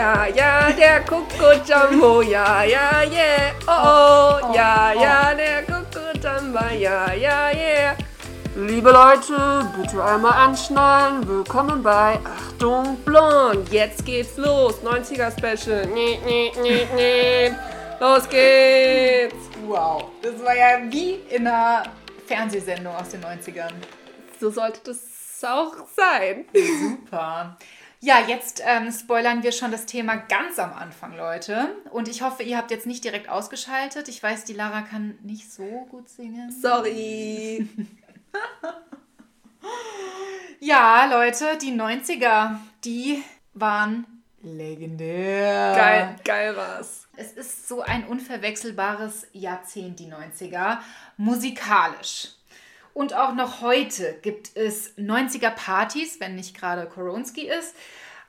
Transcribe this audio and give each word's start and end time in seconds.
Ja, 0.00 0.26
ja, 0.28 0.72
der 0.72 1.00
Coco 1.04 1.52
Jumbo, 1.68 2.22
ja, 2.22 2.64
ja, 2.64 3.02
yeah. 3.02 3.52
Oh, 3.66 4.46
oh, 4.48 4.54
ja, 4.54 4.94
ja, 4.94 5.34
der 5.34 5.62
Coco 5.64 6.00
Jumbo, 6.14 6.64
ja, 6.74 7.12
ja, 7.12 7.50
yeah. 7.50 7.96
Liebe 8.56 8.92
Leute, 8.92 9.70
bitte 9.76 10.02
einmal 10.02 10.32
anschnallen. 10.32 11.28
Willkommen 11.28 11.82
bei 11.82 12.18
Achtung 12.24 12.96
Blond. 13.04 13.70
Jetzt 13.70 14.06
geht's 14.06 14.38
los. 14.38 14.76
90er 14.82 15.30
Special. 15.36 15.86
Nee, 15.88 16.18
nee, 16.24 16.50
nee, 16.62 16.88
nee. 16.96 17.54
Los 18.00 18.26
geht's. 18.26 19.50
Wow, 19.66 20.04
das 20.22 20.42
war 20.42 20.56
ja 20.56 20.78
wie 20.88 21.16
in 21.28 21.46
einer 21.46 21.82
Fernsehsendung 22.26 22.96
aus 22.96 23.10
den 23.10 23.22
90ern. 23.22 23.74
So 24.40 24.48
sollte 24.48 24.80
das 24.82 25.44
auch 25.44 25.74
sein. 25.94 26.46
Super. 26.54 27.58
Ja, 28.02 28.18
jetzt 28.26 28.62
ähm, 28.64 28.90
spoilern 28.90 29.42
wir 29.42 29.52
schon 29.52 29.70
das 29.70 29.84
Thema 29.84 30.16
ganz 30.16 30.58
am 30.58 30.72
Anfang, 30.72 31.14
Leute. 31.14 31.68
Und 31.90 32.08
ich 32.08 32.22
hoffe, 32.22 32.42
ihr 32.42 32.56
habt 32.56 32.70
jetzt 32.70 32.86
nicht 32.86 33.04
direkt 33.04 33.28
ausgeschaltet. 33.28 34.08
Ich 34.08 34.22
weiß, 34.22 34.44
die 34.44 34.54
Lara 34.54 34.80
kann 34.80 35.18
nicht 35.22 35.52
so 35.52 35.86
gut 35.90 36.08
singen. 36.08 36.50
Sorry. 36.50 37.68
ja, 40.60 41.04
Leute, 41.10 41.58
die 41.60 41.72
90er, 41.72 42.56
die 42.84 43.22
waren 43.52 44.06
legendär. 44.40 45.74
Geil, 45.76 46.16
geil 46.24 46.56
war's. 46.56 47.06
Es 47.16 47.32
ist 47.32 47.68
so 47.68 47.82
ein 47.82 48.06
unverwechselbares 48.06 49.26
Jahrzehnt, 49.34 50.00
die 50.00 50.10
90er, 50.10 50.78
musikalisch. 51.18 52.28
Und 52.92 53.14
auch 53.14 53.34
noch 53.34 53.60
heute 53.60 54.18
gibt 54.22 54.56
es 54.56 54.96
90er 54.98 55.50
Partys, 55.50 56.20
wenn 56.20 56.34
nicht 56.34 56.58
gerade 56.58 56.86
Koronski 56.86 57.42
ist, 57.48 57.74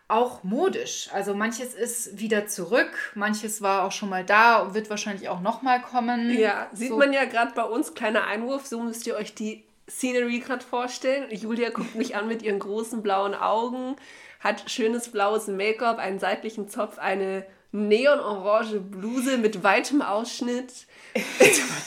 auch 0.08 0.44
modisch. 0.44 1.10
Also 1.14 1.34
manches 1.34 1.74
ist 1.74 2.20
wieder 2.20 2.46
zurück, 2.46 3.14
manches 3.16 3.62
war 3.62 3.84
auch 3.84 3.92
schon 3.92 4.10
mal 4.10 4.26
da 4.26 4.58
und 4.60 4.74
wird 4.74 4.90
wahrscheinlich 4.90 5.30
auch 5.30 5.40
noch 5.40 5.62
mal 5.62 5.82
kommen. 5.82 6.38
Ja, 6.38 6.70
sieht 6.74 6.90
so. 6.90 6.98
man 6.98 7.14
ja 7.14 7.26
gerade 7.26 7.54
bei 7.56 7.64
uns, 7.64 7.94
kleiner 7.94 8.26
Einwurf, 8.26 8.68
so 8.68 8.82
müsst 8.82 9.08
ihr 9.08 9.16
euch 9.16 9.34
die 9.34 9.64
Scenery 9.90 10.40
gerade 10.40 10.64
vorstellen. 10.64 11.26
Julia 11.32 11.70
guckt 11.70 11.96
mich 11.96 12.16
an 12.16 12.28
mit 12.28 12.44
ihren 12.44 12.60
großen 12.60 13.02
blauen 13.02 13.34
Augen, 13.34 13.96
hat 14.40 14.70
schönes 14.70 15.10
blaues 15.10 15.48
Make-up, 15.48 15.98
einen 15.98 16.20
seitlichen 16.20 16.68
Zopf, 16.70 16.98
eine 17.00 17.46
neonorange 17.72 18.80
Bluse 18.80 19.38
mit 19.38 19.64
weitem 19.64 20.02
Ausschnitt. 20.02 20.88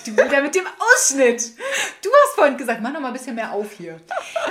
Du 0.07 0.13
wieder 0.13 0.43
mit 0.43 0.55
dem 0.55 0.67
Ausschnitt. 0.79 1.53
Du 2.03 2.11
hast 2.11 2.35
vorhin 2.35 2.57
gesagt, 2.57 2.81
mach 2.83 2.93
noch 2.93 3.01
mal 3.01 3.09
ein 3.09 3.13
bisschen 3.13 3.35
mehr 3.35 3.53
auf 3.53 3.73
hier. 3.73 4.01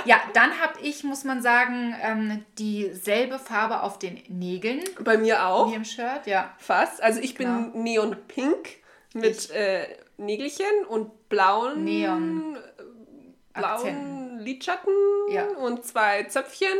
Ja, 0.04 0.20
dann 0.32 0.60
habe 0.60 0.80
ich, 0.82 1.04
muss 1.04 1.24
man 1.24 1.42
sagen, 1.42 1.94
ähm, 2.02 2.44
dieselbe 2.58 3.38
Farbe 3.38 3.82
auf 3.82 3.98
den 3.98 4.22
Nägeln. 4.28 4.82
Bei 5.00 5.16
mir 5.16 5.46
auch. 5.46 5.70
Wie 5.70 5.76
im 5.76 5.84
Shirt, 5.84 6.26
ja. 6.26 6.54
Fast. 6.58 7.02
Also 7.02 7.20
ich 7.20 7.34
bin 7.34 7.72
genau. 7.72 7.82
neonpink 7.82 8.68
mit 9.12 9.50
äh, 9.50 9.86
Nägelchen 10.16 10.84
und 10.88 11.28
blauen 11.28 11.84
Neon 11.84 12.58
blauen 13.54 14.40
Lidschatten 14.40 14.92
ja. 15.30 15.46
und 15.46 15.84
zwei 15.84 16.24
Zöpfchen 16.24 16.76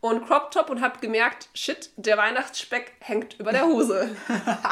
und 0.00 0.26
Crop 0.26 0.50
Top 0.50 0.70
und 0.70 0.80
habe 0.80 0.98
gemerkt, 1.00 1.48
shit, 1.54 1.90
der 1.96 2.16
Weihnachtsspeck 2.18 2.92
hängt 3.00 3.38
über 3.38 3.52
der 3.52 3.66
Hose. 3.66 4.14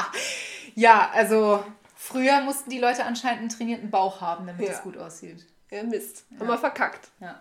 ja, 0.74 1.10
also 1.14 1.64
früher 2.06 2.40
mussten 2.42 2.70
die 2.70 2.78
Leute 2.78 3.04
anscheinend 3.04 3.40
einen 3.40 3.48
trainierten 3.48 3.90
Bauch 3.90 4.20
haben, 4.20 4.46
damit 4.46 4.68
es 4.68 4.82
gut 4.82 4.96
aussieht. 4.96 5.44
Ja, 5.70 5.82
Mist. 5.82 6.24
Ja. 6.30 6.40
Haben 6.40 6.48
wir 6.48 6.58
verkackt. 6.58 7.08
Ja. 7.20 7.40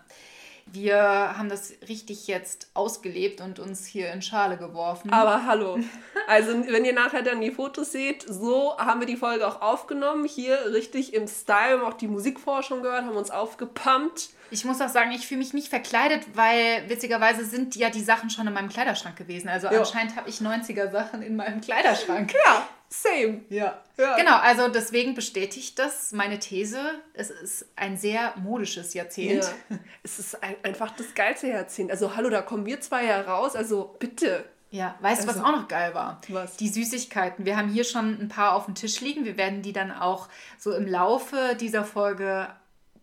Wir 0.68 0.98
haben 0.98 1.48
das 1.48 1.74
richtig 1.88 2.26
jetzt 2.26 2.70
ausgelebt 2.74 3.40
und 3.40 3.60
uns 3.60 3.86
hier 3.86 4.12
in 4.12 4.20
Schale 4.20 4.56
geworfen. 4.56 5.12
Aber 5.12 5.46
hallo. 5.46 5.78
Also, 6.26 6.66
wenn 6.66 6.84
ihr 6.84 6.92
nachher 6.92 7.22
dann 7.22 7.40
die 7.40 7.52
Fotos 7.52 7.92
seht, 7.92 8.24
so 8.28 8.76
haben 8.76 8.98
wir 8.98 9.06
die 9.06 9.16
Folge 9.16 9.46
auch 9.46 9.62
aufgenommen. 9.62 10.24
Hier 10.24 10.72
richtig 10.72 11.14
im 11.14 11.28
Style, 11.28 11.78
haben 11.78 11.84
auch 11.84 11.94
die 11.94 12.08
Musikforschung 12.08 12.82
gehört, 12.82 13.04
haben 13.04 13.16
uns 13.16 13.30
aufgepumpt. 13.30 14.30
Ich 14.50 14.64
muss 14.64 14.80
auch 14.80 14.88
sagen, 14.88 15.12
ich 15.12 15.28
fühle 15.28 15.38
mich 15.38 15.54
nicht 15.54 15.68
verkleidet, 15.68 16.24
weil 16.34 16.88
witzigerweise 16.88 17.44
sind 17.44 17.76
ja 17.76 17.88
die 17.88 18.02
Sachen 18.02 18.28
schon 18.30 18.48
in 18.48 18.52
meinem 18.52 18.68
Kleiderschrank 18.68 19.14
gewesen. 19.16 19.48
Also 19.48 19.68
jo. 19.68 19.78
anscheinend 19.78 20.16
habe 20.16 20.28
ich 20.28 20.40
90er 20.40 20.90
Sachen 20.90 21.22
in 21.22 21.36
meinem 21.36 21.60
Kleiderschrank. 21.60 22.34
Ja, 22.44 22.68
same. 22.88 23.42
Ja. 23.48 23.82
ja. 23.96 24.16
Genau, 24.16 24.36
also 24.36 24.68
deswegen 24.68 25.14
bestätigt 25.14 25.78
das 25.78 26.12
meine 26.12 26.38
These. 26.38 26.80
Es 27.14 27.30
ist 27.30 27.66
ein 27.76 27.96
sehr 27.96 28.34
modisches 28.36 28.94
Jahrzehnt. 28.94 29.44
Ja. 29.70 29.78
Es 30.02 30.20
ist 30.20 30.40
ein, 30.40 30.54
einfach 30.62 30.92
das 30.92 31.14
geilste 31.14 31.48
Jahrzehnt. 31.48 31.90
Also 31.90 32.14
hallo, 32.14 32.30
da 32.30 32.40
kommen 32.42 32.64
wir 32.64 32.80
zwei 32.80 33.06
ja 33.06 33.20
raus. 33.22 33.56
Also 33.56 33.96
bitte. 33.98 34.44
Ja, 34.70 34.94
weißt 35.00 35.24
du, 35.24 35.28
also, 35.28 35.40
was 35.40 35.46
auch 35.46 35.52
noch 35.52 35.68
geil 35.68 35.94
war? 35.94 36.20
Was? 36.28 36.56
Die 36.56 36.68
Süßigkeiten. 36.68 37.44
Wir 37.44 37.56
haben 37.56 37.68
hier 37.68 37.84
schon 37.84 38.20
ein 38.20 38.28
paar 38.28 38.54
auf 38.54 38.66
dem 38.66 38.74
Tisch 38.74 39.00
liegen. 39.00 39.24
Wir 39.24 39.36
werden 39.36 39.62
die 39.62 39.72
dann 39.72 39.90
auch 39.90 40.28
so 40.58 40.72
im 40.72 40.86
Laufe 40.86 41.56
dieser 41.58 41.84
Folge 41.84 42.48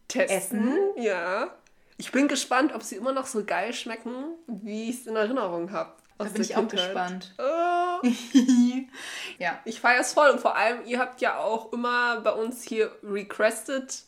testen. 0.07 0.67
Essen. 0.67 0.79
Ja. 0.97 1.51
Ich 1.97 2.11
bin 2.11 2.27
gespannt, 2.27 2.73
ob 2.73 2.83
sie 2.83 2.95
immer 2.95 3.11
noch 3.11 3.25
so 3.25 3.43
geil 3.43 3.73
schmecken, 3.73 4.25
wie 4.47 4.89
ich 4.89 5.01
es 5.01 5.07
in 5.07 5.15
Erinnerung 5.15 5.71
habe. 5.71 5.93
Da 6.17 6.25
bin 6.25 6.41
ich 6.41 6.49
Kindheit. 6.49 6.65
auch 6.65 6.69
gespannt. 6.69 7.33
Oh. 7.37 8.07
ja. 9.39 9.59
Ich 9.65 9.81
feiere 9.81 10.01
es 10.01 10.13
voll 10.13 10.29
und 10.29 10.39
vor 10.39 10.55
allem, 10.55 10.85
ihr 10.85 10.99
habt 10.99 11.21
ja 11.21 11.39
auch 11.39 11.73
immer 11.73 12.21
bei 12.21 12.31
uns 12.31 12.63
hier 12.63 12.91
requested. 13.03 14.03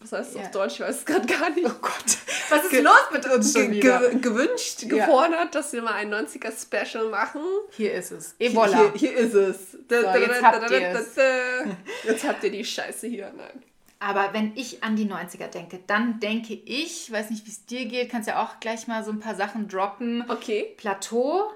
Was 0.00 0.12
heißt 0.12 0.30
das 0.30 0.34
ja. 0.34 0.46
auf 0.46 0.50
Deutsch? 0.50 0.74
Ich 0.74 0.80
weiß 0.80 0.96
es 0.96 1.04
gerade 1.04 1.26
gar 1.26 1.50
nicht. 1.50 1.66
Oh 1.66 1.78
Gott, 1.80 2.18
was 2.48 2.64
ist 2.64 2.70
ge 2.70 2.80
los 2.80 2.94
mit 3.12 3.26
uns 3.26 3.52
schon 3.52 3.70
wieder? 3.70 4.10
Ge 4.10 4.18
gewünscht, 4.18 4.82
ja. 4.82 4.88
gefordert, 4.88 5.54
dass 5.54 5.74
wir 5.74 5.82
mal 5.82 5.92
ein 5.92 6.12
90er-Special 6.12 7.10
machen. 7.10 7.42
Hier 7.70 7.92
ist 7.92 8.10
es. 8.10 8.34
Et 8.38 8.54
voilà. 8.54 8.92
Hier, 8.94 9.10
hier 9.10 9.16
ist 9.16 9.34
es. 9.34 9.72
So, 9.72 9.94
jetzt, 9.94 10.42
habt 10.42 10.70
jetzt 12.04 12.24
habt 12.24 12.44
ihr 12.44 12.50
die 12.50 12.64
Scheiße 12.64 13.06
hier. 13.08 13.30
Nein. 13.36 13.62
Aber 13.98 14.32
wenn 14.32 14.56
ich 14.56 14.82
an 14.82 14.96
die 14.96 15.06
90er 15.06 15.48
denke, 15.48 15.80
dann 15.86 16.20
denke 16.20 16.54
ich, 16.54 17.10
weiß 17.10 17.30
nicht, 17.30 17.46
wie 17.46 17.50
es 17.50 17.64
dir 17.66 17.86
geht, 17.86 18.10
kannst 18.10 18.28
ja 18.28 18.42
auch 18.42 18.60
gleich 18.60 18.86
mal 18.86 19.04
so 19.04 19.10
ein 19.10 19.20
paar 19.20 19.34
Sachen 19.34 19.68
droppen. 19.68 20.24
Okay. 20.28 20.74
Plateau, 20.76 21.50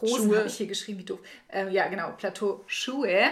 Hosen 0.00 0.36
habe 0.36 0.46
ich 0.46 0.56
hier 0.56 0.66
geschrieben, 0.66 1.00
wie 1.00 1.04
doof. 1.04 1.20
Ähm, 1.48 1.70
ja, 1.70 1.88
genau, 1.88 2.12
Plateau, 2.16 2.64
Schuhe, 2.66 3.30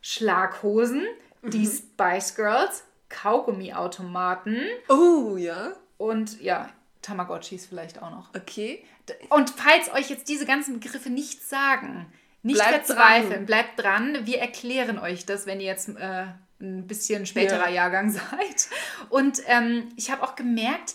Schlaghosen, 0.00 1.06
mhm. 1.42 1.50
die 1.50 1.66
Spice 1.66 2.34
Girls, 2.34 2.84
Kaugummiautomaten. 3.08 4.60
Oh, 4.88 5.36
ja. 5.36 5.72
Und 5.96 6.40
ja, 6.40 6.70
Tamagotchis 7.02 7.66
vielleicht 7.66 8.02
auch 8.02 8.10
noch. 8.10 8.34
Okay. 8.34 8.84
Und 9.28 9.50
falls 9.50 9.92
euch 9.92 10.10
jetzt 10.10 10.28
diese 10.28 10.46
ganzen 10.46 10.80
Begriffe 10.80 11.10
nichts 11.10 11.48
sagen, 11.48 12.12
nicht 12.42 12.56
bleibt 12.56 12.86
verzweifeln, 12.86 13.30
dran. 13.30 13.46
bleibt 13.46 13.78
dran. 13.78 14.26
Wir 14.26 14.40
erklären 14.40 14.98
euch 14.98 15.26
das, 15.26 15.46
wenn 15.46 15.60
ihr 15.60 15.66
jetzt 15.66 15.88
äh, 15.90 16.26
ein 16.62 16.86
bisschen 16.86 17.26
späterer 17.26 17.68
ja. 17.68 17.74
Jahrgang 17.74 18.10
seid. 18.10 18.68
Und 19.10 19.42
ähm, 19.46 19.88
ich 19.96 20.10
habe 20.10 20.22
auch 20.22 20.36
gemerkt, 20.36 20.94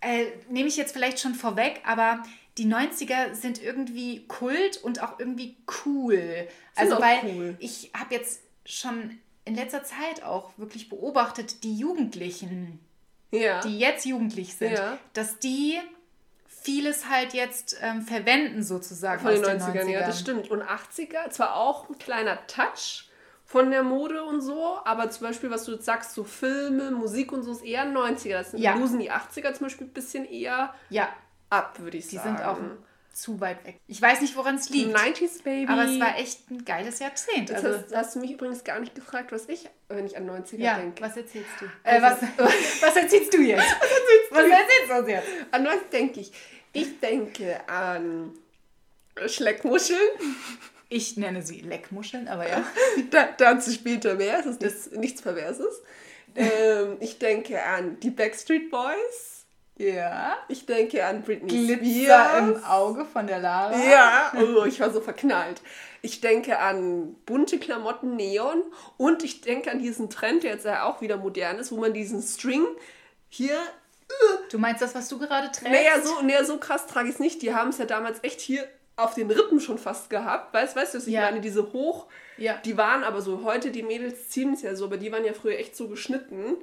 äh, 0.00 0.26
nehme 0.48 0.68
ich 0.68 0.76
jetzt 0.76 0.92
vielleicht 0.92 1.18
schon 1.18 1.34
vorweg, 1.34 1.80
aber 1.84 2.22
die 2.58 2.66
90er 2.66 3.34
sind 3.34 3.60
irgendwie 3.62 4.26
Kult 4.26 4.76
und 4.82 5.02
auch 5.02 5.18
irgendwie 5.18 5.56
cool. 5.84 6.46
Also, 6.76 7.00
weil 7.00 7.18
cool. 7.24 7.56
ich 7.58 7.90
habe 7.98 8.14
jetzt 8.14 8.42
schon 8.64 9.18
in 9.44 9.54
letzter 9.54 9.82
Zeit 9.82 10.22
auch 10.22 10.56
wirklich 10.56 10.88
beobachtet, 10.88 11.64
die 11.64 11.76
Jugendlichen, 11.76 12.78
ja. 13.30 13.60
die 13.60 13.78
jetzt 13.78 14.04
jugendlich 14.04 14.54
sind, 14.54 14.72
ja. 14.72 14.98
dass 15.12 15.38
die 15.38 15.78
vieles 16.46 17.10
halt 17.10 17.34
jetzt 17.34 17.76
ähm, 17.82 18.02
verwenden 18.02 18.62
sozusagen 18.62 19.20
Von 19.20 19.34
den 19.34 19.44
90ern, 19.44 19.82
90ern. 19.82 19.88
Ja, 19.90 20.06
das 20.06 20.20
stimmt. 20.20 20.50
Und 20.50 20.62
80er, 20.62 21.28
zwar 21.30 21.56
auch 21.56 21.90
ein 21.90 21.98
kleiner 21.98 22.46
Touch, 22.46 23.10
von 23.54 23.70
der 23.70 23.84
Mode 23.84 24.24
und 24.24 24.40
so, 24.40 24.80
aber 24.84 25.10
zum 25.10 25.28
Beispiel, 25.28 25.48
was 25.48 25.64
du 25.64 25.74
jetzt 25.74 25.84
sagst, 25.84 26.12
so 26.12 26.24
Filme, 26.24 26.90
Musik 26.90 27.30
und 27.30 27.44
so 27.44 27.52
ist 27.52 27.62
eher 27.62 27.84
90er. 27.84 28.32
Das 28.32 28.50
sind 28.50 28.60
ja. 28.60 28.74
losen 28.74 28.98
die 28.98 29.12
80er 29.12 29.52
zum 29.52 29.66
Beispiel 29.66 29.86
ein 29.86 29.92
bisschen 29.92 30.24
eher 30.24 30.74
ja. 30.90 31.08
ab, 31.50 31.78
würde 31.78 31.96
ich 31.98 32.08
die 32.08 32.16
sagen. 32.16 32.32
Die 32.32 32.36
sind 32.38 32.48
auch 32.48 32.58
zu 33.12 33.40
weit 33.40 33.64
weg. 33.64 33.78
Ich 33.86 34.02
weiß 34.02 34.22
nicht, 34.22 34.36
woran 34.36 34.56
es 34.56 34.70
liegt. 34.70 34.96
90s 34.96 35.44
Baby. 35.44 35.70
Aber 35.70 35.84
es 35.84 36.00
war 36.00 36.18
echt 36.18 36.50
ein 36.50 36.64
geiles 36.64 36.98
Jahrzehnt. 36.98 37.52
Also, 37.52 37.68
hast, 37.68 37.94
hast, 37.94 38.16
du 38.16 38.18
mich 38.18 38.32
übrigens 38.32 38.64
gar 38.64 38.80
nicht 38.80 38.96
gefragt, 38.96 39.30
was 39.30 39.48
ich, 39.48 39.70
wenn 39.86 40.04
ich 40.04 40.16
an 40.16 40.28
90er 40.28 40.58
ja, 40.58 40.76
denke. 40.76 41.00
was 41.00 41.16
erzählst 41.16 41.50
du? 41.60 41.66
Äh, 41.84 42.02
was, 42.02 42.22
was 42.82 42.96
erzählst 42.96 43.32
du 43.32 43.40
jetzt? 43.40 43.62
was 44.30 44.48
erzählst 44.48 44.88
du, 44.88 44.94
was 44.94 45.08
jetzt? 45.08 45.28
An 45.52 45.64
was 45.64 45.78
denke 45.92 46.18
ich? 46.18 46.32
Ich 46.72 46.98
denke 46.98 47.60
an 47.68 48.32
Schleckmuscheln. 49.26 50.00
Ich 50.94 51.16
nenne 51.16 51.42
sie 51.42 51.60
Leckmuscheln, 51.60 52.28
aber 52.28 52.48
ja. 52.48 52.64
da, 53.10 53.28
dazu 53.36 53.72
später 53.72 54.14
mehr, 54.14 54.38
es 54.38 54.46
ist 54.46 54.60
nichts, 54.60 54.90
nichts 54.92 55.22
Perverses. 55.22 55.82
Ähm, 56.36 56.98
ich 57.00 57.18
denke 57.18 57.60
an 57.64 57.98
die 57.98 58.10
Backstreet 58.10 58.70
Boys. 58.70 59.44
Ja. 59.76 60.36
Ich 60.46 60.66
denke 60.66 61.04
an 61.04 61.22
Britney 61.22 61.48
Glitzer 61.48 62.04
Spears. 62.04 62.38
im 62.38 62.64
Auge 62.64 63.04
von 63.06 63.26
der 63.26 63.40
Lara. 63.40 63.76
Ja, 63.76 64.32
oh, 64.38 64.66
ich 64.66 64.78
war 64.78 64.92
so 64.92 65.00
verknallt. 65.00 65.62
Ich 66.00 66.20
denke 66.20 66.60
an 66.60 67.14
bunte 67.26 67.58
Klamotten, 67.58 68.14
Neon 68.14 68.62
und 68.96 69.24
ich 69.24 69.40
denke 69.40 69.72
an 69.72 69.80
diesen 69.80 70.10
Trend, 70.10 70.44
der 70.44 70.52
jetzt 70.52 70.64
ja 70.64 70.84
auch 70.84 71.00
wieder 71.00 71.16
modern 71.16 71.58
ist, 71.58 71.72
wo 71.72 71.76
man 71.76 71.92
diesen 71.92 72.22
String 72.22 72.64
hier 73.28 73.58
Du 74.50 74.58
meinst 74.58 74.80
das, 74.80 74.94
was 74.94 75.08
du 75.08 75.18
gerade 75.18 75.50
trägst? 75.50 75.72
Naja, 75.72 76.00
so, 76.00 76.22
naja, 76.22 76.44
so 76.44 76.58
krass 76.58 76.86
trage 76.86 77.08
ich 77.08 77.14
es 77.14 77.20
nicht. 77.20 77.42
Die 77.42 77.52
haben 77.52 77.70
es 77.70 77.78
ja 77.78 77.84
damals 77.84 78.22
echt 78.22 78.40
hier 78.40 78.68
auf 78.96 79.14
den 79.14 79.30
Rippen 79.30 79.60
schon 79.60 79.78
fast 79.78 80.08
gehabt. 80.10 80.54
Weißt, 80.54 80.76
weißt 80.76 80.94
du, 80.94 80.98
was 80.98 81.06
ich 81.06 81.14
Ja. 81.14 81.22
meine? 81.22 81.40
Diese 81.40 81.72
hoch, 81.72 82.06
Ja. 82.36 82.54
die 82.64 82.76
waren 82.76 83.02
aber 83.04 83.20
so, 83.22 83.42
heute 83.44 83.70
die 83.70 83.82
Mädels 83.82 84.28
ziehen 84.28 84.54
es 84.54 84.62
ja 84.62 84.76
so, 84.76 84.84
aber 84.86 84.96
die 84.98 85.10
waren 85.10 85.24
ja 85.24 85.32
früher 85.32 85.58
echt 85.58 85.76
so 85.76 85.88
geschnitten, 85.88 86.56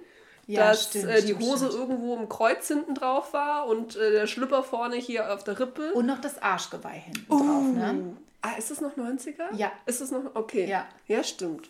Ja, 0.48 0.68
dass 0.70 0.86
stimmt, 0.90 1.06
äh, 1.10 1.22
die 1.24 1.36
Hose 1.36 1.68
stimmt. 1.68 1.74
irgendwo 1.82 2.16
im 2.16 2.30
Kreuz 2.30 2.68
hinten 2.68 2.96
drauf 2.96 3.34
war 3.34 3.68
und 3.68 3.96
äh, 3.96 4.12
der 4.12 4.28
Schlüpper 4.28 4.64
vorne 4.64 4.96
hier 4.96 5.34
auf 5.34 5.44
der 5.44 5.60
Rippe. 5.60 5.92
Und 5.94 6.06
noch 6.06 6.20
das 6.22 6.42
Arschgeweih 6.42 7.00
hinten 7.06 7.28
drauf, 7.30 7.64
ne? 7.74 8.18
Ah, 8.42 8.58
ist 8.58 8.72
das 8.72 8.82
noch 8.82 8.96
90er? 8.98 9.54
Ja. 9.56 9.72
Ist 9.86 10.02
das 10.02 10.10
noch? 10.12 10.34
Okay. 10.34 10.68
Ja. 10.68 10.88
Ja, 11.08 11.24
stimmt. 11.24 11.70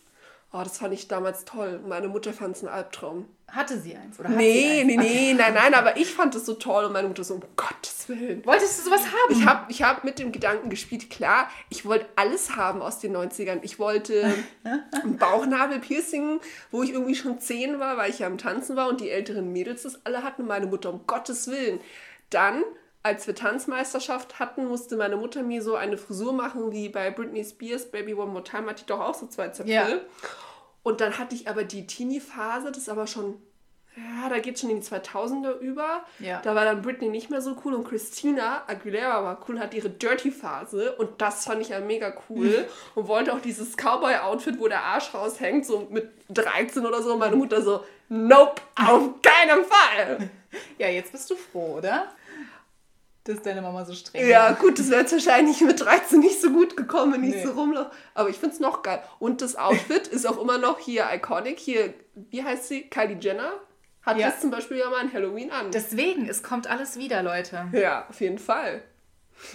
Oh, 0.53 0.62
das 0.63 0.80
fand 0.80 0.94
ich 0.94 1.07
damals 1.07 1.45
toll. 1.45 1.80
Meine 1.88 2.09
Mutter 2.09 2.33
fand 2.33 2.57
es 2.57 2.63
ein 2.63 2.68
Albtraum. 2.68 3.25
Hatte 3.48 3.80
sie 3.80 3.95
eins? 3.95 4.19
Oder 4.19 4.30
Nee, 4.30 4.83
nee, 4.86 4.98
nee, 4.98 5.33
nein, 5.33 5.53
nein, 5.53 5.74
aber 5.74 5.95
ich 5.95 6.13
fand 6.13 6.36
es 6.36 6.45
so 6.45 6.53
toll 6.53 6.86
und 6.86 6.94
meine 6.94 7.07
Mutter 7.07 7.24
so, 7.24 7.36
um 7.36 7.42
Gottes 7.56 8.07
Willen. 8.07 8.45
Wolltest 8.45 8.80
du 8.80 8.83
sowas 8.83 9.01
haben? 9.06 9.31
Ich 9.39 9.45
habe 9.45 9.71
ich 9.71 9.83
hab 9.83 10.03
mit 10.03 10.19
dem 10.19 10.31
Gedanken 10.33 10.69
gespielt, 10.69 11.09
klar, 11.09 11.50
ich 11.69 11.86
wollte 11.86 12.06
alles 12.18 12.56
haben 12.56 12.81
aus 12.81 13.00
den 13.00 13.15
90ern. 13.15 13.59
Ich 13.62 13.80
wollte 13.80 14.33
ein 14.63 15.18
Bauchnabel-Piercing, 15.18 16.42
wo 16.71 16.83
ich 16.83 16.92
irgendwie 16.92 17.15
schon 17.15 17.39
10 17.39 17.80
war, 17.80 17.95
weil 17.97 18.09
ich 18.09 18.19
ja 18.19 18.27
am 18.27 18.38
Tanzen 18.38 18.75
war 18.75 18.89
und 18.89 19.00
die 19.00 19.09
älteren 19.09 19.51
Mädels 19.54 19.83
das 19.83 20.06
alle 20.06 20.24
hatten 20.24 20.44
und 20.44 20.47
meine 20.50 20.68
Mutter, 20.68 20.89
um 20.94 21.06
Gottes 21.07 21.47
Willen. 21.47 21.80
Dann, 22.30 22.63
als 23.03 23.25
wir 23.25 23.36
Tanzmeisterschaft 23.36 24.39
hatten, 24.39 24.68
musste 24.68 24.95
meine 24.95 25.15
Mutter 25.15 25.42
mir 25.42 25.62
so 25.62 25.75
eine 25.75 25.98
Frisur 25.98 26.33
machen 26.33 26.71
wie 26.71 26.89
bei 26.89 27.09
Britney 27.09 27.44
Spears, 27.44 27.89
Baby 27.89 28.13
One 28.13 28.31
More 28.31 28.44
Time, 28.44 28.68
hatte 28.68 28.81
ich 28.81 28.86
doch 28.86 29.00
auch 29.00 29.15
so 29.15 29.27
zwei 29.27 29.50
Zöpfe. 29.50 29.71
Ja. 29.71 29.88
Und 30.83 31.01
dann 31.01 31.18
hatte 31.18 31.36
ich 31.36 31.48
aber 31.48 31.63
die 31.63 31.88
Teenie-Phase, 31.88 32.71
das 32.71 32.80
ist 32.83 32.89
aber 32.89 33.07
schon, 33.07 33.42
ja, 33.95 34.30
da 34.30 34.39
geht 34.39 34.59
schon 34.59 34.69
in 34.69 34.81
die 34.81 34.88
2000er 34.88 35.57
über. 35.59 36.03
Ja. 36.19 36.42
Da 36.44 36.56
war 36.56 36.63
dann 36.63 36.81
Britney 36.81 37.09
nicht 37.09 37.30
mehr 37.30 37.42
so 37.42 37.56
cool 37.65 37.74
und 37.74 37.88
Christina 37.88 38.63
Aguilera 38.68 39.24
war 39.24 39.45
cool, 39.47 39.59
hat 39.59 39.74
ihre 39.74 39.89
Dirty-Phase 39.89 40.94
und 40.94 41.21
das 41.21 41.45
fand 41.45 41.62
ich 41.62 41.69
ja 41.69 41.80
mega 41.80 42.13
cool 42.30 42.68
und 42.95 43.07
wollte 43.07 43.33
auch 43.33 43.42
dieses 43.42 43.75
Cowboy-Outfit, 43.77 44.59
wo 44.59 44.68
der 44.68 44.83
Arsch 44.83 45.13
raushängt, 45.13 45.65
so 45.65 45.88
mit 45.89 46.09
13 46.30 46.86
oder 46.86 47.01
so. 47.01 47.13
Und 47.13 47.19
meine 47.19 47.36
Mutter 47.36 47.62
so, 47.62 47.83
nope, 48.09 48.62
auf 48.75 49.09
keinen 49.21 49.65
Fall. 49.65 50.30
Ja, 50.77 50.89
jetzt 50.89 51.13
bist 51.13 51.30
du 51.30 51.36
froh, 51.38 51.77
oder? 51.77 52.12
Dass 53.25 53.41
deine 53.44 53.62
Mama 53.62 53.85
so 53.85 53.94
streng 53.94 54.27
Ja, 54.27 54.45
war. 54.45 54.53
gut, 54.56 54.79
das 54.79 54.89
wäre 54.89 55.01
jetzt 55.01 55.12
wahrscheinlich 55.13 55.62
mit 55.62 55.79
13 55.79 56.19
nicht 56.19 56.41
so 56.41 56.50
gut 56.50 56.75
gekommen, 56.75 57.13
wenn 57.13 57.23
ich 57.23 57.35
Nee. 57.35 57.44
so 57.45 57.51
rumlaufe. 57.51 57.91
Aber 58.15 58.29
ich 58.29 58.38
finde 58.38 58.56
es 58.56 58.59
noch 58.59 58.81
geil. 58.81 59.01
Und 59.19 59.41
das 59.41 59.56
Outfit 59.56 60.07
ist 60.07 60.25
auch 60.25 60.41
immer 60.41 60.57
noch 60.57 60.79
hier 60.79 61.06
iconic. 61.13 61.59
Hier, 61.59 61.94
wie 62.15 62.44
heißt 62.44 62.68
sie? 62.68 62.83
Kylie 62.89 63.18
Jenner 63.19 63.51
hat 64.01 64.18
Ja. 64.18 64.29
das 64.31 64.41
zum 64.41 64.50
Beispiel 64.50 64.77
ja 64.77 64.89
mal 64.89 65.01
an 65.01 65.13
Halloween 65.13 65.51
an. 65.51 65.69
Deswegen, 65.71 66.27
es 66.27 66.41
kommt 66.41 66.65
alles 66.68 66.97
wieder, 66.97 67.21
Leute. 67.21 67.68
ja, 67.73 68.07
auf 68.09 68.19
jeden 68.21 68.39
Fall. 68.39 68.81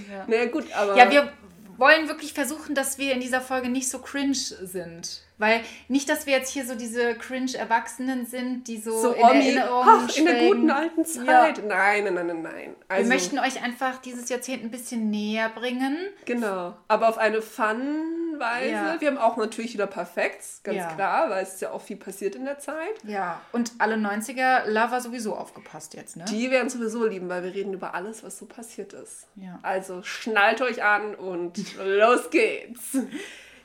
Ja. 0.09 0.25
Naja, 0.29 0.47
gut, 0.47 0.65
aber. 0.73 0.97
Ja, 0.97 1.11
wir 1.11 1.33
wollen 1.77 2.07
wirklich 2.09 2.33
versuchen, 2.35 2.75
dass 2.77 2.99
wir 2.99 3.13
in 3.13 3.21
dieser 3.21 3.41
Folge 3.41 3.69
nicht 3.69 3.89
so 3.89 3.99
cringe 3.99 4.35
sind. 4.35 5.23
Weil 5.39 5.61
nicht, 5.89 6.09
dass 6.09 6.25
wir 6.27 6.33
jetzt 6.33 6.51
hier 6.51 6.65
so 6.65 6.75
diese 6.75 7.15
cringe-Erwachsenen 7.15 8.25
sind, 8.25 8.69
die 8.69 8.79
so, 8.79 8.91
so 8.99 9.13
in 9.13 9.23
Omi, 9.23 9.35
Erinnerung 9.49 9.85
ach, 9.87 10.17
in 10.17 10.25
der 10.25 10.49
guten 10.49 10.71
alten 10.71 11.05
Zeit. 11.05 11.27
Ja. 11.59 11.65
Nein, 11.65 12.05
nein, 12.05 12.27
nein, 12.27 12.43
nein. 12.43 12.77
Also, 12.89 13.03
Wir 13.03 13.15
möchten 13.15 13.39
euch 13.39 13.63
einfach 13.63 13.99
dieses 13.99 14.29
Jahrzehnt 14.31 14.65
ein 14.65 14.71
bisschen 14.71 15.11
näher 15.11 15.51
bringen. 15.51 15.99
Genau. 16.25 16.75
Aber 16.89 17.09
auf 17.11 17.19
eine 17.19 17.43
Fun-Weise. 17.43 18.71
Ja. 18.71 18.97
Wir 19.01 19.09
haben 19.09 19.19
auch 19.19 19.37
natürlich 19.37 19.75
wieder 19.75 19.87
Perfekts, 19.87 20.61
ganz 20.63 20.79
Ja. 20.79 20.93
klar, 20.95 21.31
weil 21.31 21.43
es 21.43 21.55
ist 21.55 21.61
ja 21.61 21.71
auch 21.71 21.83
viel 21.83 21.97
passiert 21.97 22.35
in 22.35 22.45
der 22.45 22.59
Zeit. 22.59 22.95
Ja. 23.05 23.41
Und 23.53 23.73
alle 23.79 23.97
90er-Lover 23.97 25.01
sowieso 25.01 25.35
aufgepasst 25.37 25.95
jetzt, 25.95 26.17
ne? 26.17 26.25
Die 26.31 26.51
werden 26.51 26.71
sowieso 26.71 27.07
lieben, 27.07 27.29
weil 27.29 27.43
wir 27.45 27.55
reden 27.55 27.75
über 27.75 27.95
alles, 27.95 28.25
was 28.25 28.39
so 28.39 28.47
passiert 28.47 28.93
ist. 28.95 29.27
Ja. 29.37 29.59
Also 29.63 30.03
schnallt 30.03 30.63
euch 30.63 30.83
an 30.83 31.15
und 31.15 31.59
los 31.85 32.31
geht's. 32.31 32.97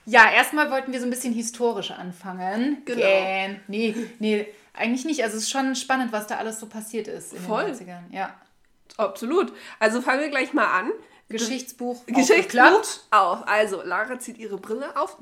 Ja, 0.06 0.31
erstmal 0.31 0.71
wollten 0.71 0.92
wir 0.92 1.00
so 1.00 1.06
ein 1.06 1.12
bisschen 1.12 1.33
historisch 1.33 1.92
anfangen. 1.92 2.81
Genau. 2.86 3.00
Gähn. 3.01 3.59
Nee, 3.68 3.95
nee, 4.19 4.48
eigentlich 4.74 5.06
nicht. 5.06 5.24
Also 5.24 5.38
es 5.38 5.44
ist 5.44 5.51
schon 5.51 5.75
spannend, 5.75 6.12
was 6.12 6.27
da 6.27 6.38
alles 6.38 6.59
so 6.59 6.65
passiert 6.68 7.07
ist 7.07 7.33
in 7.33 7.39
Voll. 7.42 7.65
den 7.65 7.75
90ern. 7.75 8.01
Ja. 8.12 8.36
Absolut. 8.98 9.53
Also 9.80 10.01
fangen 10.01 10.21
wir 10.21 10.30
gleich 10.30 10.53
mal 10.53 10.65
an. 10.80 10.92
Geschichtsbuch. 11.30 12.06
Geschichtsbuch 12.07 12.83
auf. 13.12 13.48
Also, 13.48 13.81
Lara 13.83 14.19
zieht 14.19 14.38
ihre 14.38 14.57
Brille 14.57 14.95
auf. 14.98 15.18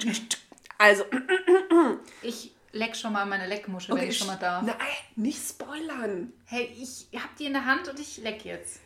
Also, 0.80 1.04
Ich 2.24 2.52
leck 2.72 2.96
schon 2.96 3.14
mal 3.14 3.26
meine 3.26 3.48
Leckmuschel, 3.48 3.96
wenn 3.96 4.10
ich 4.10 4.18
schon 4.18 4.28
mal 4.28 4.36
darf. 4.38 4.64
Nein, 4.64 4.76
nicht 5.16 5.40
spoilern. 5.48 6.34
Hey, 6.46 6.76
ich 6.80 7.08
hab 7.20 7.36
die 7.38 7.46
in 7.46 7.54
der 7.54 7.66
Hand 7.66 7.88
und 7.90 8.00
ich 8.00 8.18
leck 8.18 8.44
jetzt. 8.46 8.80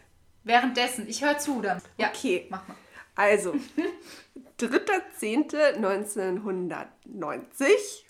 Währenddessen. 0.44 1.08
Ich 1.08 1.24
höre 1.24 1.38
zu 1.38 1.62
dann. 1.62 1.82
Ja, 1.98 2.10
Okay. 2.10 2.48
mach 2.50 2.68
mal. 2.68 2.76
Also, 3.16 3.56
3.10.1990 4.68 7.66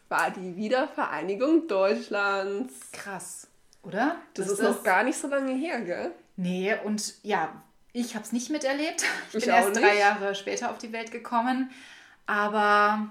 war 0.10 0.32
die 0.32 0.56
Wiedervereinigung 0.56 1.68
Deutschlands. 1.68 2.92
Krass, 2.92 3.48
oder? 3.84 4.16
Das, 4.34 4.48
ist 4.48 4.62
noch 4.62 4.84
gar 4.84 5.04
nicht 5.04 5.18
so 5.18 5.28
lange 5.28 5.54
her, 5.54 5.82
gell? 5.82 6.12
Nee, 6.36 6.76
und 6.84 7.16
ja, 7.24 7.62
ich 7.94 8.16
habe 8.16 8.26
es 8.26 8.32
nicht 8.32 8.50
miterlebt. 8.50 9.04
Ich, 9.30 9.36
Ich 9.36 9.46
bin 9.46 9.54
auch 9.54 9.58
erst 9.58 9.76
drei 9.76 9.92
nicht. 9.92 10.00
Jahre 10.00 10.36
später 10.36 10.72
auf 10.72 10.78
die 10.78 10.92
Welt 10.94 11.12
gekommen. 11.12 11.72
Aber 12.26 13.10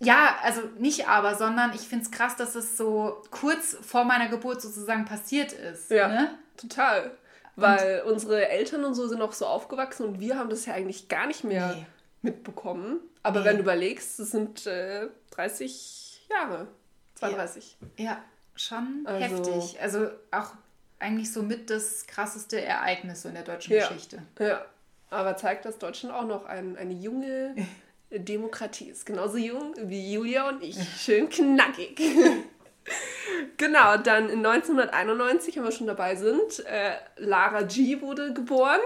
ja, 0.00 0.36
also 0.42 0.62
nicht 0.78 1.08
aber, 1.08 1.34
sondern 1.36 1.72
ich 1.74 1.82
finde 1.82 2.04
es 2.04 2.10
krass, 2.10 2.36
dass 2.36 2.54
es 2.54 2.76
so 2.76 3.22
kurz 3.30 3.76
vor 3.82 4.04
meiner 4.04 4.28
Geburt 4.28 4.62
sozusagen 4.62 5.04
passiert 5.04 5.52
ist. 5.52 5.90
Ja, 5.90 6.08
Ne? 6.08 6.30
total. 6.56 7.12
Weil 7.56 8.04
unsere 8.06 8.48
Eltern 8.48 8.84
und 8.84 8.94
so 8.94 9.08
sind 9.08 9.20
auch 9.20 9.32
so 9.32 9.44
aufgewachsen 9.44 10.06
und 10.06 10.20
wir 10.20 10.38
haben 10.38 10.48
das 10.48 10.64
ja 10.66 10.74
eigentlich 10.74 11.08
gar 11.08 11.26
nicht 11.26 11.42
mehr 11.42 11.74
Nee. 11.74 11.86
Mitbekommen. 12.22 13.00
Aber 13.22 13.40
Nee. 13.40 13.46
wenn 13.46 13.56
du 13.56 13.62
überlegst, 13.62 14.18
das 14.18 14.30
sind 14.30 14.66
äh, 14.66 15.08
30 15.30 16.26
Jahre. 16.30 16.68
32. 17.16 17.76
Ja, 17.96 18.22
schon 18.54 19.02
Also- 19.06 19.20
heftig. 19.52 19.80
Also 19.80 20.08
auch 20.30 20.52
eigentlich 21.00 21.32
so 21.32 21.42
mit 21.42 21.70
das 21.70 22.06
krasseste 22.06 22.60
Ereignis 22.60 23.22
so 23.22 23.28
in 23.28 23.34
der 23.34 23.44
deutschen 23.44 23.74
Ja. 23.74 23.86
Geschichte. 23.88 24.22
Ja. 24.38 24.64
Aber 25.10 25.36
zeigt, 25.36 25.64
dass 25.64 25.78
Deutschland 25.78 26.14
auch 26.14 26.26
noch 26.26 26.44
ein, 26.44 26.76
eine 26.76 26.92
junge 26.94 27.54
Demokratie 28.10 28.88
ist. 28.90 29.06
Genauso 29.06 29.36
jung 29.36 29.74
wie 29.84 30.12
Julia 30.12 30.48
und 30.48 30.62
ich. 30.62 30.76
Schön 30.98 31.28
knackig. 31.28 32.00
genau, 33.56 33.96
dann 33.98 34.28
in 34.28 34.44
1991, 34.44 35.56
wenn 35.56 35.64
wir 35.64 35.72
schon 35.72 35.86
dabei 35.86 36.16
sind, 36.16 36.64
äh, 36.66 36.92
Lara 37.16 37.62
G 37.62 38.00
wurde 38.00 38.32
geboren. 38.32 38.80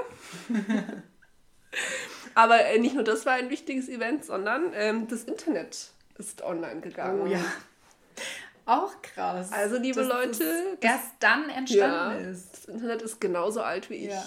Aber 2.35 2.65
äh, 2.65 2.79
nicht 2.79 2.95
nur 2.95 3.05
das 3.05 3.27
war 3.27 3.35
ein 3.35 3.51
wichtiges 3.51 3.89
Event, 3.89 4.25
sondern 4.25 4.73
ähm, 4.75 5.07
das 5.09 5.25
Internet 5.25 5.91
ist 6.19 6.43
online 6.43 6.81
gegangen. 6.81 7.21
Oh 7.23 7.27
ja. 7.27 7.41
Auch 8.65 9.03
krass. 9.03 9.51
Also, 9.53 9.77
liebe 9.79 10.03
Leute, 10.03 10.77
das 10.81 10.91
erst 10.93 11.11
dann 11.21 11.51
entstanden 11.51 12.23
Ja, 12.25 12.31
ist. 12.31 12.53
das 12.53 12.65
Internet 12.67 13.03
ist 13.03 13.21
genauso 13.21 13.61
alt 13.63 13.91
wie 13.91 13.97
ich. 13.97 14.11
Ja. 14.13 14.25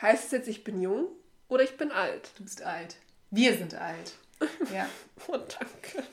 Heißt 0.00 0.26
es 0.26 0.30
jetzt, 0.30 0.48
ich 0.48 0.64
bin 0.64 0.80
jung 0.80 1.06
oder 1.48 1.62
ich 1.64 1.76
bin 1.76 1.92
alt? 1.92 2.30
Du 2.36 2.44
bist 2.44 2.62
alt. 2.62 2.96
Wir 3.30 3.54
sind 3.56 3.74
alt. 3.74 4.14
Ja. 4.72 4.88
Oh, 5.26 5.32
danke. 5.36 6.06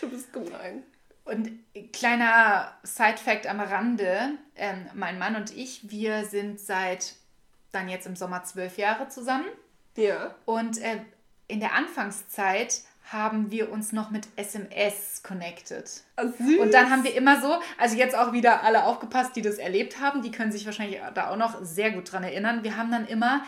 Du 0.00 0.08
bist 0.08 0.32
gemein. 0.32 0.82
Und 1.24 1.50
kleiner 1.92 2.76
Side-Fact 2.82 3.46
am 3.46 3.60
Rande: 3.60 4.30
ähm, 4.56 4.86
Mein 4.94 5.18
Mann 5.18 5.36
und 5.36 5.54
ich, 5.56 5.90
wir 5.90 6.24
sind 6.24 6.58
seit 6.58 7.14
dann 7.72 7.88
jetzt 7.88 8.06
im 8.06 8.16
Sommer 8.16 8.44
zwölf 8.44 8.78
Jahre 8.78 9.08
zusammen. 9.08 9.46
Ja. 9.96 10.34
Und 10.44 10.80
äh, 10.80 11.00
in 11.48 11.60
der 11.60 11.74
Anfangszeit 11.74 12.80
haben 13.10 13.50
wir 13.50 13.70
uns 13.72 13.92
noch 13.92 14.10
mit 14.10 14.28
SMS 14.36 15.22
connected. 15.22 15.90
Ah, 16.16 16.24
süß. 16.26 16.60
Und 16.60 16.72
dann 16.72 16.90
haben 16.90 17.02
wir 17.04 17.14
immer 17.14 17.40
so, 17.42 17.58
also 17.76 17.96
jetzt 17.96 18.14
auch 18.16 18.32
wieder 18.32 18.62
alle 18.62 18.84
aufgepasst, 18.84 19.34
die 19.36 19.42
das 19.42 19.56
erlebt 19.58 20.00
haben, 20.00 20.22
die 20.22 20.30
können 20.30 20.52
sich 20.52 20.64
wahrscheinlich 20.66 21.00
da 21.14 21.28
auch 21.30 21.36
noch 21.36 21.62
sehr 21.62 21.90
gut 21.90 22.12
dran 22.12 22.22
erinnern. 22.22 22.62
Wir 22.62 22.76
haben 22.76 22.90
dann 22.90 23.06
immer 23.06 23.42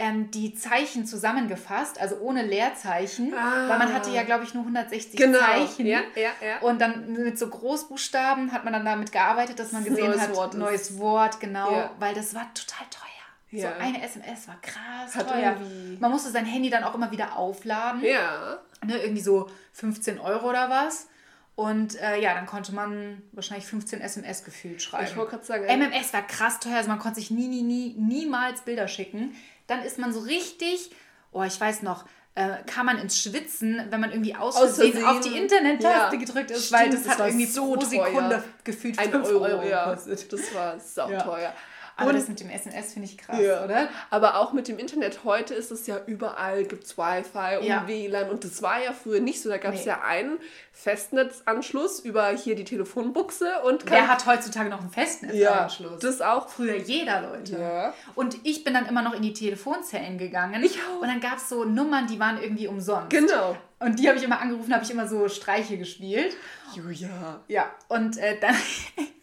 ähm, 0.00 0.30
die 0.30 0.54
Zeichen 0.54 1.06
zusammengefasst, 1.06 2.00
also 2.00 2.18
ohne 2.18 2.42
Leerzeichen, 2.44 3.34
Ah. 3.34 3.68
weil 3.68 3.78
man 3.78 3.92
hatte 3.92 4.10
ja, 4.10 4.22
glaube 4.22 4.44
ich, 4.44 4.54
nur 4.54 4.62
160 4.62 5.16
Genau. 5.18 5.38
Zeichen. 5.40 5.86
Ja, 5.86 6.00
ja, 6.14 6.30
ja. 6.46 6.58
Und 6.60 6.80
dann 6.80 7.12
mit 7.14 7.36
so 7.38 7.48
Großbuchstaben 7.48 8.52
hat 8.52 8.62
man 8.62 8.72
dann 8.74 8.84
damit 8.84 9.10
gearbeitet, 9.10 9.58
dass 9.58 9.72
man 9.72 9.84
gesehen 9.84 10.06
neues 10.10 10.20
hat, 10.20 10.36
Wort 10.36 10.54
neues 10.54 10.98
Wort, 10.98 11.40
genau, 11.40 11.72
Ja. 11.72 11.90
weil 11.98 12.14
das 12.14 12.34
war 12.34 12.42
total 12.54 12.86
teuer. 12.90 13.08
Ja. 13.50 13.72
So 13.72 13.78
eine 13.80 14.02
SMS 14.02 14.46
war 14.48 14.60
krass 14.60 15.14
Hat 15.14 15.28
teuer. 15.28 15.56
irgendwie- 15.58 15.96
Man 16.00 16.10
musste 16.10 16.30
sein 16.30 16.44
Handy 16.44 16.68
dann 16.70 16.84
auch 16.84 16.94
immer 16.94 17.10
wieder 17.10 17.36
aufladen 17.36 18.02
Ja. 18.04 18.58
ne, 18.84 18.98
irgendwie 18.98 19.22
so 19.22 19.48
15 19.72 20.18
Euro 20.18 20.50
oder 20.50 20.68
was. 20.68 21.08
Und 21.54 22.00
äh, 22.00 22.20
ja, 22.20 22.34
dann 22.34 22.46
konnte 22.46 22.72
man 22.72 23.22
wahrscheinlich 23.32 23.66
15 23.66 24.00
SMS 24.00 24.44
gefühlt 24.44 24.80
schreiben. 24.80 25.06
Ich 25.08 25.16
wollte 25.16 25.32
gerade 25.32 25.44
sagen, 25.44 25.64
MMS 25.64 26.12
war 26.12 26.24
krass 26.26 26.60
teuer, 26.60 26.76
also 26.76 26.88
man 26.88 26.98
konnte 27.00 27.16
sich 27.20 27.30
nie, 27.32 27.48
nie, 27.48 27.62
nie, 27.62 27.94
niemals 27.98 28.60
Bilder 28.60 28.86
schicken. 28.86 29.34
Dann 29.66 29.82
ist 29.82 29.98
man 29.98 30.12
so 30.12 30.20
richtig, 30.20 30.92
oh, 31.32 31.42
ich 31.42 31.60
weiß 31.60 31.82
noch, 31.82 32.04
äh, 32.36 32.58
kam 32.66 32.86
man 32.86 32.98
ins 32.98 33.20
Schwitzen, 33.20 33.82
wenn 33.90 34.00
man 34.00 34.12
irgendwie 34.12 34.36
aus 34.36 34.56
Versehen 34.56 35.04
auf 35.04 35.18
die 35.20 35.36
Internet-Taste 35.36 36.14
Ja, 36.14 36.20
gedrückt 36.20 36.52
ist, 36.52 36.66
stimmt, 36.66 36.80
weil 36.80 36.90
das, 36.90 37.02
das 37.02 37.18
hat 37.18 37.26
irgendwie 37.26 37.46
so 37.46 37.64
pro 37.72 37.76
teuer. 37.80 37.88
Sekunde 38.06 38.44
gefühlt 38.62 38.98
ein 39.00 39.10
5 39.10 39.26
Euro, 39.28 39.44
Euro, 39.44 39.62
ja. 39.66 39.86
gekostet. 39.92 40.32
Das 40.32 40.54
war 40.54 40.78
sauteuer. 41.18 41.52
Aber 42.00 42.10
Und- 42.10 42.16
das 42.16 42.28
mit 42.28 42.38
dem 42.38 42.48
SNS 42.48 42.92
finde 42.92 43.08
ich 43.08 43.18
krass, 43.18 43.40
Ja. 43.40 43.64
oder? 43.64 43.88
Aber 44.10 44.38
auch 44.38 44.52
mit 44.52 44.68
dem 44.68 44.78
Internet 44.78 45.24
heute 45.24 45.52
ist 45.52 45.72
es 45.72 45.86
ja 45.88 45.98
überall, 46.06 46.62
gibt 46.64 46.84
es 46.84 46.96
Wi-Fi 46.96 47.58
und 47.58 47.64
Ja. 47.66 47.88
WLAN. 47.88 48.30
Und 48.30 48.44
das 48.44 48.62
war 48.62 48.80
ja 48.80 48.92
früher 48.92 49.18
nicht 49.18 49.42
so. 49.42 49.48
Da 49.48 49.58
gab 49.58 49.74
es 49.74 49.80
Nee. 49.80 49.88
ja 49.88 50.00
einen 50.02 50.38
Festnetzanschluss 50.72 52.00
über 52.00 52.28
hier 52.28 52.54
die 52.54 52.62
Telefonbuchse 52.64 53.50
und 53.64 53.90
Wer 53.90 54.06
hat 54.06 54.26
heutzutage 54.26 54.68
noch 54.70 54.80
einen 54.80 54.90
Festnetzanschluss? 54.90 55.98
das 56.00 56.20
auch. 56.20 56.48
Früher 56.48 56.76
jeder, 56.76 57.20
Leute. 57.22 57.58
Ja. 57.58 57.94
Und 58.14 58.36
ich 58.44 58.62
bin 58.62 58.74
dann 58.74 58.86
immer 58.86 59.02
noch 59.02 59.14
in 59.14 59.22
die 59.22 59.32
Telefonzellen 59.32 60.18
gegangen. 60.18 60.62
Ich 60.62 60.78
auch. 60.78 61.02
Und 61.02 61.08
dann 61.08 61.20
gab 61.20 61.38
es 61.38 61.48
so 61.48 61.64
Nummern, 61.64 62.06
die 62.06 62.20
waren 62.20 62.40
irgendwie 62.40 62.68
umsonst. 62.68 63.10
Genau. 63.10 63.56
Und 63.80 63.98
die 63.98 64.08
habe 64.08 64.18
ich 64.18 64.24
immer 64.24 64.40
angerufen, 64.40 64.72
habe 64.72 64.84
ich 64.84 64.90
immer 64.90 65.08
so 65.08 65.28
Streiche 65.28 65.78
gespielt. 65.78 66.36
Julia. 66.74 67.40
Ja, 67.48 67.66
und 67.88 68.16
äh, 68.18 68.38
dann. 68.40 68.54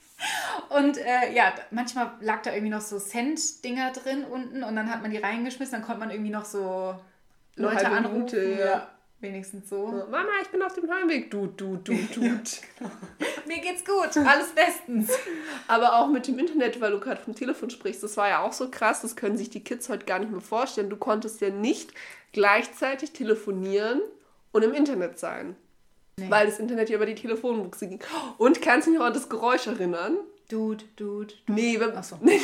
Und 0.70 0.98
äh, 0.98 1.34
ja, 1.34 1.54
manchmal 1.72 2.12
lag 2.22 2.42
da 2.42 2.52
irgendwie 2.52 2.72
noch 2.72 2.82
so 2.82 3.00
Cent-Dinger 3.00 3.92
drin 3.92 4.24
unten 4.26 4.64
und 4.64 4.76
dann 4.76 4.90
hat 4.90 5.02
man 5.02 5.12
die 5.12 5.18
reingeschmissen, 5.18 5.74
dann 5.74 5.84
konnte 5.84 6.00
man 6.00 6.12
irgendwie 6.12 6.32
noch 6.32 6.46
so 6.46 6.96
Leute 7.56 7.88
anrufen. 7.88 8.14
Minute, 8.14 8.58
ja. 8.60 8.90
wenigstens 9.20 9.70
so. 9.70 9.88
Mama, 9.88 10.30
ich 10.42 10.50
bin 10.50 10.62
auf 10.62 10.74
dem 10.74 10.90
Heimweg. 10.90 11.32
Du, 11.32 11.48
du, 11.48 11.78
du, 11.78 11.94
du. 12.16 12.22
Mir 12.22 13.60
geht's 13.62 13.86
gut, 13.86 14.18
alles 14.26 14.54
bestens. 14.54 15.12
Aber 15.68 16.00
auch 16.00 16.08
mit 16.08 16.28
dem 16.28 16.40
Internet, 16.40 16.82
weil 16.82 16.92
du 16.92 17.00
gerade 17.00 17.22
vom 17.22 17.36
Telefon 17.36 17.70
sprichst, 17.70 18.04
das 18.04 18.18
war 18.18 18.30
ja 18.30 18.40
auch 18.40 18.54
so 18.54 18.70
krass, 18.70 19.02
das 19.02 19.16
können 19.16 19.38
sich 19.38 19.50
die 19.50 19.64
Kids 19.64 19.90
heute 19.90 20.06
gar 20.06 20.20
nicht 20.20 20.32
mehr 20.32 20.42
vorstellen. 20.42 20.90
Du 20.90 20.98
konntest 20.98 21.42
ja 21.42 21.50
nicht 21.50 21.94
gleichzeitig 22.32 23.12
telefonieren 23.12 24.02
und 24.52 24.64
im 24.64 24.74
Internet 24.74 25.20
sein. 25.20 25.56
Weil 26.18 26.46
das 26.46 26.60
Internet 26.60 26.90
ja 26.90 26.96
über 26.96 27.06
die 27.06 27.16
Telefonbuchse 27.16 27.88
ging. 27.88 28.00
Und 28.38 28.62
kannst 28.62 28.88
du 28.88 28.92
dich 28.92 29.00
noch 29.00 29.06
an 29.06 29.14
das 29.14 29.28
Geräusch 29.28 29.68
erinnern? 29.68 30.18
Dude, 30.50 30.86
dude. 30.96 31.34
Nee, 31.48 31.80
wenn, 31.80 31.92
Ach 31.96 32.04
so. 32.04 32.16
nicht, 32.22 32.44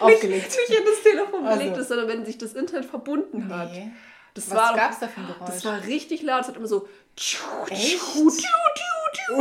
Aufgelegt. 0.00 0.50
nicht 0.50 0.78
in 0.78 0.84
das 0.84 1.02
Telefon 1.02 1.46
Also. 1.46 1.58
belegt 1.58 1.76
ist, 1.78 1.88
sondern 1.88 2.08
wenn 2.08 2.26
sich 2.26 2.38
das 2.38 2.52
Internet 2.52 2.84
verbunden 2.84 3.48
hat. 3.48 3.72
Nee. 3.72 3.90
Das 4.34 4.50
Was 4.50 4.56
war, 4.56 4.76
gab's 4.76 4.98
da 4.98 5.08
für 5.08 5.20
ein 5.20 5.26
Geräusch? 5.26 5.46
Das 5.46 5.64
war 5.64 5.82
richtig 5.84 6.22
laut. 6.22 6.42
Es 6.42 6.48
hat 6.48 6.56
immer 6.56 6.66
so. 6.66 6.88
Echt? 7.68 7.98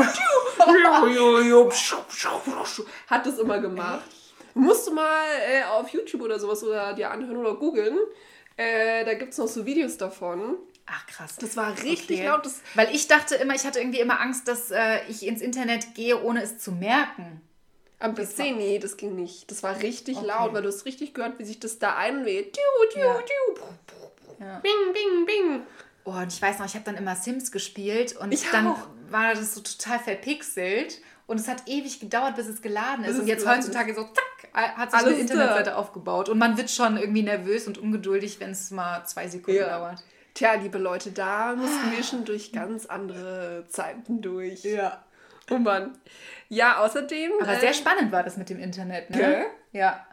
Hat 3.07 3.25
das 3.25 3.39
immer 3.39 3.59
gemacht. 3.59 4.05
Musst 4.53 4.87
du 4.87 4.93
mal 4.93 5.23
äh, 5.49 5.63
auf 5.63 5.89
YouTube 5.89 6.21
oder 6.21 6.39
sowas 6.39 6.63
oder 6.63 6.93
dir 6.93 7.11
anhören 7.11 7.37
oder 7.37 7.55
googeln. 7.55 7.97
Äh, 8.57 9.05
da 9.05 9.13
gibt 9.13 9.31
es 9.31 9.37
noch 9.37 9.47
so 9.47 9.65
Videos 9.65 9.97
davon. 9.97 10.55
Ach 10.85 11.05
krass. 11.07 11.35
Das 11.37 11.55
war 11.55 11.71
richtig 11.83 12.19
Okay. 12.19 12.27
laut. 12.27 12.45
Das, 12.45 12.61
Weil 12.75 12.93
ich 12.93 13.07
dachte 13.07 13.35
immer, 13.35 13.55
ich 13.55 13.65
hatte 13.65 13.79
irgendwie 13.79 13.99
immer 13.99 14.19
Angst, 14.19 14.47
dass 14.47 14.71
äh, 14.71 14.99
ich 15.07 15.25
ins 15.25 15.41
Internet 15.41 15.95
gehe, 15.95 16.21
ohne 16.21 16.41
es 16.43 16.57
zu 16.57 16.71
merken. 16.71 17.41
am 17.99 18.15
PC, 18.15 18.39
nee, 18.57 18.79
das 18.79 18.97
ging 18.97 19.15
nicht. 19.15 19.49
Das 19.51 19.61
war 19.61 19.79
richtig 19.79 20.17
Okay. 20.17 20.25
laut, 20.27 20.53
weil 20.53 20.63
du 20.63 20.69
hast 20.69 20.85
richtig 20.85 21.13
gehört, 21.13 21.37
wie 21.39 21.45
sich 21.45 21.59
das 21.59 21.77
da 21.79 21.95
einweht. 21.95 22.53
Tiu, 22.53 22.89
tiu, 22.93 22.99
Ja. 22.99 23.19
tiu. 23.21 23.63
Ja. 24.39 24.59
Bing, 24.59 24.71
bing, 24.93 25.25
bing. 25.27 25.61
Oh, 26.03 26.11
und 26.13 26.33
ich 26.33 26.41
weiß 26.41 26.57
noch, 26.57 26.65
ich 26.65 26.73
habe 26.73 26.83
dann 26.83 26.95
immer 26.97 27.15
Sims 27.15 27.51
gespielt 27.51 28.15
und 28.17 28.31
Ich 28.31 28.43
dann 28.51 28.65
auch. 28.67 28.87
war 29.11 29.35
das 29.35 29.53
so 29.53 29.61
total 29.61 29.99
verpixelt 29.99 30.99
und 31.27 31.39
es 31.39 31.47
hat 31.47 31.67
ewig 31.67 31.99
gedauert, 31.99 32.35
bis 32.35 32.47
es 32.47 32.61
geladen 32.63 33.05
ist. 33.05 33.13
es 33.13 33.19
Und 33.19 33.27
jetzt 33.27 33.45
heutzutage 33.47 33.93
so, 33.93 34.01
zack, 34.05 34.51
hat 34.51 34.89
sich 34.91 34.99
Alles 34.99 35.13
eine 35.13 35.15
da. 35.17 35.21
Internetseite 35.33 35.75
aufgebaut. 35.77 36.27
Und 36.27 36.39
man 36.39 36.57
wird 36.57 36.71
schon 36.71 36.97
irgendwie 36.97 37.21
nervös 37.21 37.67
und 37.67 37.77
ungeduldig, 37.77 38.39
wenn 38.39 38.49
es 38.49 38.71
mal 38.71 39.05
zwei 39.05 39.27
Sekunden 39.27 39.59
Ja. 39.59 39.77
dauert. 39.77 40.03
Tja, 40.33 40.53
liebe 40.55 40.77
Leute, 40.77 41.11
da 41.11 41.55
mussten 41.55 41.91
wir 41.91 42.03
schon 42.03 42.25
durch 42.25 42.51
ganz 42.51 42.85
andere 42.85 43.65
Zeiten 43.67 44.21
durch. 44.21 44.63
Ja. 44.63 45.03
Oh 45.49 45.57
Mann. 45.57 45.97
Ja, 46.49 46.79
außerdem. 46.79 47.31
Aber 47.41 47.53
äh, 47.53 47.59
sehr 47.59 47.73
spannend 47.73 48.11
war 48.11 48.23
das 48.23 48.37
mit 48.37 48.49
dem 48.49 48.59
Internet, 48.59 49.09
ne? 49.09 49.17
Gell? 49.17 49.45
Ja. 49.73 50.05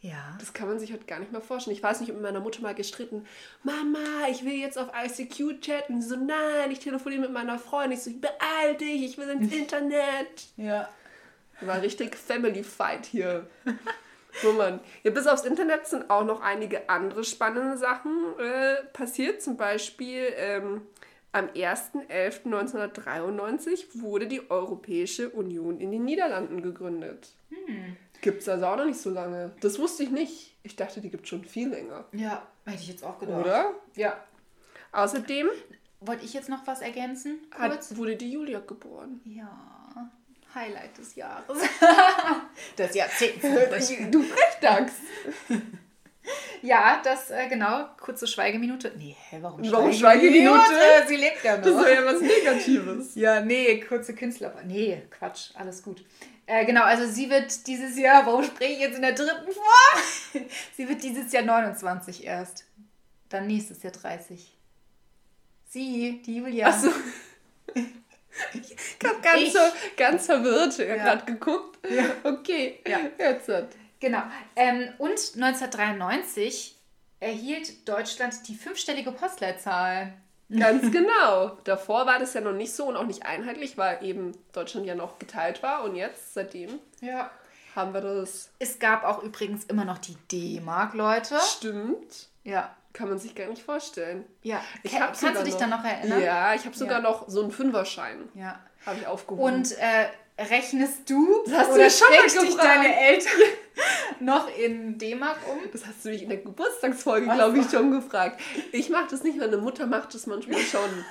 Ja. 0.00 0.36
Das 0.40 0.52
kann 0.52 0.66
man 0.66 0.80
sich 0.80 0.92
heute 0.92 1.04
gar 1.04 1.20
nicht 1.20 1.30
mehr 1.30 1.40
vorstellen. 1.40 1.76
Ich 1.76 1.82
weiß 1.82 2.00
nicht, 2.00 2.08
ich 2.08 2.14
habe 2.14 2.22
mit 2.22 2.32
meiner 2.32 2.42
Mutter 2.42 2.60
mal 2.60 2.74
gestritten. 2.74 3.24
Mama, 3.62 4.26
ich 4.30 4.44
will 4.44 4.54
jetzt 4.54 4.76
auf 4.76 4.88
ICQ 4.94 5.60
chatten. 5.60 6.02
Sie 6.02 6.08
so, 6.08 6.16
nein, 6.16 6.70
ich 6.70 6.80
telefoniere 6.80 7.20
mit 7.20 7.32
meiner 7.32 7.58
Freundin. 7.58 7.98
Ich 7.98 8.02
so, 8.02 8.10
beeil 8.10 8.76
dich, 8.76 9.04
ich 9.04 9.18
will 9.18 9.28
ins 9.28 9.52
Internet. 9.56 10.46
Ja. 10.56 10.88
War 11.60 11.80
richtig 11.80 12.16
Family 12.16 12.64
Fight 12.64 13.06
hier. 13.06 13.46
Mann. 14.56 14.80
Ja, 15.02 15.10
bis 15.10 15.26
aufs 15.26 15.44
Internet 15.44 15.86
sind 15.86 16.08
auch 16.10 16.24
noch 16.24 16.40
einige 16.40 16.88
andere 16.88 17.24
spannende 17.24 17.76
Sachen 17.76 18.38
äh, 18.38 18.76
passiert. 18.92 19.42
Zum 19.42 19.56
Beispiel 19.56 20.28
ähm, 20.36 20.82
am 21.32 21.46
1.11.1993 21.48 24.00
wurde 24.02 24.26
die 24.26 24.50
Europäische 24.50 25.30
Union 25.30 25.80
in 25.80 25.90
den 25.90 26.04
Niederlanden 26.04 26.62
gegründet. 26.62 27.28
Gibt 28.20 28.42
es 28.42 28.48
also 28.48 28.66
auch 28.66 28.76
noch 28.76 28.86
nicht 28.86 29.00
so 29.00 29.10
lange. 29.10 29.52
Das 29.60 29.78
wusste 29.78 30.02
ich 30.04 30.10
nicht. 30.10 30.54
Ich 30.62 30.76
dachte, 30.76 31.00
die 31.00 31.10
gibt 31.10 31.24
es 31.24 31.30
schon 31.30 31.44
viel 31.44 31.70
länger. 31.70 32.04
Ja, 32.12 32.46
hätte 32.64 32.82
ich 32.82 32.88
jetzt 32.88 33.04
auch 33.04 33.18
gedacht. 33.18 33.40
Oder? 33.40 33.72
Ja. 33.96 34.22
Außerdem 34.92 35.48
Wollte 36.00 36.24
ich 36.24 36.34
jetzt 36.34 36.48
noch 36.48 36.66
was 36.66 36.82
ergänzen? 36.82 37.38
hat, 37.50 37.96
wurde 37.96 38.16
die 38.16 38.30
Julia 38.30 38.60
geboren. 38.60 39.20
Ja. 39.24 39.71
Highlight 40.54 40.96
des 40.98 41.14
Jahres. 41.14 41.58
des 42.78 42.94
Jahrzehnts. 42.94 43.42
du 44.10 44.22
Frechdachs. 44.22 44.92
Ja, 46.62 47.00
das, 47.02 47.30
äh, 47.30 47.48
genau, 47.48 47.86
kurze 48.00 48.28
Schweigeminute. 48.28 48.92
Nee, 48.96 49.16
hä, 49.30 49.38
warum, 49.40 49.60
Warum 49.72 49.92
Schweigeminute? 49.92 50.60
Sie 51.08 51.16
lebt 51.16 51.42
ja 51.42 51.56
noch. 51.56 51.64
Das 51.64 51.74
ist 51.74 51.92
ja 51.92 52.04
was 52.04 52.20
Negatives. 52.20 53.14
Ja, 53.16 53.40
nee, 53.40 53.80
kurze 53.80 54.14
Künstler. 54.14 54.54
Nee, 54.64 55.02
Quatsch, 55.10 55.50
alles 55.54 55.82
gut. 55.82 56.04
Äh, 56.46 56.64
genau, 56.64 56.82
also 56.84 57.06
sie 57.06 57.28
wird 57.30 57.66
dieses 57.66 57.98
Jahr, 57.98 58.26
warum 58.26 58.44
spreche 58.44 58.74
ich 58.74 58.80
jetzt 58.80 58.96
in 58.96 59.02
der 59.02 59.12
dritten 59.12 59.50
vor? 59.52 60.42
sie 60.76 60.88
wird 60.88 61.02
dieses 61.02 61.32
Jahr 61.32 61.42
29 61.42 62.24
erst. 62.24 62.64
Dann 63.28 63.48
nächstes 63.48 63.82
Jahr 63.82 63.92
30. 63.92 64.56
Sie, 65.68 66.22
die 66.24 66.36
Julia. 66.36 66.68
Achso. 66.68 66.90
Ich 68.54 68.76
hab 69.04 69.22
ganz, 69.22 69.42
Ich- 69.42 69.52
so, 69.52 69.58
ganz 69.96 70.26
verwirrt 70.26 70.78
ja. 70.78 70.84
Ja. 70.86 70.96
gerade 70.96 71.24
geguckt. 71.26 71.78
Okay, 72.24 72.80
Ja. 72.86 72.98
jetzt. 73.18 73.48
hat- 73.48 73.68
Genau. 74.00 74.22
Ähm, 74.56 74.88
und 74.98 75.36
1993 75.36 76.76
erhielt 77.20 77.88
Deutschland 77.88 78.48
die 78.48 78.54
fünfstellige 78.56 79.12
Postleitzahl. 79.12 80.12
Ganz 80.50 80.82
genau. 80.92 81.58
Davor 81.64 82.06
war 82.06 82.18
das 82.18 82.34
ja 82.34 82.40
noch 82.40 82.52
nicht 82.52 82.72
so 82.74 82.86
und 82.86 82.96
auch 82.96 83.06
nicht 83.06 83.24
einheitlich, 83.24 83.78
weil 83.78 84.04
eben 84.04 84.32
Deutschland 84.52 84.86
ja 84.86 84.94
noch 84.94 85.18
geteilt 85.18 85.62
war. 85.62 85.84
Und 85.84 85.94
jetzt, 85.94 86.34
seitdem, 86.34 86.78
Ja. 87.00 87.30
haben 87.76 87.94
wir 87.94 88.00
das. 88.00 88.50
Es 88.58 88.78
gab 88.78 89.04
auch 89.04 89.22
übrigens 89.22 89.64
immer 89.66 89.84
noch 89.84 89.98
die 89.98 90.16
D-Mark, 90.32 90.94
Leute. 90.94 91.38
Stimmt. 91.56 92.28
Ja. 92.44 92.74
Kann 92.92 93.08
man 93.08 93.18
sich 93.18 93.34
gar 93.34 93.46
nicht 93.48 93.62
vorstellen. 93.62 94.24
Ja. 94.42 94.60
Ich 94.82 94.94
hab 95.00 95.18
Kannst 95.18 95.40
du 95.40 95.44
dich 95.44 95.54
da 95.56 95.66
noch 95.66 95.82
erinnern? 95.84 96.20
Ja, 96.22 96.54
ich 96.54 96.64
habe 96.66 96.76
sogar 96.76 96.98
Ja. 96.98 97.02
noch 97.10 97.28
so 97.28 97.42
einen 97.42 97.50
Fünferschein. 97.50 98.28
Ja. 98.34 98.60
Habe 98.84 98.98
ich 99.00 99.06
aufgehoben. 99.06 99.42
Und 99.54 99.72
äh, 99.78 100.08
rechnest 100.42 101.08
du 101.08 101.42
Das 101.44 101.54
hast 101.54 101.68
du 101.70 101.74
oder 101.74 101.84
mir 101.84 101.90
schon 101.90 102.08
mal 102.10 102.46
dich 102.46 102.56
deine 102.56 103.00
Eltern 103.00 103.32
noch 104.20 104.48
in 104.58 104.98
D-Mark 104.98 105.38
um? 105.50 105.58
Das 105.72 105.86
hast 105.86 106.04
du 106.04 106.10
mich 106.10 106.22
in 106.22 106.28
der 106.28 106.38
Geburtstagsfolge, 106.38 107.26
glaube 107.26 107.58
ich, 107.58 107.70
schon 107.70 107.90
gefragt. 107.92 108.40
Ich 108.72 108.90
mache 108.90 109.06
das 109.10 109.22
nicht, 109.22 109.38
meine 109.38 109.56
Mutter 109.56 109.86
macht 109.86 110.14
das 110.14 110.26
manchmal 110.26 110.60
schon. 110.60 110.80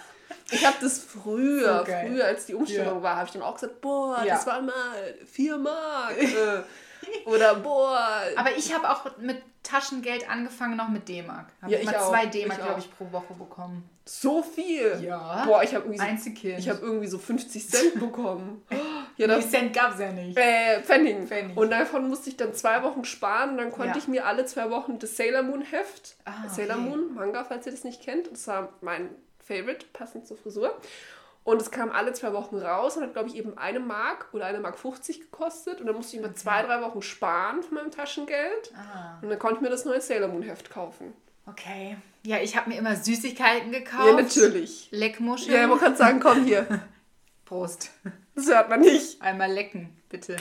Ich 0.52 0.66
habe 0.66 0.78
das 0.82 1.00
früher, 1.00 1.80
So 1.80 1.86
früher, 1.86 2.26
als 2.26 2.46
die 2.46 2.54
Umstellung 2.56 2.98
Ja. 2.98 3.04
war, 3.04 3.16
habe 3.16 3.26
ich 3.28 3.34
dann 3.34 3.42
auch 3.42 3.54
gesagt, 3.56 3.82
boah, 3.82 4.24
Ja. 4.26 4.36
das 4.36 4.46
war 4.48 4.62
mal 4.62 4.74
vier 5.26 5.58
Mark. 5.58 6.16
äh, 6.22 6.62
Oder 7.26 7.56
boah. 7.56 8.22
Aber 8.36 8.56
ich 8.56 8.74
habe 8.74 8.90
auch 8.90 9.18
mit 9.18 9.42
Taschengeld 9.64 10.30
angefangen, 10.30 10.76
noch 10.78 10.90
mit 10.90 11.08
D-Mark. 11.08 11.48
Habe 11.62 11.72
Ja, 11.72 11.80
ich 11.80 11.88
immer 11.88 12.00
auch. 12.02 12.10
zwei 12.10 12.26
D-Mark, 12.26 12.62
glaube 12.64 12.80
ich, 12.80 12.96
pro 12.96 13.12
Woche 13.12 13.34
bekommen. 13.34 13.88
so 14.06 14.42
viel. 14.44 15.00
Ja. 15.02 15.46
Boah, 15.46 15.64
ich 15.64 15.74
habe 15.74 15.86
irgendwie, 15.86 16.00
so, 16.00 16.04
Einzelkind. 16.04 16.60
ich 16.60 16.68
hab 16.70 16.82
irgendwie 16.82 17.08
so 17.08 17.18
50 17.18 17.68
Cent 17.70 18.00
bekommen. 18.00 18.64
Ja, 19.18 19.28
das, 19.28 19.52
Cent 19.52 19.74
gab 19.76 19.94
es 19.94 20.00
ja 20.00 20.12
nicht. 20.12 20.36
äh, 20.36 20.82
Pfennig. 20.82 21.28
Pfennig. 21.28 21.56
Und 21.56 21.70
davon 21.70 22.08
musste 22.08 22.30
ich 22.30 22.38
dann 22.38 22.56
zwei 22.56 22.82
Wochen 22.82 23.04
sparen 23.06 23.52
und 23.52 23.58
dann 23.58 23.72
konnte 23.72 23.90
Ja. 23.90 23.98
ich 23.98 24.08
mir 24.08 24.26
alle 24.26 24.46
zwei 24.46 24.72
Wochen 24.72 24.98
das 24.98 25.16
Sailor 25.16 25.44
Moon 25.44 25.62
Heft, 25.62 26.16
Ah, 26.26 26.48
Sailor 26.50 26.78
okay. 26.78 26.84
Moon 26.90 27.14
Manga, 27.14 27.44
falls 27.44 27.66
ihr 27.68 27.72
das 27.74 27.84
nicht 27.84 28.02
kennt, 28.02 28.32
das 28.32 28.48
war 28.48 28.70
mein 28.82 29.10
Favorite, 29.56 29.86
passend 29.94 30.28
zur 30.28 30.38
Frisur. 30.38 30.80
Und 31.44 31.60
es 31.60 31.72
kam 31.72 31.92
alle 31.92 32.14
zwei 32.14 32.34
Wochen 32.34 32.58
raus 32.58 32.98
und 32.98 33.04
hat, 33.04 33.14
glaube 33.14 33.30
ich, 33.30 33.36
eben 33.36 33.58
eine 33.58 33.80
Mark 33.80 34.28
oder 34.32 34.46
eine 34.46 34.60
Mark 34.60 34.78
50 34.78 35.22
gekostet. 35.22 35.80
Und 35.82 35.88
dann 35.88 35.96
musste 35.96 36.16
ich 36.16 36.24
immer 36.24 36.36
zwei, 36.36 36.62
drei 36.62 36.82
Wochen 36.82 37.02
sparen 37.02 37.64
von 37.64 37.74
meinem 37.76 37.90
Taschengeld. 37.90 38.72
Ah, 38.76 39.18
Und 39.24 39.30
dann 39.30 39.40
konnte 39.40 39.56
ich 39.56 39.62
mir 39.62 39.70
das 39.72 39.84
neue 39.86 40.00
Sailor 40.02 40.28
Moon 40.28 40.44
Heft 40.44 40.70
kaufen. 40.70 41.14
okay. 41.48 41.98
Ja, 42.24 42.38
ich 42.38 42.56
habe 42.56 42.70
mir 42.70 42.78
immer 42.78 42.96
Süßigkeiten 42.96 43.72
gekauft. 43.72 44.06
Ja, 44.06 44.14
natürlich. 44.14 44.90
Leckmuscheln. 44.92 45.52
Ja, 45.60 45.68
wollte 45.68 45.86
gerade 45.86 45.98
sagen, 45.98 46.20
komm 46.20 46.46
hier. 46.46 46.68
Prost. 47.46 47.90
Das 48.36 48.46
hört 48.46 48.70
man 48.70 48.82
nicht. 48.82 49.20
Einmal 49.24 49.52
lecken, 49.52 49.90
bitte. 50.10 50.38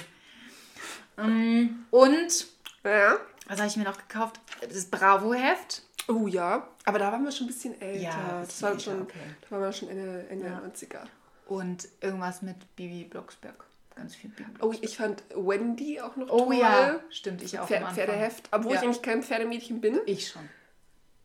Ähm, 1.19 1.87
Und, 1.91 2.47
Ja. 2.85 3.17
was 3.49 3.59
habe 3.59 3.69
ich 3.69 3.77
mir 3.77 3.85
noch 3.85 3.97
gekauft? 3.97 4.41
Das 4.61 4.85
Bravo-Heft. 4.87 5.83
Oh 6.11 6.27
ja. 6.27 6.69
Aber 6.85 6.99
da 6.99 7.13
waren 7.13 7.25
wir 7.25 7.31
schon 7.33 7.47
ein 7.47 7.49
bisschen 7.49 7.81
älter. 7.81 8.01
Ja, 8.03 8.41
das 8.41 8.61
war 8.63 8.79
schon, 8.79 9.03
okay. 9.03 9.19
da 9.43 9.51
waren 9.53 9.63
wir 9.63 9.73
schon 9.73 9.89
Ende, 9.89 10.27
Ende 10.29 10.47
Ja. 10.47 10.59
90er. 10.61 11.07
Und 11.47 11.89
irgendwas 12.01 12.43
mit 12.43 12.57
Bibi 12.77 13.05
Blocksberg. 13.05 13.65
ganz 13.97 14.15
viel 14.17 14.31
Big 14.31 14.47
Oh, 14.61 14.73
ich 14.81 14.97
fand 14.97 15.23
Wendy 15.35 16.01
auch 16.01 16.17
noch 16.17 16.29
Oh 16.31 16.47
toll. 16.47 16.57
ja, 16.57 17.01
stimmt, 17.11 17.43
ich 17.43 17.59
auch 17.59 17.71
Anfang. 17.71 17.95
Pferdeheft. 17.95 18.49
Obwohl 18.51 18.73
ich 18.73 18.81
Ja. 18.81 18.87
eigentlich 18.87 19.03
kein 19.03 19.23
Pferdemädchen 19.23 19.81
bin. 19.81 20.01
Ich 20.07 20.29
schon. 20.29 20.49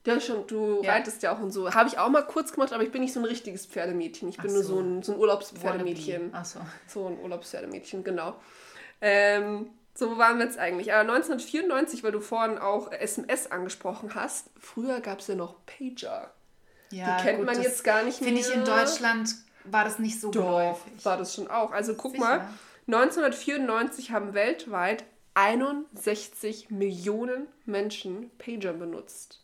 Ja, 0.05 0.19
schon, 0.19 0.45
du 0.47 0.81
Ja. 0.83 0.91
reitest 0.93 1.23
ja 1.23 1.35
auch 1.35 1.39
und 1.39 1.51
so. 1.51 1.73
Habe 1.73 1.87
ich 1.89 1.97
auch 1.97 2.09
mal 2.09 2.21
kurz 2.23 2.51
gemacht, 2.51 2.73
aber 2.73 2.83
ich 2.83 2.91
bin 2.91 3.01
nicht 3.01 3.13
so 3.13 3.19
ein 3.19 3.25
richtiges 3.25 3.65
Pferdemädchen. 3.65 4.29
Ich 4.29 4.37
bin 4.37 4.47
Ach 4.51 4.53
nur 4.55 4.63
so. 4.63 4.75
so 4.75 4.79
ein, 4.81 5.03
so 5.03 5.13
ein 5.13 5.19
Urlaubspferdemädchen. 5.19 6.33
Achso. 6.33 6.59
So 6.87 7.07
ein 7.07 7.19
Urlaubspferdemädchen, 7.19 8.03
genau. 8.03 8.35
Ähm, 9.01 9.69
so 9.97 10.11
wo 10.11 10.17
waren 10.17 10.37
wir 10.37 10.45
jetzt 10.45 10.57
eigentlich. 10.59 10.93
Aber 10.93 11.01
1994, 11.01 12.03
weil 12.03 12.11
du 12.11 12.19
vorhin 12.19 12.57
auch 12.57 12.91
SMS 12.91 13.49
angesprochen 13.51 14.13
hast, 14.13 14.49
früher 14.59 14.99
gab 14.99 15.19
es 15.19 15.27
ja 15.27 15.35
noch 15.35 15.55
Pager. 15.65 16.31
Ja, 16.91 17.17
Die 17.17 17.23
kennt 17.23 17.37
gut, 17.37 17.45
man 17.47 17.61
jetzt 17.61 17.83
gar 17.83 18.03
nicht 18.03 18.17
Finde 18.19 18.39
ich 18.41 18.47
mehr. 18.49 18.57
in 18.57 18.65
Deutschland 18.65 19.33
war 19.63 19.83
das 19.83 19.97
nicht 19.97 20.19
so 20.21 20.29
Doch, 20.31 20.41
geläufig. 20.45 21.03
war 21.03 21.17
das 21.17 21.33
schon 21.33 21.49
auch. 21.49 21.71
Also 21.71 21.95
guck 21.95 22.11
Sicher? 22.11 22.23
mal, 22.23 22.47
1994 22.87 24.11
haben 24.11 24.33
weltweit 24.33 25.03
61 25.33 26.69
Millionen 26.69 27.47
Menschen 27.65 28.29
Pager 28.37 28.73
benutzt. 28.73 29.41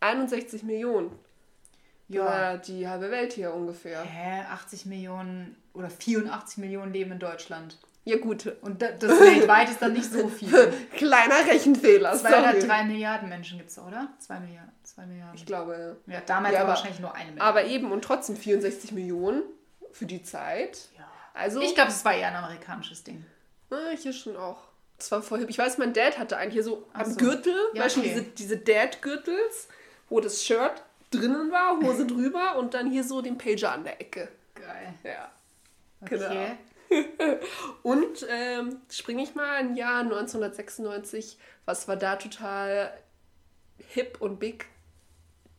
61 0.00 0.62
Millionen. 0.62 1.06
Mhm. 1.08 1.18
Ja. 2.08 2.52
Ja. 2.52 2.56
Die 2.58 2.86
halbe 2.88 3.10
Welt 3.10 3.32
hier 3.32 3.52
ungefähr. 3.54 4.02
Hä, 4.02 4.44
80 4.50 4.86
Millionen 4.86 5.56
oder 5.72 5.88
84 5.90 6.58
Millionen 6.58 6.92
leben 6.92 7.12
in 7.12 7.18
Deutschland. 7.18 7.78
Ja 8.04 8.18
gut, 8.18 8.52
Und 8.62 8.82
da- 8.82 8.90
das 8.90 9.10
weltweit 9.20 9.70
ist 9.70 9.80
dann 9.80 9.92
nicht 9.92 10.12
so 10.12 10.26
viel. 10.28 10.72
kleiner 10.96 11.46
Rechenfehler. 11.46 12.14
Zwei 12.14 12.28
oder 12.40 12.52
sorry. 12.54 12.66
drei 12.66 12.82
Milliarden 12.84 13.28
Menschen 13.28 13.58
gibt 13.58 13.70
es, 13.70 13.78
oder? 13.78 14.08
Zwei 14.18 14.40
Milliarden. 14.40 14.72
Zwei 14.82 15.06
Milliarden. 15.06 15.34
Ich 15.36 15.46
glaube, 15.46 15.96
ja. 16.06 16.14
Ja, 16.14 16.20
damals 16.26 16.52
Ja, 16.52 16.58
war 16.60 16.64
aber- 16.64 16.68
wahrscheinlich 16.74 16.98
nur 17.00 17.14
eine 17.14 17.30
Milliarde. 17.30 17.48
Aber 17.48 17.64
eben 17.64 17.92
und 17.92 18.02
trotzdem 18.04 18.36
64 18.36 18.90
Millionen 18.92 19.42
für 19.92 20.06
die 20.06 20.22
Zeit. 20.22 20.88
Ja. 20.98 21.04
Also, 21.34 21.60
Ich 21.60 21.74
glaube, 21.74 21.90
es 21.90 22.04
war 22.04 22.14
eher 22.14 22.28
ein 22.28 22.36
amerikanisches 22.36 23.04
Ding. 23.04 23.24
na, 23.70 23.90
hier 23.96 24.12
schon 24.12 24.36
auch. 24.36 24.58
Das 24.98 25.10
war 25.12 25.22
voll 25.22 25.38
hip. 25.40 25.50
Ich 25.50 25.58
weiß, 25.58 25.78
mein 25.78 25.92
Dad 25.92 26.18
hatte 26.18 26.36
einen 26.36 26.50
hier 26.50 26.62
so 26.64 26.86
Ach 26.92 27.00
am 27.00 27.10
so. 27.12 27.16
Gürtel, 27.16 27.54
Ja, 27.74 27.84
weißt 27.84 27.96
du, 27.96 28.00
okay. 28.00 28.08
diese, 28.10 28.22
diese 28.22 28.56
Dad-Gürtels, 28.58 29.68
wo 30.08 30.20
das 30.20 30.44
Shirt 30.44 30.82
drinnen 31.10 31.50
war, 31.52 31.76
Hose 31.80 32.06
drüber 32.06 32.56
und 32.58 32.74
dann 32.74 32.90
hier 32.90 33.04
so 33.04 33.22
den 33.22 33.38
Pager 33.38 33.72
an 33.72 33.84
der 33.84 34.00
Ecke. 34.00 34.28
Geil. 34.54 34.94
Ja. 35.04 35.30
Genau. 36.04 36.34
Und 37.82 38.26
ähm, 38.28 38.80
springe 38.90 39.22
ich 39.22 39.34
mal 39.34 39.50
ein 39.56 39.76
Jahr 39.76 40.00
1996. 40.00 41.38
Was 41.64 41.88
war 41.88 41.96
da 41.96 42.16
total 42.16 42.92
hip 43.88 44.20
und 44.20 44.38
big? 44.38 44.66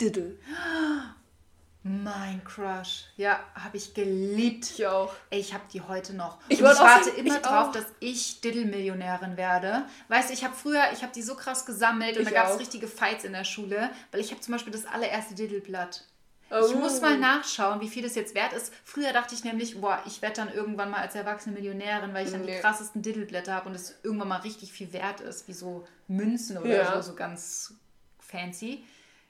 Diddle. 0.01 0.37
Mein 1.85 2.41
Crush. 2.45 3.07
Ja, 3.17 3.41
habe 3.55 3.75
ich 3.75 3.93
geliebt. 3.93 4.71
Ich 4.71 4.87
auch. 4.87 5.13
Ey, 5.29 5.41
ich 5.41 5.53
habe 5.53 5.65
die 5.73 5.81
heute 5.81 6.13
noch. 6.13 6.37
Ich 6.47 6.63
auch 6.63 6.67
warte 6.79 7.05
sagen, 7.05 7.17
immer 7.17 7.35
ich 7.35 7.41
drauf, 7.41 7.67
auch. 7.67 7.71
dass 7.73 7.85
ich 7.99 8.39
Diddle-Millionärin 8.39 9.35
werde. 9.35 9.83
Weißt 10.07 10.29
du, 10.29 10.33
ich 10.33 10.45
habe 10.45 10.55
früher, 10.55 10.81
ich 10.93 11.01
habe 11.03 11.11
die 11.13 11.21
so 11.21 11.35
krass 11.35 11.65
gesammelt 11.65 12.15
und 12.15 12.23
Ich 12.23 12.29
da 12.29 12.33
gab 12.35 12.47
es 12.47 12.53
auch. 12.55 12.59
richtige 12.59 12.87
Fights 12.87 13.25
in 13.25 13.33
der 13.33 13.43
Schule, 13.43 13.89
weil 14.11 14.21
ich 14.21 14.31
habe 14.31 14.39
zum 14.39 14.53
Beispiel 14.53 14.71
das 14.71 14.85
allererste 14.85 15.35
Diddle-Blatt. 15.35 16.05
Oh. 16.53 16.65
Ich 16.67 16.75
muss 16.75 17.01
mal 17.01 17.17
nachschauen, 17.17 17.81
wie 17.81 17.89
viel 17.89 18.03
das 18.03 18.15
jetzt 18.15 18.35
wert 18.35 18.53
ist. 18.53 18.73
Früher 18.83 19.11
dachte 19.13 19.33
ich 19.35 19.43
nämlich, 19.43 19.79
boah, 19.81 20.01
ich 20.05 20.21
werde 20.21 20.35
dann 20.35 20.53
irgendwann 20.53 20.91
mal 20.91 20.97
als 21.01 21.15
erwachsene 21.15 21.55
Millionärin, 21.55 22.13
weil 22.13 22.25
ich 22.25 22.31
dann 22.31 22.45
Nee. 22.45 22.55
die 22.55 22.61
krassesten 22.61 23.01
Diddle-Blätter 23.01 23.53
habe 23.53 23.69
und 23.69 23.75
es 23.75 23.95
irgendwann 24.03 24.27
mal 24.27 24.41
richtig 24.41 24.71
viel 24.71 24.93
wert 24.93 25.19
ist, 25.21 25.47
wie 25.47 25.53
so 25.53 25.87
Münzen 26.07 26.57
oder 26.57 26.69
Ja. 26.75 26.95
so, 27.01 27.09
so 27.11 27.15
ganz 27.15 27.73
fancy. 28.19 28.83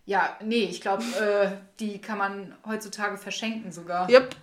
Ja, 0.06 0.38
nee, 0.44 0.65
ich 0.65 0.82
glaube, 0.82 1.03
äh, 1.18 1.51
die 1.80 2.01
kann 2.01 2.18
man 2.18 2.56
heutzutage 2.65 3.18
verschenken 3.18 3.72
sogar. 3.72 4.10
Yep. 4.10 4.36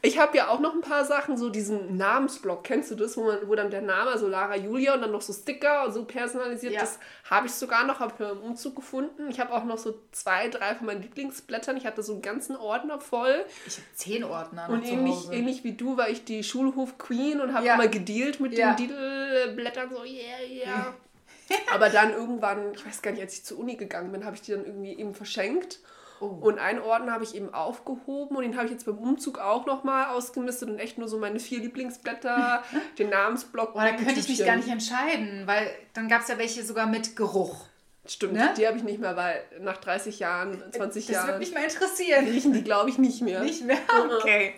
Ich 0.00 0.18
habe 0.18 0.36
ja 0.36 0.48
auch 0.48 0.60
noch 0.60 0.74
ein 0.74 0.80
paar 0.80 1.04
Sachen, 1.04 1.36
so 1.36 1.50
diesen 1.50 1.96
Namensblock, 1.96 2.62
kennst 2.62 2.90
du 2.90 2.94
das, 2.94 3.16
wo, 3.16 3.24
man, 3.24 3.38
wo 3.48 3.54
dann 3.56 3.70
der 3.70 3.82
Name, 3.82 4.10
also 4.10 4.28
Lara 4.28 4.56
Julia 4.56 4.94
und 4.94 5.00
dann 5.00 5.10
noch 5.10 5.22
so 5.22 5.32
Sticker 5.32 5.86
und 5.86 5.92
so 5.92 6.04
personalisiert, 6.04 6.72
Ja. 6.74 6.80
das 6.80 7.00
habe 7.28 7.46
ich 7.48 7.52
sogar 7.52 7.84
noch, 7.84 7.98
habe 7.98 8.12
ich 8.14 8.30
im 8.30 8.40
Umzug 8.42 8.76
gefunden. 8.76 9.28
Ich 9.28 9.40
habe 9.40 9.52
auch 9.52 9.64
noch 9.64 9.76
so 9.78 9.98
zwei, 10.12 10.48
drei 10.48 10.76
von 10.76 10.86
meinen 10.86 11.02
Lieblingsblättern. 11.02 11.76
Ich 11.76 11.84
hatte 11.84 12.02
so 12.04 12.12
einen 12.12 12.22
ganzen 12.22 12.54
Ordner 12.56 13.00
voll. 13.00 13.44
Ich 13.66 13.74
habe 13.76 13.86
zehn 13.94 14.22
Ordner 14.24 14.68
Und 14.68 14.84
ähnlich, 14.86 15.30
ähnlich 15.32 15.64
wie 15.64 15.72
du 15.72 15.96
war 15.96 16.08
ich 16.08 16.24
die 16.24 16.44
Schulhof-Queen 16.44 17.40
und 17.40 17.52
habe 17.52 17.66
Ja. 17.66 17.74
immer 17.74 17.88
gedealt 17.88 18.38
mit 18.38 18.56
Ja. 18.56 18.74
den 18.74 18.88
Diddle-Blättern, 18.88 19.90
so 19.90 20.04
yeah, 20.04 20.38
yeah. 20.48 20.94
Aber 21.74 21.88
dann 21.88 22.12
irgendwann, 22.12 22.72
ich 22.74 22.86
weiß 22.86 23.02
gar 23.02 23.10
nicht, 23.10 23.22
als 23.22 23.34
ich 23.34 23.44
zur 23.44 23.58
Uni 23.58 23.74
gegangen 23.76 24.12
bin, 24.12 24.24
habe 24.24 24.36
ich 24.36 24.42
die 24.42 24.52
dann 24.52 24.64
irgendwie 24.64 24.92
eben 24.92 25.14
verschenkt. 25.14 25.80
Oh. 26.20 26.26
Und 26.26 26.58
einen 26.58 26.80
Ordner 26.80 27.12
habe 27.12 27.24
ich 27.24 27.34
eben 27.34 27.52
aufgehoben 27.54 28.36
und 28.36 28.42
den 28.42 28.56
habe 28.56 28.66
ich 28.66 28.72
jetzt 28.72 28.86
beim 28.86 28.98
Umzug 28.98 29.38
auch 29.38 29.66
nochmal 29.66 30.06
ausgemistet 30.06 30.68
und 30.68 30.78
echt 30.78 30.98
nur 30.98 31.08
so 31.08 31.18
meine 31.18 31.38
vier 31.40 31.60
Lieblingsblätter, 31.60 32.62
den 32.98 33.10
Namensblock. 33.10 33.74
Boah, 33.74 33.82
da 33.84 33.90
könnte 33.90 34.10
ich 34.12 34.16
mich 34.16 34.26
Tütchen. 34.26 34.46
gar 34.46 34.56
nicht 34.56 34.68
entscheiden, 34.68 35.46
weil 35.46 35.70
dann 35.94 36.08
gab 36.08 36.22
es 36.22 36.28
ja 36.28 36.38
welche 36.38 36.64
sogar 36.64 36.86
mit 36.86 37.14
Geruch. 37.16 37.64
Stimmt, 38.06 38.32
Ne? 38.32 38.54
die 38.56 38.66
habe 38.66 38.78
ich 38.78 38.84
nicht 38.84 39.00
mehr, 39.00 39.16
weil 39.16 39.42
nach 39.60 39.76
30 39.76 40.18
Jahren, 40.18 40.62
20 40.72 41.06
Das 41.06 41.14
Jahren 41.14 41.26
würde 41.28 41.38
mich 41.40 41.52
mal 41.52 41.62
interessieren. 41.62 42.24
riechen 42.26 42.52
die, 42.54 42.64
glaube 42.64 42.88
ich, 42.88 42.96
nicht 42.98 43.20
mehr. 43.20 43.42
Nicht 43.42 43.64
mehr? 43.64 43.76
Okay. 44.20 44.54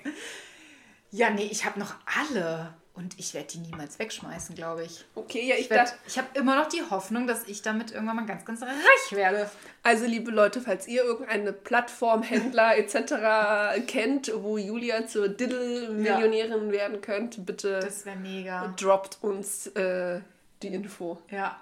Ja, 1.10 1.30
nee, 1.30 1.48
ich 1.50 1.64
habe 1.64 1.80
noch 1.80 1.94
alle. 2.30 2.72
Und 3.00 3.18
ich 3.18 3.32
werde 3.32 3.48
die 3.48 3.58
niemals 3.58 3.98
wegschmeißen, 3.98 4.54
glaube 4.54 4.84
ich. 4.84 5.06
Okay, 5.14 5.48
ja, 5.48 5.54
ich 5.54 5.62
Ich, 5.62 5.70
werd- 5.70 5.88
dachte, 5.88 5.98
ich 6.06 6.18
habe 6.18 6.28
immer 6.34 6.54
noch 6.54 6.68
die 6.68 6.82
Hoffnung, 6.90 7.26
dass 7.26 7.48
ich 7.48 7.62
damit 7.62 7.92
irgendwann 7.92 8.16
mal 8.16 8.26
ganz, 8.26 8.44
ganz 8.44 8.60
reich 8.62 9.12
werde. 9.12 9.50
Also, 9.82 10.04
liebe 10.04 10.30
Leute, 10.30 10.60
falls 10.60 10.86
ihr 10.86 11.02
irgendeine 11.02 11.54
Plattform, 11.54 12.22
Händler 12.22 12.76
etc. 12.78 13.86
kennt, 13.86 14.30
wo 14.34 14.58
Julia 14.58 15.06
zur 15.06 15.30
Diddle-Millionärin 15.30 16.70
werden 16.72 17.00
könnte, 17.00 17.40
bitte 17.40 17.80
Das 17.80 18.04
wäre 18.04 18.16
mega. 18.18 18.74
droppt 18.78 19.18
uns 19.22 19.68
äh, 19.68 20.20
die 20.62 20.68
Info. 20.68 21.18
Ja. 21.30 21.58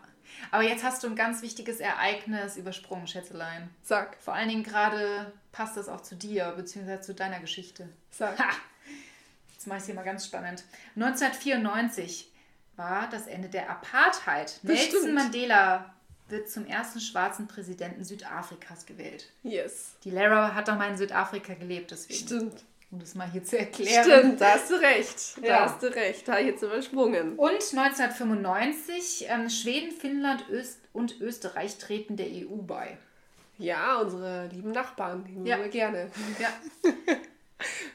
Aber 0.51 0.63
jetzt 0.63 0.85
hast 0.85 1.03
du 1.03 1.07
ein 1.09 1.17
ganz 1.17 1.43
wichtiges 1.43 1.81
Ereignis 1.81 2.57
übersprungen, 2.57 3.07
Schätzelein. 3.07 3.71
Sag, 3.83 4.17
Vor 4.21 4.35
allen 4.35 4.49
Dingen 4.49 4.63
gerade 4.65 5.33
passt 5.53 5.77
das 5.77 5.89
auch 5.89 6.01
zu 6.03 6.15
dir, 6.17 6.53
beziehungsweise 6.57 7.01
zu 7.03 7.15
deiner 7.15 7.41
Geschichte. 7.41 7.89
sag. 8.11 8.39
Ha! 8.39 8.45
Mache 9.69 9.79
ich 9.79 9.85
hier 9.85 9.95
mal 9.95 10.05
ganz 10.05 10.25
spannend. 10.27 10.65
1994 10.97 12.31
war 12.77 13.09
das 13.11 13.27
Ende 13.27 13.49
der 13.49 13.71
Apartheid. 13.71 14.59
Nelson 14.63 15.01
stimmt. 15.01 15.15
Mandela 15.15 15.95
wird 16.29 16.51
zum 16.51 16.67
ersten 16.67 17.01
schwarzen 17.01 17.49
Präsidenten 17.49 18.05
Südafrikas 18.05 18.87
gewählt. 18.87 19.31
Yes. 19.43 19.95
Die 20.05 20.11
Lara 20.11 20.55
hat 20.55 20.69
doch 20.69 20.77
mal 20.77 20.91
in 20.91 20.97
Südafrika 20.97 21.55
gelebt, 21.55 21.91
deswegen. 21.91 22.19
Stimmt. 22.27 22.65
Um 22.91 23.01
das 23.01 23.15
mal 23.15 23.31
hier 23.31 23.45
zu 23.45 23.59
erklären. 23.59 24.05
Stimmt, 24.05 24.41
da 24.41 24.53
hast 24.55 24.71
du 24.71 24.75
recht. 24.77 25.37
Da 25.43 25.47
Ja. 25.47 25.61
hast 25.67 25.83
du 25.83 25.95
recht. 25.95 26.27
Da 26.27 26.39
jetzt 26.39 26.63
übersprungen. 26.63 27.37
Und 27.37 27.51
1995 27.53 29.27
ähm, 29.29 29.51
Schweden, 29.51 29.91
Finnland 29.93 30.49
Öst 30.51 30.79
und 30.95 31.21
Österreich 31.21 31.77
treten 31.79 32.17
der 32.17 32.27
EU 32.29 32.57
bei. 32.63 32.97
Ja, 33.59 33.97
unsere 33.99 34.47
lieben 34.47 34.71
Nachbarn, 34.73 35.25
die 35.25 35.49
Ja. 35.49 35.59
wir 35.59 35.69
gerne. 35.69 36.11
Ja. 36.39 36.49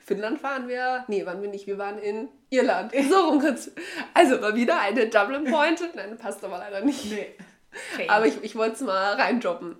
Finnland 0.05 0.43
waren 0.43 0.67
wir, 0.67 1.05
nee, 1.07 1.25
waren 1.25 1.41
wir 1.41 1.49
nicht, 1.49 1.65
wir 1.65 1.77
waren 1.77 1.97
in 1.97 2.27
Irland. 2.49 2.93
So 3.09 3.29
rum 3.29 3.39
kurz. 3.39 3.71
Also 4.13 4.37
mal 4.39 4.55
wieder 4.55 4.79
eine 4.79 5.07
Dublin 5.07 5.45
Point. 5.45 5.81
Nein, 5.95 6.17
passt 6.17 6.43
aber 6.43 6.57
leider 6.57 6.81
nicht. 6.81 7.05
Nee. 7.05 7.27
Aber 8.07 8.27
ich, 8.27 8.43
ich 8.43 8.55
wollte 8.55 8.75
es 8.75 8.81
mal 8.81 9.13
reindroppen. 9.15 9.77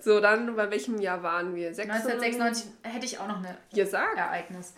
So, 0.00 0.18
dann, 0.18 0.56
bei 0.56 0.72
welchem 0.72 1.00
Jahr 1.00 1.22
waren 1.22 1.54
wir? 1.54 1.68
1996 1.68 2.66
hätte 2.82 3.06
ich 3.06 3.20
auch 3.20 3.28
noch 3.28 3.38
eine 3.38 3.56
Ja, 3.70 3.86
sag. 3.86 4.16
Ereignis. 4.16 4.74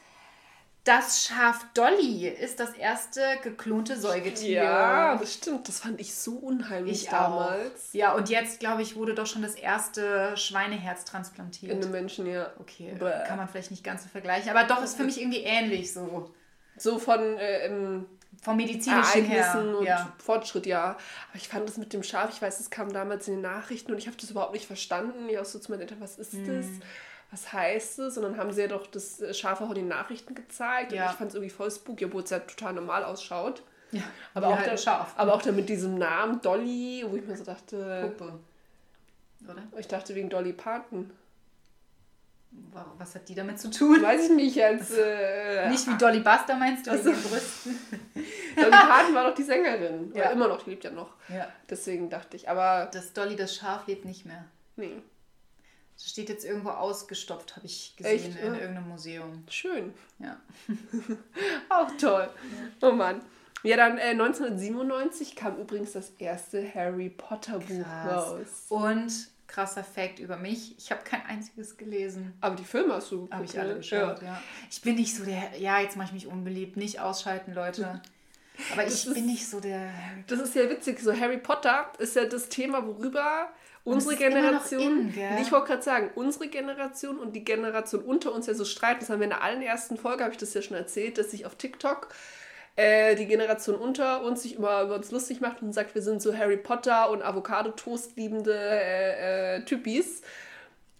Das 0.84 1.24
Schaf 1.24 1.66
Dolly 1.74 2.26
ist 2.26 2.58
das 2.58 2.72
erste 2.72 3.20
geklonte 3.42 3.98
Säugetier. 3.98 4.62
Ja, 4.62 5.16
das 5.16 5.34
stimmt. 5.34 5.68
Das 5.68 5.80
fand 5.80 6.00
ich 6.00 6.14
so 6.14 6.32
unheimlich 6.36 7.02
ich 7.02 7.08
damals. 7.10 7.90
auch. 7.90 7.94
Ja, 7.94 8.14
und 8.14 8.30
jetzt, 8.30 8.60
glaube 8.60 8.80
ich, 8.80 8.96
wurde 8.96 9.14
doch 9.14 9.26
schon 9.26 9.42
das 9.42 9.56
erste 9.56 10.34
Schweineherz 10.38 11.04
transplantiert. 11.04 11.72
In 11.72 11.82
einem 11.82 11.90
Menschen, 11.90 12.24
ja. 12.26 12.50
okay, 12.58 12.94
Bäh. 12.98 13.24
kann 13.26 13.36
man 13.36 13.46
vielleicht 13.48 13.70
nicht 13.70 13.84
ganz 13.84 14.04
so 14.04 14.08
vergleichen, 14.08 14.48
aber 14.50 14.64
doch 14.64 14.82
ist 14.82 14.96
für 14.96 15.04
mich 15.04 15.20
irgendwie 15.20 15.42
ähnlich 15.42 15.92
so. 15.92 16.32
So 16.78 16.98
von 16.98 17.20
äh, 17.36 17.66
im 17.66 18.06
Vom 18.40 18.56
medizinischen 18.56 19.24
her. 19.24 19.44
Ereignissen 19.44 19.74
und 19.74 19.84
Ja. 19.84 20.14
Fortschritt, 20.16 20.64
ja. 20.64 20.96
Aber 21.28 21.36
ich 21.36 21.48
fand 21.48 21.68
das 21.68 21.76
mit 21.76 21.92
dem 21.92 22.02
Schaf, 22.02 22.30
ich 22.32 22.40
weiß, 22.40 22.58
es 22.58 22.70
kam 22.70 22.90
damals 22.90 23.28
in 23.28 23.34
den 23.34 23.42
Nachrichten 23.42 23.92
und 23.92 23.98
ich 23.98 24.06
habe 24.06 24.16
das 24.18 24.30
überhaupt 24.30 24.54
nicht 24.54 24.66
verstanden. 24.66 25.28
Ich 25.28 25.38
auch 25.38 25.44
so 25.44 25.58
zu 25.58 25.70
meinen 25.70 25.82
Eltern, 25.82 26.00
was 26.00 26.16
ist 26.16 26.32
das? 26.46 26.64
Was 27.32 27.52
heißt 27.52 27.98
es? 28.00 28.16
Und 28.16 28.24
dann 28.24 28.36
haben 28.38 28.52
sie 28.52 28.62
ja 28.62 28.66
doch 28.66 28.86
das 28.88 29.20
äh, 29.20 29.32
Schaf 29.32 29.60
auch 29.60 29.68
in 29.70 29.76
den 29.76 29.88
Nachrichten 29.88 30.34
gezeigt. 30.34 30.92
Ja. 30.92 31.04
Und 31.06 31.10
ich 31.12 31.16
fand 31.18 31.28
es 31.30 31.34
irgendwie 31.36 31.50
voll 31.54 31.70
spooky, 31.70 32.06
obwohl 32.06 32.22
es 32.24 32.30
ja 32.30 32.40
total 32.40 32.72
normal 32.74 33.04
ausschaut. 33.04 33.62
ja. 33.92 34.02
Aber 34.34 34.48
Wie 34.48 34.52
auch, 34.54 34.58
halt 34.58 34.80
Schaf. 34.80 35.14
aber 35.16 35.34
auch 35.34 35.42
dann 35.42 35.54
mit 35.56 35.68
diesem 35.68 35.96
Namen 35.98 36.40
Dolly, 36.40 37.04
wo 37.08 37.16
ich 37.16 37.24
mir 37.24 37.36
so 37.36 37.44
dachte, 37.44 38.12
Puppe. 38.16 38.38
Oder? 39.48 39.62
ich 39.78 39.86
dachte 39.88 40.14
wegen 40.14 40.28
Dolly 40.28 40.52
Parton. 40.52 41.10
Wa- 42.72 42.84
Was 42.98 43.14
hat 43.14 43.28
die 43.28 43.34
damit 43.36 43.60
zu 43.60 43.70
tun? 43.70 44.02
Weiß 44.02 44.24
ich 44.28 44.34
nicht, 44.36 44.60
als 44.62 44.90
äh, 44.90 45.68
Nicht 45.70 45.86
wie 45.86 45.96
Dolly 45.96 46.18
Buster 46.20 46.56
meinst 46.56 46.84
du, 46.86 46.90
Ach 46.90 46.94
wegen 46.94 47.04
so. 47.04 47.10
den 47.12 47.22
Brüsten? 47.30 47.78
Dolly 48.56 48.70
Parton 48.70 49.14
war 49.14 49.28
doch 49.28 49.34
die 49.36 49.44
Sängerin. 49.44 50.10
Ja. 50.14 50.24
Ja. 50.24 50.30
immer 50.30 50.48
noch, 50.48 50.62
die 50.64 50.70
lebt 50.70 50.82
ja 50.84 50.90
noch. 50.90 51.10
Ja. 51.28 51.46
Deswegen 51.70 52.10
dachte 52.10 52.36
ich, 52.36 52.48
aber 52.48 52.90
Das 52.92 53.12
Dolly, 53.12 53.36
das 53.36 53.54
Schaf, 53.54 53.86
lebt 53.86 54.04
nicht 54.04 54.26
mehr. 54.26 54.44
nee, 54.76 55.00
Das 56.02 56.08
steht 56.10 56.28
jetzt 56.30 56.44
irgendwo 56.46 56.70
ausgestopft, 56.70 57.56
habe 57.56 57.66
ich 57.66 57.94
gesehen 57.96 58.14
Echt, 58.16 58.26
in 58.40 58.54
ja? 58.54 58.60
irgendeinem 58.60 58.88
Museum. 58.88 59.44
schön. 59.50 59.92
Ja. 60.18 60.40
Auch 61.68 61.90
toll. 61.98 62.28
Oh 62.80 62.92
Mann. 62.92 63.20
Ja, 63.62 63.76
dann 63.76 63.98
äh, 63.98 64.12
1997 64.12 65.36
kam 65.36 65.58
übrigens 65.58 65.92
das 65.92 66.10
erste 66.18 66.74
Harry 66.74 67.10
Potter 67.10 67.58
Buch 67.58 67.84
Krass. 67.84 68.28
raus. 68.28 68.66
Und 68.70 69.12
krasser 69.46 69.84
Fact 69.84 70.20
über 70.20 70.36
mich, 70.36 70.78
ich 70.78 70.90
habe 70.90 71.02
kein 71.02 71.26
einziges 71.26 71.76
gelesen. 71.76 72.32
Aber 72.40 72.54
die 72.56 72.64
Filme 72.64 72.94
hast 72.94 73.10
du 73.12 73.28
Habe 73.30 73.44
ich 73.44 73.58
alle 73.58 73.70
ne? 73.72 73.76
geschaut, 73.78 74.22
ja. 74.22 74.40
Ich 74.70 74.80
bin 74.80 74.94
nicht 74.94 75.14
so 75.14 75.24
der, 75.24 75.58
ja, 75.58 75.80
jetzt 75.80 75.96
mache 75.96 76.06
ich 76.06 76.12
mich 76.12 76.26
unbeliebt, 76.28 76.76
nicht 76.76 77.00
ausschalten, 77.00 77.52
Leute. 77.52 78.00
Aber 78.72 78.82
Das 78.84 78.94
ich 78.94 79.06
ist- 79.08 79.14
bin 79.14 79.26
nicht 79.26 79.46
so 79.48 79.60
der 79.60 79.90
Das 80.28 80.38
ist 80.40 80.54
ja 80.54 80.70
witzig. 80.70 81.00
So 81.00 81.12
Harry 81.18 81.38
Potter 81.38 81.92
ist 81.98 82.14
ja 82.16 82.24
das 82.26 82.48
Thema, 82.48 82.86
worüber 82.86 83.48
unsere 83.94 84.16
Generation, 84.16 85.12
in, 85.14 85.38
ich 85.42 85.52
wollte 85.52 85.66
gerade 85.68 85.82
sagen, 85.82 86.10
unsere 86.14 86.48
Generation 86.48 87.18
und 87.18 87.34
die 87.34 87.44
Generation 87.44 88.02
unter 88.02 88.32
uns 88.32 88.46
ja 88.46 88.54
so 88.54 88.64
streiten. 88.64 89.00
Das 89.00 89.10
haben 89.10 89.20
wir 89.20 89.24
in 89.24 89.30
der 89.30 89.42
allerersten 89.42 89.96
Folge, 89.96 90.24
habe 90.24 90.32
ich 90.32 90.38
das 90.38 90.54
ja 90.54 90.62
schon 90.62 90.76
erzählt, 90.76 91.18
dass 91.18 91.30
sich 91.30 91.46
auf 91.46 91.54
TikTok 91.56 92.08
äh, 92.76 93.14
die 93.14 93.26
Generation 93.26 93.76
unter 93.76 94.22
uns 94.22 94.42
sich 94.42 94.56
immer 94.56 94.82
über 94.82 94.94
uns 94.94 95.10
lustig 95.10 95.40
macht 95.40 95.60
und 95.62 95.72
sagt, 95.72 95.94
wir 95.94 96.02
sind 96.02 96.22
so 96.22 96.36
Harry 96.36 96.56
Potter 96.56 97.10
und 97.10 97.22
Avocado-Toast 97.22 98.16
liebende 98.16 98.54
äh, 98.54 99.56
äh, 99.56 99.64
Typis. 99.64 100.22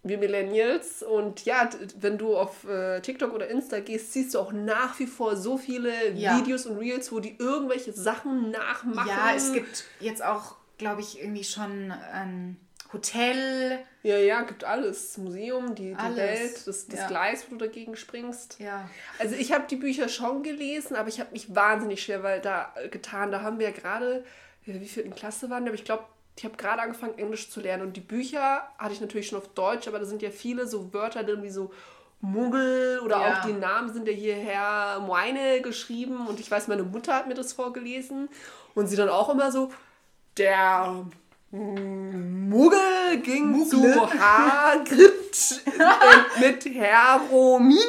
Wir 0.03 0.17
Millennials. 0.17 1.03
Und 1.03 1.45
ja, 1.45 1.69
wenn 1.99 2.17
du 2.17 2.35
auf 2.35 2.67
äh, 2.67 3.01
TikTok 3.01 3.33
oder 3.33 3.47
Insta 3.47 3.79
gehst, 3.79 4.13
siehst 4.13 4.33
du 4.33 4.39
auch 4.39 4.51
nach 4.51 4.97
wie 4.99 5.05
vor 5.05 5.35
so 5.35 5.57
viele 5.57 6.11
Ja. 6.13 6.37
Videos 6.37 6.65
und 6.65 6.77
Reels, 6.77 7.11
wo 7.11 7.19
die 7.19 7.35
irgendwelche 7.37 7.93
Sachen 7.93 8.49
nachmachen. 8.49 9.07
Ja, 9.07 9.33
es 9.35 9.53
gibt 9.53 9.85
jetzt 9.99 10.23
auch, 10.23 10.55
glaube 10.79 11.01
ich, 11.01 11.21
irgendwie 11.21 11.43
schon 11.43 11.91
ein 11.91 12.57
Hotel. 12.93 13.79
Ja, 14.03 14.17
ja, 14.17 14.41
gibt 14.41 14.63
alles. 14.63 15.07
Das 15.13 15.17
Museum, 15.17 15.75
die, 15.75 15.89
die 15.91 15.95
Alles. 15.95 16.17
Welt, 16.17 16.67
das, 16.67 16.87
das 16.87 16.99
Ja. 17.01 17.07
Gleis, 17.07 17.45
wo 17.47 17.55
du 17.55 17.65
dagegen 17.65 17.95
springst. 17.95 18.59
Ja. 18.59 18.89
Also 19.19 19.35
ich 19.35 19.53
habe 19.53 19.65
die 19.69 19.75
Bücher 19.75 20.09
schon 20.09 20.43
gelesen, 20.43 20.95
aber 20.95 21.07
ich 21.09 21.19
habe 21.19 21.31
mich 21.31 21.53
wahnsinnig 21.55 22.03
schwer 22.03 22.23
weil 22.23 22.41
da 22.41 22.73
äh, 22.75 22.89
getan. 22.89 23.31
Da 23.31 23.41
haben 23.41 23.59
wir 23.59 23.67
ja 23.69 23.73
gerade, 23.73 24.25
wie 24.65 24.87
viel 24.87 25.03
in 25.03 25.15
Klasse 25.15 25.49
waren, 25.49 25.65
aber 25.65 25.75
ich 25.75 25.85
glaube, 25.85 26.03
ich 26.37 26.45
habe 26.45 26.57
gerade 26.57 26.81
angefangen, 26.81 27.17
Englisch 27.17 27.49
zu 27.49 27.59
lernen. 27.61 27.83
Und 27.83 27.95
die 27.97 28.01
Bücher 28.01 28.63
hatte 28.77 28.93
ich 28.93 29.01
natürlich 29.01 29.27
schon 29.27 29.37
auf 29.37 29.49
Deutsch, 29.49 29.87
aber 29.87 29.99
da 29.99 30.05
sind 30.05 30.21
ja 30.21 30.31
viele 30.31 30.65
so 30.67 30.93
Wörter 30.93 31.23
drin 31.23 31.43
wie 31.43 31.49
so 31.51 31.71
Muggel 32.21 32.99
oder 33.03 33.19
Ja. 33.19 33.33
auch 33.41 33.45
die 33.45 33.53
Namen 33.53 33.91
sind 33.93 34.07
ja 34.07 34.13
hierher 34.13 34.99
Moine 35.05 35.61
geschrieben. 35.61 36.27
Und 36.27 36.39
ich 36.39 36.49
weiß, 36.49 36.67
meine 36.67 36.83
Mutter 36.83 37.15
hat 37.15 37.27
mir 37.27 37.33
das 37.35 37.53
vorgelesen. 37.53 38.29
Und 38.73 38.87
sie 38.87 38.95
dann 38.95 39.09
auch 39.09 39.29
immer 39.29 39.51
so, 39.51 39.71
der 40.37 41.05
Muggel 41.51 43.17
ging 43.23 43.67
zu 43.67 43.83
Hagrid 44.09 45.61
äh, 45.65 46.39
mit 46.39 46.63
Hermine. 46.65 47.81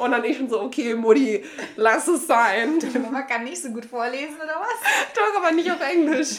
Und 0.00 0.10
dann 0.10 0.24
ich 0.24 0.36
schon 0.36 0.48
so, 0.48 0.60
okay, 0.60 0.94
Mutti, 0.96 1.44
lass 1.76 2.08
es 2.08 2.26
sein. 2.26 2.78
Mama 3.02 3.22
kann 3.22 3.44
nicht 3.44 3.62
so 3.62 3.70
gut 3.70 3.84
vorlesen, 3.84 4.34
oder 4.36 4.60
was? 4.60 5.14
Doch, 5.14 5.40
aber 5.40 5.52
nicht 5.52 5.70
auf 5.70 5.80
Englisch. 5.80 6.38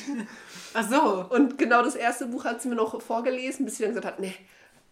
Ach 0.73 0.89
so. 0.89 1.25
Und 1.29 1.57
genau 1.57 1.81
das 1.81 1.95
erste 1.95 2.25
Buch 2.25 2.43
hat 2.43 2.61
sie 2.61 2.67
mir 2.67 2.75
noch 2.75 3.01
vorgelesen, 3.01 3.63
bis 3.63 3.77
sie 3.77 3.83
dann 3.83 3.93
gesagt 3.93 4.05
hat, 4.07 4.19
nee, 4.19 4.35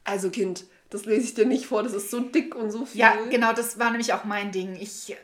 also 0.05 0.29
Kind, 0.29 0.65
das 0.89 1.05
lese 1.05 1.25
ich 1.25 1.33
dir 1.33 1.45
nicht 1.45 1.65
vor, 1.65 1.83
das 1.83 1.93
ist 1.93 2.11
so 2.11 2.21
dick 2.21 2.55
und 2.55 2.71
so 2.71 2.85
viel. 2.85 3.01
Ja, 3.01 3.15
genau, 3.29 3.51
das 3.51 3.77
war 3.77 3.91
nämlich 3.91 4.13
auch 4.13 4.23
mein 4.23 4.51
Ding. 4.53 4.77
Ich 4.79 5.15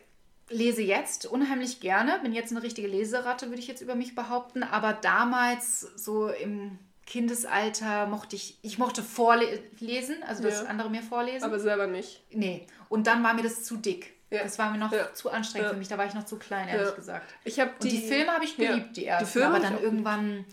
lese 0.49 0.81
jetzt 0.81 1.25
unheimlich 1.25 1.79
gerne, 1.79 2.19
bin 2.23 2.33
jetzt 2.33 2.51
eine 2.51 2.63
richtige 2.63 2.88
Leseratte, 2.88 3.47
würde 3.49 3.60
ich 3.60 3.67
jetzt 3.67 3.81
über 3.81 3.95
mich 3.95 4.15
behaupten, 4.15 4.63
aber 4.63 4.93
damals 4.93 5.81
so 5.95 6.29
im 6.29 6.79
Kindesalter 7.05 8.05
mochte 8.07 8.36
ich, 8.36 8.57
ich 8.62 8.77
mochte 8.77 9.01
vorlesen, 9.03 10.15
also 10.27 10.43
dass 10.43 10.62
Ja. 10.62 10.67
andere 10.67 10.89
mir 10.89 11.01
vorlesen. 11.03 11.43
Aber 11.45 11.60
selber 11.60 11.88
nicht. 11.88 12.21
nee, 12.31 12.65
und 12.89 13.07
dann 13.07 13.23
war 13.23 13.33
mir 13.33 13.43
das 13.43 13.63
zu 13.63 13.77
dick. 13.77 14.13
Ja. 14.29 14.43
Das 14.43 14.60
war 14.60 14.71
mir 14.71 14.77
noch 14.77 14.91
Ja. 14.91 15.13
zu 15.13 15.29
anstrengend 15.29 15.69
für 15.69 15.77
mich, 15.77 15.88
da 15.88 15.97
war 15.97 16.05
ich 16.05 16.13
noch 16.13 16.25
zu 16.25 16.38
klein, 16.38 16.67
ehrlich 16.67 16.93
gesagt. 16.95 17.33
Ich 17.45 17.60
habe 17.62 17.71
Und 17.81 17.83
die, 17.89 17.97
Filme 17.97 18.31
habe 18.31 18.43
ich 18.43 18.57
geliebt, 18.57 18.97
die 18.97 19.05
ersten, 19.05 19.25
Filme 19.27 19.47
aber 19.47 19.60
dann 19.60 19.81
irgendwann 19.81 20.45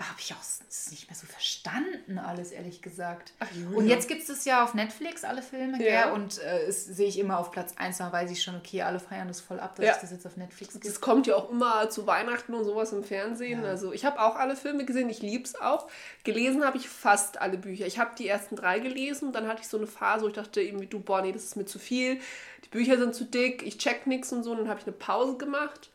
habe 0.00 0.18
ich 0.18 0.32
auch 0.34 0.90
nicht 0.90 1.08
mehr 1.08 1.16
so 1.16 1.24
verstanden, 1.26 2.18
alles 2.18 2.50
ehrlich 2.50 2.82
gesagt. 2.82 3.32
Ach, 3.38 3.46
und 3.76 3.86
jetzt 3.86 4.08
gibt 4.08 4.28
es 4.28 4.44
ja 4.44 4.64
auf 4.64 4.74
Netflix 4.74 5.22
alle 5.22 5.40
Filme, 5.40 5.80
Ja. 5.80 6.06
gell? 6.06 6.12
Und 6.14 6.42
äh, 6.42 6.68
sehe 6.72 7.06
ich 7.06 7.16
immer 7.18 7.38
auf 7.38 7.52
Platz 7.52 7.74
1, 7.76 7.98
dann 7.98 8.12
weiß 8.12 8.28
ich 8.32 8.42
schon, 8.42 8.56
okay, 8.56 8.82
alle 8.82 8.98
feiern 8.98 9.28
das 9.28 9.40
voll 9.40 9.60
ab, 9.60 9.76
dass 9.76 9.84
Ja. 9.86 9.92
es 9.92 10.00
das 10.00 10.10
jetzt 10.10 10.26
auf 10.26 10.36
Netflix 10.36 10.72
gibt. 10.74 10.84
Das 10.86 11.00
kommt 11.00 11.28
ja 11.28 11.36
auch 11.36 11.48
immer 11.48 11.88
zu 11.90 12.08
Weihnachten 12.08 12.54
und 12.54 12.64
sowas 12.64 12.92
im 12.92 13.04
Fernsehen. 13.04 13.64
Also 13.64 13.92
ich 13.92 14.04
habe 14.04 14.20
auch 14.20 14.34
alle 14.34 14.56
Filme 14.56 14.84
gesehen, 14.84 15.08
ich 15.10 15.22
liebe 15.22 15.44
es 15.44 15.60
auch. 15.60 15.88
Gelesen 16.24 16.64
habe 16.64 16.76
ich 16.76 16.88
fast 16.88 17.40
alle 17.40 17.56
Bücher. 17.56 17.86
Ich 17.86 18.00
habe 18.00 18.10
die 18.18 18.26
ersten 18.26 18.56
drei 18.56 18.80
gelesen, 18.80 19.32
dann 19.32 19.46
hatte 19.46 19.60
ich 19.62 19.68
so 19.68 19.76
eine 19.76 19.86
Phase, 19.86 20.24
wo 20.24 20.28
ich 20.28 20.34
dachte 20.34 20.60
eben 20.60 20.80
wie 20.80 20.86
du, 20.88 20.98
boah, 20.98 21.22
nee, 21.22 21.30
das 21.30 21.44
ist 21.44 21.56
mir 21.56 21.66
zu 21.66 21.78
viel. 21.78 22.18
Die 22.64 22.68
Bücher 22.68 22.98
sind 22.98 23.14
zu 23.14 23.24
dick, 23.24 23.62
ich 23.62 23.78
check 23.78 24.08
nichts 24.08 24.32
und 24.32 24.42
so. 24.42 24.50
Und 24.50 24.58
dann 24.58 24.68
habe 24.68 24.80
ich 24.80 24.86
eine 24.86 24.96
Pause 24.96 25.36
gemacht, 25.36 25.90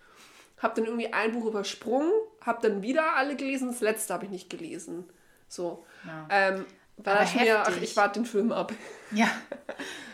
habe 0.60 0.76
dann 0.76 0.86
irgendwie 0.86 1.12
ein 1.13 1.32
Buch 1.32 1.45
übersprungen, 1.45 2.12
habe 2.45 2.67
dann 2.67 2.82
wieder 2.82 3.15
alle 3.15 3.36
gelesen, 3.36 3.69
das 3.69 3.82
letzte 3.82 4.13
habe 4.13 4.26
ich 4.26 4.32
nicht 4.32 4.50
gelesen. 4.50 5.06
So. 5.48 5.86
Ja. 6.06 6.28
Ähm, 6.30 6.65
weil 6.98 7.15
Aber 7.15 7.24
ich 7.24 7.36
mir, 7.36 7.60
ach, 7.62 7.67
heftig. 7.67 7.84
ich 7.84 7.98
warte 7.98 8.19
den 8.19 8.26
Film 8.26 8.52
ab. 8.52 8.74
Ja. 9.12 9.28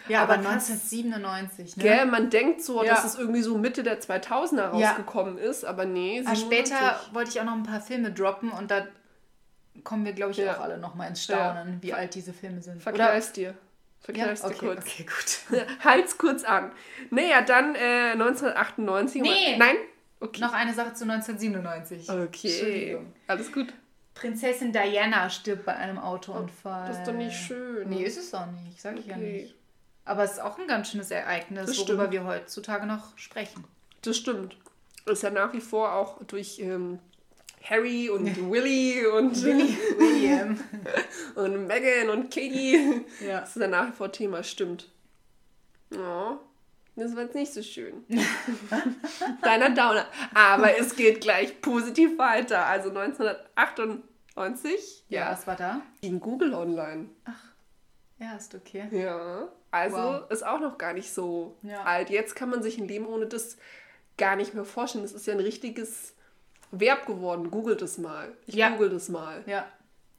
Ja, 0.07 0.21
aber, 0.21 0.33
Aber 0.35 0.43
krass. 0.43 0.69
1997, 0.69 1.77
ne? 1.77 1.83
Gell, 1.83 2.05
man 2.05 2.29
denkt 2.29 2.61
so, 2.61 2.83
Ja. 2.83 2.93
dass 2.93 3.05
es 3.05 3.15
irgendwie 3.15 3.41
so 3.41 3.57
Mitte 3.57 3.81
der 3.81 3.99
2000er 3.99 4.77
Ja. 4.79 4.89
rausgekommen 4.91 5.39
ist, 5.39 5.65
aber 5.65 5.85
nee. 5.85 6.19
Aber 6.23 6.35
97. 6.35 6.45
später 6.75 6.99
wollte 7.11 7.31
ich 7.31 7.39
auch 7.39 7.45
noch 7.45 7.53
ein 7.53 7.63
paar 7.63 7.81
Filme 7.81 8.11
droppen 8.11 8.51
und 8.51 8.69
da 8.69 8.85
kommen 9.83 10.05
wir, 10.05 10.13
glaube 10.13 10.31
ich, 10.33 10.37
Ja. 10.37 10.57
auch 10.57 10.59
alle 10.61 10.77
noch 10.77 10.93
mal 10.93 11.07
ins 11.07 11.23
Staunen, 11.23 11.81
wie 11.81 11.91
alt 11.91 12.13
diese 12.13 12.33
Filme 12.33 12.61
sind. 12.61 12.83
Verkneif's 12.83 13.31
dir. 13.31 13.47
Ja, 13.49 13.55
Verkneif's 14.01 14.41
dir 14.41 14.47
okay, 14.49 14.57
kurz. 14.67 14.85
okay, 14.85 15.05
gut. 15.05 15.67
Halt's 15.83 16.17
kurz 16.19 16.43
an. 16.43 16.71
Naja, 17.09 17.41
dann 17.41 17.73
äh, 17.73 18.11
1998. 18.11 19.23
Nee. 19.23 19.57
Nein? 19.57 19.75
Okay. 20.25 20.41
Noch 20.41 20.53
eine 20.53 20.73
Sache 20.73 20.93
zu 20.93 21.03
1997. 21.03 22.09
Okay. 22.09 22.97
Alles 23.27 23.51
gut. 23.51 23.73
Prinzessin 24.13 24.71
Diana 24.71 25.29
stirbt 25.29 25.65
bei 25.65 25.75
einem 25.75 25.97
Autounfall. 25.99 26.87
Das 26.87 26.99
ist 26.99 27.07
doch 27.07 27.13
nicht 27.13 27.35
schön. 27.35 27.89
Nee, 27.89 28.03
ist 28.03 28.17
es 28.17 28.33
auch 28.33 28.47
nicht, 28.63 28.79
sag 28.81 28.97
ich 28.97 29.05
ja 29.07 29.15
Okay. 29.15 29.41
nicht. 29.43 29.55
Aber 30.05 30.23
es 30.23 30.33
ist 30.33 30.39
auch 30.39 30.57
ein 30.57 30.67
ganz 30.67 30.89
schönes 30.89 31.11
Ereignis, 31.11 31.65
Das 31.67 31.77
worüber 31.79 32.03
stimmt. 32.07 32.11
wir 32.13 32.23
heutzutage 32.25 32.85
noch 32.85 33.17
sprechen. 33.17 33.63
Das 34.03 34.15
stimmt. 34.17 34.55
Ist 35.05 35.23
ja 35.23 35.31
nach 35.31 35.51
wie 35.53 35.61
vor 35.61 35.93
auch 35.93 36.23
durch 36.23 36.59
ähm, 36.59 36.99
Harry 37.63 38.09
und 38.09 38.49
Willy 38.51 39.05
und, 39.07 39.35
William. 39.43 40.59
und 41.35 41.67
Megan 41.67 42.09
und 42.09 42.31
Katie. 42.33 43.01
Ja. 43.25 43.41
Das 43.41 43.55
ist 43.55 43.61
ja 43.61 43.67
nach 43.67 43.89
wie 43.89 43.91
vor 43.95 44.11
Thema, 44.11 44.43
stimmt. 44.43 44.89
Ja. 45.91 46.39
Das 46.97 47.13
war 47.15 47.23
jetzt 47.23 47.35
nicht 47.35 47.53
so 47.53 47.61
schön. 47.61 48.05
Kleiner 49.41 49.69
Downer. 49.71 50.05
Aber 50.33 50.77
es 50.77 50.95
geht 50.95 51.19
gleich 51.21 51.59
positiv 51.61 52.17
weiter. 52.17 52.65
Also 52.65 52.89
1998 52.89 55.03
Ja, 55.09 55.31
was 55.31 55.45
war 55.47 55.55
da? 55.55 55.81
ging 56.01 56.19
Google 56.19 56.53
online. 56.53 57.09
Ja, 58.19 58.35
ist 58.37 58.53
okay. 58.55 58.87
Ja. 58.91 59.47
Also 59.71 59.97
Wow. 59.97 60.31
ist 60.31 60.45
auch 60.45 60.59
noch 60.61 60.77
gar 60.77 60.93
nicht 60.93 61.13
so 61.13 61.57
Ja. 61.63 61.83
alt. 61.83 62.09
Jetzt 62.09 62.35
kann 62.35 62.49
man 62.49 62.63
sich 62.63 62.77
ein 62.77 62.87
Leben 62.87 63.05
ohne 63.07 63.25
das 63.27 63.57
gar 64.17 64.35
nicht 64.37 64.53
mehr 64.53 64.63
vorstellen. 64.65 65.03
Das 65.03 65.11
ist 65.13 65.27
ja 65.27 65.33
ein 65.33 65.39
richtiges 65.41 66.13
Verb 66.71 67.05
geworden. 67.07 67.51
Google 67.51 67.75
das 67.75 67.97
mal. 67.97 68.31
Ich 68.45 68.55
Ja. 68.55 68.69
google 68.69 68.89
das 68.89 69.09
mal. 69.09 69.43
Ja. 69.47 69.67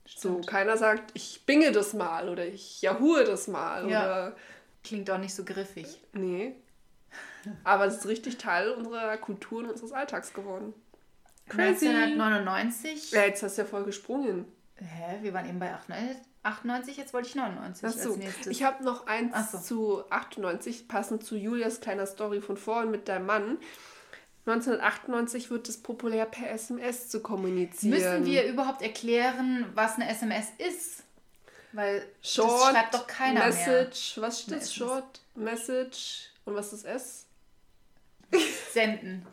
So, 0.07 0.41
keiner 0.43 0.77
sagt, 0.77 1.11
ich 1.15 1.45
binge 1.47 1.73
das 1.73 1.95
mal 1.95 2.29
oder 2.29 2.45
ich 2.47 2.83
yahoo 2.83 3.17
das 3.25 3.49
mal 3.49 3.89
Ja. 3.91 4.03
oder 4.03 4.37
Klingt 4.85 5.11
auch 5.11 5.19
nicht 5.19 5.35
so 5.35 5.43
griffig. 5.45 5.87
Nee. 6.13 6.55
Aber 7.65 7.87
es 7.87 7.99
ist 7.99 8.07
richtig 8.07 8.39
Teil 8.39 8.71
unserer 8.71 9.17
Kultur 9.19 9.61
und 9.61 9.71
unseres 9.71 9.93
Alltags 9.93 10.33
geworden. 10.33 10.75
Crazy. 11.49 11.89
1999. 11.89 13.13
Ja, 13.13 13.25
jetzt 13.25 13.43
hast 13.43 13.57
du 13.57 13.63
ja 13.63 13.69
voll 13.69 13.85
gesprungen. 13.85 14.47
Hä, 14.77 15.19
wir 15.23 15.33
waren 15.33 15.49
eben 15.49 15.59
bei 15.59 15.73
98, 16.43 16.97
jetzt 16.97 17.15
wollte 17.15 17.29
ich 17.29 17.35
99 17.35 17.89
Ach 17.89 17.93
so. 17.93 18.11
als 18.11 18.19
nächstes. 18.19 18.47
Ich 18.49 18.63
habe 18.63 18.85
noch 18.85 19.07
eins 19.07 19.53
so. 19.53 19.59
zu 19.59 20.11
98, 20.11 20.87
passend 20.89 21.25
zu 21.25 21.37
Julias 21.37 21.81
kleiner 21.81 22.07
Story 22.07 22.41
von 22.41 22.57
vorhin 22.57 22.91
mit 22.91 23.09
deinem 23.09 23.27
Mann. 23.27 23.59
1998 24.47 25.51
wird 25.51 25.69
es 25.69 25.83
populär, 25.83 26.25
per 26.25 26.51
SMS 26.51 27.09
zu 27.09 27.21
kommunizieren. 27.21 27.99
Müssen 27.99 28.27
wir 28.27 28.47
überhaupt 28.47 28.81
erklären, 28.81 29.67
was 29.75 29.97
eine 29.97 30.09
SMS 30.09 30.47
ist? 30.59 31.03
Weil 31.73 32.07
Short 32.23 32.51
das 32.51 32.71
schreibt 32.71 32.95
doch 32.95 33.07
keiner 33.09 33.41
mehr. 33.41 33.49
Message, 33.49 34.21
was 34.21 34.43
steht 34.43 34.57
das? 34.59 34.73
Short 34.73 35.21
Message 35.35 36.31
und 36.45 36.55
was 36.55 36.73
ist 36.73 36.85
S? 36.85 37.26
Senden. 38.73 39.27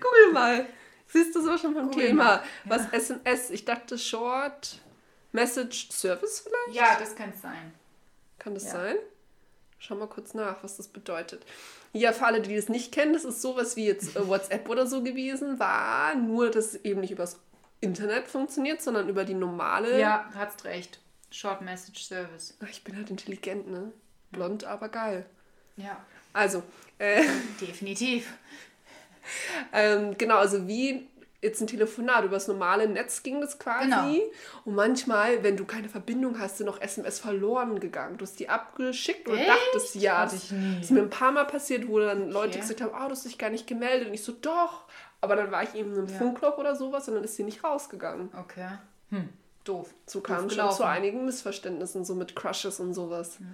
Google 0.00 0.32
mal. 0.32 0.66
Siehst 1.06 1.34
du 1.34 1.40
so 1.40 1.56
schon 1.56 1.74
vom 1.74 1.90
Google 1.90 2.08
Thema? 2.08 2.24
mal. 2.24 2.42
Was 2.64 2.92
SMS? 2.92 3.50
Ich 3.50 3.64
dachte 3.64 3.96
Short 3.98 4.80
Message 5.32 5.88
Service 5.90 6.40
vielleicht? 6.40 6.78
Ja, 6.80 6.96
das 6.98 7.14
kann 7.14 7.30
es 7.30 7.40
sein. 7.42 7.72
Kann 8.38 8.54
das 8.54 8.64
Ja. 8.64 8.70
sein? 8.72 8.96
Schau 9.78 9.94
mal 9.94 10.08
kurz 10.08 10.34
nach, 10.34 10.62
was 10.64 10.76
das 10.76 10.88
bedeutet. 10.88 11.46
Ja, 11.92 12.12
für 12.12 12.26
alle, 12.26 12.40
die 12.42 12.56
das 12.56 12.68
nicht 12.68 12.92
kennen, 12.92 13.12
das 13.12 13.24
ist 13.24 13.40
sowas 13.40 13.76
wie 13.76 13.86
jetzt 13.86 14.16
äh, 14.16 14.26
WhatsApp 14.26 14.68
oder 14.68 14.86
so 14.86 15.02
gewesen, 15.02 15.58
war 15.58 16.14
nur, 16.16 16.50
dass 16.50 16.74
es 16.74 16.84
eben 16.84 17.00
nicht 17.00 17.12
übers 17.12 17.38
Internet 17.80 18.26
funktioniert, 18.26 18.82
sondern 18.82 19.08
über 19.08 19.24
die 19.24 19.34
normale. 19.34 19.98
Ja, 20.00 20.28
hast 20.34 20.64
recht. 20.64 21.00
Short 21.30 21.60
Message 21.62 22.02
Service. 22.04 22.56
Ach, 22.62 22.68
ich 22.68 22.82
bin 22.82 22.96
halt 22.96 23.10
intelligent, 23.10 23.70
ne? 23.70 23.92
Blond, 24.32 24.64
aber 24.64 24.88
geil. 24.88 25.26
Ja, 25.76 25.96
Also, 26.32 26.62
äh, 26.98 27.24
definitiv. 27.60 28.32
ähm, 29.72 30.16
genau, 30.18 30.36
also 30.36 30.66
wie 30.66 31.08
jetzt 31.40 31.60
ein 31.60 31.66
Telefonat. 31.66 32.24
Über 32.24 32.36
das 32.36 32.48
normale 32.48 32.88
Netz 32.88 33.22
ging 33.22 33.40
das 33.40 33.58
quasi. 33.58 33.88
Genau. 33.88 34.14
Und 34.64 34.74
manchmal, 34.74 35.42
wenn 35.42 35.56
du 35.56 35.64
keine 35.64 35.88
Verbindung 35.88 36.38
hast, 36.38 36.58
sind 36.58 36.66
noch 36.66 36.80
SMS 36.80 37.18
verloren 37.18 37.78
gegangen. 37.80 38.18
Du 38.18 38.24
hast 38.24 38.38
die 38.40 38.48
abgeschickt 38.48 39.28
und 39.28 39.38
dachtest, 39.38 39.94
ja, 39.96 40.24
das, 40.24 40.48
das 40.48 40.52
ist 40.82 40.90
mir 40.90 41.02
ein 41.02 41.10
paar 41.10 41.32
Mal 41.32 41.44
passiert, 41.44 41.88
wo 41.88 41.98
dann 42.00 42.30
Leute 42.30 42.50
okay. 42.50 42.60
gesagt 42.60 42.80
haben, 42.80 42.92
oh, 42.92 43.06
du 43.06 43.10
hast 43.10 43.24
dich 43.24 43.38
gar 43.38 43.50
nicht 43.50 43.66
gemeldet. 43.66 44.08
Und 44.08 44.14
ich 44.14 44.24
so, 44.24 44.32
doch. 44.32 44.84
Aber 45.20 45.36
dann 45.36 45.50
war 45.50 45.62
ich 45.62 45.74
eben 45.74 45.92
in 45.92 45.98
einem 45.98 46.08
ja. 46.08 46.18
Funkloch 46.18 46.58
oder 46.58 46.76
sowas 46.76 47.08
und 47.08 47.14
dann 47.14 47.24
ist 47.24 47.36
sie 47.36 47.42
nicht 47.42 47.64
rausgegangen. 47.64 48.30
Okay. 48.38 48.68
Hm. 49.10 49.28
Doof. 49.64 49.92
So 50.06 50.20
kam 50.20 50.48
schon 50.48 50.70
zu 50.70 50.84
einigen 50.84 51.24
Missverständnissen, 51.24 52.04
so 52.04 52.14
mit 52.14 52.36
Crushes 52.36 52.80
und 52.80 52.94
sowas. 52.94 53.38
Ja. 53.40 53.46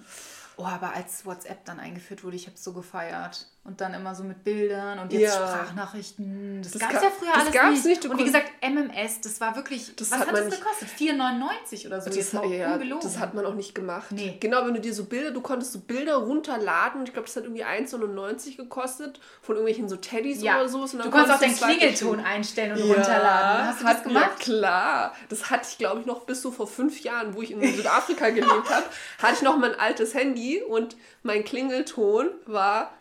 Oh, 0.57 0.65
aber 0.65 0.95
als 0.95 1.25
WhatsApp 1.27 1.65
dann 1.65 1.79
eingeführt 1.81 2.25
wurde, 2.25 2.37
ich 2.37 2.47
habe 2.47 2.57
es 2.57 2.65
so 2.65 2.73
gefeiert. 2.73 3.49
Und 3.67 3.81
dann 3.81 3.95
immer 3.95 4.15
so 4.15 4.25
mit 4.25 4.45
Bildern 4.45 4.99
und 4.99 5.11
jetzt 5.11 5.23
ja. 5.23 5.31
Sprachnachrichten. 5.31 6.63
Das, 6.63 6.73
das 6.73 6.83
gab 6.83 6.93
es 6.93 7.03
ja 7.03 7.11
früher 7.11 7.33
das 7.33 7.57
alles 7.57 7.85
nicht. 7.85 8.03
nicht. 8.03 8.13
Und 8.13 8.19
wie 8.19 8.25
gesagt, 8.25 8.51
MMS, 8.61 9.23
das 9.23 9.41
war 9.41 9.57
wirklich, 9.57 9.97
das 9.97 10.11
was 10.11 10.19
hat, 10.19 10.29
hat 10.29 10.37
das 10.37 10.59
gekostet? 10.59 10.89
4,99 10.99 11.87
oder 11.87 12.01
so. 12.03 12.11
Das, 12.11 12.17
jetzt 12.17 12.35
ja, 12.35 12.77
das 12.77 13.19
hat 13.19 13.33
man 13.33 13.47
auch 13.47 13.55
nicht 13.55 13.75
gemacht. 13.75 14.13
Nee. 14.13 14.37
Genau, 14.39 14.67
wenn 14.67 14.75
du 14.75 14.83
dir 14.83 14.93
so 14.93 15.05
Bilder, 15.05 15.31
du 15.31 15.41
konntest 15.41 15.73
so 15.73 15.81
Bilder 15.81 16.17
runterladen. 16.17 17.05
Ich 17.05 17.15
glaube, 17.15 17.27
das 17.27 17.37
hat 17.37 17.45
irgendwie 17.45 17.65
1,99 17.65 18.59
gekostet 18.59 19.19
von 19.41 19.57
irgendwelchen 19.57 19.89
so 19.89 19.97
Teddys 19.97 20.43
ja. 20.43 20.57
oder 20.57 20.69
so. 20.69 20.83
Und 20.83 20.93
du 21.03 21.11
konntest 21.11 21.33
auch 21.33 21.41
den 21.41 21.57
Klingelton 21.57 22.21
einstellen 22.21 22.73
und 22.73 22.87
ja, 22.87 22.95
runterladen. 22.95 23.67
Hast 23.67 23.81
du 23.81 23.85
das 23.85 24.03
gemacht? 24.03 24.31
Ja, 24.31 24.45
klar. 24.45 25.15
Das 25.31 25.49
hatte 25.49 25.67
ich, 25.71 25.79
glaube 25.79 26.01
ich, 26.01 26.07
noch 26.07 26.27
bis 26.27 26.43
so 26.43 26.51
vor 26.51 26.67
fünf 26.67 27.01
Jahren, 27.01 27.35
wo 27.35 27.41
ich 27.41 27.53
in 27.53 27.63
Südafrika 27.75 28.29
gelebt 28.29 28.69
habe, 28.69 28.85
hatte 29.23 29.35
ich 29.37 29.43
noch 29.43 29.57
mein 29.57 29.75
altes 29.75 30.13
Handy 30.13 30.61
und 30.61 30.97
mein 31.23 31.45
Klingelton 31.45 32.29
war 32.45 32.93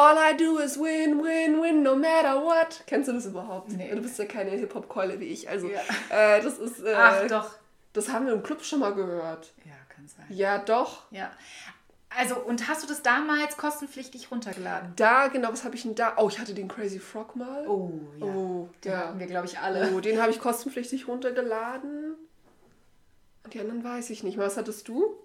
All 0.00 0.16
I 0.16 0.34
do 0.34 0.58
is 0.58 0.78
win, 0.78 1.22
win, 1.22 1.60
win, 1.60 1.82
no 1.82 1.94
matter 1.94 2.40
what. 2.42 2.82
Kennst 2.86 3.08
du 3.08 3.12
das 3.12 3.26
überhaupt? 3.26 3.72
Nee. 3.72 3.94
Du 3.94 4.00
bist 4.00 4.18
ja 4.18 4.24
keine 4.24 4.50
Hip-Hop-Keule 4.52 5.20
wie 5.20 5.26
ich. 5.26 5.46
Also, 5.46 5.68
ja. 5.68 5.80
äh, 6.08 6.40
das 6.40 6.58
ist. 6.58 6.82
Äh, 6.82 6.94
Ach, 6.96 7.26
doch. 7.26 7.50
Das 7.92 8.08
haben 8.08 8.24
wir 8.24 8.32
im 8.32 8.42
Club 8.42 8.64
schon 8.64 8.80
mal 8.80 8.94
gehört. 8.94 9.52
Ja, 9.66 9.72
kann 9.94 10.08
sein. 10.08 10.24
Ja, 10.30 10.56
doch. 10.56 11.02
Ja. 11.10 11.30
Also, 12.16 12.36
und 12.36 12.66
hast 12.66 12.82
du 12.82 12.86
das 12.86 13.02
damals 13.02 13.58
kostenpflichtig 13.58 14.30
runtergeladen? 14.30 14.94
Da, 14.96 15.28
genau, 15.28 15.52
was 15.52 15.64
habe 15.64 15.76
ich 15.76 15.82
denn 15.82 15.94
da? 15.94 16.14
Oh, 16.16 16.28
ich 16.28 16.38
hatte 16.38 16.54
den 16.54 16.68
Crazy 16.68 16.98
Frog 16.98 17.36
mal. 17.36 17.68
Oh, 17.68 17.90
ja. 18.18 18.26
Oh, 18.26 18.68
den 18.82 18.92
ja. 18.92 18.98
hatten 19.00 19.18
wir, 19.18 19.26
glaube 19.26 19.48
ich, 19.48 19.58
alle. 19.58 19.92
Oh, 19.94 20.00
den 20.00 20.20
habe 20.20 20.30
ich 20.30 20.40
kostenpflichtig 20.40 21.08
runtergeladen. 21.08 22.14
Und 23.44 23.54
die 23.54 23.60
anderen 23.60 23.84
weiß 23.84 24.08
ich 24.10 24.22
nicht. 24.22 24.38
Was 24.38 24.56
hattest 24.56 24.88
du? 24.88 25.18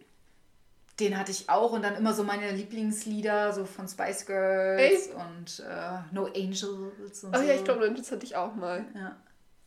Den 1.00 1.18
hatte 1.18 1.32
ich 1.32 1.50
auch 1.50 1.72
und 1.74 1.82
dann 1.84 1.96
immer 1.96 2.14
so 2.14 2.24
meine 2.24 2.52
Lieblingslieder, 2.52 3.52
so 3.54 3.66
von 3.66 3.88
Spice 3.88 4.26
Girls 4.26 4.82
Echt? 4.82 5.14
und 5.14 5.60
äh, 5.68 6.00
No 6.12 6.26
Angels 6.28 6.64
und 6.64 6.92
Ach 7.32 7.40
so. 7.40 7.44
ja, 7.44 7.54
ich 7.54 7.64
glaube, 7.64 7.92
das 7.92 8.12
hatte 8.12 8.26
ich 8.26 8.36
auch 8.36 8.56
mal. 8.56 8.86
Ja. 8.96 9.16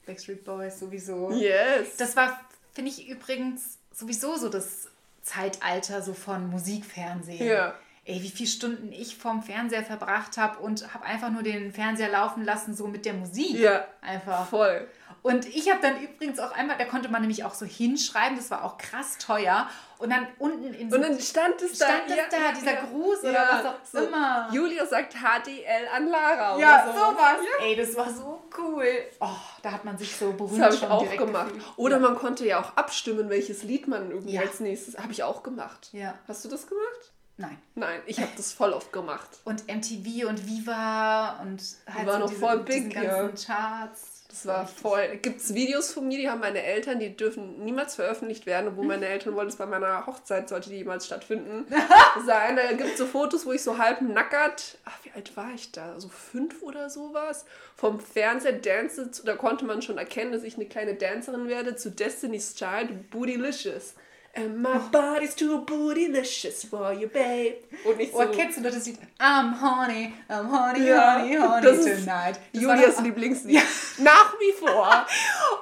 Backstreet 0.06 0.44
Boys 0.44 0.78
sowieso. 0.80 1.30
Yes. 1.32 1.96
Das 1.98 2.16
war, 2.16 2.40
finde 2.72 2.90
ich 2.90 3.08
übrigens, 3.08 3.78
sowieso 3.92 4.36
so 4.36 4.48
das 4.48 4.88
Zeitalter 5.22 6.00
so 6.00 6.14
von 6.14 6.48
Musikfernsehen. 6.48 7.46
Ja. 7.46 7.74
Ey, 8.08 8.22
wie 8.22 8.30
viele 8.30 8.48
Stunden 8.48 8.90
ich 8.90 9.18
vorm 9.18 9.42
Fernseher 9.42 9.82
verbracht 9.82 10.38
habe 10.38 10.60
und 10.60 10.94
habe 10.94 11.04
einfach 11.04 11.28
nur 11.28 11.42
den 11.42 11.72
Fernseher 11.74 12.08
laufen 12.08 12.42
lassen, 12.42 12.74
so 12.74 12.86
mit 12.86 13.04
der 13.04 13.12
Musik. 13.12 13.58
Ja. 13.58 13.84
Einfach. 14.00 14.48
Voll. 14.48 14.88
Und 15.20 15.46
ich 15.46 15.70
habe 15.70 15.82
dann 15.82 16.00
übrigens 16.00 16.38
auch 16.38 16.52
einmal, 16.52 16.78
da 16.78 16.86
konnte 16.86 17.10
man 17.10 17.20
nämlich 17.20 17.44
auch 17.44 17.52
so 17.52 17.66
hinschreiben, 17.66 18.38
das 18.38 18.50
war 18.50 18.64
auch 18.64 18.78
krass 18.78 19.18
teuer. 19.18 19.68
Und 19.98 20.08
dann 20.08 20.26
unten 20.38 20.72
in 20.72 20.88
so. 20.88 20.96
Und 20.96 21.02
dann 21.02 21.20
stand 21.20 21.60
es 21.60 21.76
stand 21.76 22.08
da. 22.08 22.14
Stand 22.14 22.30
es 22.30 22.32
ja, 22.32 22.38
da, 22.48 22.52
dieser 22.52 22.72
ja, 22.72 22.84
Gruß 22.86 23.22
ja, 23.24 23.30
oder 23.30 23.48
was 23.50 23.66
auch 23.66 23.74
so. 23.92 24.06
immer. 24.06 24.48
Julia 24.52 24.86
sagt 24.86 25.14
HDL 25.14 25.88
an 25.94 26.08
Lara. 26.08 26.58
Ja, 26.58 26.84
oder 26.84 26.92
so. 26.92 26.98
sowas. 26.98 27.36
Ey, 27.60 27.76
das 27.76 27.94
war 27.94 28.10
so 28.10 28.42
cool. 28.56 28.86
Oh, 29.20 29.28
da 29.60 29.72
hat 29.72 29.84
man 29.84 29.98
sich 29.98 30.16
so 30.16 30.32
berühmt. 30.32 30.60
Das 30.62 30.66
habe 30.66 30.74
ich 30.76 30.84
auch 30.86 31.16
gemacht. 31.26 31.52
Gefühlt. 31.52 31.78
Oder 31.78 31.98
man 31.98 32.14
konnte 32.14 32.46
ja 32.46 32.58
auch 32.58 32.74
abstimmen, 32.74 33.28
welches 33.28 33.64
Lied 33.64 33.86
man 33.86 34.10
irgendwie 34.12 34.38
als 34.38 34.60
nächstes. 34.60 34.96
Habe 34.96 35.12
ich 35.12 35.24
auch 35.24 35.42
gemacht. 35.42 35.90
Ja. 35.92 36.14
Hast 36.26 36.42
du 36.42 36.48
das 36.48 36.66
gemacht? 36.66 37.12
Nein. 37.40 37.56
Nein, 37.76 38.00
ich 38.06 38.20
habe 38.20 38.32
das 38.36 38.52
voll 38.52 38.72
oft 38.72 38.92
gemacht. 38.92 39.28
Und 39.44 39.68
MTV 39.68 40.28
und 40.28 40.44
Viva 40.46 41.40
und 41.40 41.62
halt 41.88 42.06
war 42.06 42.14
so 42.14 42.18
noch 42.18 42.28
diese, 42.30 42.40
voll 42.40 42.58
big, 42.64 42.92
ganzen 42.92 43.46
Charts. 43.46 44.24
Das 44.28 44.44
war 44.44 44.66
voll. 44.66 45.18
Gibt 45.22 45.40
es 45.40 45.54
Videos 45.54 45.92
von 45.92 46.06
mir, 46.08 46.18
die 46.18 46.28
haben 46.28 46.40
meine 46.40 46.62
Eltern, 46.62 46.98
die 46.98 47.16
dürfen 47.16 47.64
niemals 47.64 47.94
veröffentlicht 47.94 48.44
werden, 48.44 48.68
obwohl 48.68 48.86
meine 48.86 49.06
Eltern 49.06 49.36
wollen 49.36 49.48
es 49.48 49.54
bei 49.54 49.66
meiner 49.66 50.06
Hochzeit, 50.06 50.48
sollte 50.48 50.68
die 50.68 50.76
jemals 50.76 51.06
stattfinden, 51.06 51.64
sein. 52.26 52.56
Da 52.56 52.72
gibt 52.72 52.90
es 52.90 52.98
so 52.98 53.06
Fotos, 53.06 53.46
wo 53.46 53.52
ich 53.52 53.62
so 53.62 53.78
halb 53.78 54.02
nackert, 54.02 54.78
ach, 54.84 54.98
wie 55.04 55.12
alt 55.12 55.36
war 55.36 55.52
ich 55.54 55.70
da? 55.70 55.98
So 56.00 56.08
fünf 56.08 56.60
oder 56.62 56.90
sowas, 56.90 57.46
vom 57.76 58.00
Fernseher 58.00 58.52
dance, 58.52 59.10
da 59.24 59.36
konnte 59.36 59.64
man 59.64 59.80
schon 59.80 59.96
erkennen, 59.96 60.32
dass 60.32 60.42
ich 60.42 60.56
eine 60.56 60.66
kleine 60.66 60.94
Dancerin 60.94 61.48
werde, 61.48 61.76
zu 61.76 61.92
Destiny's 61.92 62.56
Child, 62.56 63.10
Bootylicious. 63.10 63.94
And 64.38 64.62
my 64.62 64.78
body's 64.78 65.34
too 65.34 65.64
bootylicious 65.64 66.64
for 66.64 66.92
you, 66.92 67.08
babe. 67.08 67.56
Und 67.84 67.98
ich 67.98 68.14
oh, 68.14 68.22
so, 68.22 68.28
oh, 68.28 68.32
kennst 68.32 68.58
du 68.58 68.62
das 68.62 68.86
Lied? 68.86 68.98
I'm 69.18 69.60
honey, 69.60 70.14
I'm 70.28 70.48
honey, 70.48 70.86
ja, 70.86 71.18
honey, 71.18 71.36
honey 71.36 71.62
das 71.62 71.84
tonight. 71.84 72.38
Das 72.52 72.62
Julias 72.62 73.00
Lieblingslied. 73.00 73.56
Ja. 73.56 73.62
Nach 73.98 74.32
wie 74.38 74.52
vor. 74.52 74.86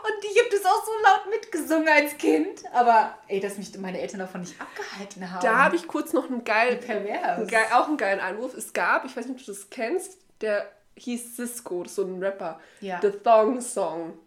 Und 0.04 0.24
ich 0.30 0.38
habe 0.38 0.50
das 0.50 0.64
auch 0.66 0.84
so 0.84 0.92
laut 1.02 1.30
mitgesungen 1.30 1.88
als 1.88 2.18
Kind. 2.18 2.64
Aber 2.74 3.16
ey, 3.28 3.40
dass 3.40 3.56
mich 3.56 3.76
meine 3.78 3.98
Eltern 3.98 4.20
davon 4.20 4.42
nicht 4.42 4.60
abgehalten 4.60 5.32
haben. 5.32 5.42
Da 5.42 5.64
habe 5.64 5.76
ich 5.76 5.88
kurz 5.88 6.12
noch 6.12 6.28
einen 6.28 6.44
geilen, 6.44 6.78
einen 6.86 7.46
geil, 7.46 7.66
auch 7.72 7.88
einen 7.88 7.96
geilen 7.96 8.20
Einwurf. 8.20 8.52
Es 8.52 8.74
gab, 8.74 9.06
ich 9.06 9.16
weiß 9.16 9.24
nicht, 9.24 9.40
ob 9.40 9.46
du 9.46 9.52
das 9.52 9.70
kennst, 9.70 10.18
der 10.42 10.70
hieß 10.96 11.36
Cisco, 11.36 11.84
so 11.86 12.04
ein 12.04 12.22
Rapper. 12.22 12.60
Ja. 12.82 13.00
The 13.00 13.10
Thong 13.10 13.62
Song. 13.62 14.18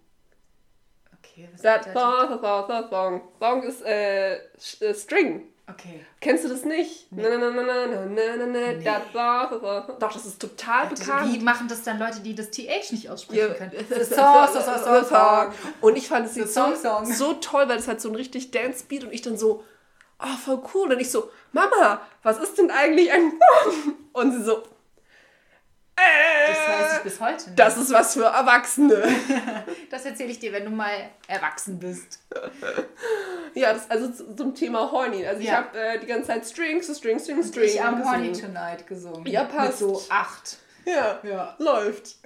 Okay, 1.40 1.50
was 1.52 1.62
That 1.62 1.84
song, 1.94 2.40
song, 2.42 2.68
song, 2.68 2.90
song. 2.90 3.22
Song 3.40 3.64
ist 3.64 3.86
äh, 3.86 4.36
äh, 4.36 4.94
String. 4.94 5.44
Okay. 5.70 6.04
Kennst 6.20 6.44
du 6.44 6.50
das 6.50 6.66
nicht? 6.66 7.12
Nee. 7.12 7.22
Na, 7.22 7.38
na, 7.38 7.52
na, 7.52 7.62
na, 7.62 7.86
na, 7.86 8.06
na, 8.06 8.36
na, 8.38 8.46
nee. 8.46 8.84
That 8.84 9.04
song, 9.14 9.60
song. 9.62 10.00
Doch, 10.00 10.12
das 10.12 10.26
ist 10.26 10.42
total 10.42 10.88
also, 10.88 10.96
bekannt. 10.96 11.34
Wie 11.34 11.40
machen 11.40 11.68
das 11.68 11.84
dann 11.84 12.00
Leute, 12.00 12.20
die 12.22 12.36
das 12.36 12.50
TH 12.50 12.92
nicht 12.92 13.10
aussprechen 13.10 13.56
können? 13.56 13.72
song, 13.90 14.48
song, 14.48 14.64
song, 14.64 14.84
song, 14.84 15.06
song. 15.06 15.54
Und 15.82 15.98
ich 15.98 16.08
fand 16.08 16.26
es 16.26 16.54
so, 16.54 16.74
so 17.06 17.34
toll, 17.36 17.70
weil 17.70 17.78
es 17.78 17.88
hat 17.88 18.02
so 18.02 18.10
ein 18.10 18.16
richtig 18.16 18.52
Dance-Beat 18.52 19.04
und 19.04 19.14
ich 19.14 19.22
dann 19.22 19.38
so, 19.38 19.64
oh, 20.20 20.38
voll 20.44 20.62
cool. 20.74 20.92
Und 20.92 21.00
ich 21.00 21.12
so, 21.12 21.30
Mama, 21.54 22.02
was 22.24 22.40
ist 22.40 22.58
denn 22.58 22.72
eigentlich 22.72 23.12
ein 23.12 23.32
Song? 23.32 23.96
Und 24.12 24.32
sie 24.34 24.44
so, 24.44 24.64
das 26.48 26.58
weiß 26.68 26.98
ich 26.98 27.04
bis 27.04 27.20
heute 27.20 27.44
nicht. 27.46 27.60
Das 27.60 27.78
ist 27.78 27.92
was 27.92 28.14
für 28.14 28.26
Erwachsene. 28.26 29.08
das 29.90 30.06
erzähle 30.06 30.32
ich 30.32 30.40
dir, 30.40 30.52
wenn 30.54 30.66
du 30.66 30.72
mal 30.72 31.10
erwachsen 31.28 31.80
bist. 31.80 32.20
Ja, 33.54 33.74
das 33.74 33.90
also 33.90 34.10
zum 34.36 34.56
Thema 34.56 34.92
Horny. 34.92 35.26
Also 35.26 35.42
ja. 35.42 35.48
ich 35.48 35.58
habe 35.58 35.80
äh, 35.80 36.00
die 36.00 36.06
ganze 36.06 36.28
Zeit 36.28 36.46
Strings, 36.46 36.86
Strings, 36.86 37.24
Strings, 37.24 37.50
Strings. 37.50 37.74
Ich 37.74 37.84
habe 37.84 38.04
Horny 38.04 38.32
Tonight 38.32 38.88
gesungen. 38.88 39.26
Ja, 39.26 39.44
passt. 39.44 39.82
Mit 39.82 39.90
so 39.90 40.02
acht. 40.10 40.58
Ja, 40.86 41.20
ja. 41.24 41.56
läuft. 41.60 42.16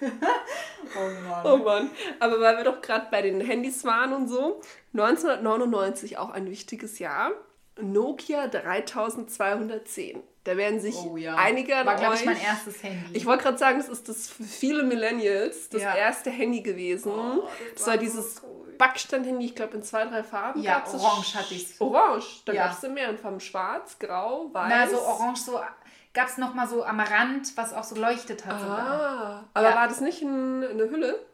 oh 0.00 1.28
Mann. 1.28 1.46
Oh 1.46 1.56
Mann. 1.58 1.90
Aber 2.20 2.40
weil 2.40 2.56
wir 2.56 2.64
doch 2.64 2.80
gerade 2.80 3.06
bei 3.10 3.22
den 3.22 3.40
Handys 3.40 3.84
waren 3.84 4.12
und 4.12 4.28
so, 4.28 4.60
1999 4.94 6.18
auch 6.18 6.30
ein 6.30 6.50
wichtiges 6.50 6.98
Jahr. 6.98 7.32
Nokia 7.80 8.48
3210. 8.48 10.22
Da 10.44 10.56
werden 10.56 10.80
sich 10.80 10.96
oh, 10.96 11.16
ja. 11.16 11.36
einige 11.36 11.72
War, 11.72 11.94
glaube 11.94 12.16
ich, 12.16 12.24
mein 12.24 12.40
erstes 12.40 12.82
Handy. 12.82 13.16
Ich 13.16 13.26
wollte 13.26 13.44
gerade 13.44 13.58
sagen, 13.58 13.78
das 13.78 13.88
ist 13.88 14.08
das 14.08 14.28
für 14.28 14.42
viele 14.42 14.82
Millennials 14.82 15.68
das 15.68 15.82
ja. 15.82 15.94
erste 15.94 16.30
Handy 16.30 16.62
gewesen. 16.62 17.12
Oh, 17.12 17.42
das, 17.42 17.74
das, 17.76 17.86
war 17.86 17.96
dieses 17.96 18.36
so 18.36 18.46
cool. 18.48 18.74
Backstein-Handy, 18.76 19.46
ich 19.46 19.54
glaube 19.54 19.76
in 19.76 19.84
zwei, 19.84 20.04
drei 20.04 20.24
Farben. 20.24 20.60
Ja, 20.60 20.82
orange 20.92 21.36
hatte 21.36 21.54
ich 21.54 21.80
Orange, 21.80 22.42
da 22.44 22.52
ja. 22.52 22.66
gab 22.66 22.82
es 22.82 22.90
mehrere 22.90 23.16
Farben. 23.16 23.38
Schwarz, 23.38 23.98
grau, 24.00 24.50
weiß. 24.52 24.68
Na, 24.68 24.88
so 24.88 25.00
orange, 25.00 25.40
so 25.42 25.60
gab 26.12 26.28
es 26.28 26.38
nochmal 26.38 26.68
so 26.68 26.84
am 26.84 26.98
Rand, 26.98 27.56
was 27.56 27.72
auch 27.72 27.84
so 27.84 27.94
leuchtet 27.94 28.44
hat. 28.44 28.56
Ah, 28.56 28.60
sogar. 28.60 29.44
aber 29.54 29.70
ja. 29.70 29.76
war 29.76 29.86
das 29.86 30.00
nicht 30.00 30.22
in, 30.22 30.64
eine 30.64 30.90
Hülle? 30.90 31.24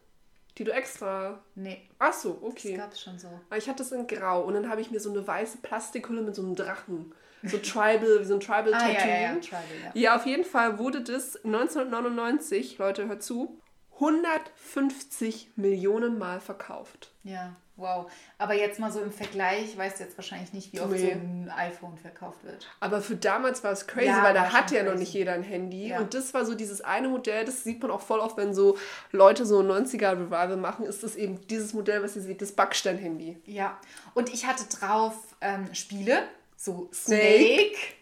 Die 0.58 0.64
du 0.64 0.72
extra. 0.72 1.38
Nee. 1.54 1.88
Ach 1.98 2.12
so, 2.12 2.38
okay. 2.42 2.72
Das 2.72 2.80
gab 2.80 2.92
es 2.92 3.00
schon 3.00 3.18
so. 3.18 3.28
Ich 3.56 3.68
hatte 3.68 3.82
es 3.82 3.92
in 3.92 4.06
Grau 4.06 4.42
und 4.42 4.54
dann 4.54 4.68
habe 4.68 4.80
ich 4.80 4.90
mir 4.90 5.00
so 5.00 5.10
eine 5.10 5.26
weiße 5.26 5.58
Plastikhülle 5.58 6.22
mit 6.22 6.34
so 6.34 6.42
einem 6.42 6.56
Drachen 6.56 7.14
so 7.42 7.58
Tribal, 7.58 8.20
wie 8.20 8.24
so 8.24 8.34
ein 8.34 8.40
Tribal 8.40 8.74
ah, 8.74 8.78
Tattoo. 8.78 8.94
Ja, 8.94 9.06
ja, 9.06 9.20
ja. 9.20 9.34
Tribal, 9.34 9.62
ja. 9.84 9.90
ja, 9.94 10.16
auf 10.16 10.26
jeden 10.26 10.44
Fall 10.44 10.78
wurde 10.78 11.02
das 11.02 11.36
1999, 11.44 12.78
Leute, 12.78 13.06
hört 13.06 13.22
zu, 13.22 13.60
150 13.94 15.52
Millionen 15.56 16.18
Mal 16.18 16.40
verkauft. 16.40 17.12
Ja, 17.22 17.56
wow. 17.78 18.10
Aber 18.36 18.54
jetzt 18.54 18.78
mal 18.78 18.92
so 18.92 19.00
im 19.00 19.10
Vergleich, 19.10 19.76
weißt 19.76 19.98
du 19.98 20.04
jetzt 20.04 20.18
wahrscheinlich 20.18 20.52
nicht, 20.52 20.72
wie 20.72 20.80
oft 20.80 20.90
nee. 20.90 20.98
so 20.98 21.10
ein 21.10 21.52
iPhone 21.56 21.96
verkauft 21.96 22.44
wird. 22.44 22.68
Aber 22.80 23.00
für 23.00 23.16
damals 23.16 23.64
war 23.64 23.72
es 23.72 23.86
crazy, 23.86 24.08
ja, 24.08 24.22
weil 24.22 24.34
da 24.34 24.52
hatte 24.52 24.76
ja 24.76 24.82
noch 24.82 24.96
nicht 24.96 25.12
jeder 25.12 25.32
ein 25.32 25.42
Handy. 25.42 25.88
Ja. 25.88 26.00
Und 26.00 26.12
das 26.12 26.34
war 26.34 26.44
so 26.44 26.54
dieses 26.54 26.80
eine 26.82 27.08
Modell, 27.08 27.44
das 27.44 27.64
sieht 27.64 27.80
man 27.80 27.90
auch 27.90 28.02
voll 28.02 28.20
oft, 28.20 28.36
wenn 28.36 28.52
so 28.52 28.76
Leute 29.12 29.46
so 29.46 29.60
90er 29.60 30.12
Revival 30.12 30.56
machen, 30.56 30.84
ist 30.84 31.02
das 31.02 31.16
eben 31.16 31.46
dieses 31.48 31.72
Modell, 31.72 32.02
was 32.02 32.16
ihr 32.16 32.22
seht, 32.22 32.42
das 32.42 32.52
Backstein-Handy. 32.52 33.38
Ja, 33.46 33.78
und 34.14 34.32
ich 34.32 34.46
hatte 34.46 34.64
drauf 34.76 35.14
ähm, 35.40 35.72
Spiele 35.72 36.24
so 36.56 36.90
Snake. 36.92 37.22
Snake. 37.22 37.97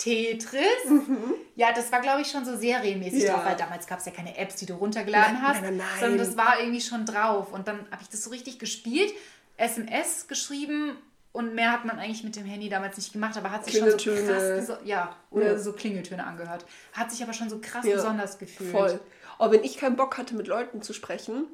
Tetris. 0.00 0.62
Mhm. 0.88 1.34
Ja, 1.56 1.72
das 1.72 1.92
war, 1.92 2.00
glaube 2.00 2.22
ich, 2.22 2.30
schon 2.30 2.44
so 2.44 2.56
serienmäßig 2.56 3.24
ja. 3.24 3.34
drauf, 3.34 3.44
weil 3.44 3.56
damals 3.56 3.86
gab 3.86 3.98
es 3.98 4.06
ja 4.06 4.12
keine 4.12 4.36
Apps, 4.36 4.56
die 4.56 4.66
du 4.66 4.74
runtergeladen 4.74 5.34
nein, 5.34 5.42
hast, 5.42 5.62
nein, 5.62 5.76
nein, 5.76 5.86
sondern 6.00 6.18
das 6.18 6.36
war 6.36 6.58
irgendwie 6.58 6.80
schon 6.80 7.04
drauf. 7.04 7.52
Und 7.52 7.68
dann 7.68 7.80
habe 7.90 8.02
ich 8.02 8.08
das 8.08 8.24
so 8.24 8.30
richtig 8.30 8.58
gespielt, 8.58 9.12
SMS 9.58 10.26
geschrieben 10.26 10.96
und 11.32 11.54
mehr 11.54 11.70
hat 11.70 11.84
man 11.84 11.98
eigentlich 11.98 12.24
mit 12.24 12.34
dem 12.34 12.46
Handy 12.46 12.70
damals 12.70 12.96
nicht 12.96 13.12
gemacht, 13.12 13.36
aber 13.36 13.50
hat 13.50 13.66
sich 13.66 13.76
schon 13.76 13.90
so 13.90 13.96
krass, 13.96 14.72
ja, 14.84 15.14
oder 15.30 15.52
ja. 15.52 15.58
so 15.58 15.74
Klingeltöne 15.74 16.26
angehört. 16.26 16.64
Hat 16.94 17.10
sich 17.10 17.22
aber 17.22 17.34
schon 17.34 17.50
so 17.50 17.60
krass 17.60 17.84
ja. 17.84 17.94
besonders 17.94 18.38
gefühlt. 18.38 18.70
Voll. 18.70 19.00
Aber 19.38 19.52
wenn 19.52 19.64
ich 19.64 19.76
keinen 19.76 19.96
Bock 19.96 20.16
hatte, 20.16 20.34
mit 20.34 20.46
Leuten 20.46 20.80
zu 20.80 20.94
sprechen, 20.94 21.44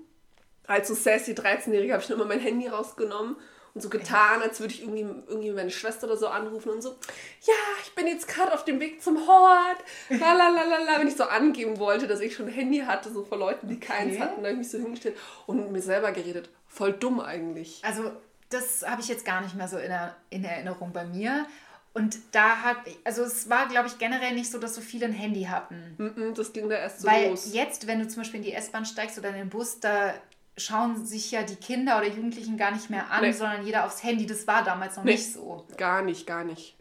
als 0.69 0.87
so 0.87 0.95
sassy 0.95 1.33
13-Jährige, 1.33 1.93
habe 1.93 2.03
ich 2.03 2.09
dann 2.09 2.17
immer 2.17 2.29
mein 2.29 2.41
Handy 2.41 2.69
rausgenommen 2.69 3.37
und 3.77 3.83
so 3.83 3.91
getan, 3.91 4.41
als 4.41 4.59
würde 4.59 4.73
ich 4.73 4.81
irgendwie, 4.81 5.03
irgendwie 5.29 5.51
meine 5.51 5.71
Schwester 5.71 6.07
oder 6.07 6.17
so 6.17 6.29
anrufen 6.29 6.71
und 6.71 6.81
so, 6.81 6.97
ja, 7.43 7.55
ich 7.85 7.95
bin 7.95 8.07
jetzt 8.07 8.27
gerade 8.27 8.55
auf 8.55 8.65
dem 8.65 8.81
Weg 8.81 9.03
zum 9.03 9.19
Hort, 9.29 9.77
lalalala, 10.09 10.99
wenn 10.99 11.09
ich 11.09 11.17
so 11.17 11.25
angeben 11.25 11.79
wollte, 11.79 12.07
dass 12.07 12.21
ich 12.21 12.35
schon 12.35 12.47
ein 12.47 12.53
Handy 12.53 12.79
hatte, 12.79 13.13
so 13.13 13.23
vor 13.23 13.37
Leuten, 13.37 13.69
die 13.69 13.77
okay. 13.77 13.87
keins 13.87 14.19
hatten, 14.19 14.43
da 14.43 14.49
habe 14.49 14.53
ich 14.53 14.59
mich 14.61 14.71
so 14.71 14.79
hingestellt 14.79 15.19
und 15.45 15.59
mit 15.59 15.71
mir 15.71 15.83
selber 15.83 16.11
geredet. 16.13 16.49
Voll 16.69 16.95
dumm 16.95 17.21
eigentlich. 17.21 17.83
Also 17.85 18.13
das 18.49 18.83
habe 18.89 19.03
ich 19.03 19.09
jetzt 19.09 19.27
gar 19.27 19.43
nicht 19.43 19.55
mehr 19.55 19.69
so 19.69 19.77
in, 19.77 19.91
der, 19.91 20.17
in 20.31 20.43
Erinnerung 20.43 20.93
bei 20.95 21.05
mir. 21.05 21.45
Und 21.93 22.17
da 22.33 22.63
hat, 22.63 22.79
also 23.05 23.25
es 23.25 23.51
war, 23.51 23.69
glaube 23.69 23.89
ich, 23.89 23.99
generell 23.99 24.35
nicht 24.35 24.51
so, 24.51 24.59
dass 24.59 24.75
so 24.75 24.81
viele 24.81 25.05
ein 25.05 25.13
Handy 25.13 25.45
hatten. 25.45 26.33
das 26.35 26.55
ging 26.55 26.71
da 26.71 26.77
erst 26.77 27.03
so 27.03 27.09
Weil 27.09 27.29
los. 27.29 27.53
jetzt, 27.53 27.87
wenn 27.87 27.99
du 27.99 28.09
zum 28.09 28.23
Beispiel 28.23 28.41
in 28.41 28.45
die 28.47 28.53
S-Bahn 28.55 28.87
steigst 28.87 29.19
oder 29.19 29.29
in 29.29 29.35
den 29.35 29.51
Bus, 29.51 29.81
da 29.81 30.15
schauen 30.57 31.05
sich 31.05 31.31
ja 31.31 31.43
die 31.43 31.57
Kinder 31.57 31.99
oder 31.99 32.09
Jugendlichen 32.09 32.57
gar 32.57 32.71
nicht 32.71 32.91
mehr 32.91 33.11
an, 33.11 33.23
nee. 33.23 33.33
sondern 33.33 33.65
jeder 33.65 33.85
aufs 33.85 34.03
Handy. 34.03 34.27
Das 34.27 34.47
war 34.47 34.65
damals 34.65 34.97
noch 34.97 35.05
nee. 35.05 35.13
nicht 35.13 35.33
so. 35.33 35.67
Gar 35.77 36.03
nicht, 36.03 36.27
gar 36.27 36.45
nicht. 36.45 36.77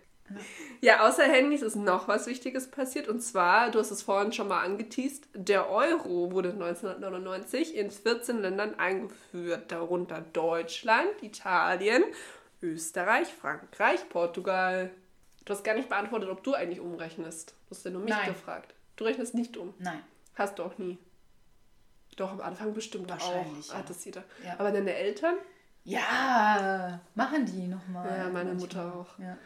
Ja, 0.82 1.08
außer 1.08 1.24
Handys 1.24 1.62
ist 1.62 1.76
noch 1.76 2.08
was 2.08 2.28
Wichtiges 2.28 2.70
passiert. 2.70 3.08
Und 3.08 3.22
zwar, 3.22 3.72
du 3.72 3.80
hast 3.80 3.92
es 3.92 4.02
vorhin 4.02 4.34
schon 4.34 4.48
mal 4.48 4.64
angeteased, 4.64 5.28
der 5.34 5.70
Euro 5.70 6.32
wurde 6.32 6.50
1999 6.50 7.76
in 7.76 7.92
14 7.92 8.42
Ländern 8.42 8.76
eingeführt, 8.80 9.72
darunter 9.72 10.24
Deutschland, 10.34 11.10
Italien, 11.22 12.04
Österreich, 12.62 13.28
Frankreich, 13.28 14.08
Portugal. 14.10 14.92
Du 15.46 15.54
hast 15.54 15.64
gar 15.64 15.76
nicht 15.76 15.90
beantwortet, 15.90 16.30
ob 16.30 16.44
du 16.44 16.54
eigentlich 16.54 16.80
umrechnest. 16.80 17.54
Du 17.70 17.76
hast 17.76 17.86
ja 17.86 17.92
nur 17.92 18.02
mich 18.02 18.14
Nein. 18.14 18.30
gefragt. 18.30 18.74
Du 18.96 19.04
rechnest 19.04 19.36
nicht 19.36 19.58
um. 19.58 19.74
Nein. 19.78 20.02
Hast 20.34 20.58
du 20.58 20.64
auch 20.64 20.78
nie. 20.78 20.98
Doch, 22.16 22.32
am 22.32 22.42
Anfang 22.42 22.74
bestimmt 22.74 23.10
Wahrscheinlich, 23.10 23.70
auch. 23.70 23.74
Ja. 23.74 23.80
Hattest 23.80 24.06
jeder. 24.06 24.24
Ja. 24.44 24.54
Aber 24.58 24.72
deine 24.72 24.94
Eltern? 24.94 25.36
Ja, 25.84 27.00
machen 27.14 27.46
die 27.46 27.68
nochmal. 27.68 28.08
Ja, 28.08 28.24
meine 28.30 28.54
manchmal. 28.54 28.56
Mutter 28.56 28.96
auch. 28.96 29.20
Ja. 29.20 29.38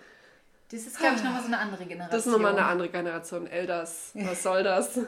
Das 0.71 0.82
ist, 0.82 0.99
glaube 0.99 1.15
ich, 1.15 1.23
nochmal 1.23 1.41
so 1.41 1.47
eine 1.47 1.58
andere 1.58 1.86
Generation. 1.86 2.12
Das 2.17 2.25
ist 2.25 2.32
nochmal 2.32 2.51
eine 2.51 2.65
andere 2.65 2.89
Generation. 2.89 3.47
Elders, 3.47 4.12
was 4.13 4.43
soll 4.43 4.63
das? 4.63 4.99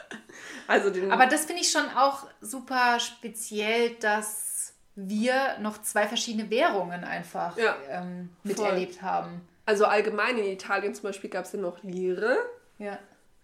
also 0.66 0.90
den 0.90 1.12
Aber 1.12 1.26
das 1.26 1.44
finde 1.44 1.62
ich 1.62 1.70
schon 1.70 1.88
auch 1.96 2.26
super 2.40 2.98
speziell, 2.98 3.90
dass 4.00 4.74
wir 4.96 5.58
noch 5.60 5.80
zwei 5.82 6.08
verschiedene 6.08 6.50
Währungen 6.50 7.04
einfach 7.04 7.56
ja, 7.56 7.76
ähm, 7.88 8.30
miterlebt 8.42 9.00
haben. 9.00 9.46
Also 9.64 9.84
allgemein 9.84 10.38
in 10.38 10.46
Italien 10.46 10.94
zum 10.94 11.04
Beispiel 11.04 11.30
gab 11.30 11.44
es 11.44 11.52
ja 11.52 11.60
noch 11.60 11.82
Lire. 11.82 12.36
Ja. 12.78 12.98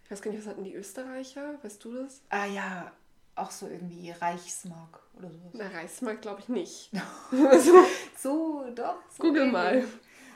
Ich 0.05 0.11
weiß 0.11 0.21
gar 0.21 0.31
nicht, 0.31 0.41
was 0.41 0.51
hatten 0.51 0.65
die 0.65 0.75
Österreicher? 0.75 1.55
Weißt 1.63 1.85
du 1.85 1.95
das? 1.95 2.23
Ah 2.29 2.47
ja, 2.47 2.91
auch 3.35 3.51
so 3.51 3.67
irgendwie 3.67 4.11
Reichsmark 4.11 5.01
oder 5.17 5.31
sowas. 5.31 5.53
Na, 5.53 5.69
Reichsmark 5.69 6.21
glaube 6.21 6.41
ich 6.41 6.49
nicht. 6.49 6.91
so, 7.31 7.85
so, 8.19 8.65
doch. 8.75 8.97
So 9.11 9.23
Google 9.23 9.43
irgendwie. 9.43 9.53
mal. 9.53 9.85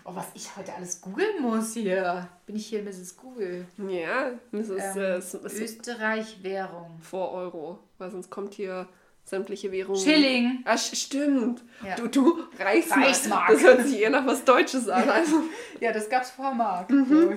Oh, 0.09 0.15
was 0.15 0.27
ich 0.35 0.57
heute 0.57 0.73
alles 0.73 1.01
googeln 1.01 1.43
muss 1.43 1.75
hier. 1.75 2.29
Bin 2.47 2.55
ich 2.55 2.67
hier 2.67 2.81
Mrs. 2.85 3.17
Google? 3.17 3.67
Ja, 3.89 4.31
Mrs. 4.53 4.97
Ähm, 4.97 5.43
äh, 5.45 5.63
Österreich 5.65 6.45
Währung. 6.45 7.01
Vor 7.01 7.33
Euro. 7.33 7.81
Weil 7.99 8.13
sonst 8.13 8.31
kommt 8.31 8.55
hier 8.55 8.89
sämtliche 9.25 9.73
Währungen. 9.73 10.01
Schilling. 10.01 10.63
Ah, 10.65 10.79
stimmt. 10.79 11.65
Ja. 11.85 11.97
Du, 11.97 12.07
du, 12.07 12.45
Reichsmark. 12.57 13.05
Reichsmark. 13.05 13.49
Das 13.49 13.63
hört 13.63 13.83
sich 13.83 14.01
eher 14.01 14.11
nach 14.11 14.25
was 14.25 14.45
Deutsches 14.45 14.89
an. 14.89 15.09
Also. 15.09 15.43
ja, 15.81 15.93
das 15.93 16.09
gab's 16.09 16.31
vor 16.31 16.55
Mark. 16.55 16.89
Mhm. 16.89 17.37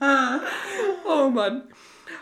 oh 1.08 1.30
Mann. 1.30 1.68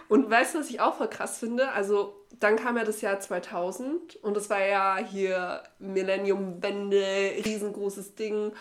Und 0.09 0.31
weißt 0.31 0.55
du, 0.55 0.61
was 0.61 0.71
ich 0.71 0.81
auch 0.81 0.95
voll 0.95 1.11
krass 1.11 1.39
finde? 1.39 1.73
Also, 1.73 2.20
dann 2.41 2.57
kam 2.57 2.77
ja 2.79 2.85
das 2.85 3.03
Jahr 3.03 3.21
2000 3.21 4.17
und 4.17 4.35
das 4.35 4.51
war 4.51 4.65
ja 4.65 4.97
hier 4.97 5.63
Millennium-Wende, 5.79 7.35
riesengroßes 7.45 8.15
Ding. 8.15 8.53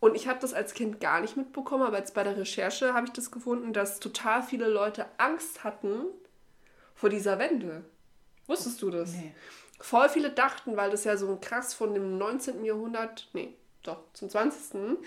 Und 0.00 0.14
ich 0.14 0.28
habe 0.28 0.38
das 0.40 0.54
als 0.54 0.74
Kind 0.74 1.00
gar 1.00 1.20
nicht 1.20 1.36
mitbekommen, 1.36 1.82
aber 1.82 1.98
jetzt 1.98 2.14
bei 2.14 2.24
der 2.24 2.36
Recherche 2.36 2.94
habe 2.94 3.06
ich 3.06 3.12
das 3.12 3.30
gefunden, 3.30 3.72
dass 3.72 4.00
total 4.00 4.42
viele 4.42 4.68
Leute 4.68 5.06
Angst 5.18 5.62
hatten 5.62 6.06
vor 6.94 7.10
dieser 7.10 7.38
Wende. 7.38 7.84
Wusstest 8.46 8.80
du 8.80 8.90
das? 8.90 9.12
Nee. 9.12 9.34
Voll 9.80 10.08
viele 10.08 10.30
dachten, 10.30 10.76
weil 10.76 10.90
das 10.90 11.04
ja 11.04 11.16
so 11.16 11.28
ein 11.28 11.40
krass 11.40 11.74
von 11.74 11.94
dem 11.94 12.16
19. 12.16 12.64
Jahrhundert, 12.64 13.28
nee, 13.34 13.54
doch, 13.82 14.00
zum 14.14 14.30
20. 14.30 14.98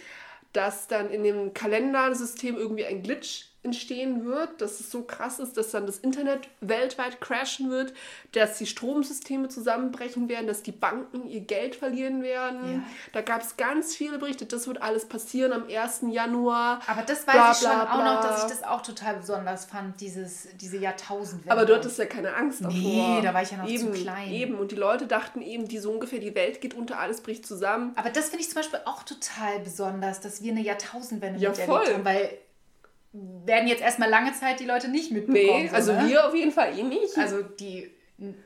dass 0.54 0.88
dann 0.88 1.10
in 1.10 1.24
dem 1.24 1.54
Kalendersystem 1.54 2.56
irgendwie 2.56 2.86
ein 2.86 3.02
Glitch 3.02 3.51
entstehen 3.64 4.26
wird, 4.26 4.60
dass 4.60 4.80
es 4.80 4.90
so 4.90 5.04
krass 5.04 5.38
ist, 5.38 5.56
dass 5.56 5.70
dann 5.70 5.86
das 5.86 6.00
Internet 6.00 6.48
weltweit 6.62 7.22
crashen 7.22 7.70
wird, 7.70 7.94
dass 8.32 8.58
die 8.58 8.66
Stromsysteme 8.66 9.50
zusammenbrechen 9.50 10.30
werden, 10.30 10.48
dass 10.48 10.64
die 10.64 10.72
Banken 10.72 11.30
ihr 11.30 11.42
Geld 11.42 11.76
verlieren 11.76 12.24
werden. 12.24 12.74
Ja. 12.74 12.84
Da 13.14 13.22
gab 13.22 13.42
es 13.42 13.58
ganz 13.58 13.96
viele 13.96 14.18
Berichte, 14.18 14.48
das 14.48 14.66
wird 14.66 14.82
alles 14.82 15.06
passieren 15.06 15.54
am 15.54 15.66
1. 15.70 16.06
Januar. 16.10 16.82
Aber 16.88 17.04
das 17.04 17.28
weiß 17.28 17.34
bla, 17.34 17.52
ich 17.52 17.58
schon 17.58 17.70
bla, 17.70 17.86
bla. 17.86 17.94
auch 17.94 18.16
noch, 18.16 18.30
dass 18.30 18.44
ich 18.44 18.50
das 18.50 18.64
auch 18.64 18.82
total 18.82 19.18
besonders 19.18 19.66
fand, 19.66 20.02
dieses, 20.02 20.48
diese 20.60 20.78
Jahrtausendwende. 20.78 21.52
Aber 21.52 21.66
du 21.66 21.76
hattest 21.76 22.00
ja 22.00 22.06
keine 22.06 22.34
Angst 22.36 22.62
davor. 22.62 22.80
Nee, 22.80 23.22
da 23.22 23.32
war 23.32 23.44
ich 23.44 23.52
ja 23.52 23.58
noch 23.58 23.68
eben, 23.68 23.94
zu 23.94 24.02
klein. 24.02 24.32
Eben, 24.32 24.58
und 24.58 24.72
die 24.72 24.76
Leute 24.76 25.06
dachten 25.06 25.42
eben, 25.44 25.68
die 25.68 25.78
so 25.78 25.92
ungefähr, 25.92 26.18
die 26.18 26.34
Welt 26.34 26.62
geht 26.62 26.74
unter, 26.74 26.98
alles 26.98 27.22
bricht 27.22 27.46
zusammen. 27.46 27.94
Aber 27.96 28.10
das 28.10 28.30
finde 28.30 28.42
ich 28.42 28.50
zum 28.50 28.56
Beispiel 28.56 28.80
auch 28.86 29.04
total 29.04 29.60
besonders, 29.60 30.20
dass 30.20 30.42
wir 30.42 30.52
eine 30.52 30.62
Jahrtausendwende 30.62 31.40
ja, 31.40 31.50
miterlebt 31.50 31.86
voll. 31.86 31.94
haben, 31.94 32.06
weil 32.06 32.38
werden 33.14 33.68
jetzt 33.68 33.82
erstmal 33.82 34.10
lange 34.10 34.34
Zeit 34.34 34.60
die 34.60 34.66
Leute 34.66 34.90
nicht 34.90 35.12
mitbekommen. 35.12 35.64
Nee, 35.64 35.70
also 35.70 35.94
ne? 35.94 36.08
wir 36.08 36.28
auf 36.28 36.34
jeden 36.34 36.52
Fall 36.52 36.78
eh 36.78 36.84
nicht. 36.84 37.18
Also 37.18 37.42
die 37.42 37.92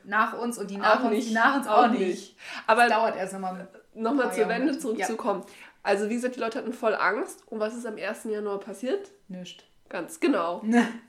nach 0.04 0.38
uns 0.38 0.58
und 0.58 0.70
die 0.70 0.76
nach 0.76 1.00
auch 1.00 1.04
uns, 1.04 1.14
nicht. 1.14 1.30
die 1.30 1.34
nach 1.34 1.56
uns 1.56 1.66
auch, 1.66 1.84
auch 1.84 1.90
nicht. 1.90 2.00
nicht. 2.00 2.36
Aber 2.66 2.82
das 2.82 2.92
dauert 2.92 3.16
erst 3.16 3.32
nochmal. 3.34 3.68
Nochmal 3.94 4.32
zur 4.32 4.48
Wende 4.48 4.78
zurückzukommen. 4.78 5.42
Ja. 5.46 5.54
Also 5.82 6.10
wie 6.10 6.14
gesagt, 6.14 6.36
die 6.36 6.40
Leute 6.40 6.58
hatten 6.58 6.72
voll 6.72 6.94
Angst. 6.94 7.44
Und 7.46 7.60
was 7.60 7.74
ist 7.74 7.86
am 7.86 7.96
1. 7.96 8.24
Januar 8.24 8.60
passiert? 8.60 9.10
Nichts. 9.28 9.64
Ganz 9.88 10.20
genau. 10.20 10.62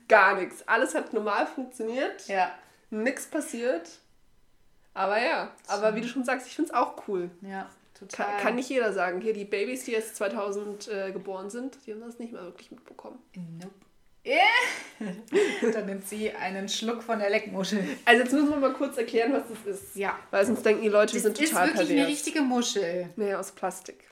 Gar 0.08 0.36
nichts. 0.36 0.66
Alles 0.66 0.94
hat 0.94 1.12
normal 1.12 1.46
funktioniert. 1.46 2.26
Ja. 2.28 2.50
Nichts 2.90 3.26
passiert. 3.26 3.90
Aber 4.94 5.20
ja, 5.20 5.52
aber 5.66 5.94
wie 5.94 6.00
du 6.00 6.08
schon 6.08 6.24
sagst, 6.24 6.46
ich 6.46 6.56
finde 6.56 6.70
es 6.70 6.76
auch 6.76 6.94
cool. 7.06 7.30
Ja. 7.42 7.68
Total. 7.98 8.26
Kann, 8.26 8.40
kann, 8.40 8.54
nicht 8.54 8.68
jeder 8.68 8.92
sagen. 8.92 9.20
Hier, 9.20 9.32
die 9.32 9.44
Babys, 9.44 9.84
die 9.84 9.92
jetzt 9.92 10.16
2000 10.16 10.88
äh, 10.88 11.12
geboren 11.12 11.50
sind, 11.50 11.78
die 11.86 11.92
haben 11.92 12.00
das 12.00 12.18
nicht 12.18 12.32
mehr 12.32 12.42
wirklich 12.42 12.70
mitbekommen. 12.70 13.18
Nope. 13.34 13.74
Yeah. 14.26 14.40
Dann 15.72 15.86
nimmt 15.86 16.06
sie 16.06 16.30
einen 16.32 16.68
Schluck 16.68 17.02
von 17.02 17.18
der 17.18 17.30
Leckmuschel. 17.30 17.82
Also 18.04 18.22
jetzt 18.22 18.32
müssen 18.32 18.50
wir 18.50 18.56
mal 18.56 18.72
kurz 18.72 18.98
erklären, 18.98 19.32
was 19.32 19.44
das 19.48 19.80
ist. 19.80 19.96
Ja. 19.96 20.18
Weil 20.30 20.44
sonst 20.44 20.64
denken 20.66 20.82
die 20.82 20.88
Leute, 20.88 21.14
wir 21.14 21.20
sind 21.20 21.36
total 21.36 21.48
pervers. 21.48 21.72
Das 21.72 21.82
ist 21.82 21.88
wirklich 21.88 22.00
eine 22.00 22.08
richtige 22.08 22.42
Muschel. 22.42 23.10
Nee, 23.16 23.34
aus 23.34 23.52
Plastik. 23.52 24.04